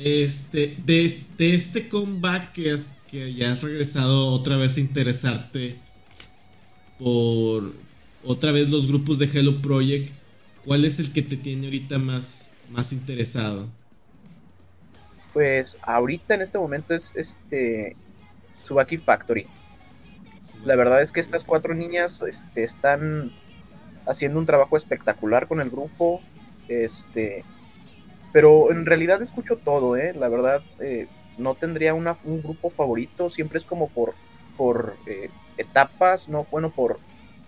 [0.00, 5.76] Este, de, de este comeback que, has, que ya has regresado otra vez a interesarte
[7.00, 7.72] por
[8.24, 10.12] otra vez los grupos de Hello Project,
[10.64, 13.68] ¿cuál es el que te tiene ahorita más, más interesado?
[15.32, 17.96] Pues ahorita en este momento es este
[18.66, 19.46] Subaki Factory.
[20.64, 23.32] La verdad es que estas cuatro niñas este, están
[24.06, 26.20] haciendo un trabajo espectacular con el grupo.
[26.68, 27.44] Este,
[28.32, 30.12] pero en realidad escucho todo, ¿eh?
[30.14, 31.06] La verdad, eh,
[31.38, 33.30] no tendría una, un grupo favorito.
[33.30, 34.14] Siempre es como por,
[34.56, 36.98] por eh, etapas, no, bueno, por,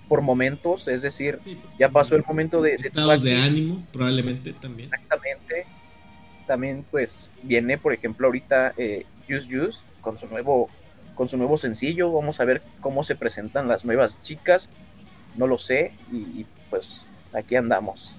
[0.09, 0.89] por momentos.
[0.89, 4.89] Es decir, Sí, ya pasó el momento de, de estados de ánimo, probablemente también.
[4.92, 5.67] Exactamente.
[6.47, 10.68] También, pues, viene, por ejemplo, ahorita eh, Use Use con su nuevo
[11.15, 12.10] con su nuevo sencillo.
[12.10, 14.70] Vamos a ver cómo se presentan las nuevas chicas.
[15.36, 15.92] No lo sé.
[16.10, 17.02] Y, y, pues
[17.34, 18.17] aquí andamos.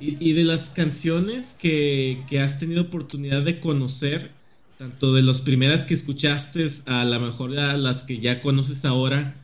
[0.00, 4.30] Y, y de las canciones que, que has tenido oportunidad de conocer,
[4.78, 9.34] tanto de las primeras que escuchaste a la mejor a las que ya conoces ahora,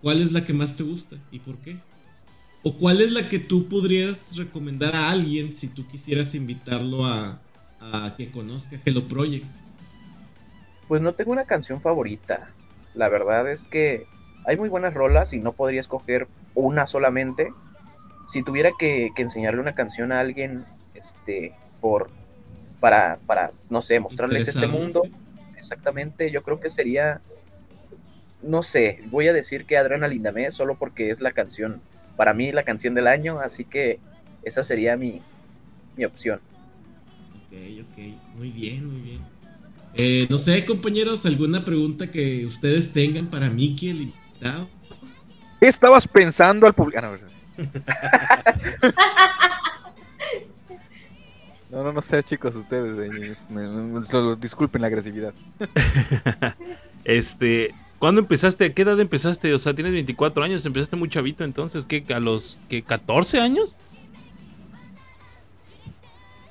[0.00, 1.76] ¿cuál es la que más te gusta y por qué?
[2.64, 7.40] ¿O cuál es la que tú podrías recomendar a alguien si tú quisieras invitarlo a,
[7.80, 9.44] a que conozca Hello Project?
[10.88, 12.50] Pues no tengo una canción favorita.
[12.94, 14.06] La verdad es que
[14.44, 17.52] hay muy buenas rolas y no podría escoger una solamente.
[18.32, 21.52] Si tuviera que, que enseñarle una canción a alguien, este,
[21.82, 22.08] por
[22.80, 25.12] para, para, no sé, mostrarles este mundo, sí.
[25.58, 27.20] exactamente, yo creo que sería,
[28.42, 31.82] no sé, voy a decir que Adrenalina Me, solo porque es la canción,
[32.16, 34.00] para mí la canción del año, así que
[34.44, 35.20] esa sería mi,
[35.98, 36.40] mi opción.
[37.36, 37.52] Ok,
[37.82, 37.98] ok,
[38.34, 39.20] muy bien, muy bien.
[39.94, 44.70] Eh, no sé, compañeros, ¿alguna pregunta que ustedes tengan para Miki, el invitado?
[45.60, 47.04] ¿Qué estabas pensando al publicar?
[47.04, 47.31] no,
[51.70, 52.98] no, no, no sé, chicos, ustedes.
[53.12, 55.32] eh, me- me- solo disculpen la agresividad.
[57.04, 58.64] Este, ¿cuándo empezaste?
[58.66, 59.52] ¿A qué edad empezaste?
[59.54, 62.04] O sea, tienes 24 años, empezaste muy chavito, entonces, ¿qué?
[62.14, 63.74] ¿A los qué, 14 años?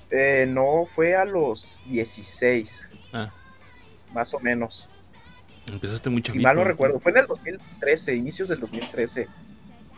[0.10, 3.30] Eh, no, fue a los 16, Ah,
[4.14, 4.90] más o menos.
[5.72, 6.44] empezaste muy Si chavito.
[6.46, 9.30] mal no recuerdo, fue en el 2013, inicios del 2013.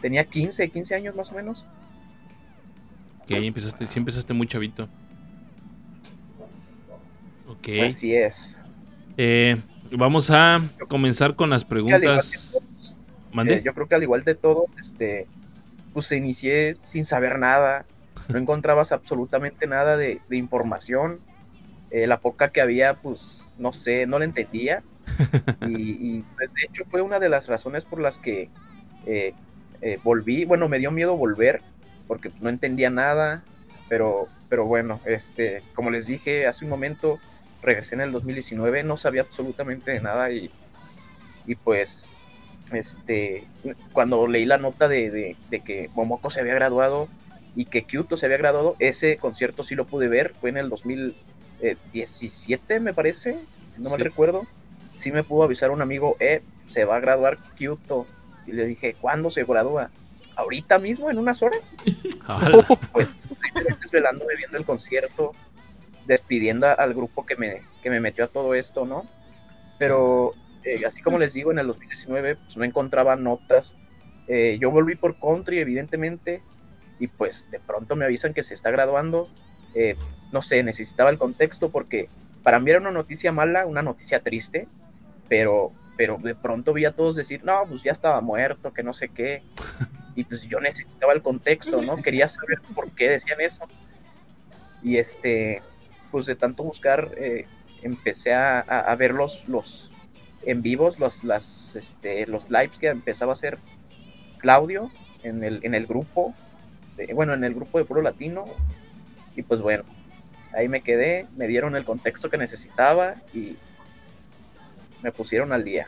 [0.03, 1.65] Tenía 15, 15 años más o menos.
[3.21, 4.89] Ok, empezaste, sí empezaste muy chavito.
[7.47, 7.69] Ok.
[7.87, 8.61] Así es.
[9.15, 12.51] Eh, vamos a comenzar con las que preguntas.
[12.51, 13.47] todos.
[13.47, 15.25] Eh, yo creo que al igual de todos, este,
[15.93, 17.85] pues inicié sin saber nada.
[18.27, 21.21] No encontrabas absolutamente nada de, de información.
[21.91, 24.83] Eh, la poca que había, pues, no sé, no la entendía.
[25.65, 28.49] Y, y, pues, de hecho fue una de las razones por las que
[29.05, 29.33] eh,
[29.83, 30.45] eh, volví.
[30.45, 31.61] Bueno, me dio miedo volver
[32.07, 33.43] porque no entendía nada.
[33.89, 37.19] Pero, pero bueno, este, como les dije hace un momento,
[37.61, 40.49] regresé en el 2019, no sabía absolutamente de nada y,
[41.45, 42.09] y pues
[42.71, 43.45] este,
[43.91, 47.07] cuando leí la nota de, de, de, que Momoko se había graduado
[47.55, 50.71] y que Kyoto se había graduado, ese concierto sí lo pude ver, fue en el
[51.61, 54.03] eh, 17, me parece, si no mal Sí.
[54.03, 54.47] recuerdo,
[54.95, 58.07] sí me pudo avisar un amigo, eh, se va a graduar Kyoto.
[58.47, 59.89] Y le dije, ¿cuándo se gradúa?
[60.35, 61.73] ¿Ahorita mismo, en unas horas?
[62.91, 65.33] Pues estoy desvelándome viendo el concierto,
[66.05, 69.05] despidiendo a- al grupo que me, que me metió a todo esto, ¿no?
[69.79, 70.31] Pero
[70.63, 73.75] eh, así como les digo, en el 2019 pues, no encontraba notas.
[74.27, 76.41] Eh, yo volví por country, evidentemente,
[76.99, 79.23] y pues de pronto me avisan que se está graduando.
[79.75, 79.95] Eh,
[80.31, 82.07] no sé, necesitaba el contexto porque
[82.43, 84.67] para mí era una noticia mala, una noticia triste,
[85.27, 88.93] pero, pero de pronto vi a todos decir, no, pues ya estaba muerto, que no
[88.93, 89.43] sé qué.
[90.15, 91.97] Y pues yo necesitaba el contexto, ¿no?
[91.97, 93.63] Quería saber por qué decían eso.
[94.83, 95.63] Y este,
[96.11, 97.47] pues de tanto buscar, eh,
[97.81, 99.89] empecé a, a- ver los, los
[100.45, 103.57] en vivos, los, las, este, los lives que empezaba a hacer
[104.37, 104.91] Claudio
[105.23, 106.35] en el, en el grupo,
[106.95, 108.45] de- bueno, en el grupo de Puro Latino.
[109.35, 109.83] Y pues bueno,
[110.55, 113.55] ahí me quedé, me dieron el contexto que necesitaba y
[115.03, 115.87] me pusieron al día.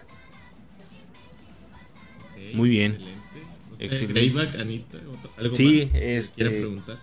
[2.53, 2.91] Muy bien.
[2.93, 3.15] Excelente.
[3.71, 4.13] No sé, Excelente.
[4.13, 4.97] Greyback, Anita,
[5.37, 6.97] algo Sí, más este- quieran preguntar.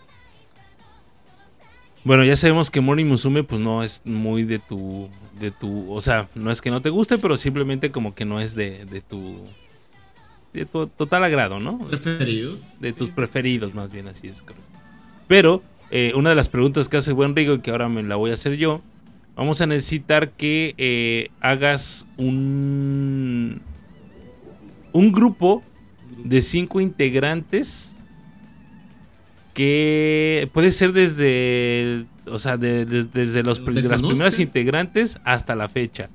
[2.05, 5.09] Bueno, ya sabemos que Mori Musume pues no es muy de tu
[5.39, 8.41] de tu, o sea, no es que no te guste, pero simplemente como que no
[8.41, 9.45] es de, de tu
[10.53, 11.79] de tu total agrado, ¿no?
[11.89, 12.81] ¿Preferidos?
[12.81, 12.99] De Sí.
[12.99, 14.59] tus preferidos, más bien así es, creo.
[15.29, 18.17] Pero eh, una de las preguntas que hace buen Rigo y que ahora me la
[18.17, 18.83] voy a hacer yo,
[19.37, 23.61] vamos a necesitar que eh, hagas un
[24.93, 25.63] un grupo
[26.25, 27.95] de cinco integrantes
[29.55, 35.55] que puede ser desde, o sea, de- de- desde los, de las primeras integrantes hasta
[35.55, 36.09] la fecha.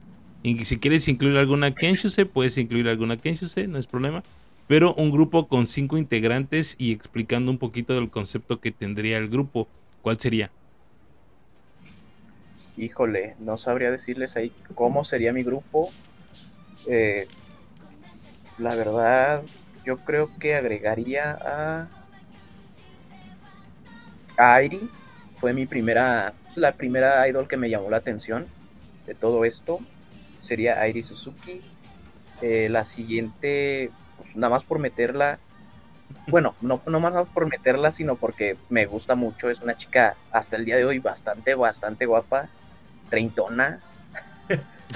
[0.44, 4.24] Y si quieres incluir alguna Kenshuse, puedes incluir alguna Kenshuse, no es problema.
[4.68, 9.30] Pero un grupo con cinco integrantes y explicando un poquito del concepto que tendría el
[9.30, 9.68] grupo.
[10.02, 10.52] ¿Cuál sería?
[12.78, 15.90] Híjole, no sabría decirles ahí cómo sería mi grupo.
[16.88, 17.28] Eh,
[18.60, 19.42] la verdad,
[19.84, 21.88] yo creo que agregaría a.
[24.38, 24.88] Airi.
[25.40, 26.34] Fue mi primera.
[26.56, 28.46] La primera idol que me llamó la atención
[29.08, 29.80] de todo esto.
[30.40, 31.62] Sería Airi Suzuki.
[32.44, 35.40] Eh, la siguiente, pues, nada más por meterla.
[36.28, 39.50] Bueno, no, no más por meterla, sino porque me gusta mucho.
[39.50, 42.50] Es una chica hasta el día de hoy bastante, bastante guapa.
[43.10, 43.80] Treintona.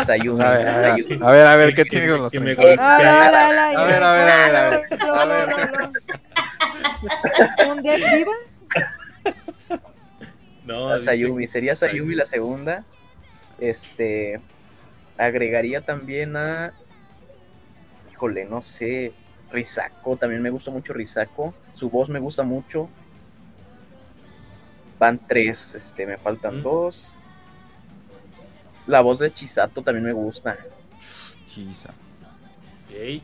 [0.06, 0.42] Sayumi.
[0.42, 0.86] A ver, a ver,
[1.22, 2.34] a ver, a ver, ¿qué tiene con los?
[2.80, 4.56] Ah, la, A ver, a ver, a ver,
[5.04, 5.92] a A.
[7.72, 8.32] ¿Un Death Diva?
[10.66, 12.84] No, A Sayumi, sería Sayumi la segunda.
[13.60, 14.40] Este
[15.18, 16.74] agregaría también a
[18.12, 19.14] híjole, no sé,
[19.52, 22.90] Risako, también me gusta mucho Risako, su voz me gusta mucho.
[25.00, 26.64] Van tres, este, me faltan Mm.
[26.64, 27.18] dos.
[28.88, 30.58] La voz de Chisato también me gusta.
[31.48, 31.90] Chisa.
[32.86, 33.22] Ok.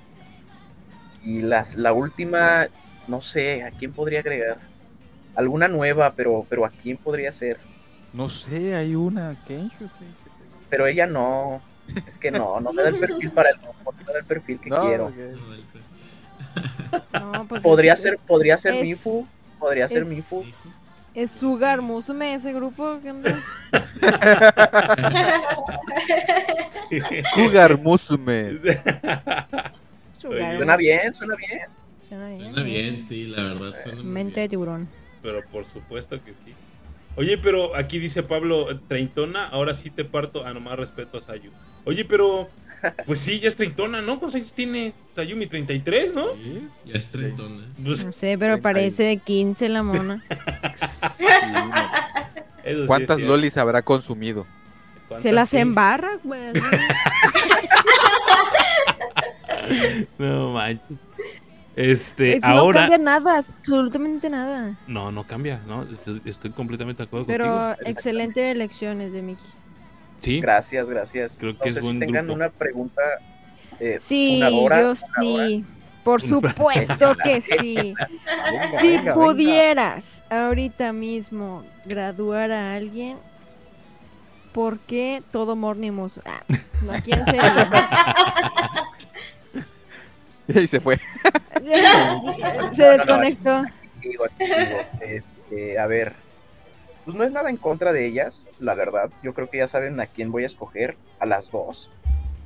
[1.24, 2.68] Y las, la última,
[3.08, 4.58] no sé, ¿a quién podría agregar?
[5.36, 7.58] Alguna nueva, pero, pero ¿a quién podría ser?
[8.14, 10.06] No sé, hay una Kenshu, sí.
[10.70, 11.62] Pero ella no.
[12.06, 14.60] Es que no, no me da el perfil para el no me da el perfil
[14.60, 15.12] que No, quiero.
[17.14, 19.28] No, pues Podría es, ser, podría ser es- Mifu,
[19.60, 20.44] podría ser es- Mifu.
[21.18, 23.00] Es Sugar Musume ese grupo.
[23.02, 23.44] ¿qué onda?
[27.34, 28.60] Cougar Musume.
[30.14, 31.62] Sugar Suena bien, suena bien.
[32.08, 32.42] Suena bien.
[32.42, 33.76] Suena bien, sí, la verdad.
[33.82, 34.88] Suena muy Mente de tiburón.
[35.24, 36.54] Pero por supuesto que sí.
[37.16, 40.46] Oye, pero aquí dice Pablo, treintona, ahora sí te parto.
[40.46, 41.50] Ah, nomás respeto a Sayu.
[41.86, 42.48] Oye, pero,
[43.06, 44.20] pues sí, ya es treintona, ¿no?
[44.20, 45.48] ¿Cuántos años tiene Sayumi?
[45.48, 46.34] ¿33, no?
[46.36, 47.66] Sí, ya es treintona.
[47.84, 50.24] Pues, No sé, pero parece de 15 la mona.
[51.18, 51.76] Sí, no.
[52.64, 54.46] eso sí ¿Cuántas lolis habrá consumido?
[55.08, 55.58] ¿Cuántas Se las sí?
[55.58, 56.52] embarra, güey.
[60.18, 60.98] No manches.
[61.76, 62.82] Este, Es- No ahora.
[62.82, 64.76] cambia nada, absolutamente nada.
[64.88, 65.84] No, no cambia, ¿no?
[66.26, 67.76] Estoy, completamente de acuerdo Pero contigo.
[67.90, 69.46] excelentes elecciones de Mickey.
[70.22, 71.38] Sí, Gracias, gracias.
[71.40, 72.34] Creo que no es sé si tengan grupo.
[72.36, 73.02] una pregunta
[73.80, 75.64] eh, Sí, yo sí.
[76.04, 77.76] Por supuesto que sí.
[77.76, 79.14] Venga, Si venga, venga.
[79.14, 83.18] pudieras ahorita mismo graduar a alguien,
[84.54, 86.24] ¿por qué todo Morning Musume?
[86.28, 86.94] Ah, pues, ¿no?
[86.94, 87.70] ¿a quién sería?
[90.48, 90.98] Y se fue.
[92.74, 93.64] Se desconectó.
[94.02, 94.80] Sigo, aquí sigo.
[95.02, 96.14] Este, a ver,
[97.08, 99.10] pues no es nada en contra de ellas, la verdad.
[99.24, 101.90] Yo creo que ya saben a quién voy a escoger, a las dos,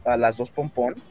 [0.06, 1.01] a las dos pompón.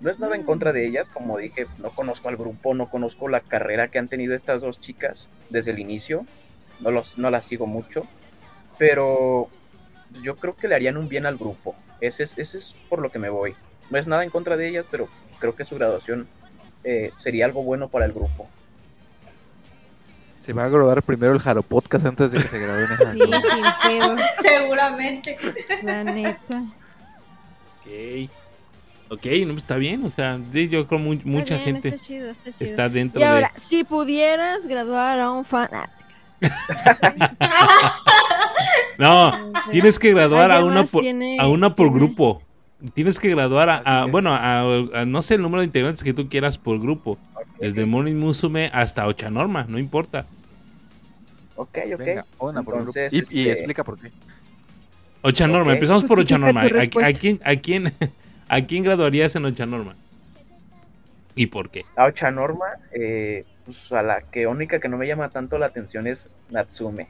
[0.00, 3.28] No es nada en contra de ellas, como dije, no conozco al grupo, no conozco
[3.28, 6.26] la carrera que han tenido estas dos chicas desde el inicio,
[6.80, 8.08] no, los, no las sigo mucho,
[8.76, 9.48] pero
[10.20, 11.76] yo creo que le harían un bien al grupo.
[12.00, 13.54] Ese es, ese es por lo que me voy.
[13.88, 15.06] No es nada en contra de ellas, pero
[15.38, 16.26] creo que su graduación
[16.82, 18.48] eh, sería algo bueno para el grupo.
[20.48, 23.18] Se va a graduar primero el Jaro Podcast antes de que se gradúen esas Sí,
[23.18, 23.30] sin
[24.00, 25.36] pedo, Seguramente.
[25.82, 26.62] la neta.
[27.82, 28.30] Ok.
[29.10, 30.02] Ok, no, pues está bien.
[30.06, 32.70] O sea, sí, yo creo mu- Está mucha bien, gente Está chido, está chido.
[32.70, 33.60] está dentro Y ahora, de.
[33.60, 35.68] si pudieras graduar a un fan.
[35.70, 35.88] ah,
[38.98, 39.30] No,
[39.70, 42.42] tienes que graduar a ¿Alguien una más por, tiene- a una por tiene- grupo.
[42.94, 46.28] Tienes que graduar a, bueno, a, a no sé el número de integrantes que tú
[46.30, 47.18] quieras por grupo.
[47.60, 50.26] Desde Morning Musume hasta Ochanorma, no importa.
[51.56, 51.98] Ok, ok.
[51.98, 52.54] Venga, por
[52.94, 54.12] Y, este, explica por qué.
[55.22, 55.74] Ochanorma, Ok.
[55.74, 56.62] empezamos por Ochanorma.
[56.62, 56.66] ¿A,
[57.06, 57.92] a quién, a, quién,
[58.48, 59.96] ¿A quién graduarías en Ochanorma?
[61.34, 61.84] ¿Y por qué?
[61.96, 65.66] A Ocha Norma, eh, pues a la que única que no me llama tanto la
[65.66, 67.06] atención es Natsume.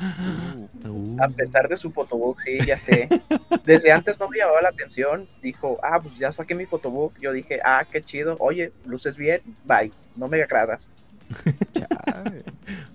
[0.00, 3.08] Uh, A pesar de su photobook, sí, ya sé.
[3.64, 5.28] Desde antes no me llamaba la atención.
[5.42, 7.14] Dijo, ah, pues ya saqué mi photobook.
[7.20, 8.36] Yo dije, ah, qué chido.
[8.40, 9.92] Oye, luces bien, bye.
[10.16, 10.90] No me agradas.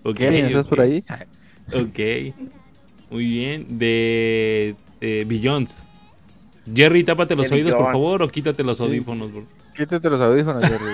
[0.03, 0.19] Ok.
[0.21, 1.03] ¿Estás ok, por ahí?
[1.73, 1.99] Ok.
[3.11, 3.77] Muy bien.
[3.77, 5.75] De, de Billions.
[6.73, 8.83] Jerry, tápate los De oídos, por favor, o quítate los Sí.
[8.83, 9.31] audífonos.
[9.33, 9.45] bro.
[9.75, 10.93] Quítate los audífonos, Jerry.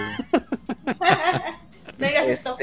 [1.97, 2.57] No digas esto.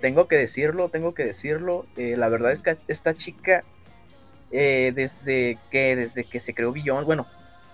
[0.00, 1.86] Tengo que decirlo, tengo que decirlo.
[1.96, 3.62] eh, la verdad es que esta chica,
[4.50, 7.26] eh, desde que desde que se creó Billions, bueno,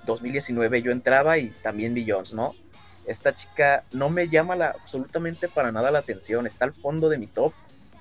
[0.07, 2.55] 2019 yo entraba y también Billions, ¿no?
[3.07, 6.47] Esta chica no me llama la, absolutamente para nada la atención.
[6.47, 7.53] Está al fondo de mi top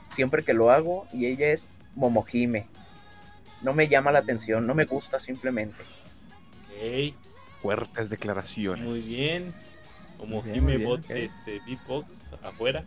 [0.08, 2.68] siempre que lo hago y ella es Momohime.
[3.62, 5.82] No me llama la atención, no me gusta simplemente.
[6.70, 7.14] Ok.
[7.62, 8.86] Fuertes declaraciones.
[8.86, 9.54] Muy bien.
[10.18, 11.10] Como Muy bien, muy Jime bien, Bot ok.
[11.12, 12.08] este, Beatbox
[12.44, 12.86] afuera.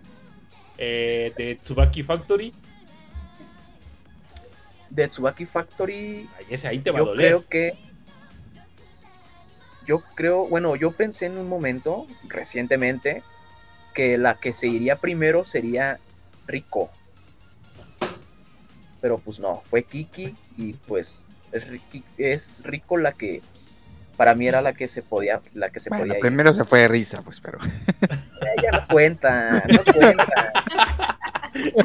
[0.78, 2.54] Eh, de Tsubaki Factory.
[4.90, 7.26] De Tsubaki Factory, Ay, ese ahí te va a yo doler.
[7.26, 7.88] creo que
[9.86, 13.22] yo creo, bueno, yo pensé en un momento recientemente
[13.94, 15.98] que la que se iría primero sería
[16.46, 16.90] Rico.
[19.00, 21.26] Pero pues no, fue Kiki y pues
[22.18, 23.40] es Rico la que
[24.18, 26.20] para mí era la que se podía la que se Bueno, podía ir.
[26.20, 27.58] primero se fue de risa, pues, pero.
[28.58, 30.52] Ella no cuenta, no cuenta.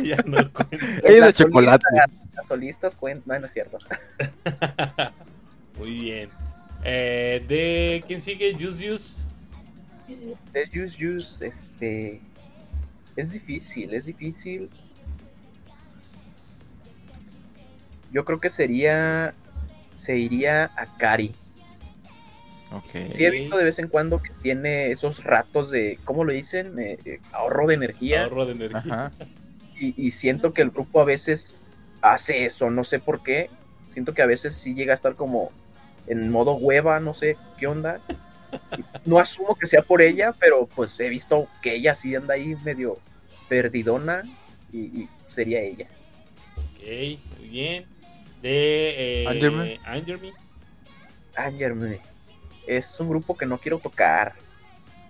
[0.03, 0.77] ya no cuenta.
[1.07, 1.85] Ella es de chocolate.
[1.85, 3.77] solistas- Las solistas cuentan, no, no es cierto.
[5.79, 6.29] Muy bien.
[6.83, 8.51] Eh, de quién sigue?
[8.59, 9.17] Juice Juice.
[10.53, 12.19] Es Yus Yus, este.
[13.15, 14.69] Es difícil, es difícil.
[18.11, 19.33] Yo creo que sería.
[19.95, 21.35] Se iría a Kari.
[22.73, 23.13] Ok.
[23.13, 25.99] Sí, he visto de vez en cuando que tiene esos ratos de.
[26.03, 26.77] ¿Cómo lo dicen?
[26.79, 28.23] Eh, eh, ahorro de energía.
[28.23, 28.79] Ahorro de energía.
[28.79, 29.11] Ajá.
[29.79, 31.57] Y, y siento que el grupo a veces
[32.01, 33.49] hace eso, no sé por qué.
[33.85, 35.51] Siento que a veces sí llega a estar como
[36.07, 38.01] en modo hueva, no sé qué onda.
[39.05, 42.55] No asumo que sea por ella, pero pues he visto que ella sí anda ahí
[42.63, 42.97] medio
[43.49, 44.23] perdidona
[44.71, 45.87] y, y sería ella.
[46.57, 47.85] Ok, muy bien.
[48.41, 49.69] De eh, Angerman.
[49.85, 50.33] Angerman.
[51.35, 52.12] Angerme.
[52.67, 54.33] Es un grupo que no quiero tocar.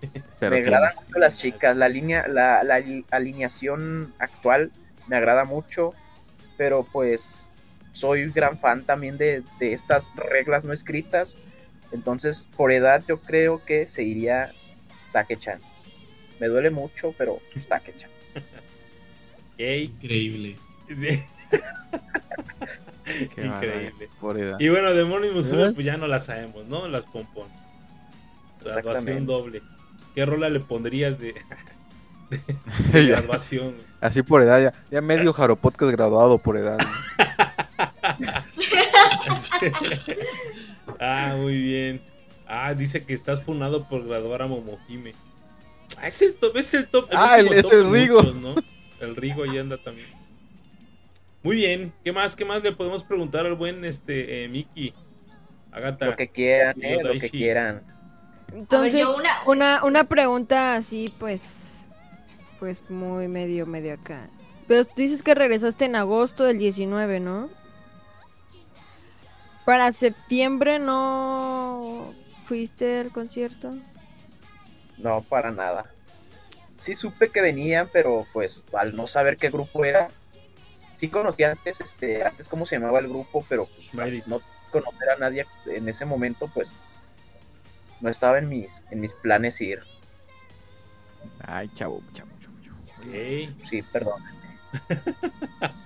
[0.40, 1.76] Pero me agradan mucho las chicas.
[1.76, 4.70] La línea, la, la ali- alineación actual
[5.06, 5.92] me agrada mucho.
[6.56, 7.50] Pero pues
[7.92, 11.36] soy gran fan también de, de estas reglas no escritas.
[11.92, 14.52] Entonces, por edad, yo creo que se iría
[15.12, 15.60] Take-chan.
[16.40, 18.10] Me duele mucho, pero pues, Take-chan.
[19.58, 20.56] Increíble.
[23.04, 24.08] Qué Increíble.
[24.58, 26.88] Y bueno, de Morning Musume, pues ya no la sabemos, ¿no?
[26.88, 27.48] Las pompón.
[28.64, 29.62] Graduación doble.
[30.14, 31.34] ¿Qué rola le pondrías de,
[32.92, 33.74] de graduación?
[34.00, 36.78] Así por edad, ya, ya medio Jaro Podcast graduado por edad.
[41.00, 42.02] ah, muy bien.
[42.46, 45.14] Ah, dice que estás funado por graduar a Momohime.
[45.98, 47.08] Ah, es el top, es el top.
[47.12, 48.22] Ah, el- es top el Rigo.
[48.22, 48.54] muchos, ¿no?
[49.00, 50.06] El Rigo ahí anda también.
[51.44, 51.92] Muy bien.
[52.02, 52.34] ¿Qué más?
[52.34, 54.94] ¿Qué más le podemos preguntar al buen este eh, Miki?
[55.70, 56.06] Agata.
[56.06, 57.82] Lo que quieran, eh, lo que quieran.
[58.52, 61.86] Entonces, una- una, una pregunta así, pues,
[62.58, 64.28] pues muy medio, medio acá.
[64.66, 67.50] Pero tú dices que regresaste en agosto del 19, ¿no?
[69.66, 72.14] Para septiembre no
[72.46, 73.74] fuiste al concierto.
[74.98, 75.90] No, para nada.
[76.78, 80.08] Sí supe que venían, pero pues al no saber qué grupo era,
[80.96, 83.94] sí conocía antes, este, antes cómo se llamaba el grupo, pero pues,
[84.26, 84.40] no
[84.70, 86.72] conocer a nadie en ese momento, pues
[88.00, 89.82] no estaba en mis, en mis planes ir.
[91.40, 92.54] Ay, chavo, chavo, chavo.
[93.68, 94.22] Sí, perdón.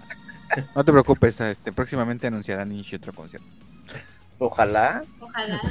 [0.74, 3.46] No te preocupes, este, próximamente anunciarán Nishi otro concierto.
[4.38, 5.02] Ojalá.
[5.20, 5.60] Ojalá.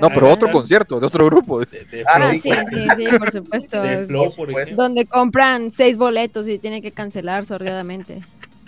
[0.00, 1.60] No, pero otro concierto de otro grupo.
[1.60, 2.50] De, de Ah, sí, sí,
[2.96, 3.80] sí, por supuesto.
[3.80, 4.74] de Flow, Por ejemplo.
[4.74, 8.22] Donde compran seis boletos y tienen que cancelar sordeadamente.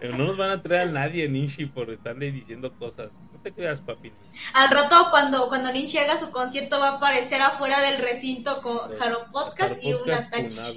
[0.00, 3.10] Pero no nos van a traer a nadie, Nishi, por estarle diciendo cosas.
[3.32, 4.12] No te creas, papi.
[4.54, 8.78] Al rato, cuando, cuando Ninja haga su concierto, va a aparecer afuera del recinto con
[8.98, 10.76] Jaro Podcast y una es.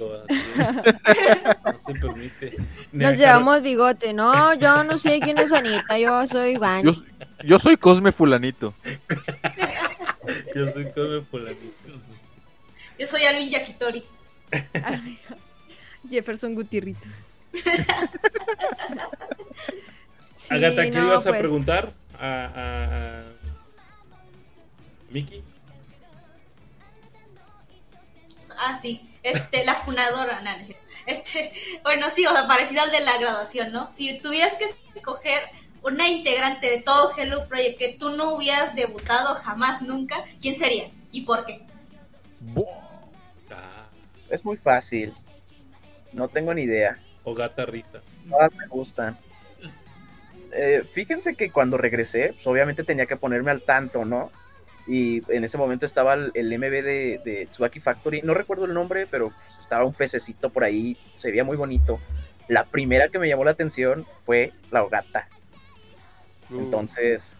[1.64, 2.56] No se permite.
[2.56, 4.12] A Nos llevamos bigote.
[4.12, 5.98] No, yo no sé quién es Anita.
[5.98, 6.84] Yo soy Juan.
[6.84, 6.92] Yo,
[7.44, 8.74] yo soy Cosme Fulanito.
[10.54, 11.90] Yo soy como fulanito.
[12.98, 14.02] Yo soy Alvin Yakitori.
[16.08, 17.10] Jefferson Gutierritos.
[20.36, 23.22] Sí, Agatha, ¿qué no, ibas a pues, preguntar a, a, a...
[25.10, 25.42] Miki?
[28.58, 29.00] Ah, sí.
[29.22, 30.86] Este, la funadora, no, no es cierto.
[31.06, 33.90] Este, bueno, sí, o sea, parecido al de la graduación, ¿no?
[33.90, 35.40] Si tuvieras que escoger
[35.82, 40.90] una integrante de todo Hello Project que tú no hubieras debutado jamás, nunca, ¿quién sería?
[41.12, 41.62] ¿Y por qué?
[43.50, 43.84] Ah,
[44.28, 45.12] Es muy fácil.
[46.12, 46.98] No tengo ni idea.
[47.24, 48.00] O Gata Rita.
[48.28, 49.18] Todas me gustan.
[50.52, 54.30] Eh, fíjense que cuando regresé, pues obviamente tenía que ponerme al tanto, ¿no?
[54.86, 58.74] Y en ese momento estaba el, el MB de, de Tsubaki Factory, no recuerdo el
[58.74, 62.00] nombre, pero pues, estaba un pececito por ahí, se veía muy bonito.
[62.48, 65.28] La primera que me llamó la atención fue la Ogata.
[66.50, 67.38] Entonces,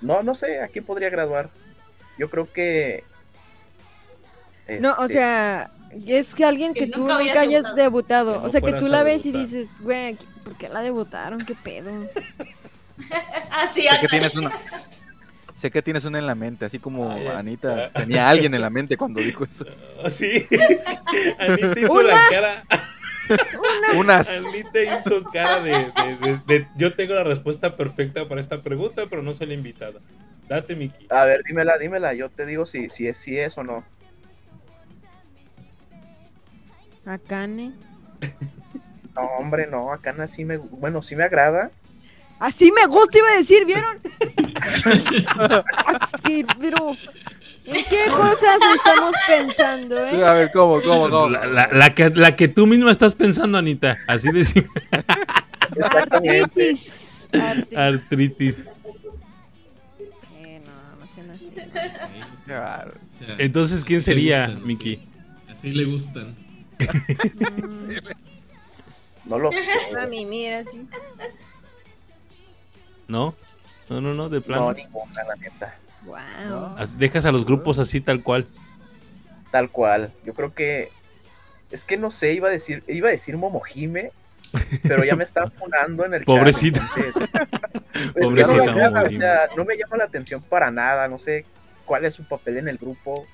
[0.00, 1.50] no, no sé, ¿a quién podría graduar?
[2.18, 3.04] Yo creo que...
[4.80, 5.70] No, o este, sea,
[6.06, 8.40] es que alguien que, Que tú nunca hayas debutado.
[8.40, 11.44] No o sea, que tú la ves y dices, güey, ¿por qué la debutaron?
[11.44, 11.90] ¿Qué pedo?
[13.50, 14.52] Ah, sí, Sé que tienes una.
[15.56, 18.00] Sé que tienes una en la mente, así como Ay, Anita ah.
[18.00, 19.64] tenía a alguien en la mente cuando dijo eso.
[20.08, 22.64] Sí, es que Anita hizo la cara.
[23.96, 24.28] Unas.
[24.28, 29.04] Anita hizo cara de, de- de- de- Yo tengo la respuesta perfecta para esta pregunta,
[29.08, 29.98] pero no soy la invitada.
[30.48, 31.06] Date, Miki.
[31.08, 33.84] A ver, dímela, dímela, yo te digo si, si, es, si es o no.
[37.06, 37.72] Akane.
[39.14, 41.70] No, hombre, no, acá sí me, bueno, sí me agrada.
[42.40, 43.98] Así me gusta, iba a decir, ¿vieron?
[46.00, 46.96] Así, pero.
[47.66, 50.24] ¿En qué cosas estamos pensando, eh?
[50.24, 51.28] A ver, ¿cómo, cómo, cómo?
[51.28, 53.98] La, la- la que, la que tú misma estás pensando, Anita.
[54.08, 54.82] Así de simple.
[55.76, 56.70] Exactamente.
[56.70, 57.28] Artritis.
[57.34, 57.76] Artritis.
[57.78, 58.56] Artritis.
[60.38, 61.06] Eh, no, no
[63.18, 64.96] sea, Entonces, ¿quién sería, Miki?
[64.96, 65.08] sí.
[65.50, 66.34] Así le gustan.
[69.24, 69.58] No lo sé.
[69.98, 70.86] a mí, mira, sí.
[73.08, 73.34] ¿No?
[73.88, 74.66] No, no, no, de plano.
[74.66, 75.76] No, ninguna, la neta.
[76.04, 76.76] Wow.
[76.76, 78.46] As- Dejas a los grupos así tal cual.
[79.50, 80.12] Tal cual.
[80.24, 80.90] Yo creo que.
[81.70, 84.10] Es que no sé, iba a decir, iba a decir Momojime,
[84.82, 86.80] pero ya me está funando en el chat, Pobrecita.
[86.80, 89.20] entonces, es que Pobrecita no, me agrada, o Momojime.
[89.24, 91.46] sea, no me llama la atención para nada, no sé
[91.86, 93.26] cuál es su papel en el grupo.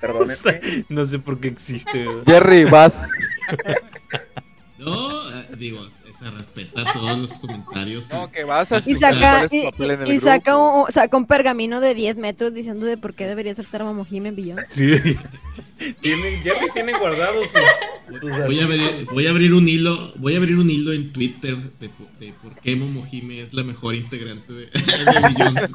[0.00, 0.84] Perdónenme.
[0.88, 2.06] No sé por qué existe.
[2.26, 3.02] Jerry, vas.
[4.78, 5.86] No, eh, digo,
[6.20, 8.10] se respeta todos los comentarios.
[8.10, 9.64] No, que vas a Y saca, y,
[10.12, 13.82] y saca, un, saca un pergamino de 10 metros diciendo de por qué debería saltar
[13.84, 14.58] Momojime en Billón.
[14.68, 14.92] Sí.
[16.00, 20.12] Tienen, ya que tienen guardados sus, sus Voy a, abrir, voy a abrir un hilo,
[20.16, 23.64] voy a abrir un hilo en Twitter de, po- de por qué Momojime es la
[23.64, 25.70] mejor integrante de, de Billions.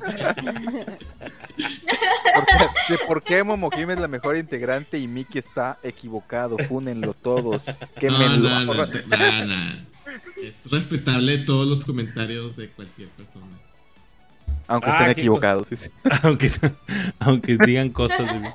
[2.36, 6.58] ¿Por qué, de por qué Momojime es la mejor integrante y Miki está equivocado?
[6.60, 7.64] Fúnenlo todos.
[7.66, 8.50] No, Quémenlo.
[8.64, 9.95] no, no, te- no, no.
[10.42, 13.48] Es respetable todos los comentarios de cualquier persona.
[14.68, 15.68] Aunque Ah, estén qué equivocados.
[15.68, 15.90] sí, sí.
[16.24, 16.52] aunque,
[17.20, 18.48] aunque digan cosas de mí.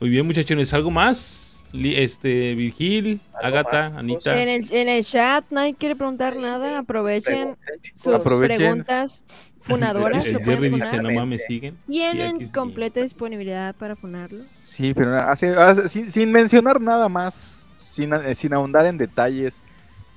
[0.00, 0.72] Muy bien, muchachones.
[0.74, 1.62] ¿Algo más?
[1.72, 4.40] Este, Virgil, ¿Algo Agatha, más, Anita.
[4.40, 6.78] En el, en el chat nadie quiere preguntar nada.
[6.78, 7.56] Aprovechen
[7.94, 8.56] sus Aprovechen.
[8.58, 9.22] preguntas
[9.60, 10.24] funadoras.
[10.26, 11.76] El Jerry dice, no mames, siguen.
[11.88, 12.46] Tienen sí.
[12.46, 14.44] completa disponibilidad para funarlo.
[14.62, 19.54] Sí, pero hace- hace- sin, sin mencionar nada más, sin, sin ahondar en detalles,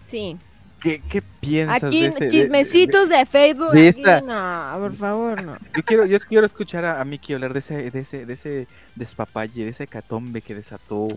[0.07, 0.37] Sí.
[0.81, 3.71] ¿qué, qué piensas Aquí de ese- de- chismecitos de, Facebook.
[3.71, 5.57] de aquí No, por favor, no.
[5.75, 8.67] Yo quiero, yo quiero escuchar a, a Miki hablar de ese, de ese, de ese
[8.95, 11.07] despapalle, de ese catombe que desató.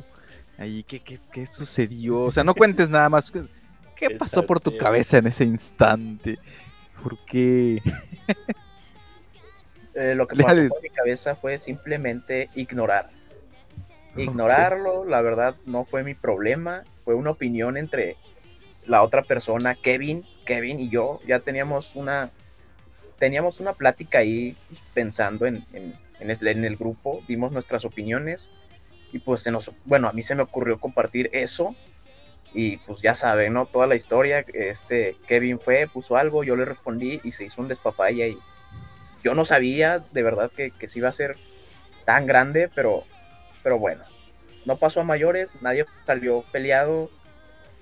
[0.59, 2.21] Ahí, ¿qué, qué, qué sucedió?
[2.23, 3.31] O sea, no cuentes nada más.
[3.31, 3.45] ¿Qué-
[3.97, 6.39] ¿Qué pasó por tu cabeza en ese instante?
[7.03, 7.83] ¿Por qué?
[9.95, 10.63] Eh, lo que Dale.
[10.63, 13.11] pasó por mi cabeza fue simplemente ignorar.
[14.17, 16.83] Ignorarlo, la verdad, no fue mi problema.
[17.05, 18.17] Fue una opinión entre
[18.87, 21.21] la otra persona, Kevin, Kevin y yo.
[21.27, 22.31] Ya teníamos una,
[23.19, 27.23] teníamos una plática ahí pues, pensando en, en, en el, grupo.
[27.29, 28.51] Dimos nuestras opiniones
[29.13, 31.75] y pues nos, bueno, a mí se me ocurrió compartir eso
[32.55, 33.67] Y pues ya saben, ¿no?
[33.67, 37.69] Toda la historia, este Kevin fue, puso algo, yo le respondí y se hizo un
[37.69, 38.39] despapaya y
[39.23, 41.37] yo no sabía de verdad que, que se iba a ser
[42.05, 43.05] tan grande, pero,
[43.63, 44.03] pero bueno,
[44.65, 47.11] no pasó a mayores, nadie salió peleado,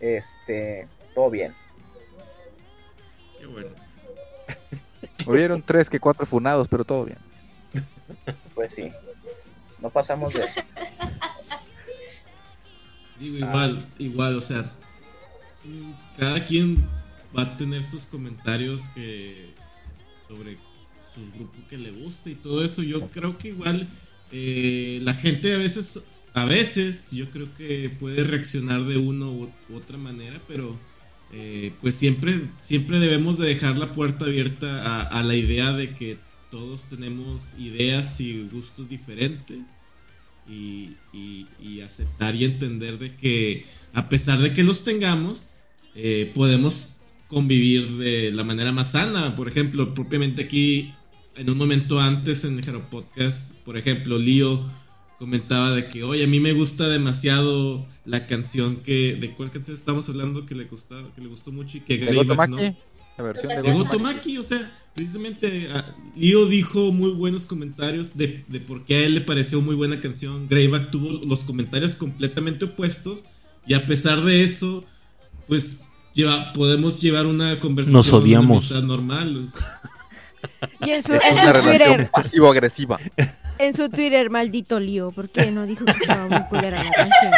[0.00, 1.54] este, todo bien.
[3.38, 3.70] Qué bueno.
[5.26, 7.18] Hubieron tres que cuatro funados, pero todo bien.
[8.54, 8.90] Pues sí,
[9.80, 10.60] no pasamos de eso.
[13.20, 14.64] Digo, igual, igual, o sea,
[16.16, 16.88] cada quien
[17.36, 19.54] va a tener sus comentarios que
[20.26, 20.56] sobre
[21.14, 22.82] su grupo que le gusta y todo eso.
[22.82, 23.88] Yo creo que igual
[24.32, 29.50] eh, la gente a veces, a veces, yo creo que puede reaccionar de una u
[29.74, 30.76] otra manera, pero
[31.32, 36.16] eh, pues siempre, siempre debemos de dejar la puerta abierta a, la idea de que
[36.50, 39.82] todos tenemos ideas y gustos diferentes
[40.48, 40.96] y
[41.84, 45.54] aceptar y entender de que a pesar de que los tengamos,
[45.94, 49.34] eh, podemos convivir de la manera más sana.
[49.34, 50.92] Por ejemplo, propiamente aquí,
[51.38, 54.62] en un momento antes en el Podcast, por ejemplo, Lío
[55.18, 59.76] comentaba de que, oye, a mí me gusta demasiado la canción que, ¿de cuál canción
[59.76, 62.56] estamos hablando que le gustó, que le gustó mucho y que De Greyback, ¿no?
[62.56, 64.38] la versión de De Gotomaki.
[64.38, 69.14] O sea, precisamente ah, Leo dijo muy buenos comentarios de, de por qué a él
[69.14, 70.48] le pareció muy buena canción.
[70.48, 73.26] Greyback tuvo los comentarios completamente opuestos
[73.66, 74.84] y a pesar de eso,
[75.48, 75.80] pues
[76.14, 78.70] lleva, podemos llevar una conversación Nos odiamos.
[78.84, 79.46] normal.
[79.46, 79.80] o sea.
[80.80, 82.98] Y en su, Es en una su relación Twitter, pasivo-agresiva.
[83.58, 87.32] en su Twitter, maldito lío, ¿por qué no dijo que estaba muy culera la canción?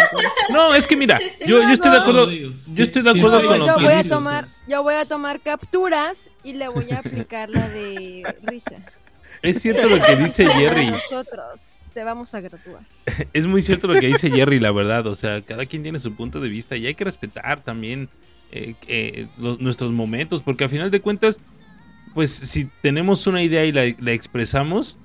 [0.53, 2.31] No, es que mira, yo, yo estoy de acuerdo.
[2.31, 5.05] Yo estoy de acuerdo con lo yo que voy a dices, tomar, yo voy a
[5.05, 8.77] tomar capturas y le voy a aplicar la de risa.
[9.43, 10.87] Es cierto lo que dice Jerry.
[10.91, 11.61] Nosotros
[11.95, 12.83] te vamos a graduar.
[13.33, 15.07] Es muy cierto lo que dice Jerry, la verdad.
[15.07, 18.09] O sea, cada quien tiene su punto de vista y hay que respetar también
[18.53, 21.39] eh, eh, los- nuestros momentos, porque a final de cuentas,
[22.15, 24.99] pues si tenemos una idea y la, expresamos,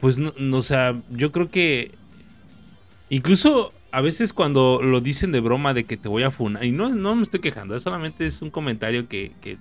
[0.00, 1.92] pues no, o sea, yo creo que
[3.10, 6.72] incluso a veces cuando lo dicen de broma de que te voy a funar, y
[6.72, 9.58] no, no me estoy quejando, solamente es un comentario que, que-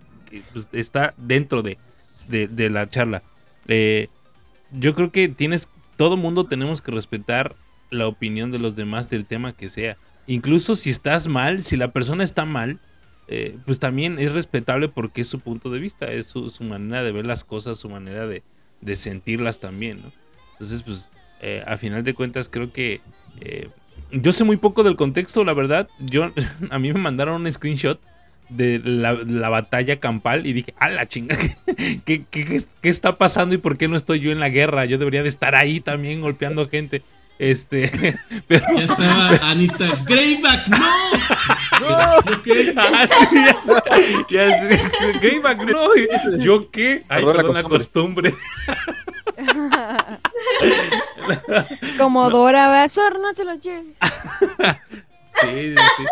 [0.53, 1.77] pues, está dentro de,
[2.29, 3.21] de, de la charla.
[3.67, 4.07] Eh,
[4.71, 7.55] yo creo que tienes, todo mundo tenemos que respetar
[7.89, 9.97] la opinión de los demás del tema que sea.
[10.27, 12.79] Incluso si estás mal, si la persona está mal,
[13.31, 17.11] eh, pues también es respetable porque es su punto de vista, es su, manera de
[17.11, 18.43] ver las cosas, su manera de,
[18.81, 20.11] de sentirlas también, ¿no?
[20.53, 21.09] Entonces, pues,
[21.41, 23.01] eh, a final de cuentas creo que
[23.39, 23.69] eh,
[24.11, 25.89] yo sé muy poco del contexto, la verdad.
[25.99, 26.31] Yo
[26.69, 27.99] a mí me mandaron un screenshot
[28.49, 31.37] de la, la batalla campal y dije, a la chinga,
[32.05, 34.85] ¿qué, qué, qué- qué está pasando y por qué no estoy yo en la guerra?
[34.85, 37.01] Yo debería de estar ahí también golpeando gente.
[37.39, 42.21] Este, pero Ya estaba Anita Greyback, no.
[42.25, 42.73] ¿Yo qué?
[42.77, 43.35] Ah, sí,
[44.29, 44.47] ya.
[44.49, 45.19] Ya.
[45.19, 45.95] Greyback, no.
[46.37, 47.03] ¿Yo qué?
[47.09, 48.35] Ay, Perdón la perdón la costumbre.
[51.97, 53.95] Como Dora Basor, no te lo lleves.
[55.33, 56.03] Sí, sí.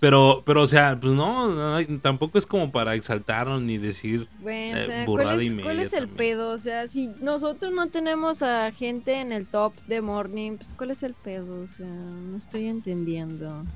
[0.00, 1.48] Pero, pero, o sea, pues no,
[1.80, 4.30] no, tampoco es como para exaltarnos ni decir.
[4.36, 6.10] Bueno, o Eh, sea, burrada ¿cuál y es, cuál media es el también.
[6.10, 6.50] pedo?
[6.52, 10.90] O sea, si nosotros no tenemos a gente en el top de Morning, pues ¿cuál
[10.90, 11.60] es el pedo?
[11.62, 13.68] O sea, no estoy entendiendo.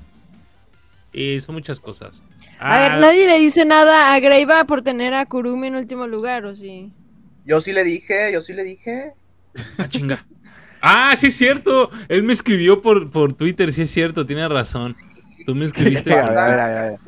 [1.11, 2.23] eh, son muchas cosas.
[2.67, 6.07] A Ah, ver, nadie le dice nada a Greiva por tener a Kurumi en último
[6.07, 6.93] lugar, ¿o sí?
[7.43, 9.13] Yo sí le dije, yo sí le dije.
[9.77, 10.27] ah, chinga.
[10.81, 11.91] Ah, sí es cierto.
[12.09, 14.95] Él me escribió por, por Twitter, sí es cierto, tiene razón.
[15.49, 16.13] Tú me escribiste.
[16.19, 16.99] A ver, a ver, a ver, a ver.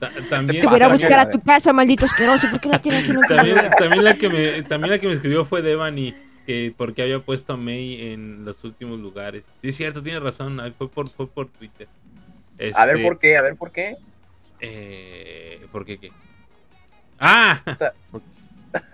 [0.00, 1.30] ta- también, Te voy a ir a pasa, buscar a mierda?
[1.30, 3.28] tu casa, maldito asqueroso, ¿por qué la tienes en último
[3.76, 6.12] también, la que me, también la que me escribió fue Devani,
[6.44, 9.44] que porque había puesto a May en los últimos lugares.
[9.62, 10.60] Sí es cierto, tiene razón.
[10.76, 11.86] Fue por, fue por Twitter.
[12.74, 13.96] A ver Este, por qué, a ver por qué.
[14.58, 16.10] Eh, ¿Por qué qué?
[17.20, 17.60] ¡Ah!
[17.78, 17.92] sea-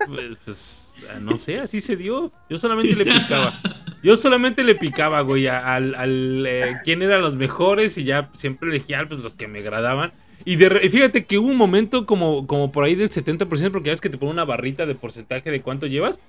[0.05, 2.31] Pues, pues, ah, no sé, así se dio.
[2.51, 3.59] Yo solamente le picaba.
[4.03, 8.29] Yo solamente le picaba, güey, a- al, al eh, quién eran los mejores y ya
[8.33, 10.11] siempre elegía pues, los que me agradaban.
[10.43, 13.91] Y de fíjate que hubo un momento como, como por ahí del 70%, porque ya
[13.93, 16.19] ves que te pone una barrita de porcentaje de cuánto llevas.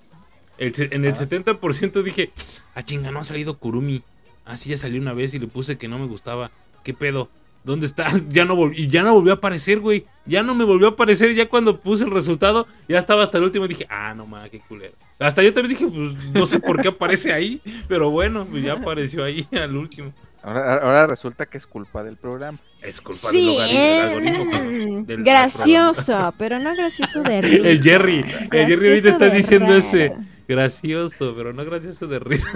[0.58, 2.30] El en el 70% dije,
[2.74, 4.02] ah, chinga, no ha salido Kurumi.
[4.44, 6.50] Ah, sí, ya salió una vez y le puse que no me gustaba.
[6.84, 7.30] ¿Qué pedo?
[7.64, 8.06] ¿Dónde está?
[8.28, 10.04] Ya no volvió, y ya no volvió a aparecer, güey.
[10.26, 11.34] Ya no me volvió a aparecer.
[11.34, 13.64] Ya cuando puse el resultado, ya estaba hasta el último.
[13.64, 14.94] y Dije, ah, no mames, qué culero.
[15.18, 17.60] Hasta yo también dije, pues no sé por qué aparece ahí.
[17.88, 20.12] Pero bueno, pues ya apareció ahí al último.
[20.44, 22.58] Ahora, ahora resulta que es culpa del programa.
[22.80, 24.98] Es culpa Sí, del, logaritmo, del algoritmo.
[24.98, 27.68] eh, del- gracioso, pero no gracioso de risa.
[27.68, 29.78] El Jerry, el Jerry ahorita está diciendo raro.
[29.78, 30.12] ese
[30.48, 32.48] gracioso, pero no gracioso de risa.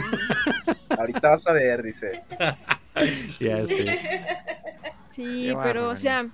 [0.98, 2.24] Ahorita vas a ver, dice.
[3.38, 3.98] ya sé.
[5.16, 6.28] Sí, Qué pero, o sea,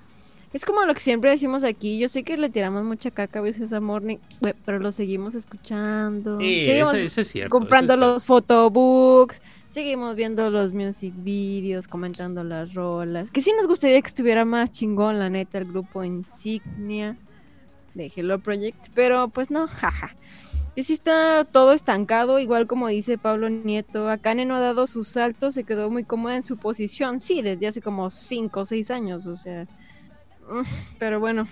[0.52, 2.00] es como lo que siempre decimos aquí.
[2.00, 4.18] Yo sé que le tiramos mucha caca a veces a Morning,
[4.64, 6.40] pero lo seguimos escuchando.
[6.40, 7.50] Sí, seguimos eso, eso es cierto.
[7.50, 13.30] comprando eso es los photobooks, seguimos viendo los music videos, comentando las rolas.
[13.30, 17.16] Que sí nos gustaría que estuviera más chingón, la neta, el grupo Insignia
[17.94, 20.16] de Hello Project, pero pues no, jaja.
[20.74, 24.08] Y sí está todo estancado, igual como dice Pablo Nieto.
[24.08, 27.20] Akane no ha dado sus saltos, se quedó muy cómoda en su posición.
[27.20, 29.66] Sí, desde hace como 5 o 6 años, o sea.
[30.98, 31.46] Pero bueno.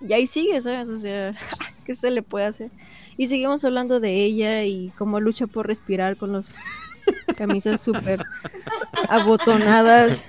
[0.00, 0.88] Y ahí sigue, ¿sabes?
[0.88, 1.34] O sea,
[1.84, 2.70] ¿qué se le puede hacer?
[3.16, 6.52] Y seguimos hablando de ella y cómo lucha por respirar con los
[7.36, 8.24] camisas súper
[9.08, 10.26] abotonadas.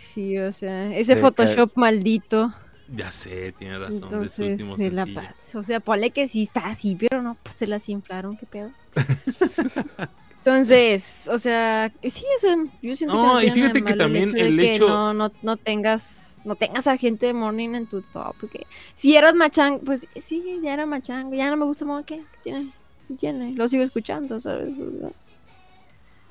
[0.00, 2.54] Sí, o sea, ese Photoshop maldito.
[2.94, 4.00] Ya sé, tiene razón.
[4.22, 7.36] de su Entonces, último la pa- o sea, ponle que sí está así, pero no,
[7.42, 8.70] pues se las inflaron, qué pedo.
[10.38, 13.84] Entonces, o sea, sí, o sea, yo siento No, que y no nada fíjate de
[13.84, 17.70] que también de el hecho- no, no, no tengas, no tengas a gente de morning
[17.74, 21.64] en tu top, porque si eras machang, pues sí, ya era machang, ya no me
[21.64, 22.18] gusta más, ¿qué?
[22.18, 22.70] ¿Qué tiene?
[23.08, 23.54] ¿Qué tiene?
[23.54, 24.68] Lo sigo escuchando, ¿sabes?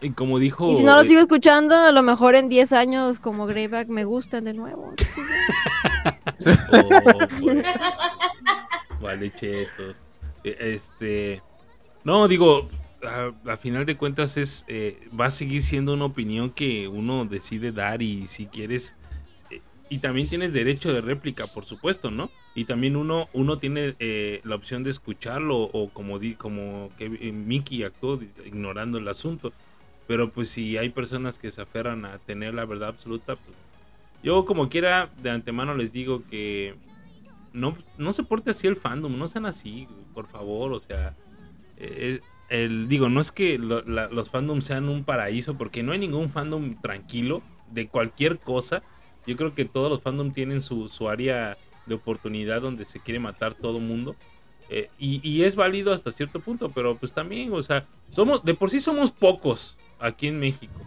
[0.01, 0.71] Y como dijo.
[0.71, 4.03] Y si no lo sigo escuchando, a lo mejor en 10 años como Greyback me
[4.05, 4.93] gustan de nuevo.
[6.71, 6.89] Oh,
[7.39, 7.65] pues.
[9.01, 9.83] Vale, cheto.
[10.43, 11.41] Eh, Este.
[12.03, 12.67] No, digo,
[13.03, 17.25] a, a final de cuentas es eh, va a seguir siendo una opinión que uno
[17.25, 18.95] decide dar y si quieres
[19.49, 22.29] eh, y también tienes derecho de réplica, por supuesto, ¿no?
[22.53, 27.05] Y también uno uno tiene eh, la opción de escucharlo o como di, como que
[27.05, 29.51] eh, Mickey actuó ignorando el asunto.
[30.07, 33.57] Pero pues si hay personas que se aferran a tener la verdad absoluta, pues
[34.23, 36.75] yo como quiera de antemano les digo que
[37.53, 41.15] no, no se porte así el fandom, no sean así, por favor, o sea,
[41.77, 42.19] eh,
[42.49, 45.99] el, digo, no es que lo- la- los fandoms sean un paraíso, porque no hay
[45.99, 48.83] ningún fandom tranquilo de cualquier cosa.
[49.25, 53.19] Yo creo que todos los fandom tienen su, su área de oportunidad donde se quiere
[53.19, 54.15] matar todo mundo.
[54.69, 58.53] Eh, y, y es válido hasta cierto punto, pero pues también, o sea, somos, de
[58.53, 60.79] por sí somos pocos aquí en México.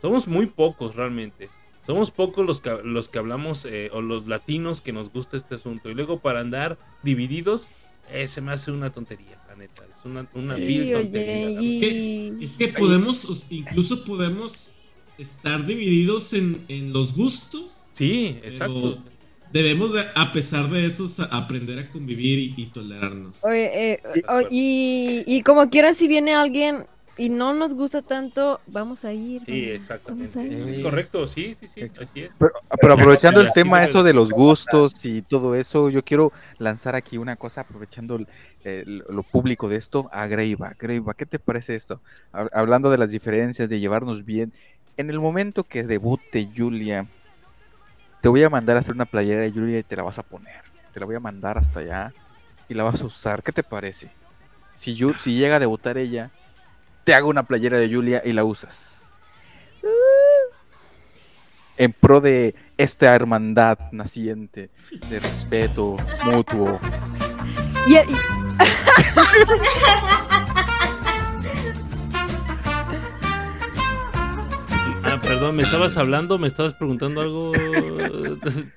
[0.00, 1.48] Somos muy pocos realmente.
[1.86, 5.54] Somos pocos los que, los que hablamos eh, o los latinos que nos gusta este
[5.54, 5.90] asunto.
[5.90, 7.68] Y luego para andar divididos,
[8.10, 9.84] eh, se me hace una tontería, la neta.
[9.96, 11.60] Es una, una Sí, vil tontería.
[11.60, 12.38] y...
[12.44, 14.74] Es que podemos, incluso podemos
[15.16, 17.86] estar divididos en, en los gustos.
[17.94, 18.98] Sí, exacto.
[19.52, 23.42] Debemos, de- a pesar de eso, aprender a convivir y, y tolerarnos.
[23.44, 26.84] Oye, eh, o- y, y como quiera, si viene alguien
[27.18, 29.42] y no nos gusta tanto, vamos a ir.
[29.44, 30.46] Sí, vamos exactamente.
[30.46, 30.68] ir.
[30.68, 32.30] Es correcto, sí, sí, sí, así es.
[32.38, 36.94] Pero, pero aprovechando el tema eso de- los gustos y todo eso, yo quiero lanzar
[36.94, 38.28] aquí una cosa, aprovechando el-
[38.64, 40.74] el- lo público de esto, a Greiva.
[40.78, 42.00] Greiva, ¿qué te parece esto?
[42.32, 44.52] Hab- Hablando de las diferencias, de llevarnos bien.
[44.96, 47.06] En el momento que debute Julia,
[48.20, 50.22] te voy a mandar a hacer una playera de Julia y te la vas a
[50.22, 50.62] poner.
[50.92, 52.12] Te la voy a mandar hasta allá
[52.68, 53.42] y la vas a usar.
[53.42, 54.10] ¿Qué te parece?
[54.74, 56.30] Si, Ju- si llega a debutar ella,
[57.08, 59.00] te hago una playera de Julia y la usas.
[61.78, 64.68] En pro de esta hermandad naciente,
[65.08, 65.96] de respeto
[66.26, 66.78] mutuo.
[67.86, 68.16] Y, y-
[75.04, 76.38] Ah, perdón, ¿me estabas hablando?
[76.38, 77.52] ¿Me estabas preguntando algo,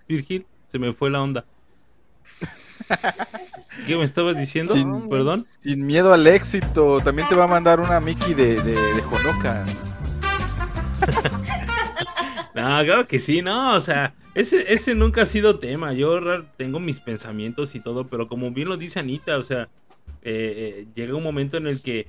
[0.08, 0.46] Virgil?
[0.72, 1.46] Se me fue la onda.
[3.88, 4.74] ¿Qué me estabas diciendo?
[4.74, 5.44] Sin- Perdón.
[5.60, 7.00] Sin miedo al éxito.
[7.02, 9.66] También te va a mandar una Mickey de, de, de Honoka.
[12.54, 15.94] No, claro que sí, no, o sea, ese, ese nunca ha sido tema.
[15.94, 16.20] Yo
[16.58, 19.70] tengo mis pensamientos y todo, pero como bien lo dice Anita, o sea,
[20.22, 22.08] eh, eh, llega un momento en el que,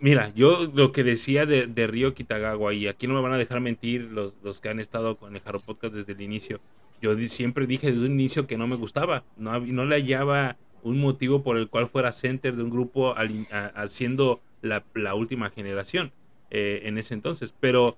[0.00, 3.38] mira, yo lo que decía de, de Río Kitagawa, y aquí no me van a
[3.38, 6.60] dejar mentir los, los que han estado con el Jaro Podcast desde el inicio,
[7.00, 10.98] yo siempre dije desde un inicio que no me gustaba, no, no le hallaba un
[11.00, 16.12] motivo por el cual fuera center de un grupo ali- a- haciendo la, última generación
[16.50, 17.96] eh, en ese entonces, pero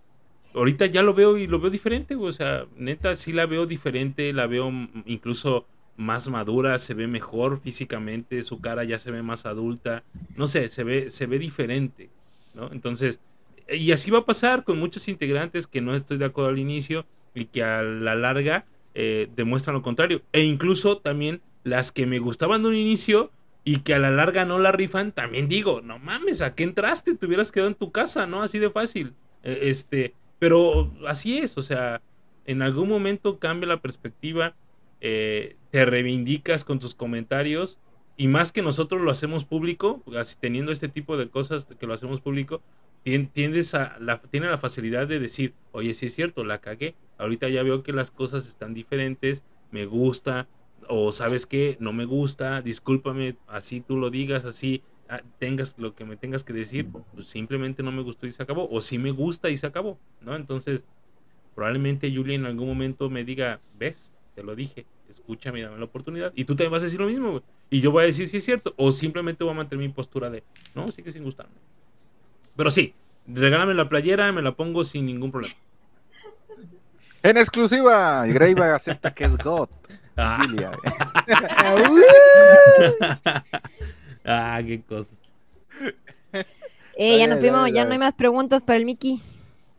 [0.54, 4.32] ahorita ya lo veo y lo veo diferente, o sea, neta sí la veo diferente,
[4.32, 4.70] la veo
[5.06, 5.66] incluso
[5.96, 10.04] más madura, se ve mejor físicamente, su cara ya se ve más adulta,
[10.36, 12.08] no sé, se ve se ve diferente,
[12.54, 12.70] ¿no?
[12.72, 13.20] Entonces,
[13.68, 17.04] y así va a pasar con muchos integrantes que no estoy de acuerdo al inicio
[17.34, 22.18] y que a la larga eh, demuestran lo contrario, e incluso también las que me
[22.18, 23.30] gustaban de un inicio
[23.64, 27.14] y que a la larga no la rifan, también digo, no mames, ¿a qué entraste?
[27.14, 28.42] Te hubieras quedado en tu casa, ¿no?
[28.42, 29.14] Así de fácil.
[29.42, 32.00] Eh, Este, pero así es, o sea,
[32.46, 34.54] en algún momento cambia la perspectiva,
[35.00, 37.78] eh, te reivindicas con tus comentarios
[38.16, 41.94] y más que nosotros lo hacemos público, así, teniendo este tipo de cosas que lo
[41.94, 42.62] hacemos público,
[43.04, 46.94] tiene la facilidad de decir, oye, sí es cierto, la cagué.
[47.16, 50.48] Ahorita ya veo que las cosas están diferentes, me gusta,
[50.88, 55.94] o sabes qué, no me gusta, discúlpame, así tú lo digas, así ah, tengas lo
[55.94, 58.98] que me tengas que decir, pues simplemente no me gustó y se acabó, o sí
[58.98, 60.36] me gusta y se acabó, ¿no?
[60.36, 60.82] Entonces,
[61.54, 66.32] probablemente Julia en algún momento me diga, ves, te lo dije, escúchame, dame la oportunidad,
[66.34, 67.42] y tú también vas a decir lo mismo, güey.
[67.70, 70.30] y yo voy a decir, sí es cierto, o simplemente voy a mantener mi postura
[70.30, 70.42] de,
[70.74, 71.54] no, sigue sin gustarme.
[72.56, 72.94] Pero sí,
[73.26, 75.54] regálame la playera, me la pongo sin ningún problema.
[77.22, 79.68] En exclusiva, Greyback acepta que es God.
[80.20, 80.40] Ah.
[80.42, 80.72] Julia.
[84.24, 85.12] ah, qué cosa.
[86.96, 89.20] Eh, ya nos fuimos, ya no hay más preguntas para el Mickey.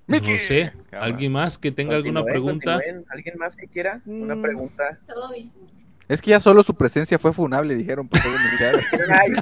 [0.08, 2.76] No sé, ¿alguien más que tenga alguna pregunta?
[2.76, 3.06] continúen.
[3.10, 4.42] ¿Alguien más que quiera una Mm.
[4.42, 4.98] pregunta?
[5.06, 5.52] Todo bien.
[6.08, 8.82] Es que ya solo su presencia fue funable, dijeron por todo el chat.
[9.12, 9.34] Ay,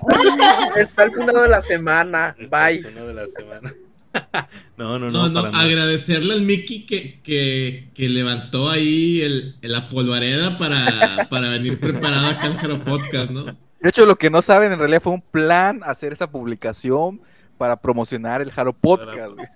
[0.82, 2.36] está el final de la semana.
[2.50, 2.86] Bye.
[2.92, 3.74] Uno de la semana.
[4.78, 9.90] no, no, No, no, no, agradecerle al Mickey que, que, que levantó ahí el, la
[9.90, 13.46] polvareda para, para venir preparado acá al Jaro Podcast, ¿no?
[13.46, 17.22] De hecho, lo que no saben, en realidad fue un plan hacer esa publicación
[17.58, 19.34] para promocionar el Jaro Podcast.
[19.36, 19.48] güey.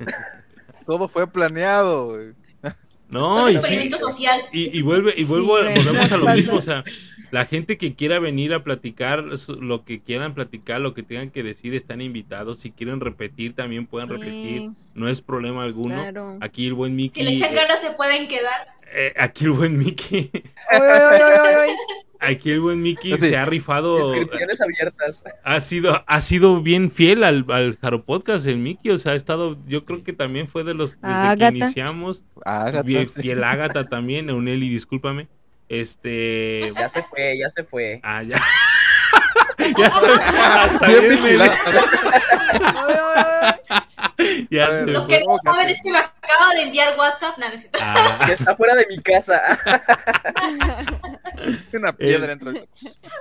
[0.86, 2.08] Todo fue planeado.
[2.08, 2.28] güey.
[3.08, 4.40] No, Un y, sí, experimento social.
[4.52, 6.84] y, y vuelve, y vuelvo, Sí, a- güey, volvemos a lo mismo, o sea,
[7.30, 11.42] la gente que quiera venir a platicar lo que quieran platicar, lo que tengan que
[11.42, 12.58] decir, están invitados.
[12.58, 14.14] Si quieren repetir, también pueden Sí.
[14.16, 14.70] repetir.
[14.94, 15.94] No es problema alguno.
[15.94, 16.38] Claro.
[16.40, 17.22] Aquí el buen Mickey.
[17.24, 18.52] Si le echan eh, ganas se pueden quedar.
[18.92, 20.30] eh, aquí el buen Mickey.
[20.72, 21.76] Oy, oy, oy, oy, oy.
[22.22, 23.28] Aquí el buen Mickey Sí.
[23.28, 23.98] se ha rifado.
[24.14, 25.24] Inscripciones abiertas.
[25.42, 28.90] ha sido, ha sido bien fiel al, al Jaro Podcast, el Mickey.
[28.90, 32.22] O sea, ha estado, yo creo que también fue de los desde que iniciamos.
[32.44, 33.22] Ágata, Bien sí.
[33.22, 35.28] fiel Ágata también, Euneli, discúlpame.
[35.70, 36.72] Este.
[36.76, 38.00] Ya se fue, ya se fue.
[38.02, 38.36] Ah, ya.
[39.78, 41.52] ya estoy, hasta Bien bien vigilado.
[44.50, 45.08] Ya A ver, se Lo fue.
[45.08, 47.38] que no ¿Cómo que saben es que me acaba de enviar WhatsApp.
[47.38, 47.78] No, no es cierto.
[47.82, 49.40] Ah, Que está fuera de mi casa.
[51.72, 52.68] Una piedra entre el-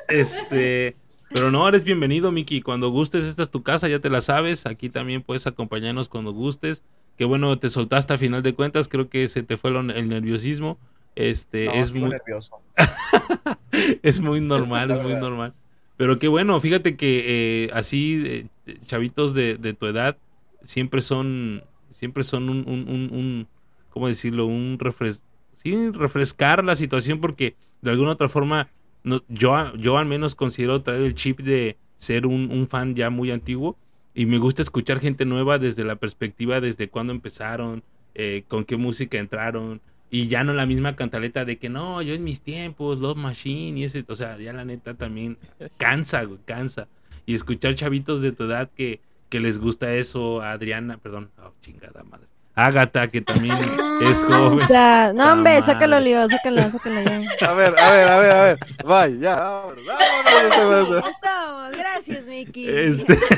[0.10, 0.95] este.
[1.34, 2.61] Pero no, eres bienvenido, Miki.
[2.61, 4.66] Cuando gustes, esta es tu casa, ya te la sabes.
[4.66, 6.82] Aquí también puedes acompañarnos cuando gustes.
[7.18, 8.88] Que bueno, te soltaste a final de cuentas.
[8.88, 10.80] Creo que se te fue lo- el nerviosismo.
[11.16, 12.62] Este, No, es muy, nervioso.
[14.04, 15.54] es muy normal, es muy normal.
[15.98, 18.48] Pero qué bueno, fíjate que eh, así eh,
[18.86, 20.18] chavitos de, de tu edad
[20.64, 23.48] siempre son siempre son un, un, un, un-
[23.90, 24.46] ¿cómo decirlo?
[24.46, 25.24] Un refres
[25.56, 28.70] sí, refrescar la situación porque de alguna otra forma
[29.04, 33.10] no, yo, yo al menos considero traer el chip de ser un, un fan ya
[33.10, 33.78] muy antiguo
[34.14, 37.84] y me gusta escuchar gente nueva desde la perspectiva desde cuándo empezaron,
[38.16, 39.82] eh, con qué música entraron
[40.12, 43.80] y ya no la misma cantaleta de que no, yo en mis tiempos, Love Machine
[43.80, 45.38] y ese, o sea, ya la neta también
[45.78, 46.88] cansa, güey, cansa.
[47.26, 52.04] Y escuchar chavitos de tu edad que, que les gusta eso, Adriana, perdón, oh, chingada
[52.04, 52.28] madre.
[52.66, 53.56] Ágata, que también
[54.02, 54.60] es joven.
[54.68, 57.22] Sea, no, hombre, sácalo, Leo, sácalo, sácalo ya.
[57.50, 58.58] A ver, a ver, a ver, a ver.
[58.86, 61.04] Bye, ya, vámonos, vámonos.
[61.04, 62.68] Ya estamos, gracias, Mickey.
[62.70, 63.18] Este...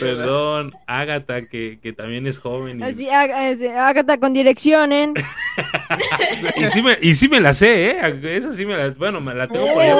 [0.00, 2.80] Perdón, Ágata, que, que también es joven.
[2.80, 5.12] Y, Así, haga- ese, Ágata con dirección, ¿eh?
[6.56, 8.20] y sí, me, y sí me la sé, ¿eh?
[8.36, 8.90] Esa sí me la...
[8.90, 9.90] Bueno, me la tengo por ahí.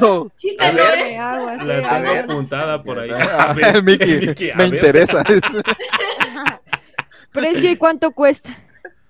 [0.00, 0.30] No.
[0.36, 1.18] Chiste A no es.
[1.18, 3.10] Agua, sí, La tengo apuntada por ahí.
[3.10, 4.74] Ah, A ver, Mickey, Mickey, a me ver.
[4.74, 5.22] interesa.
[7.32, 8.58] Precio y cuánto cuesta.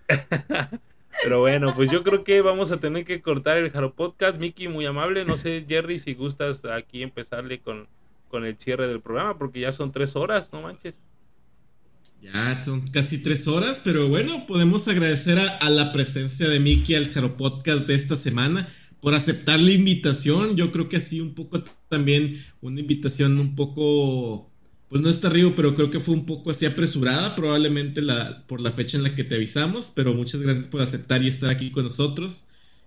[1.23, 4.39] Pero bueno, pues yo creo que vamos a tener que cortar el Jaro Podcast.
[4.39, 5.25] Mickey, muy amable.
[5.25, 7.87] No sé, Jerry, si gustas aquí empezarle con,
[8.29, 10.99] con el cierre del programa, porque ya son tres horas, no manches.
[12.23, 16.95] Ya son casi tres horas, pero bueno, podemos agradecer a, a la presencia de Mickey
[16.95, 18.69] al Jaro Podcast de esta semana
[19.03, 20.57] por aceptar la invitación.
[20.57, 24.52] Yo creo que así un poco también una invitación un poco,
[24.93, 28.61] pues no está arriba, pero creo que fue un poco así apresurada, probablemente la, por
[28.61, 31.71] la fecha en la que te avisamos, pero muchas gracias por aceptar y estar aquí
[31.71, 32.45] con nosotros.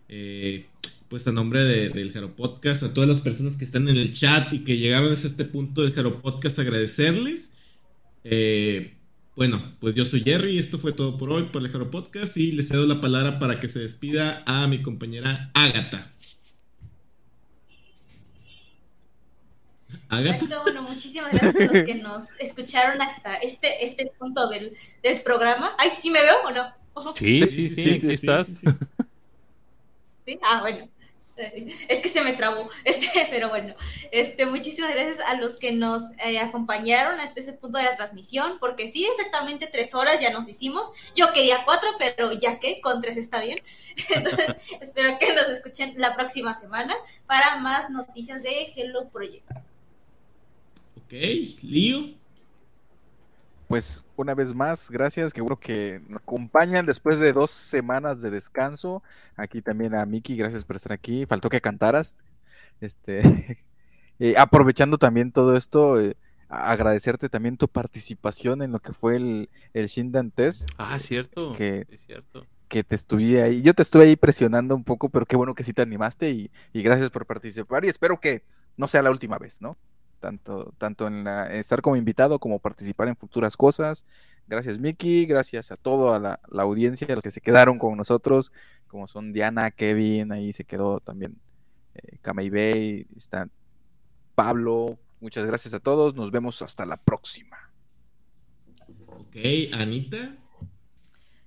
[0.08, 0.68] Eh,
[1.10, 4.12] pues a nombre de- del Jaro Podcast, a todas las personas que están en el
[4.14, 7.54] chat y que llegaron hasta este punto del Jaro Podcast, agradecerles.
[8.24, 8.94] Eh,
[9.36, 12.38] bueno, pues yo soy Jerry y esto fue todo por hoy por el Jaro Podcast
[12.38, 16.12] y les cedo la palabra para que se despida a mi compañera Ágata.
[20.12, 25.22] Exacto, bueno, muchísimas gracias a los que nos escucharon hasta este, este punto del, del
[25.22, 25.76] programa.
[25.78, 27.16] Ay, ¿sí me veo o no?
[27.16, 28.48] Sí, sí, sí, estás.
[28.48, 28.68] sí, sí.
[30.26, 30.40] ¿Sí?
[30.44, 30.90] Ah, bueno.
[31.38, 32.70] Es que se me trabó.
[32.86, 33.76] Este, pero bueno,
[34.12, 38.58] este, muchísimas gracias a los que nos eh, acompañaron hasta ese punto de la transmisión,
[38.60, 40.92] porque sí, exactamente tres horas ya nos hicimos.
[41.16, 43.60] Yo quería cuatro, pero ya que con tres está bien.
[44.16, 46.96] Entonces, espero que nos escuchen la próxima semana
[47.28, 49.46] para más noticias de Hello Project.
[51.06, 51.14] Ok,
[51.62, 52.16] Lío.
[53.68, 58.32] pues una vez más, gracias, que bueno que nos acompañan después de dos semanas de
[58.32, 59.04] descanso.
[59.36, 61.28] Aquí también a Miki, gracias por estar aquí.
[61.28, 62.16] Faltó que cantaras.
[62.82, 63.22] Este,
[64.20, 66.18] eh, aprovechando también todo esto, eh,
[66.50, 70.68] agradecerte también tu participación en lo que fue el, el Shindan Test.
[70.78, 71.54] Ah, cierto.
[71.54, 72.48] Que, es cierto.
[72.68, 75.64] que te estuve ahí, yo te estuve ahí presionando un poco, pero qué bueno que
[75.64, 78.42] sí te animaste y, y gracias por participar y espero que
[78.76, 79.78] no sea la última vez, ¿no?
[80.26, 84.04] Tanto, tanto en, la, estar como invitado como participar en futuras cosas.
[84.48, 88.52] Gracias Miki, gracias a toda la, la audiencia, a los que se quedaron con nosotros,
[88.88, 91.38] como son Diana, Kevin, ahí se quedó también
[91.94, 93.48] eh, Kamei Bay, está
[94.34, 97.58] Pablo, muchas gracias a todos, nos vemos hasta la próxima.
[99.06, 99.38] Ok,
[99.74, 100.38] Anita.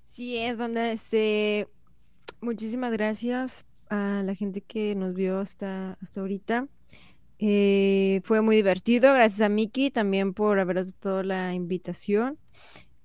[0.04, 1.66] Sí, es banda, este,
[2.40, 6.68] muchísimas gracias a la gente que nos vio hasta, hasta ahorita.
[7.38, 12.38] Eh, fue muy divertido, gracias a Miki también por haber aceptado la invitación.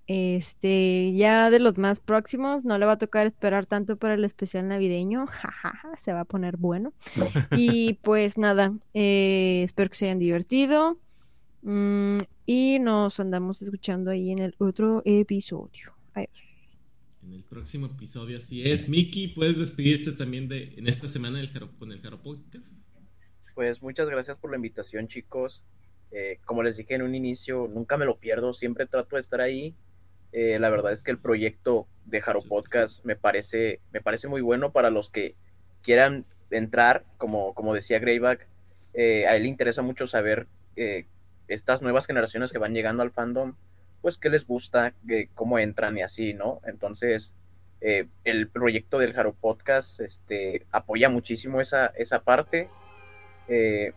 [0.05, 4.25] Este, ya de los más próximos, no le va a tocar esperar tanto para el
[4.25, 6.93] especial navideño, jajaja, se va a poner bueno.
[7.57, 10.99] Y pues nada, eh, espero que se hayan divertido.
[11.61, 15.93] mm, y nos andamos escuchando ahí en el otro episodio.
[16.13, 16.29] Adiós.
[17.23, 18.89] En el próximo episodio, así es.
[18.89, 22.82] Miki, puedes despedirte también de en esta semana del con el Jaro Podcast.
[23.55, 25.63] Pues muchas gracias por la invitación, chicos.
[26.11, 29.41] Eh, como les dije en un inicio, nunca me lo pierdo, siempre trato de estar
[29.41, 29.75] ahí.
[30.31, 34.41] Eh, la verdad es que el proyecto de Jaro Podcast me parece, me parece muy
[34.41, 35.35] bueno para los que
[35.83, 38.47] quieran entrar, como, como decía Greyback.
[38.95, 41.05] eh, a él le interesa mucho saber eh,
[41.47, 43.55] estas nuevas generaciones que van llegando al fandom,
[44.03, 46.61] pues qué les gusta, que- cómo entran y así, ¿no?
[46.67, 47.33] Entonces,
[47.81, 52.69] eh, el proyecto del Jaro Podcast este, apoya muchísimo esa, esa parte.
[53.47, 53.93] Eh,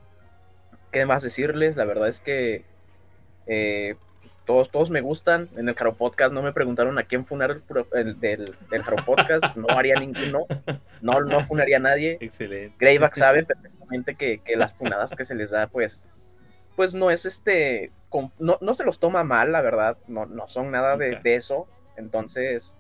[0.91, 1.77] ¿Qué más decirles?
[1.77, 2.65] La verdad es que
[3.47, 3.97] eh,
[4.45, 5.49] todos, todos me gustan.
[5.57, 7.61] En el Jaro Podcast no me preguntaron a quién funar
[7.93, 9.45] el, del, del Jaro Podcast.
[9.57, 10.47] No haría ninguno.
[11.03, 12.19] No, no funaría a nadie.
[12.21, 12.75] Excelente.
[12.79, 16.09] Greyback sabe perfectamente que, que las punadas que se les da, pues,
[16.77, 17.91] pues no es este,
[18.39, 21.67] no, no se los toma mal, la verdad, no, no son nada de, eso,
[21.97, 22.77] entonces,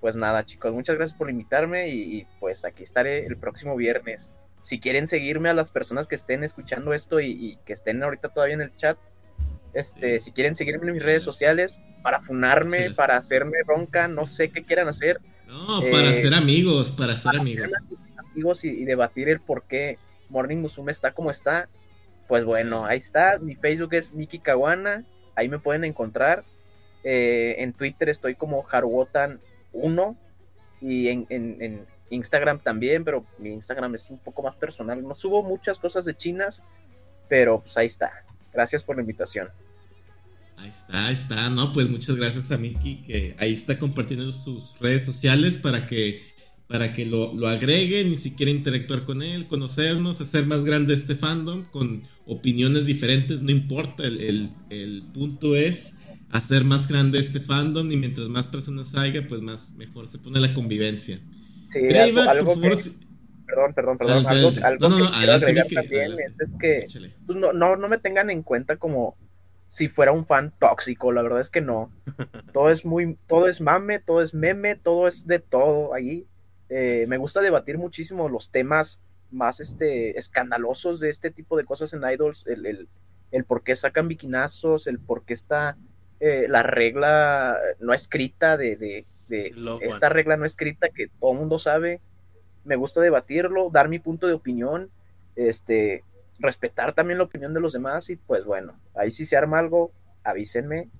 [0.00, 4.32] pues nada, chicos, muchas gracias por invitarme y, y, pues aquí estaré el próximo viernes.
[4.62, 8.28] Si quieren seguirme a las personas que estén escuchando esto y, y que estén ahorita
[8.28, 8.98] todavía en el chat,
[9.72, 14.50] este, si quieren seguirme en mis redes sociales para funarme, para hacerme bronca, no sé
[14.50, 17.70] qué quieran hacer, No, para Eh, ser amigos, para ser amigos.
[18.32, 19.96] amigos y, y debatir el por qué
[20.28, 21.68] Morning Musume está como está,
[22.28, 23.38] pues bueno, ahí está.
[23.38, 26.44] Mi Facebook es Miki Kawana, ahí me pueden encontrar.
[27.02, 30.16] Eh, en Twitter estoy como Haruotan1
[30.80, 35.02] y en, en- en Instagram también, pero mi Instagram es un poco más personal.
[35.02, 36.62] No subo muchas cosas de chinas,
[37.28, 38.12] pero pues ahí está.
[38.52, 39.48] Gracias por la invitación.
[40.56, 41.48] Ahí está, ahí está.
[41.50, 46.20] No, pues muchas gracias a Miki que ahí está compartiendo sus redes sociales para que
[46.66, 50.94] para que lo, lo agreguen y si quieren interactuar con él, conocernos, hacer más grande
[50.94, 55.96] este fandom con opiniones diferentes, no importa, el, el- el punto es
[56.30, 60.38] hacer más grande este fandom y mientras más personas haya, pues más mejor se pone
[60.38, 61.20] la convivencia.
[61.70, 62.76] Sí, Greyback, algo, algo que-
[63.46, 64.26] perdón, perdón, perdón.
[64.26, 64.64] Adelante, algo adelante.
[64.66, 66.24] algo No, no, que no, quiero agregar Miki, también adelante.
[66.44, 66.86] es, es que
[67.26, 69.16] pues no, no, no me tengan en cuenta como
[69.68, 71.90] si fuera un fan tóxico, la verdad es que no.
[72.52, 76.26] Todo es muy, todo es mame, todo es meme, todo es de todo ahí.
[76.68, 79.00] Eh, me gusta debatir muchísimo los temas
[79.30, 82.88] más este, escandalosos de este tipo de cosas en Idols, el, el,
[83.30, 85.76] el por qué sacan biquinazos, el por qué está
[86.18, 90.14] eh, la regla no escrita de, de, de Love esta One.
[90.14, 92.00] regla no escrita que todo el mundo sabe.
[92.64, 94.90] Me gusta debatirlo, dar mi punto de opinión,
[95.36, 96.04] este,
[96.38, 99.92] respetar también la opinión de los demás y pues bueno, ahí si se arma algo,
[100.24, 100.90] avísenme.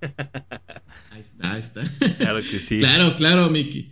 [1.10, 1.82] Ahí está, ahí está.
[2.18, 2.78] Claro que sí.
[2.78, 3.90] Claro, claro, Miki.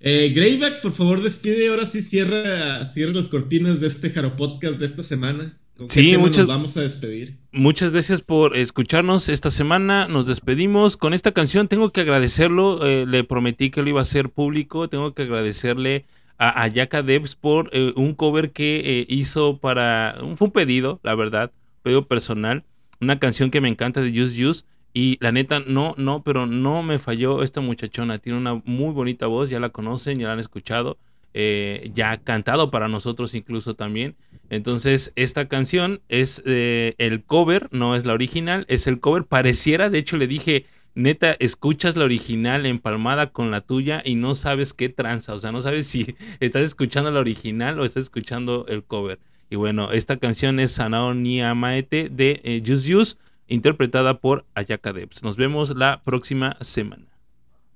[0.00, 1.68] Eh, Greyback, por favor, despide.
[1.68, 5.60] Ahora sí cierra, cierra las cortinas de este Jaro Podcast de esta semana.
[5.76, 7.38] ¿Con qué Sí, muchas- nos vamos a despedir?
[7.50, 10.06] Muchas gracias por escucharnos esta semana.
[10.06, 11.66] Nos despedimos con esta canción.
[11.68, 12.86] Tengo que agradecerlo.
[12.86, 14.88] eh, le prometí que lo iba a hacer público.
[14.88, 16.04] Tengo que agradecerle
[16.38, 20.14] a, a Yaka Devs por eh, un cover que eh, hizo para.
[20.22, 21.50] un- Fue un pedido, la verdad.
[21.82, 22.64] Pedido personal.
[23.00, 24.64] Una canción que me encanta de Use Use.
[24.96, 28.18] Y la neta, no, no, pero no me falló esta muchachona.
[28.18, 29.50] Tiene una muy bonita voz.
[29.50, 30.98] Ya la conocen, ya la han escuchado.
[31.34, 34.14] ya ha cantado para nosotros incluso también.
[34.50, 39.24] Entonces, esta canción es eh, el cover, no es la original, es el cover.
[39.24, 44.34] Pareciera, de hecho, le dije, neta, escuchas la original empalmada con la tuya y no
[44.34, 45.34] sabes qué tranza.
[45.34, 49.18] O sea, no sabes si estás escuchando la original o estás escuchando el cover.
[49.50, 53.16] Y bueno, esta canción es Sanao ni Amaete de eh, Just Use.
[53.46, 55.22] interpretada por Ayaka Debs.
[55.22, 57.06] Nos vemos la próxima semana.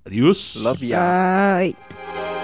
[0.04, 0.56] Adiós.
[0.56, 1.58] Love ya.
[1.58, 2.37] Bye.